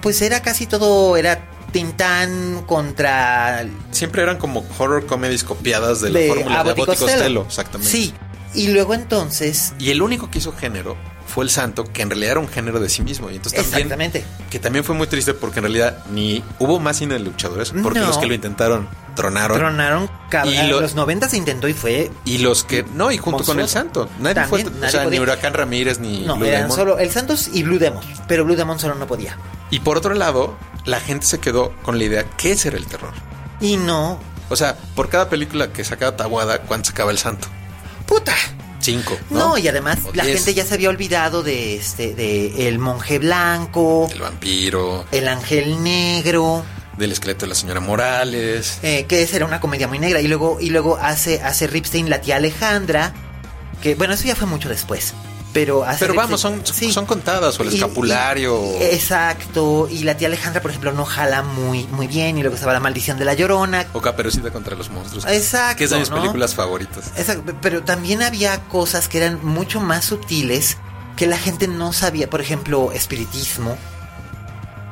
pues 0.00 0.22
era 0.22 0.42
casi 0.42 0.66
todo, 0.66 1.16
era 1.16 1.48
Tintán 1.72 2.64
contra 2.66 3.64
Siempre 3.92 4.22
eran 4.22 4.36
como 4.38 4.64
horror 4.78 5.06
comedies 5.06 5.44
copiadas 5.44 6.00
de 6.00 6.10
la 6.10 6.20
fórmula 6.34 6.54
de 6.54 6.60
Abbott 6.60 6.78
y 6.78 6.82
Abbott 6.82 6.82
y 6.82 6.86
Costello. 6.90 7.12
Costello, 7.12 7.44
exactamente. 7.46 7.90
Sí, 7.92 8.14
y 8.54 8.68
luego 8.68 8.94
entonces, 8.94 9.72
Y 9.78 9.90
el 9.90 10.02
único 10.02 10.30
que 10.30 10.38
hizo 10.38 10.52
género 10.52 10.96
fue 11.26 11.44
el 11.44 11.50
santo, 11.50 11.84
que 11.84 12.02
en 12.02 12.10
realidad 12.10 12.32
era 12.32 12.40
un 12.40 12.48
género 12.48 12.78
de 12.78 12.90
sí 12.90 13.02
mismo. 13.02 13.30
Y 13.30 13.36
entonces 13.36 13.60
también, 13.62 13.78
exactamente. 13.86 14.24
que 14.50 14.58
también 14.58 14.84
fue 14.84 14.94
muy 14.94 15.06
triste 15.06 15.32
porque 15.32 15.60
en 15.60 15.64
realidad 15.64 16.04
ni 16.10 16.44
hubo 16.58 16.78
más 16.78 16.98
cine 16.98 17.14
de 17.14 17.20
luchadores, 17.20 17.72
porque 17.82 18.00
No. 18.00 18.08
los 18.08 18.18
que 18.18 18.26
lo 18.26 18.34
intentaron 18.34 18.86
tronaron. 19.14 19.58
Tronaron 19.58 20.10
cabrón. 20.30 20.54
Y 20.54 20.62
lo- 20.68 20.80
los 20.80 20.94
90 20.94 21.28
se 21.28 21.36
intentó 21.36 21.68
y 21.68 21.74
fue. 21.74 22.10
y 22.24 22.38
los 22.38 22.64
que, 22.64 22.84
no, 22.94 23.10
y 23.12 23.18
junto 23.18 23.44
con 23.44 23.60
el 23.60 23.68
santo. 23.68 24.08
Nadie 24.18 24.34
También, 24.34 24.72
fue, 24.72 24.86
o 24.88 24.90
sea, 24.90 25.04
ni. 25.06 25.18
Huracán 25.18 25.54
Ramírez 25.54 25.98
ni 25.98 26.20
No, 26.22 26.36
Blue 26.36 26.46
eran 26.46 26.62
Demon. 26.62 26.76
solo 26.76 26.98
el 26.98 27.10
Santos 27.10 27.48
y 27.52 27.62
Blue 27.62 27.78
Demon. 27.78 28.02
Pero 28.28 28.44
Blue 28.44 28.56
Demon 28.56 28.78
solo 28.78 28.94
no 28.94 29.06
podía. 29.06 29.36
Y 29.70 29.80
por 29.80 29.96
otro 29.98 30.14
lado, 30.14 30.56
la 30.84 31.00
gente 31.00 31.26
se 31.26 31.38
quedó 31.40 31.72
con 31.82 31.98
la 31.98 32.04
idea 32.04 32.24
que 32.24 32.52
ese 32.52 32.68
era 32.68 32.76
el 32.76 32.86
terror. 32.86 33.12
Y 33.60 33.76
no. 33.76 34.18
O 34.48 34.56
sea, 34.56 34.76
por 34.94 35.08
cada 35.08 35.28
película 35.30 35.72
que 35.72 35.84
sacaba 35.84 36.16
Tabuada, 36.16 36.60
¿cuánto 36.62 36.88
sacaba 36.88 37.10
el 37.10 37.18
santo? 37.18 37.48
¡Puta! 38.06 38.34
Cinco. 38.80 39.16
No, 39.30 39.50
No, 39.50 39.58
y 39.58 39.68
además 39.68 39.98
O 40.04 40.10
la 40.12 40.24
diez. 40.24 40.38
gente 40.38 40.54
ya 40.54 40.66
se 40.66 40.74
había 40.74 40.88
olvidado 40.88 41.44
de 41.44 41.76
este, 41.76 42.14
de 42.16 42.66
el 42.68 42.80
monje 42.80 43.20
blanco, 43.20 44.08
El 44.12 44.20
vampiro, 44.20 45.04
el 45.12 45.28
ángel 45.28 45.82
negro, 45.84 46.64
del 46.96 47.12
esqueleto 47.12 47.46
de 47.46 47.48
la 47.50 47.54
señora 47.54 47.80
Morales. 47.80 48.78
eh, 48.82 49.06
que 49.08 49.22
esa 49.22 49.36
era 49.36 49.46
una 49.46 49.60
comedia 49.60 49.88
muy 49.88 49.98
negra. 49.98 50.20
Y 50.20 50.28
luego, 50.28 50.58
y 50.60 50.70
luego 50.70 50.96
hace, 51.00 51.40
hace 51.42 51.66
Ripstein 51.66 52.10
la 52.10 52.20
tía 52.20 52.36
Alejandra, 52.36 53.12
que 53.80 53.94
bueno, 53.94 54.14
eso 54.14 54.24
ya 54.24 54.36
fue 54.36 54.46
mucho 54.46 54.68
después. 54.68 55.14
Pero, 55.52 55.84
hace 55.84 55.98
Pero 56.00 56.14
Ripstein- 56.14 56.16
vamos, 56.16 56.40
son, 56.40 56.62
sí. 56.64 56.90
son 56.92 57.04
contadas, 57.04 57.60
o 57.60 57.62
el 57.62 57.72
Y- 57.72 57.74
escapulario. 57.74 58.58
y- 58.80 58.84
exacto. 58.84 59.86
Y 59.90 59.98
la 60.04 60.16
tía 60.16 60.28
Alejandra, 60.28 60.62
por 60.62 60.70
ejemplo, 60.70 60.92
no 60.92 61.04
jala 61.04 61.42
muy, 61.42 61.84
muy 61.88 62.06
bien. 62.06 62.38
Y 62.38 62.40
luego 62.40 62.54
estaba 62.54 62.72
la 62.72 62.80
maldición 62.80 63.18
de 63.18 63.26
la 63.26 63.34
llorona. 63.34 63.84
o 63.92 64.00
Caperucita 64.00 64.50
contra 64.50 64.76
los 64.76 64.88
monstruos. 64.88 65.26
Exacto, 65.26 65.76
Que 65.76 65.84
es 65.84 65.90
de 65.90 65.98
mis 65.98 66.08
¿no? 66.08 66.16
películas 66.16 66.54
favoritas. 66.54 67.12
Exacto, 67.18 67.54
pero 67.60 67.82
también 67.82 68.22
había 68.22 68.60
cosas 68.68 69.08
que 69.08 69.18
eran 69.18 69.44
mucho 69.44 69.78
más 69.80 70.06
sutiles 70.06 70.78
que 71.16 71.26
la 71.26 71.36
gente 71.36 71.68
no 71.68 71.92
sabía. 71.92 72.30
Por 72.30 72.40
ejemplo, 72.40 72.90
espiritismo. 72.92 73.76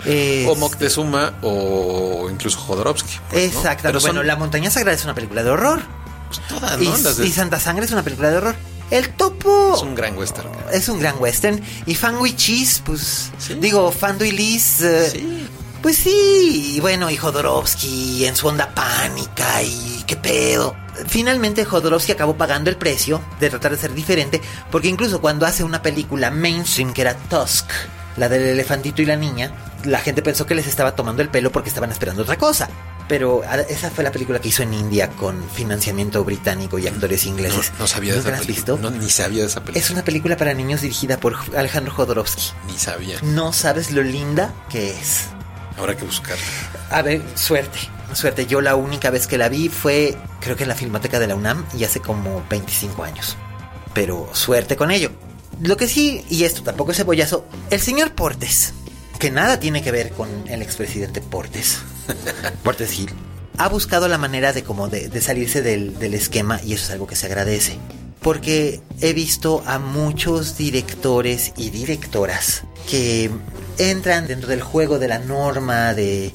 Eh, 0.07 0.46
O 0.48 0.55
Moctezuma 0.57 1.34
o 1.42 2.28
incluso 2.30 2.59
Jodorowsky. 2.59 3.18
pues, 3.30 3.53
¿no? 3.55 3.59
Exacto. 3.61 3.82
Pero 3.84 4.01
son 4.01 4.11
Bueno, 4.11 4.22
La 4.22 4.36
Montaña 4.36 4.70
Sagrada 4.70 4.96
es 4.96 5.05
una 5.05 5.14
película 5.14 5.42
de 5.42 5.51
horror. 5.51 5.80
pues, 6.28 6.40
todas, 6.48 6.80
y, 6.80 6.86
de- 7.22 7.26
y 7.28 7.32
Santa 7.32 7.59
Sangre 7.61 7.84
es 7.84 7.92
una 7.92 8.03
película 8.03 8.30
de 8.30 8.36
horror. 8.38 8.57
El 8.90 9.11
topo 9.11 9.74
es 9.76 9.82
un 9.82 9.94
gran 9.94 10.16
western. 10.18 10.48
es 10.72 10.88
un 10.88 10.98
gran 10.98 11.14
western. 11.20 11.61
Y 11.86 11.94
Fango 11.94 12.26
y 12.26 12.34
Cheese, 12.34 12.82
pues. 12.84 13.30
Sí. 13.38 13.55
Digo, 13.61 13.92
Fando 13.92 14.24
y 14.24 14.32
Liz. 14.32 14.80
eh, 14.80 15.11
Sí. 15.12 15.46
Pues 15.82 15.96
sí, 15.96 16.74
y 16.76 16.80
bueno, 16.80 17.09
y 17.09 17.16
Jodorowsky 17.16 18.26
en 18.26 18.36
su 18.36 18.46
onda 18.48 18.68
pánica 18.74 19.62
y 19.62 20.05
qué 20.07 20.14
pedo. 20.16 20.76
Finalmente 21.07 21.64
Jodorowsky 21.64 22.12
acabó 22.12 22.36
pagando 22.36 22.68
el 22.68 22.76
precio 22.76 23.22
de 23.40 23.48
tratar 23.48 23.70
de 23.72 23.78
ser 23.78 23.94
diferente, 23.94 24.42
porque 24.70 24.88
incluso 24.88 25.22
cuando 25.22 25.46
hace 25.46 25.64
una 25.64 25.80
película 25.80 26.30
mainstream 26.30 26.92
que 26.92 27.01
era 27.01 27.14
Tusk, 27.14 27.64
la 28.18 28.28
del 28.28 28.42
elefantito 28.42 29.01
y 29.01 29.07
la 29.07 29.16
niña, 29.16 29.53
la 29.85 30.01
gente 30.01 30.22
pensó 30.22 30.47
que 30.47 30.55
les 30.55 30.66
estaba 30.66 30.95
tomando 30.95 31.22
el 31.22 31.28
pelo 31.28 31.51
porque 31.53 31.68
estaban 31.68 31.91
esperando 31.91 32.22
otra 32.22 32.37
cosa. 32.37 32.68
Pero 33.09 33.43
esa 33.68 33.91
fue 33.91 34.05
la 34.05 34.12
película 34.12 34.41
que 34.41 34.49
hizo 34.49 34.62
en 34.62 34.72
India 34.72 35.09
con 35.11 35.43
financiamiento 35.51 36.22
británico 36.24 36.78
y 36.78 36.87
actores 36.87 37.26
ingleses. 37.26 37.72
No, 37.72 37.81
no 37.81 37.87
sabía 37.89 38.12
de 38.12 38.18
¿Nunca 38.18 38.31
esa 38.31 38.39
película. 38.41 38.57
visto? 38.74 38.78
No, 38.78 38.91
ni 38.91 39.11
sabía 39.11 39.41
de 39.43 39.49
esa 39.49 39.61
película. 39.61 39.85
Es 39.85 39.91
una 39.91 40.05
película 40.05 40.37
para 40.37 40.55
niños 40.55 40.83
dirigida 40.83 41.18
por 41.18 41.35
Alejandro 41.57 41.93
Jodorowsky. 41.93 42.53
Ni 42.68 42.78
sabía. 42.78 43.18
No 43.22 43.53
sabes 43.53 43.91
lo 43.91 44.03
linda 44.05 44.55
que 44.68 44.91
es. 44.91 45.24
Habrá 45.76 45.97
que 45.97 46.05
buscarla. 46.05 46.45
A 46.91 47.03
ver, 47.03 47.22
suerte, 47.35 47.78
suerte. 48.12 48.47
Yo 48.47 48.61
la 48.61 48.76
única 48.76 49.11
vez 49.11 49.26
que 49.26 49.39
la 49.39 49.49
vi 49.49 49.68
fue, 49.68 50.16
creo 50.41 50.55
que 50.55 50.62
en 50.62 50.68
la 50.68 50.76
Filmoteca 50.76 51.18
de 51.18 51.26
la 51.26 51.35
UNAM 51.35 51.64
y 51.76 51.83
hace 51.83 51.99
como 52.01 52.45
25 52.49 53.03
años. 53.03 53.37
Pero 53.93 54.28
suerte 54.35 54.76
con 54.76 54.93
ello. 54.93 55.11
Lo 55.61 55.76
que 55.76 55.89
sí, 55.89 56.24
y 56.31 56.45
esto 56.45 56.62
tampoco 56.62 56.93
es 56.93 56.97
cebollazo, 56.99 57.45
el 57.70 57.81
señor 57.81 58.12
Portes, 58.12 58.72
que 59.20 59.30
nada 59.30 59.60
tiene 59.60 59.82
que 59.82 59.92
ver 59.92 60.10
con 60.10 60.28
el 60.48 60.62
expresidente 60.62 61.20
Portes, 61.20 61.78
Portes 62.64 62.90
Gil, 62.90 63.10
ha 63.58 63.68
buscado 63.68 64.08
la 64.08 64.18
manera 64.18 64.52
de 64.52 64.64
como 64.64 64.88
de, 64.88 65.08
de 65.08 65.20
salirse 65.20 65.62
del, 65.62 65.98
del 66.00 66.14
esquema 66.14 66.60
y 66.64 66.72
eso 66.72 66.86
es 66.86 66.90
algo 66.90 67.06
que 67.06 67.14
se 67.16 67.26
agradece. 67.26 67.76
Porque 68.22 68.80
he 69.00 69.12
visto 69.14 69.62
a 69.66 69.78
muchos 69.78 70.56
directores 70.58 71.52
y 71.56 71.70
directoras 71.70 72.64
que 72.88 73.30
entran 73.78 74.26
dentro 74.26 74.48
del 74.50 74.60
juego 74.62 74.98
de 74.98 75.08
la 75.08 75.18
norma, 75.20 75.94
de... 75.94 76.32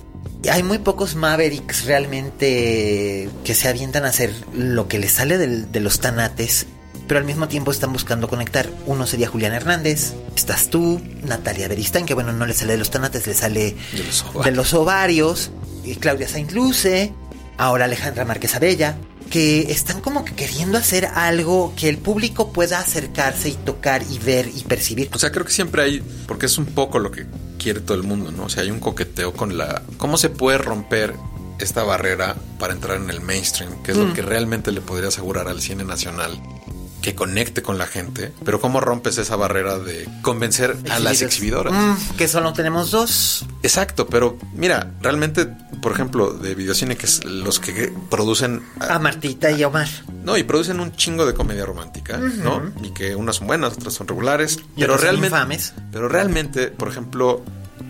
Hay 0.51 0.63
muy 0.63 0.77
pocos 0.79 1.15
Mavericks 1.15 1.85
realmente 1.85 3.29
que 3.43 3.55
se 3.55 3.67
avientan 3.67 4.05
a 4.05 4.09
hacer 4.09 4.31
lo 4.53 4.87
que 4.87 4.99
les 4.99 5.11
sale 5.11 5.37
del- 5.37 5.71
de 5.71 5.79
los 5.79 5.99
tanates, 5.99 6.65
pero 7.07 7.19
al 7.19 7.25
mismo 7.25 7.47
tiempo 7.47 7.71
están 7.71 7.93
buscando 7.93 8.27
conectar. 8.27 8.69
Uno 8.85 9.05
sería 9.05 9.27
Julián 9.27 9.53
Hernández, 9.53 10.13
estás 10.35 10.69
tú, 10.69 11.01
Natalia 11.23 11.67
Beristain, 11.67 12.05
que 12.05 12.13
bueno, 12.13 12.33
no 12.33 12.45
le 12.45 12.53
sale 12.53 12.73
de 12.73 12.79
los 12.79 12.89
tanates, 12.89 13.27
le 13.27 13.33
sale 13.33 13.75
De 13.93 14.03
los 14.03 14.21
ovarios. 14.23 14.45
de 14.45 14.51
los 14.51 14.73
ovarios, 14.73 15.51
y 15.83 15.95
Claudia 15.95 16.27
Saint 16.27 16.51
Luce, 16.51 17.13
ahora 17.57 17.85
Alejandra 17.85 18.25
Márquez 18.25 18.55
Abella, 18.55 18.97
que 19.29 19.71
están 19.71 20.01
como 20.01 20.23
que 20.23 20.33
queriendo 20.33 20.77
hacer 20.77 21.05
algo 21.05 21.73
que 21.75 21.89
el 21.89 21.97
público 21.97 22.53
pueda 22.53 22.79
acercarse 22.79 23.49
y 23.49 23.53
tocar 23.53 24.03
y 24.09 24.19
ver 24.19 24.49
y 24.53 24.63
percibir. 24.63 25.09
O 25.13 25.19
sea, 25.19 25.31
creo 25.31 25.45
que 25.45 25.51
siempre 25.51 25.83
hay, 25.83 26.03
porque 26.27 26.45
es 26.45 26.57
un 26.57 26.65
poco 26.65 26.99
lo 26.99 27.11
que 27.11 27.25
quiere 27.57 27.79
todo 27.79 27.97
el 27.97 28.03
mundo, 28.03 28.31
¿no? 28.31 28.45
O 28.45 28.49
sea, 28.49 28.63
hay 28.63 28.71
un 28.71 28.79
coqueteo 28.79 29.33
con 29.33 29.57
la... 29.57 29.81
¿Cómo 29.97 30.17
se 30.17 30.29
puede 30.29 30.59
romper 30.59 31.15
esta 31.59 31.83
barrera 31.83 32.35
para 32.59 32.73
entrar 32.73 32.97
en 32.97 33.09
el 33.09 33.21
mainstream? 33.21 33.81
Que 33.81 33.91
es 33.91 33.97
lo 33.97 34.13
que 34.13 34.21
realmente 34.21 34.71
le 34.71 34.81
podría 34.81 35.07
asegurar 35.07 35.47
al 35.47 35.61
cine 35.61 35.83
nacional 35.83 36.39
que 37.05 37.13
conecte 37.13 37.61
con 37.61 37.77
la 37.77 37.85
gente. 37.85 38.33
Pero 38.43 38.59
¿cómo 38.59 38.81
rompes 38.81 39.19
esa 39.19 39.35
barrera 39.35 39.77
de 39.77 40.09
convencer 40.23 40.75
a 40.89 40.97
las 40.97 41.21
exhibidoras? 41.21 41.71
Mm, 41.71 42.15
que 42.15 42.27
solo 42.27 42.51
tenemos 42.53 42.89
dos. 42.89 43.45
Exacto, 43.61 44.07
pero 44.07 44.39
mira, 44.55 44.91
realmente, 45.01 45.45
por 45.83 45.91
ejemplo, 45.91 46.31
de 46.33 46.55
videocine, 46.55 46.97
que 46.97 47.05
es 47.05 47.23
los 47.23 47.59
que 47.59 47.93
producen... 48.09 48.63
A 48.79 48.97
Martita 48.97 49.51
y 49.51 49.63
Omar. 49.63 49.87
No, 50.23 50.35
y 50.35 50.41
producen 50.41 50.79
un 50.79 50.95
chingo 50.95 51.27
de 51.27 51.35
comedia 51.35 51.63
romántica, 51.63 52.17
¿no? 52.17 52.73
Y 52.81 52.89
que 52.89 53.15
unas 53.15 53.35
son 53.35 53.45
buenas, 53.45 53.73
otras 53.73 53.93
son 53.93 54.07
regulares. 54.07 54.57
Y 54.75 54.81
pero 54.81 54.97
realmente. 54.97 55.27
infames. 55.27 55.73
Pero 55.91 56.09
realmente, 56.09 56.69
por 56.69 56.87
ejemplo, 56.87 57.43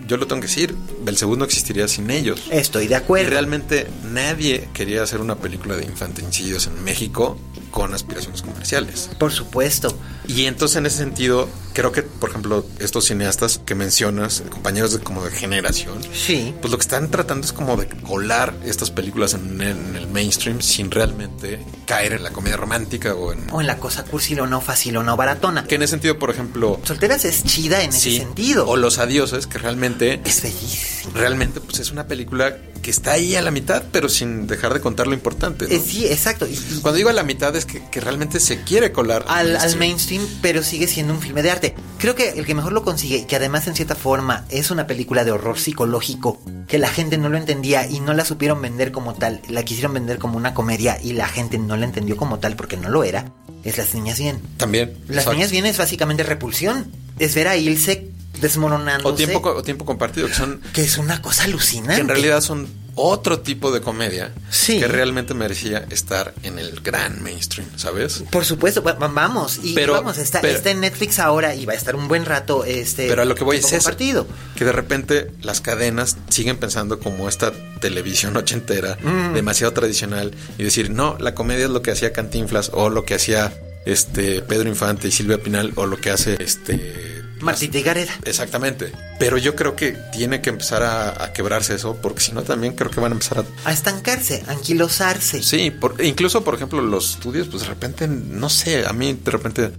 yo 0.07 0.17
lo 0.17 0.27
tengo 0.27 0.41
que 0.41 0.47
decir, 0.47 0.75
Belzebú 1.03 1.35
no 1.35 1.45
existiría 1.45 1.87
sin 1.87 2.09
ellos. 2.11 2.43
Estoy 2.51 2.87
de 2.87 2.91
Y 2.91 2.95
acuerdo. 2.95 3.29
realmente 3.31 3.87
nadie 4.03 4.69
quería 4.73 5.03
hacer 5.03 5.21
una 5.21 5.35
película 5.35 5.75
de 5.75 5.85
infanticidios 5.85 6.67
en 6.67 6.83
México 6.83 7.37
con 7.71 7.93
aspiraciones 7.93 8.41
comerciales. 8.41 9.09
Por 9.19 9.31
supuesto. 9.33 9.97
Y 10.27 10.45
entonces 10.45 10.77
en 10.77 10.85
ese 10.85 10.97
sentido, 10.97 11.49
creo 11.73 11.91
que, 11.91 12.03
por 12.03 12.29
ejemplo, 12.29 12.65
estos 12.79 13.05
cineastas 13.05 13.59
que 13.65 13.75
mencionas, 13.75 14.43
compañeros 14.49 14.93
de 14.93 14.99
como 14.99 15.23
de 15.25 15.31
generación, 15.31 15.99
Sí. 16.13 16.53
pues 16.61 16.71
lo 16.71 16.77
que 16.77 16.83
están 16.83 17.11
tratando 17.11 17.45
es 17.45 17.51
como 17.51 17.75
de 17.75 17.87
colar 17.89 18.53
estas 18.63 18.91
películas 18.91 19.33
en 19.33 19.59
el, 19.61 19.77
en 19.77 19.95
el 19.97 20.07
mainstream 20.07 20.61
sin 20.61 20.89
realmente 20.89 21.59
caer 21.85 22.13
en 22.13 22.23
la 22.23 22.31
comedia 22.31 22.55
romántica 22.57 23.13
o 23.13 23.33
en... 23.33 23.45
O 23.51 23.59
en 23.59 23.67
la 23.67 23.77
cosa 23.77 24.05
cursilona 24.05 24.57
o 24.57 24.61
facilona 24.61 25.13
o 25.13 25.17
baratona. 25.17 25.65
Que 25.65 25.75
en 25.75 25.83
ese 25.83 25.91
sentido, 25.91 26.17
por 26.17 26.29
ejemplo... 26.29 26.79
Solteras 26.85 27.25
es 27.25 27.43
chida 27.43 27.83
en 27.83 27.91
sí, 27.91 28.15
ese 28.15 28.25
sentido. 28.25 28.67
O 28.69 28.77
Los 28.77 28.99
Adioses, 28.99 29.47
que 29.47 29.57
realmente... 29.57 29.94
Es 30.01 30.41
bellísimo. 30.43 31.13
Realmente, 31.13 31.61
pues 31.61 31.79
es 31.79 31.91
una 31.91 32.07
película 32.07 32.57
que 32.81 32.91
está 32.91 33.13
ahí 33.13 33.35
a 33.35 33.41
la 33.41 33.49
mitad, 33.49 33.83
pero 33.91 34.09
sin 34.09 34.45
dejar 34.45 34.73
de 34.73 34.79
contar 34.79 35.07
lo 35.07 35.13
importante. 35.15 35.65
¿no? 35.67 35.73
Eh, 35.73 35.81
sí, 35.83 36.05
exacto. 36.05 36.45
Y, 36.45 36.53
y 36.53 36.79
Cuando 36.81 36.97
digo 36.97 37.09
a 37.09 37.13
la 37.13 37.23
mitad 37.23 37.55
es 37.55 37.65
que, 37.65 37.81
que 37.89 37.99
realmente 37.99 38.39
se 38.39 38.61
quiere 38.61 38.91
colar 38.91 39.25
al, 39.27 39.55
al 39.55 39.75
mainstream, 39.77 40.23
pero 40.41 40.61
sigue 40.61 40.87
siendo 40.87 41.13
un 41.13 41.19
filme 41.19 41.41
de 41.41 41.49
arte. 41.49 41.75
Creo 41.97 42.13
que 42.13 42.29
el 42.29 42.45
que 42.45 42.53
mejor 42.53 42.73
lo 42.73 42.83
consigue, 42.83 43.17
y 43.17 43.25
que 43.25 43.37
además 43.37 43.65
en 43.67 43.75
cierta 43.75 43.95
forma 43.95 44.45
es 44.49 44.69
una 44.69 44.85
película 44.85 45.23
de 45.23 45.31
horror 45.31 45.57
psicológico, 45.57 46.39
que 46.67 46.77
la 46.77 46.89
gente 46.89 47.17
no 47.17 47.29
lo 47.29 47.37
entendía 47.37 47.89
y 47.89 48.01
no 48.01 48.13
la 48.13 48.23
supieron 48.23 48.61
vender 48.61 48.91
como 48.91 49.15
tal, 49.15 49.41
la 49.49 49.63
quisieron 49.63 49.93
vender 49.93 50.19
como 50.19 50.37
una 50.37 50.53
comedia 50.53 50.99
y 51.01 51.13
la 51.13 51.27
gente 51.27 51.57
no 51.57 51.77
la 51.77 51.85
entendió 51.85 52.17
como 52.17 52.37
tal 52.37 52.55
porque 52.55 52.77
no 52.77 52.89
lo 52.89 53.03
era, 53.03 53.31
es 53.63 53.79
Las 53.79 53.95
Niñas 53.95 54.19
Bien. 54.19 54.39
También. 54.57 54.93
Las 55.07 55.17
exacto. 55.17 55.33
Niñas 55.33 55.51
Bien 55.51 55.65
es 55.65 55.77
básicamente 55.79 56.21
repulsión, 56.21 56.91
es 57.17 57.33
ver 57.33 57.47
a 57.47 57.57
Ilse 57.57 58.11
desmoronándose. 58.41 59.07
O 59.07 59.15
tiempo, 59.15 59.49
o 59.49 59.63
tiempo 59.63 59.85
compartido, 59.85 60.27
que 60.27 60.33
son... 60.33 60.61
Que 60.73 60.83
es 60.83 60.97
una 60.97 61.21
cosa 61.21 61.43
alucinante. 61.45 61.95
Que 61.95 62.01
en 62.01 62.07
realidad 62.09 62.41
son 62.41 62.67
otro 62.97 63.41
tipo 63.41 63.73
de 63.73 63.81
comedia 63.81 64.31
Sí. 64.49 64.79
que 64.79 64.87
realmente 64.87 65.33
merecía 65.33 65.85
estar 65.89 66.33
en 66.43 66.59
el 66.59 66.79
gran 66.79 67.21
mainstream, 67.21 67.67
¿sabes? 67.75 68.23
Por 68.29 68.45
supuesto, 68.45 68.81
va- 68.81 68.93
va- 68.93 69.09
vamos. 69.09 69.59
Y 69.61 69.73
Pero- 69.73 69.91
vamos, 69.93 70.17
está, 70.17 70.39
pero- 70.39 70.55
está 70.55 70.71
en 70.71 70.79
Netflix 70.79 71.19
ahora 71.19 71.53
y 71.55 71.65
va 71.65 71.73
a 71.73 71.75
estar 71.75 71.95
un 71.97 72.07
buen 72.07 72.23
rato 72.23 72.63
este 72.63 73.09
Pero 73.09 73.23
a 73.23 73.25
lo 73.25 73.35
que 73.35 73.43
voy 73.43 73.57
es 73.57 73.65
eso, 73.65 73.75
compartido. 73.77 74.27
que 74.55 74.63
de 74.63 74.71
repente 74.71 75.31
las 75.41 75.59
cadenas 75.59 76.15
siguen 76.29 76.55
pensando 76.55 76.99
como 77.01 77.27
esta 77.27 77.51
televisión 77.81 78.37
ochentera, 78.37 78.97
Mm. 79.03 79.33
demasiado 79.33 79.73
tradicional, 79.73 80.31
y 80.57 80.63
decir, 80.63 80.89
no, 80.89 81.17
la 81.19 81.35
comedia 81.35 81.65
es 81.65 81.71
lo 81.71 81.81
que 81.81 81.91
hacía 81.91 82.13
Cantinflas, 82.13 82.71
o 82.73 82.89
lo 82.89 83.03
que 83.03 83.15
hacía 83.15 83.51
este 83.85 84.41
Pedro 84.41 84.69
Infante 84.69 85.09
y 85.09 85.11
Silvia 85.11 85.37
Pinal, 85.37 85.73
o 85.75 85.85
lo 85.85 85.97
que 85.97 86.11
hace 86.11 86.41
este... 86.41 87.24
Martita 87.45 87.77
y 87.77 87.83
Gareda. 87.83 88.11
Exactamente. 88.25 88.91
Pero 89.19 89.37
yo 89.37 89.55
creo 89.55 89.75
que 89.75 89.93
tiene 90.11 90.41
que 90.41 90.49
empezar 90.49 90.83
a, 90.83 91.23
a 91.23 91.31
quebrarse 91.31 91.75
eso, 91.75 91.95
porque 92.01 92.21
si 92.21 92.31
no 92.33 92.43
también 92.43 92.73
creo 92.75 92.91
que 92.91 92.99
van 92.99 93.11
a 93.11 93.15
empezar 93.15 93.39
a 93.63 93.69
A 93.69 93.71
estancarse, 93.71 94.43
a 94.47 94.51
anquilosarse. 94.51 95.41
Sí, 95.41 95.71
por- 95.71 96.03
incluso 96.03 96.43
por 96.43 96.55
ejemplo 96.55 96.81
los 96.81 97.11
estudios, 97.11 97.47
pues 97.47 97.63
de 97.63 97.69
repente, 97.69 98.07
no 98.07 98.49
sé, 98.49 98.85
a 98.85 98.91
mí 98.93 99.13
de 99.13 99.31
repente 99.31 99.71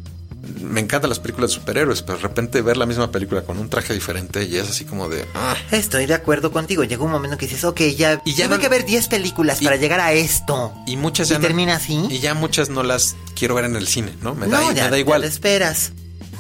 me 0.61 0.81
encantan 0.81 1.11
las 1.11 1.19
películas 1.19 1.51
de 1.51 1.55
superhéroes, 1.57 2.03
pero 2.03 2.19
de 2.19 2.23
repente 2.23 2.63
ver 2.63 2.77
la 2.77 2.87
misma 2.87 3.11
película 3.11 3.43
con 3.43 3.59
un 3.59 3.69
traje 3.69 3.93
diferente 3.95 4.45
y 4.45 4.57
es 4.57 4.69
así 4.71 4.85
como 4.85 5.09
de... 5.09 5.25
ah. 5.35 5.57
Estoy 5.73 6.07
de 6.07 6.15
acuerdo 6.15 6.53
contigo. 6.53 6.85
Llega 6.85 7.03
un 7.03 7.11
momento 7.11 7.37
que 7.37 7.47
dices, 7.47 7.65
ok, 7.65 7.81
ya, 7.97 8.23
Y 8.25 8.35
ya 8.35 8.47
tuve 8.47 8.57
no- 8.57 8.63
que 8.63 8.69
ver 8.69 8.85
10 8.87 9.09
películas 9.09 9.61
y- 9.61 9.65
para 9.65 9.77
llegar 9.77 9.99
a 10.01 10.13
esto. 10.13 10.73
Y 10.87 10.97
muchas 10.97 11.29
¿Y 11.29 11.33
ya 11.33 11.39
no- 11.39 11.43
termina 11.47 11.75
así? 11.77 12.01
Y 12.11 12.21
ya 12.21 12.35
muchas 12.35 12.69
no 12.71 12.83
las 12.85 13.17
quiero 13.35 13.57
ver 13.57 13.65
en 13.65 13.75
el 13.77 13.89
cine, 13.89 14.15
¿no? 14.23 14.35
Me 14.37 14.47
da, 14.47 14.61
no, 14.61 14.69
me 14.69 14.75
ya, 14.77 14.85
da 14.85 14.91
ya 14.91 14.99
igual. 14.99 15.23
te 15.23 15.27
esperas. 15.29 15.93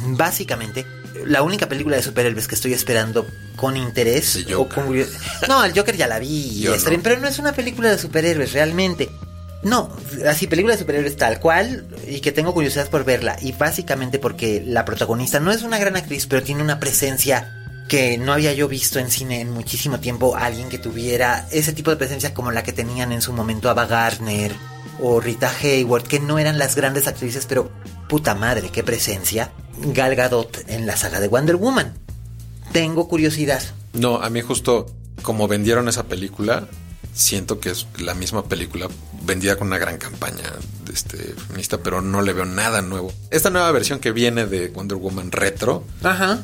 Básicamente, 0.08 0.86
la 1.26 1.42
única 1.42 1.68
película 1.68 1.96
de 1.96 2.02
superhéroes 2.02 2.48
que 2.48 2.54
estoy 2.54 2.72
esperando 2.72 3.26
con 3.56 3.76
interés 3.76 4.36
o 4.36 4.56
Joker. 4.58 4.74
con 4.74 4.86
curio- 4.86 5.06
No, 5.48 5.64
el 5.64 5.72
Joker 5.76 5.96
ya 5.96 6.06
la 6.06 6.18
vi 6.18 6.28
y 6.28 6.66
está 6.66 6.84
no. 6.84 6.90
bien, 6.90 7.02
pero 7.02 7.20
no 7.20 7.28
es 7.28 7.38
una 7.38 7.52
película 7.52 7.90
de 7.90 7.98
superhéroes 7.98 8.52
realmente. 8.52 9.08
No, 9.62 9.90
así 10.28 10.46
película 10.46 10.74
de 10.74 10.80
superhéroes 10.80 11.16
tal 11.16 11.40
cual 11.40 11.86
y 12.06 12.20
que 12.20 12.30
tengo 12.30 12.54
curiosidad 12.54 12.88
por 12.88 13.04
verla 13.04 13.36
y 13.40 13.52
básicamente 13.52 14.18
porque 14.18 14.62
la 14.64 14.84
protagonista 14.84 15.40
no 15.40 15.50
es 15.50 15.62
una 15.62 15.78
gran 15.78 15.96
actriz, 15.96 16.26
pero 16.26 16.42
tiene 16.42 16.62
una 16.62 16.78
presencia 16.78 17.52
que 17.88 18.18
no 18.18 18.32
había 18.32 18.52
yo 18.52 18.68
visto 18.68 18.98
en 18.98 19.10
cine 19.10 19.40
en 19.40 19.50
muchísimo 19.50 19.98
tiempo, 19.98 20.36
alguien 20.36 20.68
que 20.68 20.78
tuviera 20.78 21.46
ese 21.50 21.72
tipo 21.72 21.90
de 21.90 21.96
presencia 21.96 22.34
como 22.34 22.50
la 22.52 22.62
que 22.62 22.72
tenían 22.72 23.12
en 23.12 23.22
su 23.22 23.32
momento 23.32 23.70
Ava 23.70 23.86
Gardner 23.86 24.52
o 25.00 25.20
Rita 25.20 25.52
Hayward, 25.62 26.04
que 26.04 26.20
no 26.20 26.38
eran 26.38 26.58
las 26.58 26.74
grandes 26.76 27.06
actrices, 27.06 27.46
pero 27.46 27.70
puta 28.08 28.34
madre, 28.34 28.70
qué 28.70 28.82
presencia. 28.82 29.52
Gal 29.78 30.14
Gadot 30.14 30.64
en 30.68 30.86
la 30.86 30.96
saga 30.96 31.20
de 31.20 31.28
Wonder 31.28 31.56
Woman. 31.56 31.94
Tengo 32.72 33.08
curiosidad. 33.08 33.62
No, 33.92 34.22
a 34.22 34.30
mí 34.30 34.40
justo 34.40 34.86
como 35.22 35.48
vendieron 35.48 35.88
esa 35.88 36.04
película, 36.04 36.68
siento 37.12 37.60
que 37.60 37.70
es 37.70 37.86
la 37.98 38.14
misma 38.14 38.44
película 38.44 38.88
vendida 39.22 39.56
con 39.56 39.68
una 39.68 39.78
gran 39.78 39.98
campaña 39.98 40.44
este, 40.92 41.16
feminista, 41.16 41.78
pero 41.78 42.00
no 42.00 42.22
le 42.22 42.32
veo 42.32 42.44
nada 42.44 42.82
nuevo. 42.82 43.12
Esta 43.30 43.50
nueva 43.50 43.70
versión 43.72 43.98
que 43.98 44.12
viene 44.12 44.46
de 44.46 44.68
Wonder 44.68 44.98
Woman 44.98 45.32
retro, 45.32 45.84
Ajá. 46.02 46.40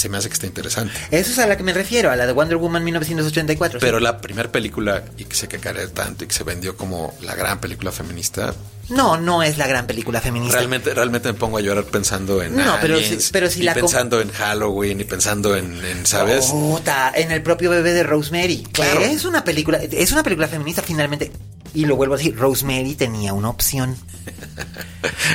Se 0.00 0.08
me 0.08 0.18
hace 0.18 0.28
que 0.28 0.34
está 0.34 0.46
interesante. 0.46 0.94
Eso 1.10 1.30
es 1.30 1.38
a 1.38 1.46
la 1.46 1.56
que 1.56 1.62
me 1.62 1.72
refiero, 1.72 2.10
a 2.10 2.16
la 2.16 2.26
de 2.26 2.32
Wonder 2.32 2.56
Woman 2.56 2.82
1984. 2.82 3.80
Pero 3.80 4.00
la 4.00 4.18
primera 4.20 4.50
película 4.50 5.04
y 5.18 5.24
que 5.24 5.36
se 5.36 5.46
cacareó 5.46 5.88
tanto 5.90 6.24
y 6.24 6.26
que 6.26 6.34
se 6.34 6.42
vendió 6.42 6.76
como 6.76 7.14
la 7.20 7.34
gran 7.34 7.60
película 7.60 7.92
feminista. 7.92 8.54
No, 8.88 9.18
no 9.18 9.42
es 9.42 9.58
la 9.58 9.66
gran 9.66 9.86
película 9.86 10.20
feminista. 10.20 10.56
Realmente, 10.56 10.94
realmente 10.94 11.32
me 11.32 11.38
pongo 11.38 11.58
a 11.58 11.60
llorar 11.60 11.84
pensando 11.84 12.42
en 12.42 12.56
no, 12.56 12.76
pero 12.80 12.98
si, 12.98 13.18
pero 13.30 13.48
si 13.48 13.60
y 13.60 13.62
la 13.62 13.74
pensando 13.74 14.20
en 14.20 14.32
Halloween 14.32 15.00
y 15.00 15.04
pensando 15.04 15.54
en, 15.54 15.84
en 15.84 16.06
¿sabes? 16.06 16.46
Puta, 16.46 17.12
en 17.14 17.30
el 17.30 17.42
propio 17.42 17.70
bebé 17.70 17.92
de 17.92 18.02
Rosemary. 18.02 18.66
Claro. 18.72 19.00
Es 19.00 19.24
una 19.24 19.44
película, 19.44 19.78
es 19.78 20.10
una 20.12 20.22
película 20.22 20.48
feminista 20.48 20.82
finalmente. 20.82 21.30
Y 21.74 21.84
lo 21.84 21.96
vuelvo 21.96 22.14
a 22.14 22.18
decir, 22.18 22.36
Rosemary 22.36 22.94
tenía 22.94 23.32
una 23.32 23.48
opción. 23.48 23.96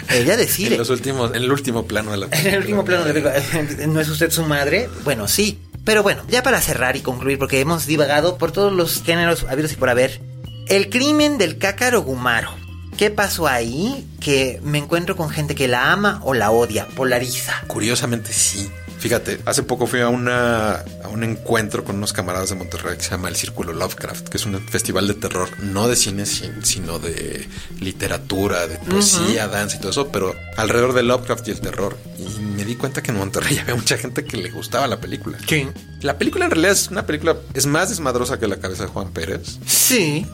Ella 0.09 0.37
decide. 0.37 0.73
En 0.73 0.79
los 0.79 0.89
últimos, 0.89 1.31
en 1.33 1.43
el 1.43 1.51
último 1.51 1.85
plano 1.85 2.11
de 2.11 2.17
la 2.17 2.27
En 2.31 2.47
el 2.47 2.59
último 2.59 2.83
plano 2.83 3.05
de 3.05 3.13
la 3.13 3.33
película, 3.33 3.87
¿no 3.87 3.99
es 3.99 4.09
usted 4.09 4.31
su 4.31 4.43
madre? 4.43 4.89
Bueno, 5.03 5.27
sí. 5.27 5.59
Pero 5.83 6.03
bueno, 6.03 6.23
ya 6.29 6.41
para 6.41 6.61
cerrar 6.61 6.95
y 6.95 7.01
concluir, 7.01 7.37
porque 7.37 7.59
hemos 7.59 7.85
divagado 7.85 8.37
por 8.37 8.51
todos 8.51 8.73
los 8.73 9.03
géneros 9.03 9.45
habidos 9.47 9.73
y 9.73 9.75
por 9.75 9.89
haber. 9.89 10.19
El 10.67 10.89
crimen 10.89 11.37
del 11.37 11.57
cácaro 11.59 12.01
Gumaro. 12.01 12.49
¿Qué 12.97 13.11
pasó 13.11 13.47
ahí? 13.47 14.07
Que 14.19 14.59
me 14.63 14.77
encuentro 14.77 15.15
con 15.15 15.29
gente 15.29 15.53
que 15.53 15.67
la 15.67 15.91
ama 15.91 16.21
o 16.23 16.33
la 16.33 16.49
odia, 16.49 16.87
polariza. 16.95 17.61
Curiosamente 17.67 18.33
sí. 18.33 18.69
Fíjate, 19.05 19.39
hace 19.45 19.61
poco 19.61 19.85
fui 19.85 19.99
a, 19.99 20.09
una, 20.09 20.77
a 21.03 21.09
un 21.11 21.23
encuentro 21.23 21.83
con 21.83 21.97
unos 21.97 22.11
camaradas 22.11 22.49
de 22.49 22.55
Monterrey 22.55 22.97
que 22.97 23.03
se 23.03 23.11
llama 23.11 23.29
el 23.29 23.35
Círculo 23.35 23.71
Lovecraft, 23.71 24.29
que 24.29 24.37
es 24.37 24.47
un 24.47 24.59
festival 24.67 25.07
de 25.07 25.13
terror, 25.13 25.47
no 25.61 25.87
de 25.87 25.95
cine, 25.95 26.25
sino 26.25 26.97
de 26.97 27.47
literatura, 27.79 28.65
de 28.65 28.79
poesía, 28.79 29.47
danza 29.47 29.75
y 29.75 29.79
todo 29.79 29.91
eso, 29.91 30.07
pero 30.07 30.33
alrededor 30.57 30.93
de 30.93 31.03
Lovecraft 31.03 31.47
y 31.47 31.51
el 31.51 31.59
terror. 31.59 31.95
Y 32.17 32.39
me 32.39 32.65
di 32.65 32.77
cuenta 32.77 33.03
que 33.03 33.11
en 33.11 33.19
Monterrey 33.19 33.57
había 33.61 33.75
mucha 33.75 33.95
gente 33.99 34.25
que 34.25 34.37
le 34.37 34.49
gustaba 34.49 34.87
la 34.87 34.99
película. 34.99 35.37
Sí. 35.47 35.67
La 36.01 36.17
película 36.17 36.45
en 36.45 36.51
realidad 36.51 36.71
es 36.71 36.87
una 36.87 37.05
película, 37.05 37.37
es 37.53 37.67
más 37.67 37.89
desmadrosa 37.89 38.39
que 38.39 38.47
la 38.47 38.57
cabeza 38.57 38.85
de 38.85 38.89
Juan 38.89 39.11
Pérez. 39.11 39.59
Sí. 39.67 40.25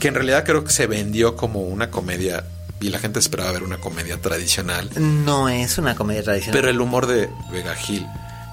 Que 0.00 0.08
en 0.08 0.14
realidad 0.16 0.44
creo 0.44 0.64
que 0.64 0.70
se 0.70 0.86
vendió 0.86 1.34
como 1.34 1.62
una 1.62 1.90
comedia 1.90 2.44
y 2.80 2.90
la 2.90 2.98
gente 2.98 3.18
esperaba 3.18 3.52
ver 3.52 3.62
una 3.62 3.78
comedia 3.78 4.20
tradicional. 4.20 4.90
No 4.96 5.48
es 5.48 5.78
una 5.78 5.94
comedia 5.94 6.22
tradicional. 6.22 6.58
Pero 6.58 6.70
el 6.70 6.80
humor 6.80 7.06
de 7.06 7.28
Vega 7.50 7.74
Gil 7.74 8.06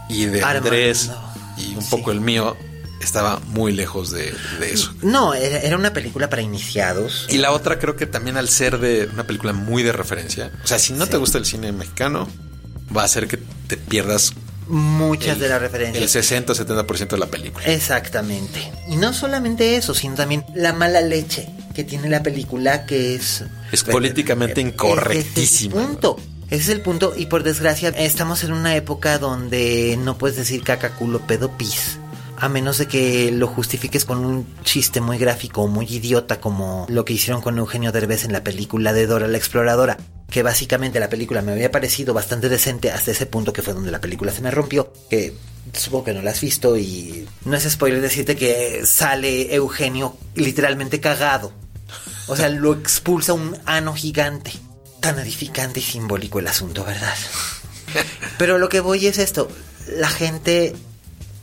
y 0.10 0.26
de 0.26 0.44
Armando, 0.44 0.70
Andrés 0.70 1.12
y 1.58 1.76
un 1.76 1.82
sí. 1.82 1.88
poco 1.90 2.12
el 2.12 2.22
mío 2.22 2.58
estaba 3.02 3.40
muy 3.48 3.72
lejos 3.72 4.12
de, 4.12 4.34
de 4.60 4.74
eso. 4.74 4.94
No, 5.02 5.34
era, 5.34 5.60
era 5.60 5.78
una 5.78 5.94
película 5.94 6.30
para 6.30 6.42
iniciados. 6.42 7.28
Y 7.30 7.38
la 7.38 7.52
otra 7.52 7.80
creo 7.80 7.96
que 7.96 8.08
también 8.08 8.38
al 8.38 8.50
ser 8.50 8.80
de 8.80 9.10
una 9.14 9.26
película 9.26 9.54
muy 9.54 9.84
de 9.84 9.92
referencia, 9.92 10.52
o 10.64 10.68
sea, 10.68 10.80
si 10.80 10.94
no 10.94 11.08
te 11.08 11.18
gusta 11.18 11.38
el 11.38 11.46
cine 11.46 11.72
mexicano, 11.72 12.28
va 12.96 13.04
a 13.04 13.06
hacer 13.06 13.28
que 13.28 13.38
te 13.68 13.78
pierdas 13.78 14.34
Muchas 14.68 15.36
el, 15.36 15.42
de 15.42 15.50
las 15.50 15.58
el 15.58 15.62
referencias. 15.62 16.12
60 16.12 16.54
o 16.54 16.56
70% 16.56 17.08
de 17.10 17.18
la 17.18 17.28
película. 17.28 17.66
Exactamente. 17.66 18.72
Y 18.88 18.96
no 18.96 19.14
solamente 19.14 19.76
eso, 19.76 19.94
sino 19.94 20.16
también 20.16 20.44
la 20.56 20.74
mala 20.74 21.02
leche 21.02 21.48
que 21.76 21.84
tiene 21.84 22.10
la 22.10 22.24
película, 22.24 22.86
que 22.86 23.16
es... 23.16 23.44
Es 23.72 23.84
políticamente 23.84 24.62
Ese 24.62 24.70
incorrectísima. 24.70 25.76
es 25.76 25.82
el 25.82 25.88
punto. 25.90 26.18
Ese 26.50 26.62
es 26.62 26.70
el 26.70 26.82
punto. 26.82 27.14
Y 27.16 27.28
por 27.28 27.44
desgracia, 27.44 27.90
estamos 27.90 28.44
en 28.44 28.54
una 28.54 28.76
época 28.76 29.20
donde 29.20 29.98
no 30.02 30.18
puedes 30.18 30.38
decir 30.38 30.64
caca, 30.64 30.96
culo, 30.96 31.20
pedo, 31.20 31.52
pis. 31.58 32.00
A 32.38 32.50
menos 32.50 32.78
de 32.78 32.88
que 32.88 33.32
lo 33.32 33.48
justifiques 33.48 34.04
con 34.04 34.26
un 34.26 34.46
chiste 34.64 35.00
muy 35.02 35.18
gráfico 35.18 35.62
o 35.62 35.68
muy 35.68 35.86
idiota 35.86 36.42
como 36.42 36.86
lo 36.90 37.06
que 37.06 37.14
hicieron 37.14 37.42
con 37.42 37.58
Eugenio 37.58 37.92
Derbez 37.92 38.26
en 38.26 38.34
la 38.34 38.44
película 38.44 38.92
de 38.92 39.08
Dora 39.08 39.28
la 39.28 39.38
Exploradora. 39.38 39.98
Que 40.30 40.44
básicamente 40.44 41.00
la 41.00 41.10
película 41.10 41.42
me 41.42 41.54
había 41.54 41.72
parecido 41.72 42.14
bastante 42.14 42.50
decente 42.50 42.92
hasta 42.92 43.12
ese 43.12 43.26
punto 43.26 43.54
que 43.54 43.62
fue 43.62 43.74
donde 43.74 43.92
la 43.92 44.02
película 44.02 44.32
se 44.32 44.42
me 44.42 44.52
rompió. 44.52 44.92
Que 45.10 45.34
supongo 45.74 46.06
que 46.06 46.14
no 46.14 46.22
la 46.22 46.32
has 46.32 46.42
visto 46.42 46.78
y 46.78 47.26
no 47.46 47.56
es 47.56 47.64
spoiler 47.64 48.02
decirte 48.02 48.36
que 48.36 48.82
sale 48.86 49.54
Eugenio 49.56 50.18
literalmente 50.36 51.00
cagado. 51.00 51.54
O 52.28 52.36
sea, 52.36 52.50
lo 52.50 52.74
expulsa 52.74 53.34
un 53.34 53.58
ano 53.66 53.94
gigante. 53.94 54.52
Tan 55.00 55.20
edificante 55.20 55.80
y 55.80 55.84
simbólico 55.84 56.40
el 56.40 56.48
asunto, 56.48 56.84
¿verdad? 56.84 57.14
Pero 58.38 58.58
lo 58.58 58.70
que 58.70 58.80
voy 58.80 59.06
es 59.08 59.18
esto. 59.20 59.50
La 59.98 60.10
gente 60.10 60.76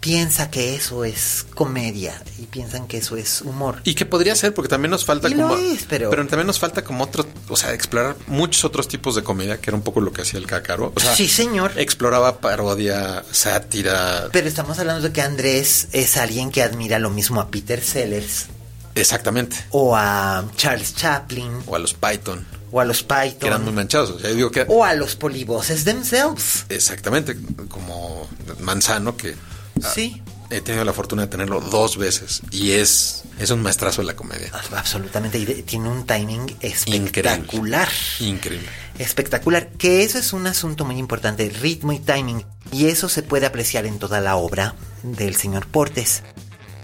piensa 0.01 0.51
que 0.51 0.75
eso 0.75 1.05
es 1.05 1.47
comedia 1.55 2.21
y 2.41 2.47
piensan 2.47 2.89
que 2.89 2.99
eso 2.99 3.17
es 3.17 3.41
humor. 3.43 3.81
Y 3.85 3.95
que 3.95 4.05
podría 4.05 4.35
ser, 4.35 4.53
porque 4.53 4.69
también 4.69 4.91
nos 4.91 5.05
falta 5.05 5.29
Y 5.29 5.35
como. 5.35 5.55
lo 5.55 5.59
es, 5.59 5.85
pero- 5.89 6.11
también 6.11 6.49
nos 6.49 6.59
falta 6.59 6.83
como 6.83 7.05
otro. 7.05 7.25
O 7.49 7.57
sea, 7.57 7.73
explorar 7.73 8.17
muchos 8.27 8.65
otros 8.65 8.89
tipos 8.89 9.15
de 9.15 9.23
comedia, 9.23 9.61
que 9.61 9.71
era 9.71 9.77
un 9.77 9.85
poco 9.85 10.01
lo 10.01 10.13
que 10.13 10.23
hacía 10.23 10.41
el 10.41 10.47
cácaro. 10.49 10.93
O 10.97 11.01
sea, 11.01 11.15
Sí, 11.15 11.29
señor. 11.29 11.71
Exploraba 11.77 12.41
parodia, 12.41 13.25
sátira. 13.31 14.29
Pero 14.33 14.49
estamos 14.49 14.77
hablando 14.81 15.07
de 15.07 15.13
que 15.13 15.23
Andrés 15.23 15.87
es 15.93 16.17
alguien 16.17 16.51
que 16.51 16.63
admira 16.65 16.99
lo 16.99 17.11
mismo 17.11 17.41
a 17.41 17.49
Peter 17.49 17.81
Sellers 17.81 18.47
Exactamente. 18.95 19.57
o 19.71 19.97
a 19.97 20.45
Charles 20.57 20.95
Chaplin 20.95 21.51
O 21.67 21.75
a 21.77 21.79
los 21.79 21.95
Python, 21.95 22.47
o 22.71 22.81
a 22.81 22.85
los 22.85 23.03
que 23.03 23.15
eran 23.15 23.61
muy 23.63 23.71
Python 23.71 23.75
manchados. 23.75 24.11
O 24.11 24.19
sea, 24.19 24.31
yo 24.31 24.37
digo 24.37 24.51
que. 24.51 24.65
o 24.69 24.85
a 24.85 24.95
los 24.95 25.17
polivoces 25.17 25.85
themselves. 25.85 26.67
Exactamente. 26.69 27.37
Como 27.69 28.29
Manzano, 28.61 29.17
que. 29.17 29.35
ah, 29.83 29.91
Sí. 29.95 30.23
He 30.51 30.61
tenido 30.61 30.85
la 30.85 30.93
fortuna 30.93 31.23
de 31.23 31.29
tenerlo 31.29 31.63
dos 31.63 31.97
veces. 31.97 32.43
Y 32.51 32.73
es. 32.73 33.23
Es 33.39 33.51
un 33.51 33.63
maestrazo 33.63 34.03
de 34.03 34.09
la 34.09 34.15
comedia. 34.17 34.51
Absolutamente. 34.77 35.39
Y 35.39 35.47
de- 35.47 35.63
tiene 35.63 35.89
un 35.89 36.05
timing 36.05 36.55
espectacular. 36.61 37.89
Increíble. 38.21 38.69
espectacular, 38.99 39.69
que 39.71 40.03
eso 40.05 40.19
es 40.19 40.35
un 40.35 40.47
asunto 40.47 40.85
muy 40.85 40.99
importante, 40.99 41.49
ritmo 41.49 41.93
y 41.93 41.99
timing, 41.99 42.45
y 42.71 42.87
eso 42.89 43.09
se 43.09 43.23
puede 43.23 43.47
apreciar 43.47 43.87
en 43.87 43.99
toda 43.99 44.21
la 44.21 44.37
obra 44.37 44.75
del 45.03 45.35
señor 45.35 45.67
Portes. 45.67 46.23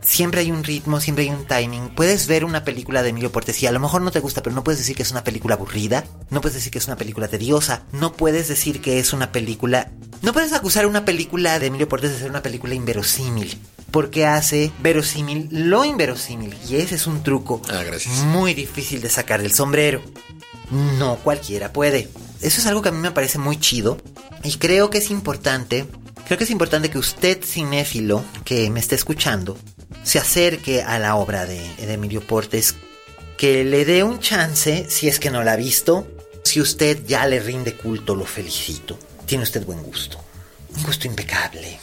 Siempre 0.09 0.41
hay 0.41 0.51
un 0.51 0.65
ritmo, 0.65 1.01
siempre 1.01 1.25
hay 1.25 1.31
un 1.31 1.45
timing. 1.45 1.91
Puedes 1.91 2.27
ver 2.27 2.47
una 2.47 2.65
película 2.65 3.03
de 3.03 3.11
Emilio 3.11 3.31
Portes 3.31 3.63
y 3.63 3.67
a 3.67 3.73
lo 3.73 3.79
mejor 3.79 4.01
no 4.01 4.11
te 4.11 4.21
gusta, 4.21 4.43
pero 4.43 4.57
no 4.57 4.65
puedes 4.65 4.79
decir 4.79 4.97
que 4.97 5.03
es 5.03 5.11
una 5.11 5.23
película 5.23 5.55
aburrida, 5.55 6.05
no 6.31 6.41
puedes 6.41 6.55
decir 6.55 6.73
que 6.73 6.79
es 6.79 6.87
una 6.87 6.97
película 6.97 7.29
tediosa, 7.29 7.83
no 7.93 8.15
puedes 8.15 8.49
decir 8.49 8.81
que 8.81 8.99
es 8.99 9.13
una 9.13 9.33
película... 9.33 9.91
No 10.23 10.33
puedes 10.33 10.55
acusar 10.55 10.87
una 10.87 11.05
película 11.05 11.59
de 11.59 11.67
Emilio 11.67 11.91
Portes 11.91 12.13
de 12.13 12.19
ser 12.19 12.31
una 12.31 12.43
película 12.43 12.75
inverosímil, 12.75 13.59
porque 13.91 14.25
hace 14.25 14.73
verosímil 14.83 15.49
lo 15.53 15.85
inverosímil, 15.85 16.57
y 16.69 16.77
ese 16.77 16.95
es 16.95 17.07
un 17.07 17.23
truco 17.23 17.61
Ah, 17.69 17.83
muy 18.29 18.55
difícil 18.55 19.03
de 19.03 19.11
sacar 19.11 19.43
del 19.43 19.53
sombrero. 19.53 20.01
No 20.99 21.17
cualquiera 21.17 21.73
puede. 21.73 22.09
Eso 22.41 22.61
es 22.61 22.67
algo 22.67 22.81
que 22.81 22.89
a 22.89 22.93
mí 22.93 22.99
me 22.99 23.11
parece 23.11 23.39
muy 23.39 23.59
chido. 23.61 23.99
Y 24.43 24.57
creo 24.57 24.91
que 24.91 24.99
es 24.99 25.11
importante. 25.11 25.87
Creo 26.27 26.39
que 26.39 26.45
es 26.45 26.51
importante 26.51 26.91
que 26.91 26.99
usted, 26.99 27.43
cinéfilo, 27.45 28.23
que 28.45 28.71
me 28.71 28.81
esté 28.81 28.95
escuchando, 28.95 29.57
se 30.09 30.19
acerque 30.19 30.83
a 30.83 30.99
la 30.99 31.17
obra 31.17 31.45
de, 31.45 31.61
Emilio 31.77 32.23
Portes. 32.23 32.77
Que 33.37 33.63
le 33.63 33.85
dé 33.85 34.03
un 34.03 34.21
chance, 34.21 34.87
si 34.89 35.07
es 35.07 35.21
que 35.21 35.31
no 35.31 35.45
la 35.45 35.53
ha 35.53 35.57
visto. 35.57 36.07
Si 36.45 36.63
usted 36.63 37.05
ya 37.07 37.27
le 37.27 37.41
rinde 37.41 37.75
culto, 37.75 38.15
lo 38.15 38.25
felicito. 38.25 38.99
Tiene 39.27 39.45
usted 39.45 39.67
buen 39.67 39.83
gusto. 39.83 40.19
Un 40.75 40.83
gusto 40.83 41.07
impecable. 41.07 41.79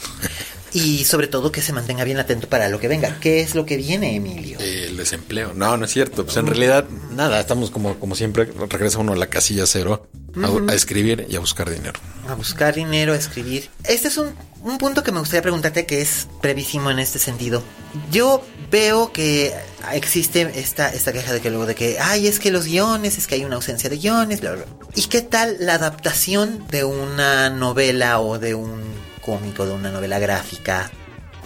Y 0.72 1.04
sobre 1.04 1.28
todo 1.28 1.52
que 1.52 1.62
se 1.62 1.72
mantenga 1.72 2.02
bien 2.02 2.18
atento 2.18 2.48
para 2.48 2.68
lo 2.68 2.80
que 2.80 2.88
venga. 2.88 3.16
¿Qué 3.20 3.42
es 3.42 3.54
lo 3.54 3.64
que 3.64 3.76
viene, 3.76 4.16
Emilio? 4.16 4.58
El 4.58 4.96
desempleo. 4.96 5.54
No, 5.54 5.76
no 5.76 5.84
es 5.84 5.92
cierto. 5.92 6.24
Pues 6.24 6.36
en 6.36 6.48
realidad, 6.48 6.84
nada. 7.12 7.38
Estamos 7.38 7.70
como, 7.70 7.98
como 8.00 8.16
siempre. 8.16 8.44
Regresa 8.68 8.98
uno 8.98 9.12
a 9.12 9.16
la 9.16 9.28
casilla 9.28 9.66
cero. 9.66 10.08
A- 10.42 10.72
a, 10.72 10.74
escribir 10.74 11.26
y 11.28 11.36
a 11.36 11.40
buscar 11.40 11.70
dinero. 11.70 11.98
A 12.28 12.34
buscar 12.34 12.74
dinero, 12.74 13.12
a 13.12 13.16
escribir. 13.16 13.68
Este 13.84 14.08
es 14.08 14.16
un, 14.18 14.34
un 14.62 14.78
punto 14.78 15.02
que 15.02 15.12
me 15.12 15.20
gustaría 15.20 15.42
preguntarte 15.42 15.86
que 15.86 16.00
es 16.02 16.26
brevísimo 16.42 16.90
en 16.90 16.98
este 16.98 17.18
sentido. 17.18 17.62
Yo 18.10 18.42
veo 18.70 19.12
que 19.12 19.54
existe 19.92 20.50
esta, 20.56 20.88
esta 20.92 21.12
queja 21.12 21.32
de 21.32 21.40
que 21.40 21.50
luego 21.50 21.66
de 21.66 21.74
que, 21.74 21.98
ay, 22.00 22.26
es 22.26 22.38
que 22.40 22.50
los 22.50 22.66
guiones, 22.66 23.16
es 23.18 23.26
que 23.26 23.36
hay 23.36 23.44
una 23.44 23.56
ausencia 23.56 23.88
de 23.88 23.96
guiones, 23.98 24.40
bla, 24.40 24.52
bla. 24.52 24.64
¿Y 24.94 25.04
qué 25.06 25.22
tal 25.22 25.56
la 25.60 25.74
adaptación 25.74 26.66
de 26.68 26.84
una 26.84 27.48
novela 27.50 28.20
o 28.20 28.38
de 28.38 28.54
un 28.54 28.82
cómico, 29.24 29.66
de 29.66 29.72
una 29.72 29.90
novela 29.90 30.18
gráfica 30.18 30.90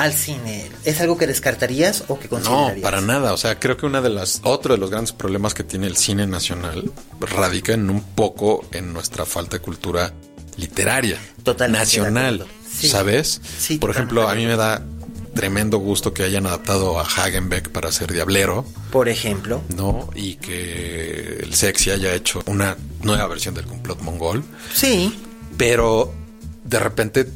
al 0.02 0.12
cine? 0.14 0.70
¿Es 0.84 1.00
algo 1.00 1.16
que 1.18 1.26
descartarías 1.26 2.04
o 2.08 2.18
que 2.18 2.24
No, 2.24 2.30
considerarías? 2.30 2.82
para 2.82 3.00
nada. 3.00 3.32
O 3.32 3.36
sea, 3.36 3.58
creo 3.58 3.76
que 3.76 3.86
una 3.86 4.00
de 4.00 4.10
las, 4.10 4.40
otro 4.44 4.74
de 4.74 4.80
los 4.80 4.90
grandes 4.90 5.12
problemas 5.12 5.54
que 5.54 5.62
tiene 5.64 5.86
el 5.86 5.96
cine 5.96 6.26
nacional 6.26 6.90
radica 7.20 7.72
en 7.72 7.90
un 7.90 8.02
poco 8.02 8.64
en 8.72 8.92
nuestra 8.92 9.24
falta 9.26 9.56
de 9.58 9.62
cultura 9.62 10.12
literaria. 10.56 11.18
Totalmente 11.42 11.84
Nacional. 11.84 12.46
Sí. 12.70 12.88
¿Sabes? 12.88 13.40
Sí, 13.58 13.78
Por 13.78 13.90
ejemplo, 13.90 14.28
a 14.28 14.34
mí 14.34 14.46
me 14.46 14.56
da 14.56 14.82
tremendo 15.34 15.78
gusto 15.78 16.12
que 16.12 16.22
hayan 16.24 16.46
adaptado 16.46 16.98
a 16.98 17.02
Hagenbeck 17.04 17.68
para 17.70 17.92
ser 17.92 18.12
Diablero, 18.12 18.64
Por 18.90 19.08
ejemplo. 19.08 19.62
¿no? 19.76 20.08
Y 20.14 20.34
que 20.36 21.40
el 21.42 21.54
Sexy 21.54 21.90
haya 21.90 22.14
hecho 22.14 22.42
una 22.46 22.76
nueva 23.02 23.26
versión 23.28 23.54
del 23.54 23.66
complot 23.66 24.00
mongol. 24.00 24.44
Sí, 24.74 25.14
Pero 25.56 26.12
de 26.64 26.78
repente, 26.78 27.26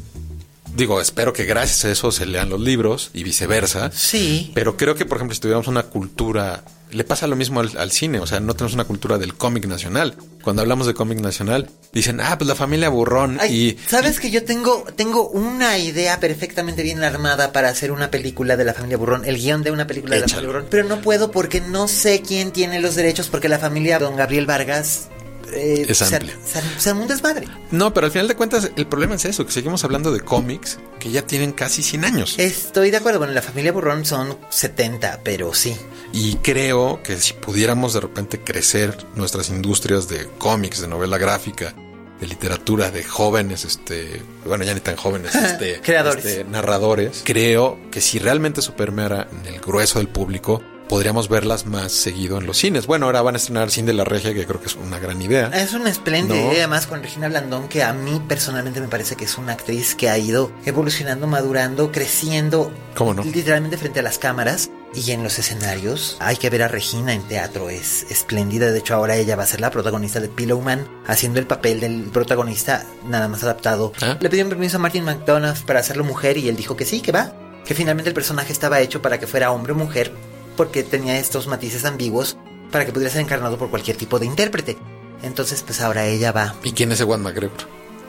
digo, 0.74 1.00
espero 1.00 1.32
que 1.32 1.44
gracias 1.44 1.84
a 1.84 1.90
eso 1.90 2.12
se 2.12 2.26
lean 2.26 2.50
los 2.50 2.60
libros 2.60 3.10
y 3.14 3.24
viceversa. 3.24 3.90
sí. 3.92 4.52
Pero 4.54 4.76
creo 4.76 4.94
que, 4.94 5.06
por 5.06 5.18
ejemplo, 5.18 5.34
si 5.34 5.40
tuviéramos 5.40 5.68
una 5.68 5.84
cultura 5.84 6.64
le 6.94 7.02
pasa 7.02 7.26
lo 7.26 7.34
mismo 7.34 7.60
al, 7.60 7.90
cine, 7.90 8.20
o 8.20 8.26
sea, 8.26 8.38
no 8.40 8.54
tenemos 8.54 8.74
una 8.74 8.84
cultura 8.84 9.18
del 9.18 9.34
cómic 9.34 9.66
nacional. 9.66 10.14
Cuando 10.42 10.62
hablamos 10.62 10.86
de 10.86 10.94
cómic 10.94 11.18
nacional, 11.18 11.68
dicen, 11.92 12.20
ah, 12.20 12.38
pues 12.38 12.46
la 12.46 12.54
familia 12.54 12.88
burrón 12.88 13.40
y... 13.50 13.76
¿Sabes 13.88 14.20
que 14.20 14.30
yo 14.30 14.44
tengo, 14.44 14.84
tengo 14.94 15.28
una 15.28 15.78
idea 15.78 16.20
perfectamente 16.20 16.82
bien 16.82 17.02
armada 17.02 17.52
para 17.52 17.68
hacer 17.68 17.90
una 17.90 18.10
película 18.10 18.56
de 18.56 18.64
la 18.64 18.74
familia 18.74 18.96
burrón, 18.96 19.24
el 19.24 19.38
guion 19.38 19.62
de 19.62 19.72
una 19.72 19.86
película 19.86 20.14
de 20.14 20.22
la 20.22 20.28
familia 20.28 20.48
burrón, 20.48 20.66
pero 20.70 20.84
no 20.86 21.00
puedo 21.00 21.32
porque 21.32 21.60
no 21.60 21.88
sé 21.88 22.22
quién 22.22 22.52
tiene 22.52 22.80
los 22.80 22.94
derechos 22.94 23.28
porque 23.28 23.48
la 23.48 23.58
familia 23.58 23.98
don 23.98 24.16
Gabriel 24.16 24.46
Vargas 24.46 25.08
eh, 25.54 25.86
es 25.88 26.02
amplio. 26.02 26.34
Se, 26.78 26.92
un 26.92 27.06
desmadre. 27.06 27.46
No, 27.70 27.94
pero 27.94 28.06
al 28.06 28.12
final 28.12 28.28
de 28.28 28.36
cuentas 28.36 28.70
el 28.76 28.86
problema 28.86 29.14
es 29.14 29.24
eso, 29.24 29.46
que 29.46 29.52
seguimos 29.52 29.84
hablando 29.84 30.12
de 30.12 30.20
cómics 30.20 30.78
que 30.98 31.10
ya 31.10 31.22
tienen 31.22 31.52
casi 31.52 31.82
100 31.82 32.04
años. 32.04 32.34
Estoy 32.38 32.90
de 32.90 32.96
acuerdo, 32.96 33.18
bueno, 33.18 33.34
la 33.34 33.42
familia 33.42 33.72
Burrón 33.72 34.04
son 34.04 34.38
70, 34.50 35.20
pero 35.22 35.54
sí. 35.54 35.76
Y 36.12 36.36
creo 36.36 37.02
que 37.02 37.16
si 37.18 37.34
pudiéramos 37.34 37.94
de 37.94 38.00
repente 38.00 38.40
crecer 38.40 38.96
nuestras 39.14 39.48
industrias 39.48 40.08
de 40.08 40.28
cómics, 40.38 40.80
de 40.80 40.88
novela 40.88 41.18
gráfica, 41.18 41.74
de 42.20 42.26
literatura 42.26 42.90
de 42.90 43.02
jóvenes, 43.02 43.64
este, 43.64 44.22
bueno, 44.46 44.64
ya 44.64 44.74
ni 44.74 44.80
tan 44.80 44.96
jóvenes, 44.96 45.34
este, 45.34 45.80
creadores, 45.80 46.24
este, 46.24 46.44
narradores. 46.44 47.22
Creo 47.24 47.78
que 47.90 48.00
si 48.00 48.18
realmente 48.18 48.60
eso 48.60 48.76
permeara 48.76 49.28
en 49.30 49.54
el 49.54 49.60
grueso 49.60 49.98
del 49.98 50.08
público, 50.08 50.62
podríamos 50.88 51.28
verlas 51.28 51.66
más 51.66 51.92
seguido 51.92 52.38
en 52.38 52.46
los 52.46 52.58
cines. 52.58 52.86
Bueno, 52.86 53.06
ahora 53.06 53.22
van 53.22 53.34
a 53.34 53.38
estrenar 53.38 53.70
Cine 53.70 53.88
de 53.88 53.94
la 53.94 54.04
Regia, 54.04 54.34
que 54.34 54.46
creo 54.46 54.60
que 54.60 54.66
es 54.66 54.76
una 54.76 54.98
gran 54.98 55.20
idea. 55.20 55.48
Es 55.48 55.72
una 55.74 55.90
espléndida 55.90 56.36
idea, 56.36 56.64
además 56.64 56.86
con 56.86 57.02
Regina 57.02 57.28
Blandón, 57.28 57.68
que 57.68 57.82
a 57.82 57.92
mí 57.92 58.20
personalmente 58.28 58.80
me 58.80 58.88
parece 58.88 59.16
que 59.16 59.24
es 59.24 59.38
una 59.38 59.52
actriz 59.52 59.94
que 59.94 60.10
ha 60.10 60.18
ido 60.18 60.52
evolucionando, 60.64 61.26
madurando, 61.26 61.90
creciendo. 61.90 62.72
¿Cómo 62.94 63.14
no? 63.14 63.24
Literalmente 63.24 63.76
frente 63.76 64.00
a 64.00 64.02
las 64.02 64.18
cámaras. 64.18 64.70
Y 64.96 65.10
en 65.10 65.24
los 65.24 65.40
escenarios 65.40 66.16
hay 66.20 66.36
que 66.36 66.50
ver 66.50 66.62
a 66.62 66.68
Regina 66.68 67.14
en 67.14 67.22
teatro, 67.22 67.68
es 67.68 68.06
espléndida. 68.10 68.70
De 68.70 68.78
hecho, 68.78 68.94
ahora 68.94 69.16
ella 69.16 69.34
va 69.34 69.42
a 69.42 69.46
ser 69.46 69.60
la 69.60 69.72
protagonista 69.72 70.20
de 70.20 70.28
Pillowman, 70.28 70.86
haciendo 71.04 71.40
el 71.40 71.48
papel 71.48 71.80
del 71.80 72.04
protagonista 72.12 72.86
nada 73.04 73.26
más 73.26 73.42
adaptado. 73.42 73.92
¿Ah? 74.00 74.16
Le 74.20 74.30
pidieron 74.30 74.50
permiso 74.50 74.76
a 74.76 74.80
Martin 74.80 75.02
McDonough 75.02 75.64
para 75.66 75.80
hacerlo 75.80 76.04
mujer 76.04 76.38
y 76.38 76.48
él 76.48 76.54
dijo 76.54 76.76
que 76.76 76.84
sí, 76.84 77.00
que 77.00 77.10
va. 77.10 77.32
Que 77.64 77.74
finalmente 77.74 78.10
el 78.10 78.14
personaje 78.14 78.52
estaba 78.52 78.78
hecho 78.80 79.02
para 79.02 79.18
que 79.18 79.26
fuera 79.26 79.50
hombre 79.50 79.72
o 79.72 79.76
mujer, 79.76 80.12
porque 80.56 80.82
tenía 80.82 81.18
estos 81.18 81.46
matices 81.46 81.84
ambiguos 81.84 82.36
para 82.70 82.84
que 82.84 82.92
pudiera 82.92 83.12
ser 83.12 83.22
encarnado 83.22 83.58
por 83.58 83.70
cualquier 83.70 83.96
tipo 83.96 84.18
de 84.18 84.26
intérprete. 84.26 84.76
Entonces, 85.22 85.62
pues 85.62 85.80
ahora 85.80 86.06
ella 86.06 86.32
va. 86.32 86.54
¿Y 86.62 86.72
quién 86.72 86.92
es 86.92 87.00
Ewan 87.00 87.22
McGregor? 87.22 87.56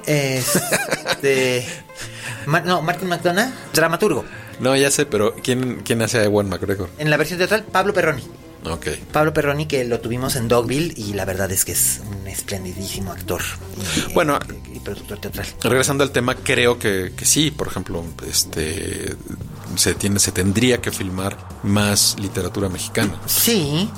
Este. 0.05 1.65
no, 2.65 2.81
Martin 2.81 3.07
McDonough, 3.07 3.51
dramaturgo. 3.73 4.25
No, 4.59 4.75
ya 4.75 4.89
sé, 4.91 5.05
pero 5.05 5.35
¿quién, 5.35 5.81
quién 5.83 6.01
hace 6.01 6.19
a 6.19 6.23
Ewan 6.23 6.49
McGregor? 6.49 6.89
En 6.97 7.09
la 7.09 7.17
versión 7.17 7.39
teatral, 7.39 7.63
Pablo 7.63 7.93
Perroni. 7.93 8.23
Pablo 9.11 9.33
Perroni, 9.33 9.65
que 9.65 9.83
lo 9.85 9.99
tuvimos 9.99 10.35
en 10.35 10.47
Dogville 10.47 10.93
y 10.95 11.13
la 11.13 11.25
verdad 11.25 11.51
es 11.51 11.65
que 11.65 11.73
es 11.73 12.01
un 12.09 12.27
esplendidísimo 12.27 13.11
actor. 13.11 13.41
bueno, 14.13 14.39
y, 14.73 14.79
productor 14.79 15.19
teatral. 15.19 15.47
Regresando 15.61 16.03
al 16.03 16.11
tema, 16.11 16.35
creo 16.35 16.77
que, 16.79 17.13
que 17.15 17.25
sí, 17.25 17.51
por 17.51 17.67
ejemplo, 17.67 18.03
este 18.27 19.15
se 19.75 19.93
tiene, 19.95 20.19
se 20.19 20.31
tendría 20.31 20.79
que 20.79 20.91
filmar 20.91 21.37
más 21.63 22.15
literatura 22.19 22.69
mexicana. 22.69 23.19
Sí. 23.25 23.89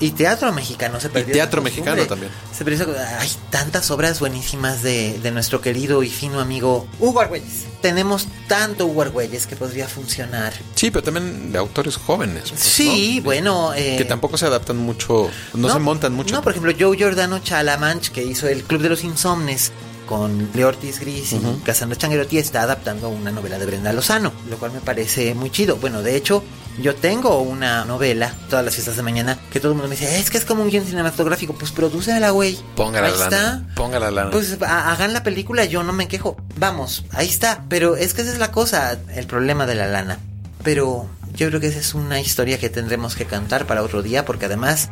Y 0.00 0.12
teatro 0.12 0.50
mexicano 0.52 0.98
se 0.98 1.10
perdió. 1.10 1.30
Y 1.30 1.32
teatro 1.34 1.60
mexicano 1.62 2.04
también. 2.06 2.32
Se 2.56 2.64
perdió. 2.64 2.86
Hay 3.18 3.30
tantas 3.50 3.90
obras 3.90 4.18
buenísimas 4.18 4.82
de, 4.82 5.18
de 5.18 5.30
nuestro 5.30 5.60
querido 5.60 6.02
y 6.02 6.08
fino 6.08 6.40
amigo 6.40 6.86
Hugo 6.98 7.20
Argüelles. 7.20 7.66
Tenemos 7.82 8.26
tanto 8.48 8.86
Hugo 8.86 9.02
Argüelles 9.02 9.46
que 9.46 9.56
podría 9.56 9.86
funcionar. 9.86 10.54
Sí, 10.74 10.90
pero 10.90 11.02
también 11.02 11.52
de 11.52 11.58
autores 11.58 11.96
jóvenes. 11.96 12.52
Sí, 12.56 13.20
bueno. 13.22 13.74
Eh, 13.74 13.96
que 13.98 14.04
tampoco 14.06 14.38
se 14.38 14.46
adaptan 14.46 14.78
mucho, 14.78 15.30
no, 15.54 15.70
se 15.70 15.78
montan 15.78 16.14
mucho. 16.14 16.34
No, 16.34 16.42
por 16.42 16.52
ejemplo, 16.52 16.72
Joe 16.78 16.96
Giordano 16.96 17.38
Chalamanch, 17.40 18.10
que 18.10 18.24
hizo 18.24 18.48
el 18.48 18.64
Club 18.64 18.80
de 18.80 18.88
los 18.88 19.04
Insomnes 19.04 19.72
con 20.10 20.50
Leo 20.54 20.66
Ortiz 20.66 20.98
Gris 20.98 21.32
y 21.34 21.40
Casandra 21.62 21.96
Changuerotti 21.96 22.38
está 22.38 22.62
adaptando 22.62 23.10
una 23.10 23.30
novela 23.30 23.60
de 23.60 23.66
Brenda 23.66 23.92
Lozano, 23.92 24.32
lo 24.50 24.56
cual 24.56 24.72
me 24.72 24.80
parece 24.80 25.34
muy 25.34 25.50
chido. 25.50 25.76
Bueno, 25.76 26.02
de 26.02 26.16
hecho, 26.16 26.42
yo 26.78 26.94
tengo 26.94 27.40
una 27.40 27.84
novela, 27.84 28.34
todas 28.48 28.64
las 28.64 28.74
fiestas 28.74 28.96
de 28.96 29.02
mañana, 29.02 29.38
que 29.52 29.60
todo 29.60 29.72
el 29.72 29.76
mundo 29.76 29.88
me 29.88 29.96
dice, 29.96 30.18
es 30.18 30.30
que 30.30 30.38
es 30.38 30.44
como 30.44 30.62
un 30.62 30.70
guion 30.70 30.84
cinematográfico, 30.84 31.54
pues 31.54 31.74
la 32.06 32.30
güey. 32.30 32.58
Póngala 32.76 33.08
ahí 33.08 33.12
está. 33.12 33.62
Póngala 33.74 34.10
lana. 34.10 34.30
Pues 34.30 34.56
hagan 34.62 35.12
la 35.12 35.22
película, 35.22 35.64
yo 35.64 35.82
no 35.82 35.92
me 35.92 36.08
quejo. 36.08 36.36
Vamos, 36.56 37.04
ahí 37.12 37.28
está. 37.28 37.64
Pero 37.68 37.96
es 37.96 38.14
que 38.14 38.22
esa 38.22 38.32
es 38.32 38.38
la 38.38 38.50
cosa, 38.50 38.98
el 39.14 39.26
problema 39.26 39.66
de 39.66 39.74
la 39.74 39.86
lana. 39.86 40.18
Pero 40.62 41.08
yo 41.34 41.48
creo 41.48 41.60
que 41.60 41.68
esa 41.68 41.80
es 41.80 41.94
una 41.94 42.20
historia 42.20 42.58
que 42.58 42.68
tendremos 42.68 43.14
que 43.14 43.24
cantar 43.24 43.66
para 43.66 43.82
otro 43.82 44.02
día, 44.02 44.24
porque 44.24 44.46
además 44.46 44.90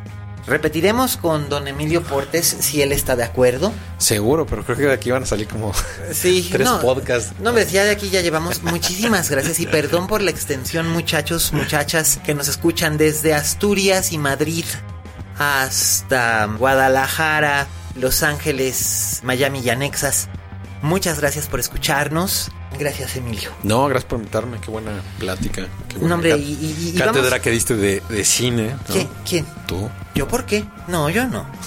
Repetiremos 0.48 1.18
con 1.18 1.50
don 1.50 1.68
Emilio 1.68 2.02
Portes 2.02 2.46
si 2.46 2.80
él 2.80 2.92
está 2.92 3.16
de 3.16 3.24
acuerdo. 3.24 3.72
Seguro, 3.98 4.46
pero 4.46 4.64
creo 4.64 4.76
que 4.78 4.84
de 4.84 4.92
aquí 4.92 5.10
van 5.10 5.24
a 5.24 5.26
salir 5.26 5.46
como 5.46 5.72
sí, 6.10 6.48
tres 6.52 6.68
podcasts. 6.68 7.34
No, 7.40 7.50
hombre, 7.50 7.66
ya 7.66 7.84
de 7.84 7.90
aquí 7.90 8.08
ya 8.08 8.22
llevamos 8.22 8.62
muchísimas 8.62 9.30
gracias 9.30 9.60
y 9.60 9.66
perdón 9.66 10.06
por 10.06 10.22
la 10.22 10.30
extensión, 10.30 10.88
muchachos, 10.88 11.52
muchachas 11.52 12.18
que 12.24 12.34
nos 12.34 12.48
escuchan 12.48 12.96
desde 12.96 13.34
Asturias 13.34 14.12
y 14.12 14.18
Madrid 14.18 14.64
hasta 15.38 16.46
Guadalajara, 16.46 17.66
Los 17.94 18.22
Ángeles, 18.22 19.20
Miami 19.22 19.60
y 19.60 19.70
anexas. 19.70 20.28
Muchas 20.82 21.20
gracias 21.20 21.46
por 21.48 21.60
escucharnos. 21.60 22.50
Gracias, 22.78 23.16
Emilio. 23.16 23.50
No, 23.62 23.86
gracias 23.88 24.08
por 24.08 24.18
invitarme. 24.18 24.60
Qué 24.60 24.70
buena 24.70 25.02
plática. 25.18 25.66
Qué 25.88 25.98
buena 25.98 26.14
hombre, 26.14 26.36
y, 26.36 26.94
cátedra 26.96 27.40
que 27.40 27.50
diste 27.50 27.76
de, 27.76 28.24
cine. 28.24 28.76
¿Quién? 28.86 29.08
¿Quién? 29.28 29.46
Tú. 29.66 29.90
¿Yo 30.14 30.28
por 30.28 30.44
qué? 30.44 30.64
No, 30.86 31.10
yo 31.10 31.26
no. 31.26 31.46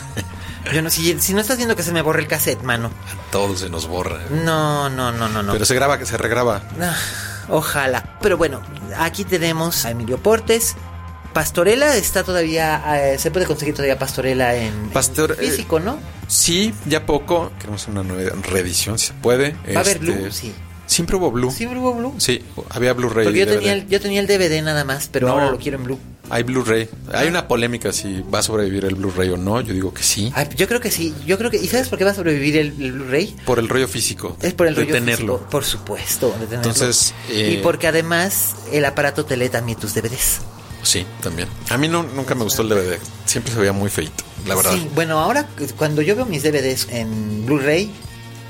Yo 0.72 0.82
no, 0.84 0.92
si, 0.92 1.20
si, 1.20 1.34
no 1.34 1.42
estás 1.42 1.58
viendo 1.58 1.76
que 1.76 1.82
se 1.82 1.92
me 1.92 2.04
borre 2.04 2.22
el 2.22 2.28
cassette, 2.28 2.62
mano. 2.62 2.90
A 2.90 3.32
todos 3.32 3.62
se 3.62 3.70
nos 3.70 3.88
borra. 3.88 4.20
No, 4.30 4.90
no, 4.92 5.12
no, 5.12 5.28
no, 5.28 5.42
no. 5.42 5.54
Pero 5.54 5.66
se 5.66 5.74
graba, 5.74 5.98
que 5.98 6.06
se 6.06 6.18
regraba. 6.18 6.62
Ah, 6.80 6.96
ojalá. 7.50 8.18
Pero 8.22 8.38
bueno, 8.38 8.62
aquí 8.98 9.26
tenemos 9.26 9.86
a 9.86 9.92
Emilio 9.92 10.20
Portes. 10.20 10.76
Pastorela 11.34 11.95
está 11.95 12.24
todavía, 12.24 13.14
eh, 13.14 13.18
se 13.18 13.32
puede 13.32 13.45
conseguir 13.45 13.74
todavía 13.74 13.98
Pastorela 13.98 14.56
en, 14.56 14.90
Pastor, 14.90 15.38
eh, 15.40 15.49
físico, 15.49 15.80
¿no? 15.80 15.98
Sí, 16.28 16.74
ya 16.86 17.06
poco. 17.06 17.52
Queremos 17.58 17.88
una 17.88 18.03
nueva 18.03 18.32
reedición, 18.41 18.98
si 18.99 19.08
se 19.08 19.14
puede. 19.14 19.52
Va 19.74 19.78
a 19.78 19.80
haber 19.82 19.98
este, 19.98 19.99
Blue, 19.99 20.32
sí. 20.32 20.53
Siempre 20.91 21.16
hubo 21.16 21.32
Blue. 21.32 21.52
¿Siempre 21.52 21.80
hubo 21.80 21.94
Blue? 21.94 22.14
Sí, 22.18 22.44
había 22.70 22.91
Blu-ray. 22.91 23.24
Porque 23.24 23.40
yo 23.40 23.48
tenía, 23.48 23.72
el, 23.72 23.88
yo 23.88 24.02
tenía 24.02 24.20
el 24.20 24.28
DVD 24.28 24.62
nada 24.62 24.84
más, 24.84 25.08
pero 25.10 25.30
ahora 25.30 25.49
lo 25.49 25.58
quiero 25.58 25.78
en 25.78 25.86
Blue. 25.86 25.99
Hay 26.30 26.44
Blu-ray. 26.44 26.90
Hay 27.14 27.30
una 27.30 27.48
polémica 27.48 27.94
si 27.94 28.22
va 28.22 28.40
a 28.40 28.44
sobrevivir 28.44 28.84
el 28.84 28.95
Blu-ray 28.95 29.30
o 29.30 29.38
no. 29.38 29.62
Yo 29.62 29.74
digo 29.74 29.94
que 29.94 30.03
sí. 30.03 30.34
yo 30.58 30.68
creo 30.68 30.82
que 30.82 30.91
sí. 30.91 31.14
Yo 31.26 31.38
creo 31.38 31.49
que. 31.49 31.56
¿Y 31.56 31.68
sabes 31.68 31.88
por 31.88 31.98
qué 31.98 32.03
va 32.03 32.12
a 32.12 32.16
sobrevivir 32.16 32.58
el, 32.58 32.72
Blu-ray? 32.74 33.36
Por 33.45 33.60
el 33.60 33.70
rollo 33.70 33.88
físico. 33.88 34.36
Es 34.41 34.53
por 34.53 34.68
el 34.68 34.76
rollo 34.76 34.91
tenerlo. 34.91 35.36
Físico, 35.36 35.49
por 35.49 35.64
supuesto, 35.64 36.28
de 36.28 36.45
tenerlo. 36.48 36.72
Entonces. 36.72 37.14
y 37.30 37.40
eh, 37.40 37.60
porque 37.64 37.88
además 37.88 38.56
el 38.74 38.84
aparato 38.84 39.24
te 39.24 39.38
lee 39.38 39.48
también 39.48 39.80
tus 39.80 39.94
DVDs. 39.94 40.41
Sí, 40.84 41.06
también. 41.22 41.48
A 41.70 41.78
mí 41.78 41.88
no, 41.88 42.03
nunca 42.03 42.36
me 42.36 42.44
gustó 42.44 42.64
el 42.64 42.70
DVD. 42.70 42.98
Siempre 43.26 43.53
se 43.53 43.60
veía 43.60 43.74
muy 43.74 43.90
feito, 43.90 44.24
la 44.48 44.56
verdad. 44.56 44.74
Sí, 44.74 44.90
bueno, 44.95 45.20
ahora 45.20 45.48
cuando 45.78 46.02
yo 46.02 46.16
veo 46.16 46.26
mis 46.26 46.44
DVDs 46.44 46.88
en 46.90 47.45
Blu-ray, 47.45 47.91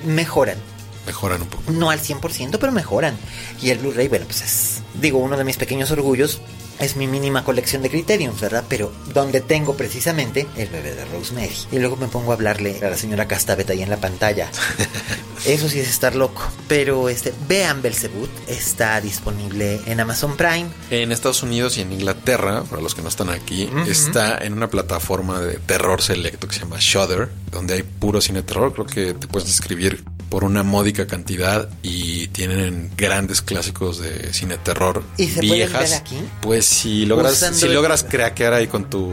mejoran 0.06 0.58
mejoran 1.06 1.41
un 1.41 1.48
poco. 1.48 1.72
No 1.72 1.90
al 1.90 1.99
100%, 1.99 2.58
pero 2.60 2.72
mejoran. 2.72 3.18
Y 3.62 3.70
el 3.70 3.80
Blu-ray, 3.80 4.08
bueno, 4.08 4.26
pues 4.26 4.41
es, 4.41 4.82
digo, 4.94 5.20
uno 5.20 5.38
de 5.38 5.44
mis 5.44 5.58
pequeños 5.58 5.91
orgullos 5.91 6.41
es 6.82 6.95
mi 6.95 7.08
mínima 7.08 7.44
colección 7.44 7.82
de 7.82 7.90
Criterion, 7.90 8.36
¿verdad? 8.40 8.64
Pero 8.68 8.91
donde 9.14 9.40
tengo 9.40 9.76
precisamente 9.76 10.48
el 10.58 10.68
bebé 10.70 10.94
de 10.94 11.06
Rosemary. 11.06 11.56
Y 11.72 11.80
luego 11.80 11.95
me 11.95 12.08
pongo 12.08 12.32
a 12.32 12.36
hablarle 12.36 12.80
a 12.84 12.90
la 12.90 12.98
señora 12.98 13.28
Castavet 13.28 13.70
ahí 13.70 13.82
en 13.82 13.90
la 13.90 13.98
pantalla. 13.98 14.49
Eso 15.45 15.70
sí 15.70 15.80
es 15.80 15.90
estar 15.90 16.16
loco. 16.16 16.44
Pero 16.68 17.10
este, 17.10 17.34
vean 17.48 17.82
Belzebut, 17.82 18.30
está 18.48 18.99
disponible 19.02 19.80
en 19.86 19.99
Amazon 19.99 20.38
Prime. 20.38 20.68
En 20.90 21.12
Estados 21.12 21.44
Unidos 21.44 21.78
y 21.78 21.82
en 21.82 21.94
Inglaterra, 21.94 22.64
para 22.64 22.82
los 22.82 22.95
que 22.95 23.02
no 23.02 23.10
están 23.10 23.30
aquí, 23.30 23.70
está 23.88 24.38
en 24.38 24.53
una 24.53 24.70
plataforma 24.70 25.40
de 25.40 25.58
terror 25.58 26.02
selecto 26.02 26.48
que 26.48 26.53
se 26.53 26.62
llama 26.62 26.78
Shudder, 26.80 27.30
donde 27.52 27.76
hay 27.76 27.84
puro 27.84 28.22
cine 28.22 28.44
terror. 28.44 28.74
Creo 28.74 28.86
que 28.86 29.14
te 29.14 29.28
puedes 29.28 29.48
inscribir 29.49 30.03
por 30.32 30.45
una 30.45 30.64
módica 30.64 31.08
cantidad 31.08 31.70
y 31.84 32.28
tienen 32.28 32.90
grandes 32.95 33.41
clásicos 33.41 33.99
de 33.99 34.32
cine 34.34 34.58
terror 34.58 35.03
¿Y 35.18 35.28
se 35.28 35.41
viejas. 35.41 35.90
Ver 35.90 35.99
aquí? 35.99 36.18
Pues 36.41 36.66
si 36.72 37.06
logras 37.06 37.38
si 37.53 37.68
logras 37.68 38.03
craquear 38.03 38.53
ahí 38.53 38.68
con 38.68 38.89
tu 38.89 39.11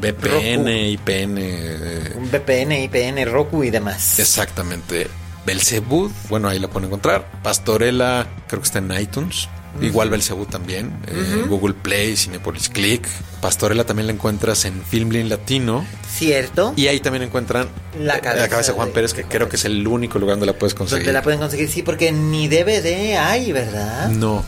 VPN, 0.00 0.68
IPN, 0.68 1.36
eh, 1.38 2.12
un 2.16 2.30
VPN, 2.30 2.84
IPN, 2.84 3.24
Roku 3.30 3.64
y 3.64 3.70
demás. 3.70 4.18
Exactamente. 4.18 5.08
Belzebud, 5.44 6.12
bueno, 6.28 6.48
ahí 6.48 6.58
la 6.58 6.68
pueden 6.68 6.86
encontrar. 6.86 7.26
Pastorela, 7.42 8.28
creo 8.46 8.60
que 8.60 8.66
está 8.66 8.78
en 8.78 8.92
iTunes. 8.92 9.48
Igual 9.80 10.10
Belcebú 10.10 10.44
también, 10.44 10.92
eh, 11.06 11.46
Google 11.48 11.72
Play, 11.72 12.14
Cinepolis 12.14 12.68
Click. 12.68 13.08
Pastorela 13.40 13.84
también 13.84 14.06
la 14.06 14.12
encuentras 14.12 14.66
en 14.66 14.84
Filmlin 14.84 15.30
Latino. 15.30 15.86
Cierto. 16.14 16.74
Y 16.76 16.88
ahí 16.88 17.00
también 17.00 17.22
encuentran 17.22 17.68
la 17.98 18.20
cabeza, 18.20 18.72
de 18.72 18.72
Juan 18.74 18.90
Pérez, 18.90 19.14
que 19.14 19.24
creo 19.24 19.48
que 19.48 19.56
es 19.56 19.64
el 19.64 19.86
único 19.86 20.18
lugar 20.18 20.34
donde 20.34 20.52
la 20.52 20.58
puedes 20.58 20.74
conseguir. 20.74 21.04
Donde 21.04 21.14
la 21.14 21.22
pueden 21.22 21.40
conseguir, 21.40 21.70
sí, 21.70 21.82
porque 21.82 22.12
ni 22.12 22.48
DVD 22.48 23.16
hay, 23.16 23.50
¿verdad? 23.50 24.10
No. 24.10 24.44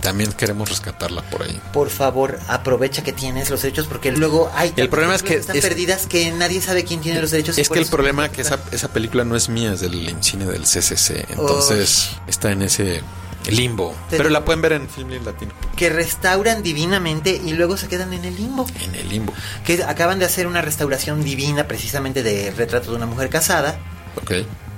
También 0.00 0.32
queremos 0.32 0.68
rescatarla 0.68 1.22
por 1.22 1.42
ahí. 1.42 1.60
Por 1.72 1.90
favor, 1.90 2.38
aprovecha 2.48 3.02
que 3.02 3.12
tienes 3.12 3.50
los 3.50 3.62
derechos 3.62 3.86
porque 3.86 4.12
luego 4.12 4.50
hay 4.54 4.72
el 4.76 4.88
problema 4.88 5.14
es 5.14 5.22
que 5.22 5.34
están 5.34 5.58
perdidas 5.60 6.06
que 6.06 6.30
nadie 6.32 6.60
sabe 6.60 6.84
quién 6.84 7.00
tiene 7.00 7.20
los 7.20 7.30
derechos. 7.30 7.58
Es 7.58 7.68
que 7.68 7.78
el 7.78 7.86
problema 7.86 8.26
es 8.26 8.32
que 8.32 8.42
esa, 8.42 8.58
esa 8.72 8.88
película 8.88 9.24
no 9.24 9.36
es 9.36 9.48
mía, 9.48 9.72
es 9.72 9.80
del 9.80 10.16
cine 10.22 10.46
del 10.46 10.62
CCC, 10.62 11.26
entonces 11.30 12.10
está 12.26 12.50
en 12.50 12.62
ese 12.62 13.02
limbo. 13.48 13.94
Pero, 14.10 14.28
la 14.28 14.44
pueden 14.44 14.60
ver 14.62 14.72
en 14.72 14.88
Filmline 14.88 15.24
Latino. 15.24 15.52
Que 15.76 15.88
restauran 15.88 16.62
divinamente 16.62 17.40
y 17.42 17.52
luego 17.52 17.76
se 17.76 17.88
quedan 17.88 18.12
en 18.12 18.24
el 18.24 18.36
limbo. 18.36 18.66
En 18.80 18.94
el 18.94 19.08
limbo. 19.08 19.32
Que 19.64 19.82
acaban 19.82 20.18
de 20.18 20.26
hacer 20.26 20.46
una 20.46 20.60
restauración 20.60 21.24
divina 21.24 21.66
precisamente 21.66 22.22
de 22.22 22.50
Retrato 22.50 22.90
de 22.90 22.96
una 22.96 23.06
mujer 23.06 23.30
casada. 23.30 23.78
Ok. 24.16 24.32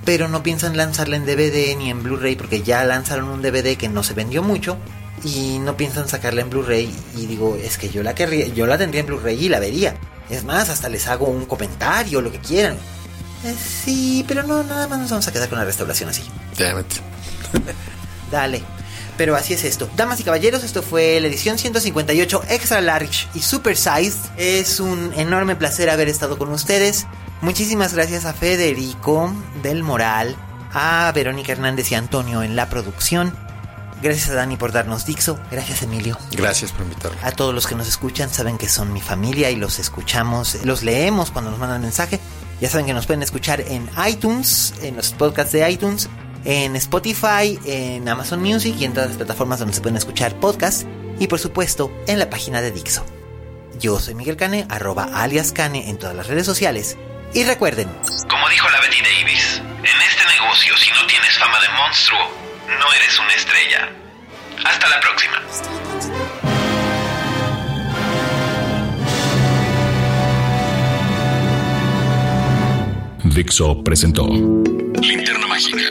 Pero 0.05 0.29
no 0.29 0.43
piensan 0.43 0.77
lanzarla 0.77 1.17
en 1.17 1.25
DVD 1.27 1.77
ni 1.77 1.91
en 1.91 2.03
Blu-ray 2.03 2.37
porque 2.37 2.63
ya 2.63 2.85
lanzaron 2.85 3.29
un 3.29 3.43
DVD 3.43 3.77
que 3.77 3.89
no 3.89 4.03
se 4.03 4.15
vendió 4.15 4.43
mucho 4.43 4.77
y 5.25 5.59
no 5.59 5.77
piensan 5.77 6.09
sacarla 6.09 6.43
en 6.43 6.51
Blu-ray 6.51 6.93
y 7.17 7.27
digo, 7.27 7.57
es 7.57 7.79
que 7.79 7.89
yo 7.89 8.03
la 8.03 8.15
querría, 8.15 8.49
yo 8.49 8.67
la 8.67 8.79
tendría 8.79 9.01
en 9.01 9.07
Blu-ray 9.07 9.45
y 9.45 9.49
la 9.49 9.61
vería. 9.61 9.95
Es 10.29 10.45
más, 10.45 10.69
hasta 10.69 10.89
les 10.89 11.07
hago 11.09 11.27
un 11.27 11.45
comentario, 11.47 12.21
lo 12.21 12.33
que 12.33 12.39
quieran. 12.39 12.77
Eh, 13.45 13.55
sí, 13.85 14.25
pero 14.27 14.43
no, 14.43 14.63
nada 14.63 14.87
más 14.89 14.99
nos 15.01 15.11
vamos 15.11 15.29
a 15.29 15.33
quedar 15.33 15.49
con 15.49 15.59
la 15.59 15.65
restauración 15.65 16.09
así. 16.11 16.23
Dale. 18.31 18.63
Pero 19.17 19.37
así 19.37 19.53
es 19.53 19.65
esto. 19.65 19.91
Damas 19.95 20.21
y 20.21 20.25
caballeros, 20.25 20.65
esto 20.65 20.83
fue 20.83 21.21
la 21.21 21.29
edición 21.29 21.59
158 21.59 22.45
Extra 22.49 22.81
Large 22.81 23.29
y 23.35 23.41
Super 23.41 23.77
Size. 23.77 24.17
Es 24.39 24.81
un 24.81 25.13
enorme 25.17 25.55
placer 25.55 25.91
haber 25.91 26.09
estado 26.09 26.39
con 26.39 26.51
ustedes. 26.51 27.07
Muchísimas 27.43 27.95
gracias 27.95 28.25
a 28.25 28.33
Federico 28.33 29.35
del 29.63 29.83
Moral, 29.83 30.35
a 30.73 31.13
Verónica 31.15 31.53
Hernández 31.53 31.93
y 31.93 31.95
Antonio 31.95 32.43
en 32.43 32.57
la 32.57 32.71
producción. 32.71 33.37
Gracias 34.03 34.31
a 34.31 34.35
Dani 34.35 34.57
por 34.57 34.73
darnos 34.73 35.07
Dixo. 35.07 35.39
Gracias, 35.51 35.83
Emilio. 35.83 36.19
Gracias 36.33 36.73
por 36.73 36.83
invitarme. 36.83 37.19
A 37.23 37.31
todos 37.33 37.55
los 37.55 37.67
que 37.67 37.75
nos 37.75 37.89
escuchan, 37.89 38.29
saben 38.31 38.59
que 38.59 38.69
son 38.69 38.93
mi 38.93 39.01
familia 39.01 39.51
y 39.51 39.57
los 39.57 39.79
escuchamos, 39.79 40.65
los 40.65 40.83
leemos 40.83 41.31
cuando 41.31 41.51
nos 41.51 41.61
mandan 41.61 41.81
mensaje. 41.81 42.21
Ya 42.61 42.69
saben 42.69 42.87
que 42.87 42.95
nos 42.95 43.07
pueden 43.07 43.23
escuchar 43.23 43.61
en 43.61 43.89
iTunes, 44.07 44.75
en 44.83 44.97
los 44.97 45.13
podcasts 45.13 45.53
de 45.53 45.71
iTunes 45.71 46.09
en 46.45 46.77
Spotify, 46.77 47.59
en 47.65 48.09
Amazon 48.09 48.41
Music 48.41 48.75
y 48.79 48.85
en 48.85 48.93
todas 48.93 49.11
las 49.11 49.17
plataformas 49.17 49.59
donde 49.59 49.75
se 49.75 49.81
pueden 49.81 49.97
escuchar 49.97 50.35
podcasts 50.41 50.87
y 51.19 51.27
por 51.27 51.39
supuesto 51.39 51.93
en 52.07 52.19
la 52.19 52.31
página 52.31 52.61
de 52.61 52.73
Dixo. 52.73 53.05
Yo 53.79 53.99
soy 54.01 54.15
Miguel 54.15 54.37
Cane, 54.37 54.67
arroba 54.69 55.09
alias 55.15 55.53
Cane 55.53 55.89
en 55.89 55.99
todas 55.99 56.15
las 56.15 56.27
redes 56.27 56.47
sociales 56.47 56.97
y 57.35 57.45
recuerden, 57.45 57.89
como 58.29 58.49
dijo 58.49 58.69
la 58.71 58.81
Betty 58.81 59.01
Davis, 59.03 59.63
en 59.79 60.03
este 60.03 60.41
negocio 60.41 60.77
si 60.77 60.91
no 60.91 61.07
tienes 61.07 61.39
fama 61.39 61.59
de 61.61 61.69
monstruo, 61.71 62.19
no 62.69 62.93
eres 62.95 63.19
una 63.19 63.35
estrella. 63.35 63.89
Hasta 64.65 64.89
la 64.89 65.01
próxima. 65.01 65.43
Dixo 73.35 73.83
presentó 73.83 74.27
Linterna 74.27 75.47
Mágica 75.47 75.89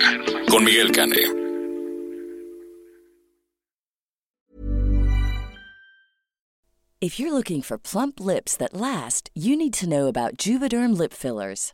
con 0.47 0.63
Miguel 0.63 0.91
Cane. 0.91 1.41
If 7.01 7.19
you're 7.19 7.31
looking 7.33 7.63
for 7.63 7.79
plump 7.79 8.19
lips 8.19 8.55
that 8.57 8.75
last, 8.75 9.31
you 9.33 9.57
need 9.57 9.73
to 9.73 9.89
know 9.89 10.05
about 10.05 10.37
Juvederm 10.37 10.95
lip 10.95 11.13
fillers. 11.13 11.73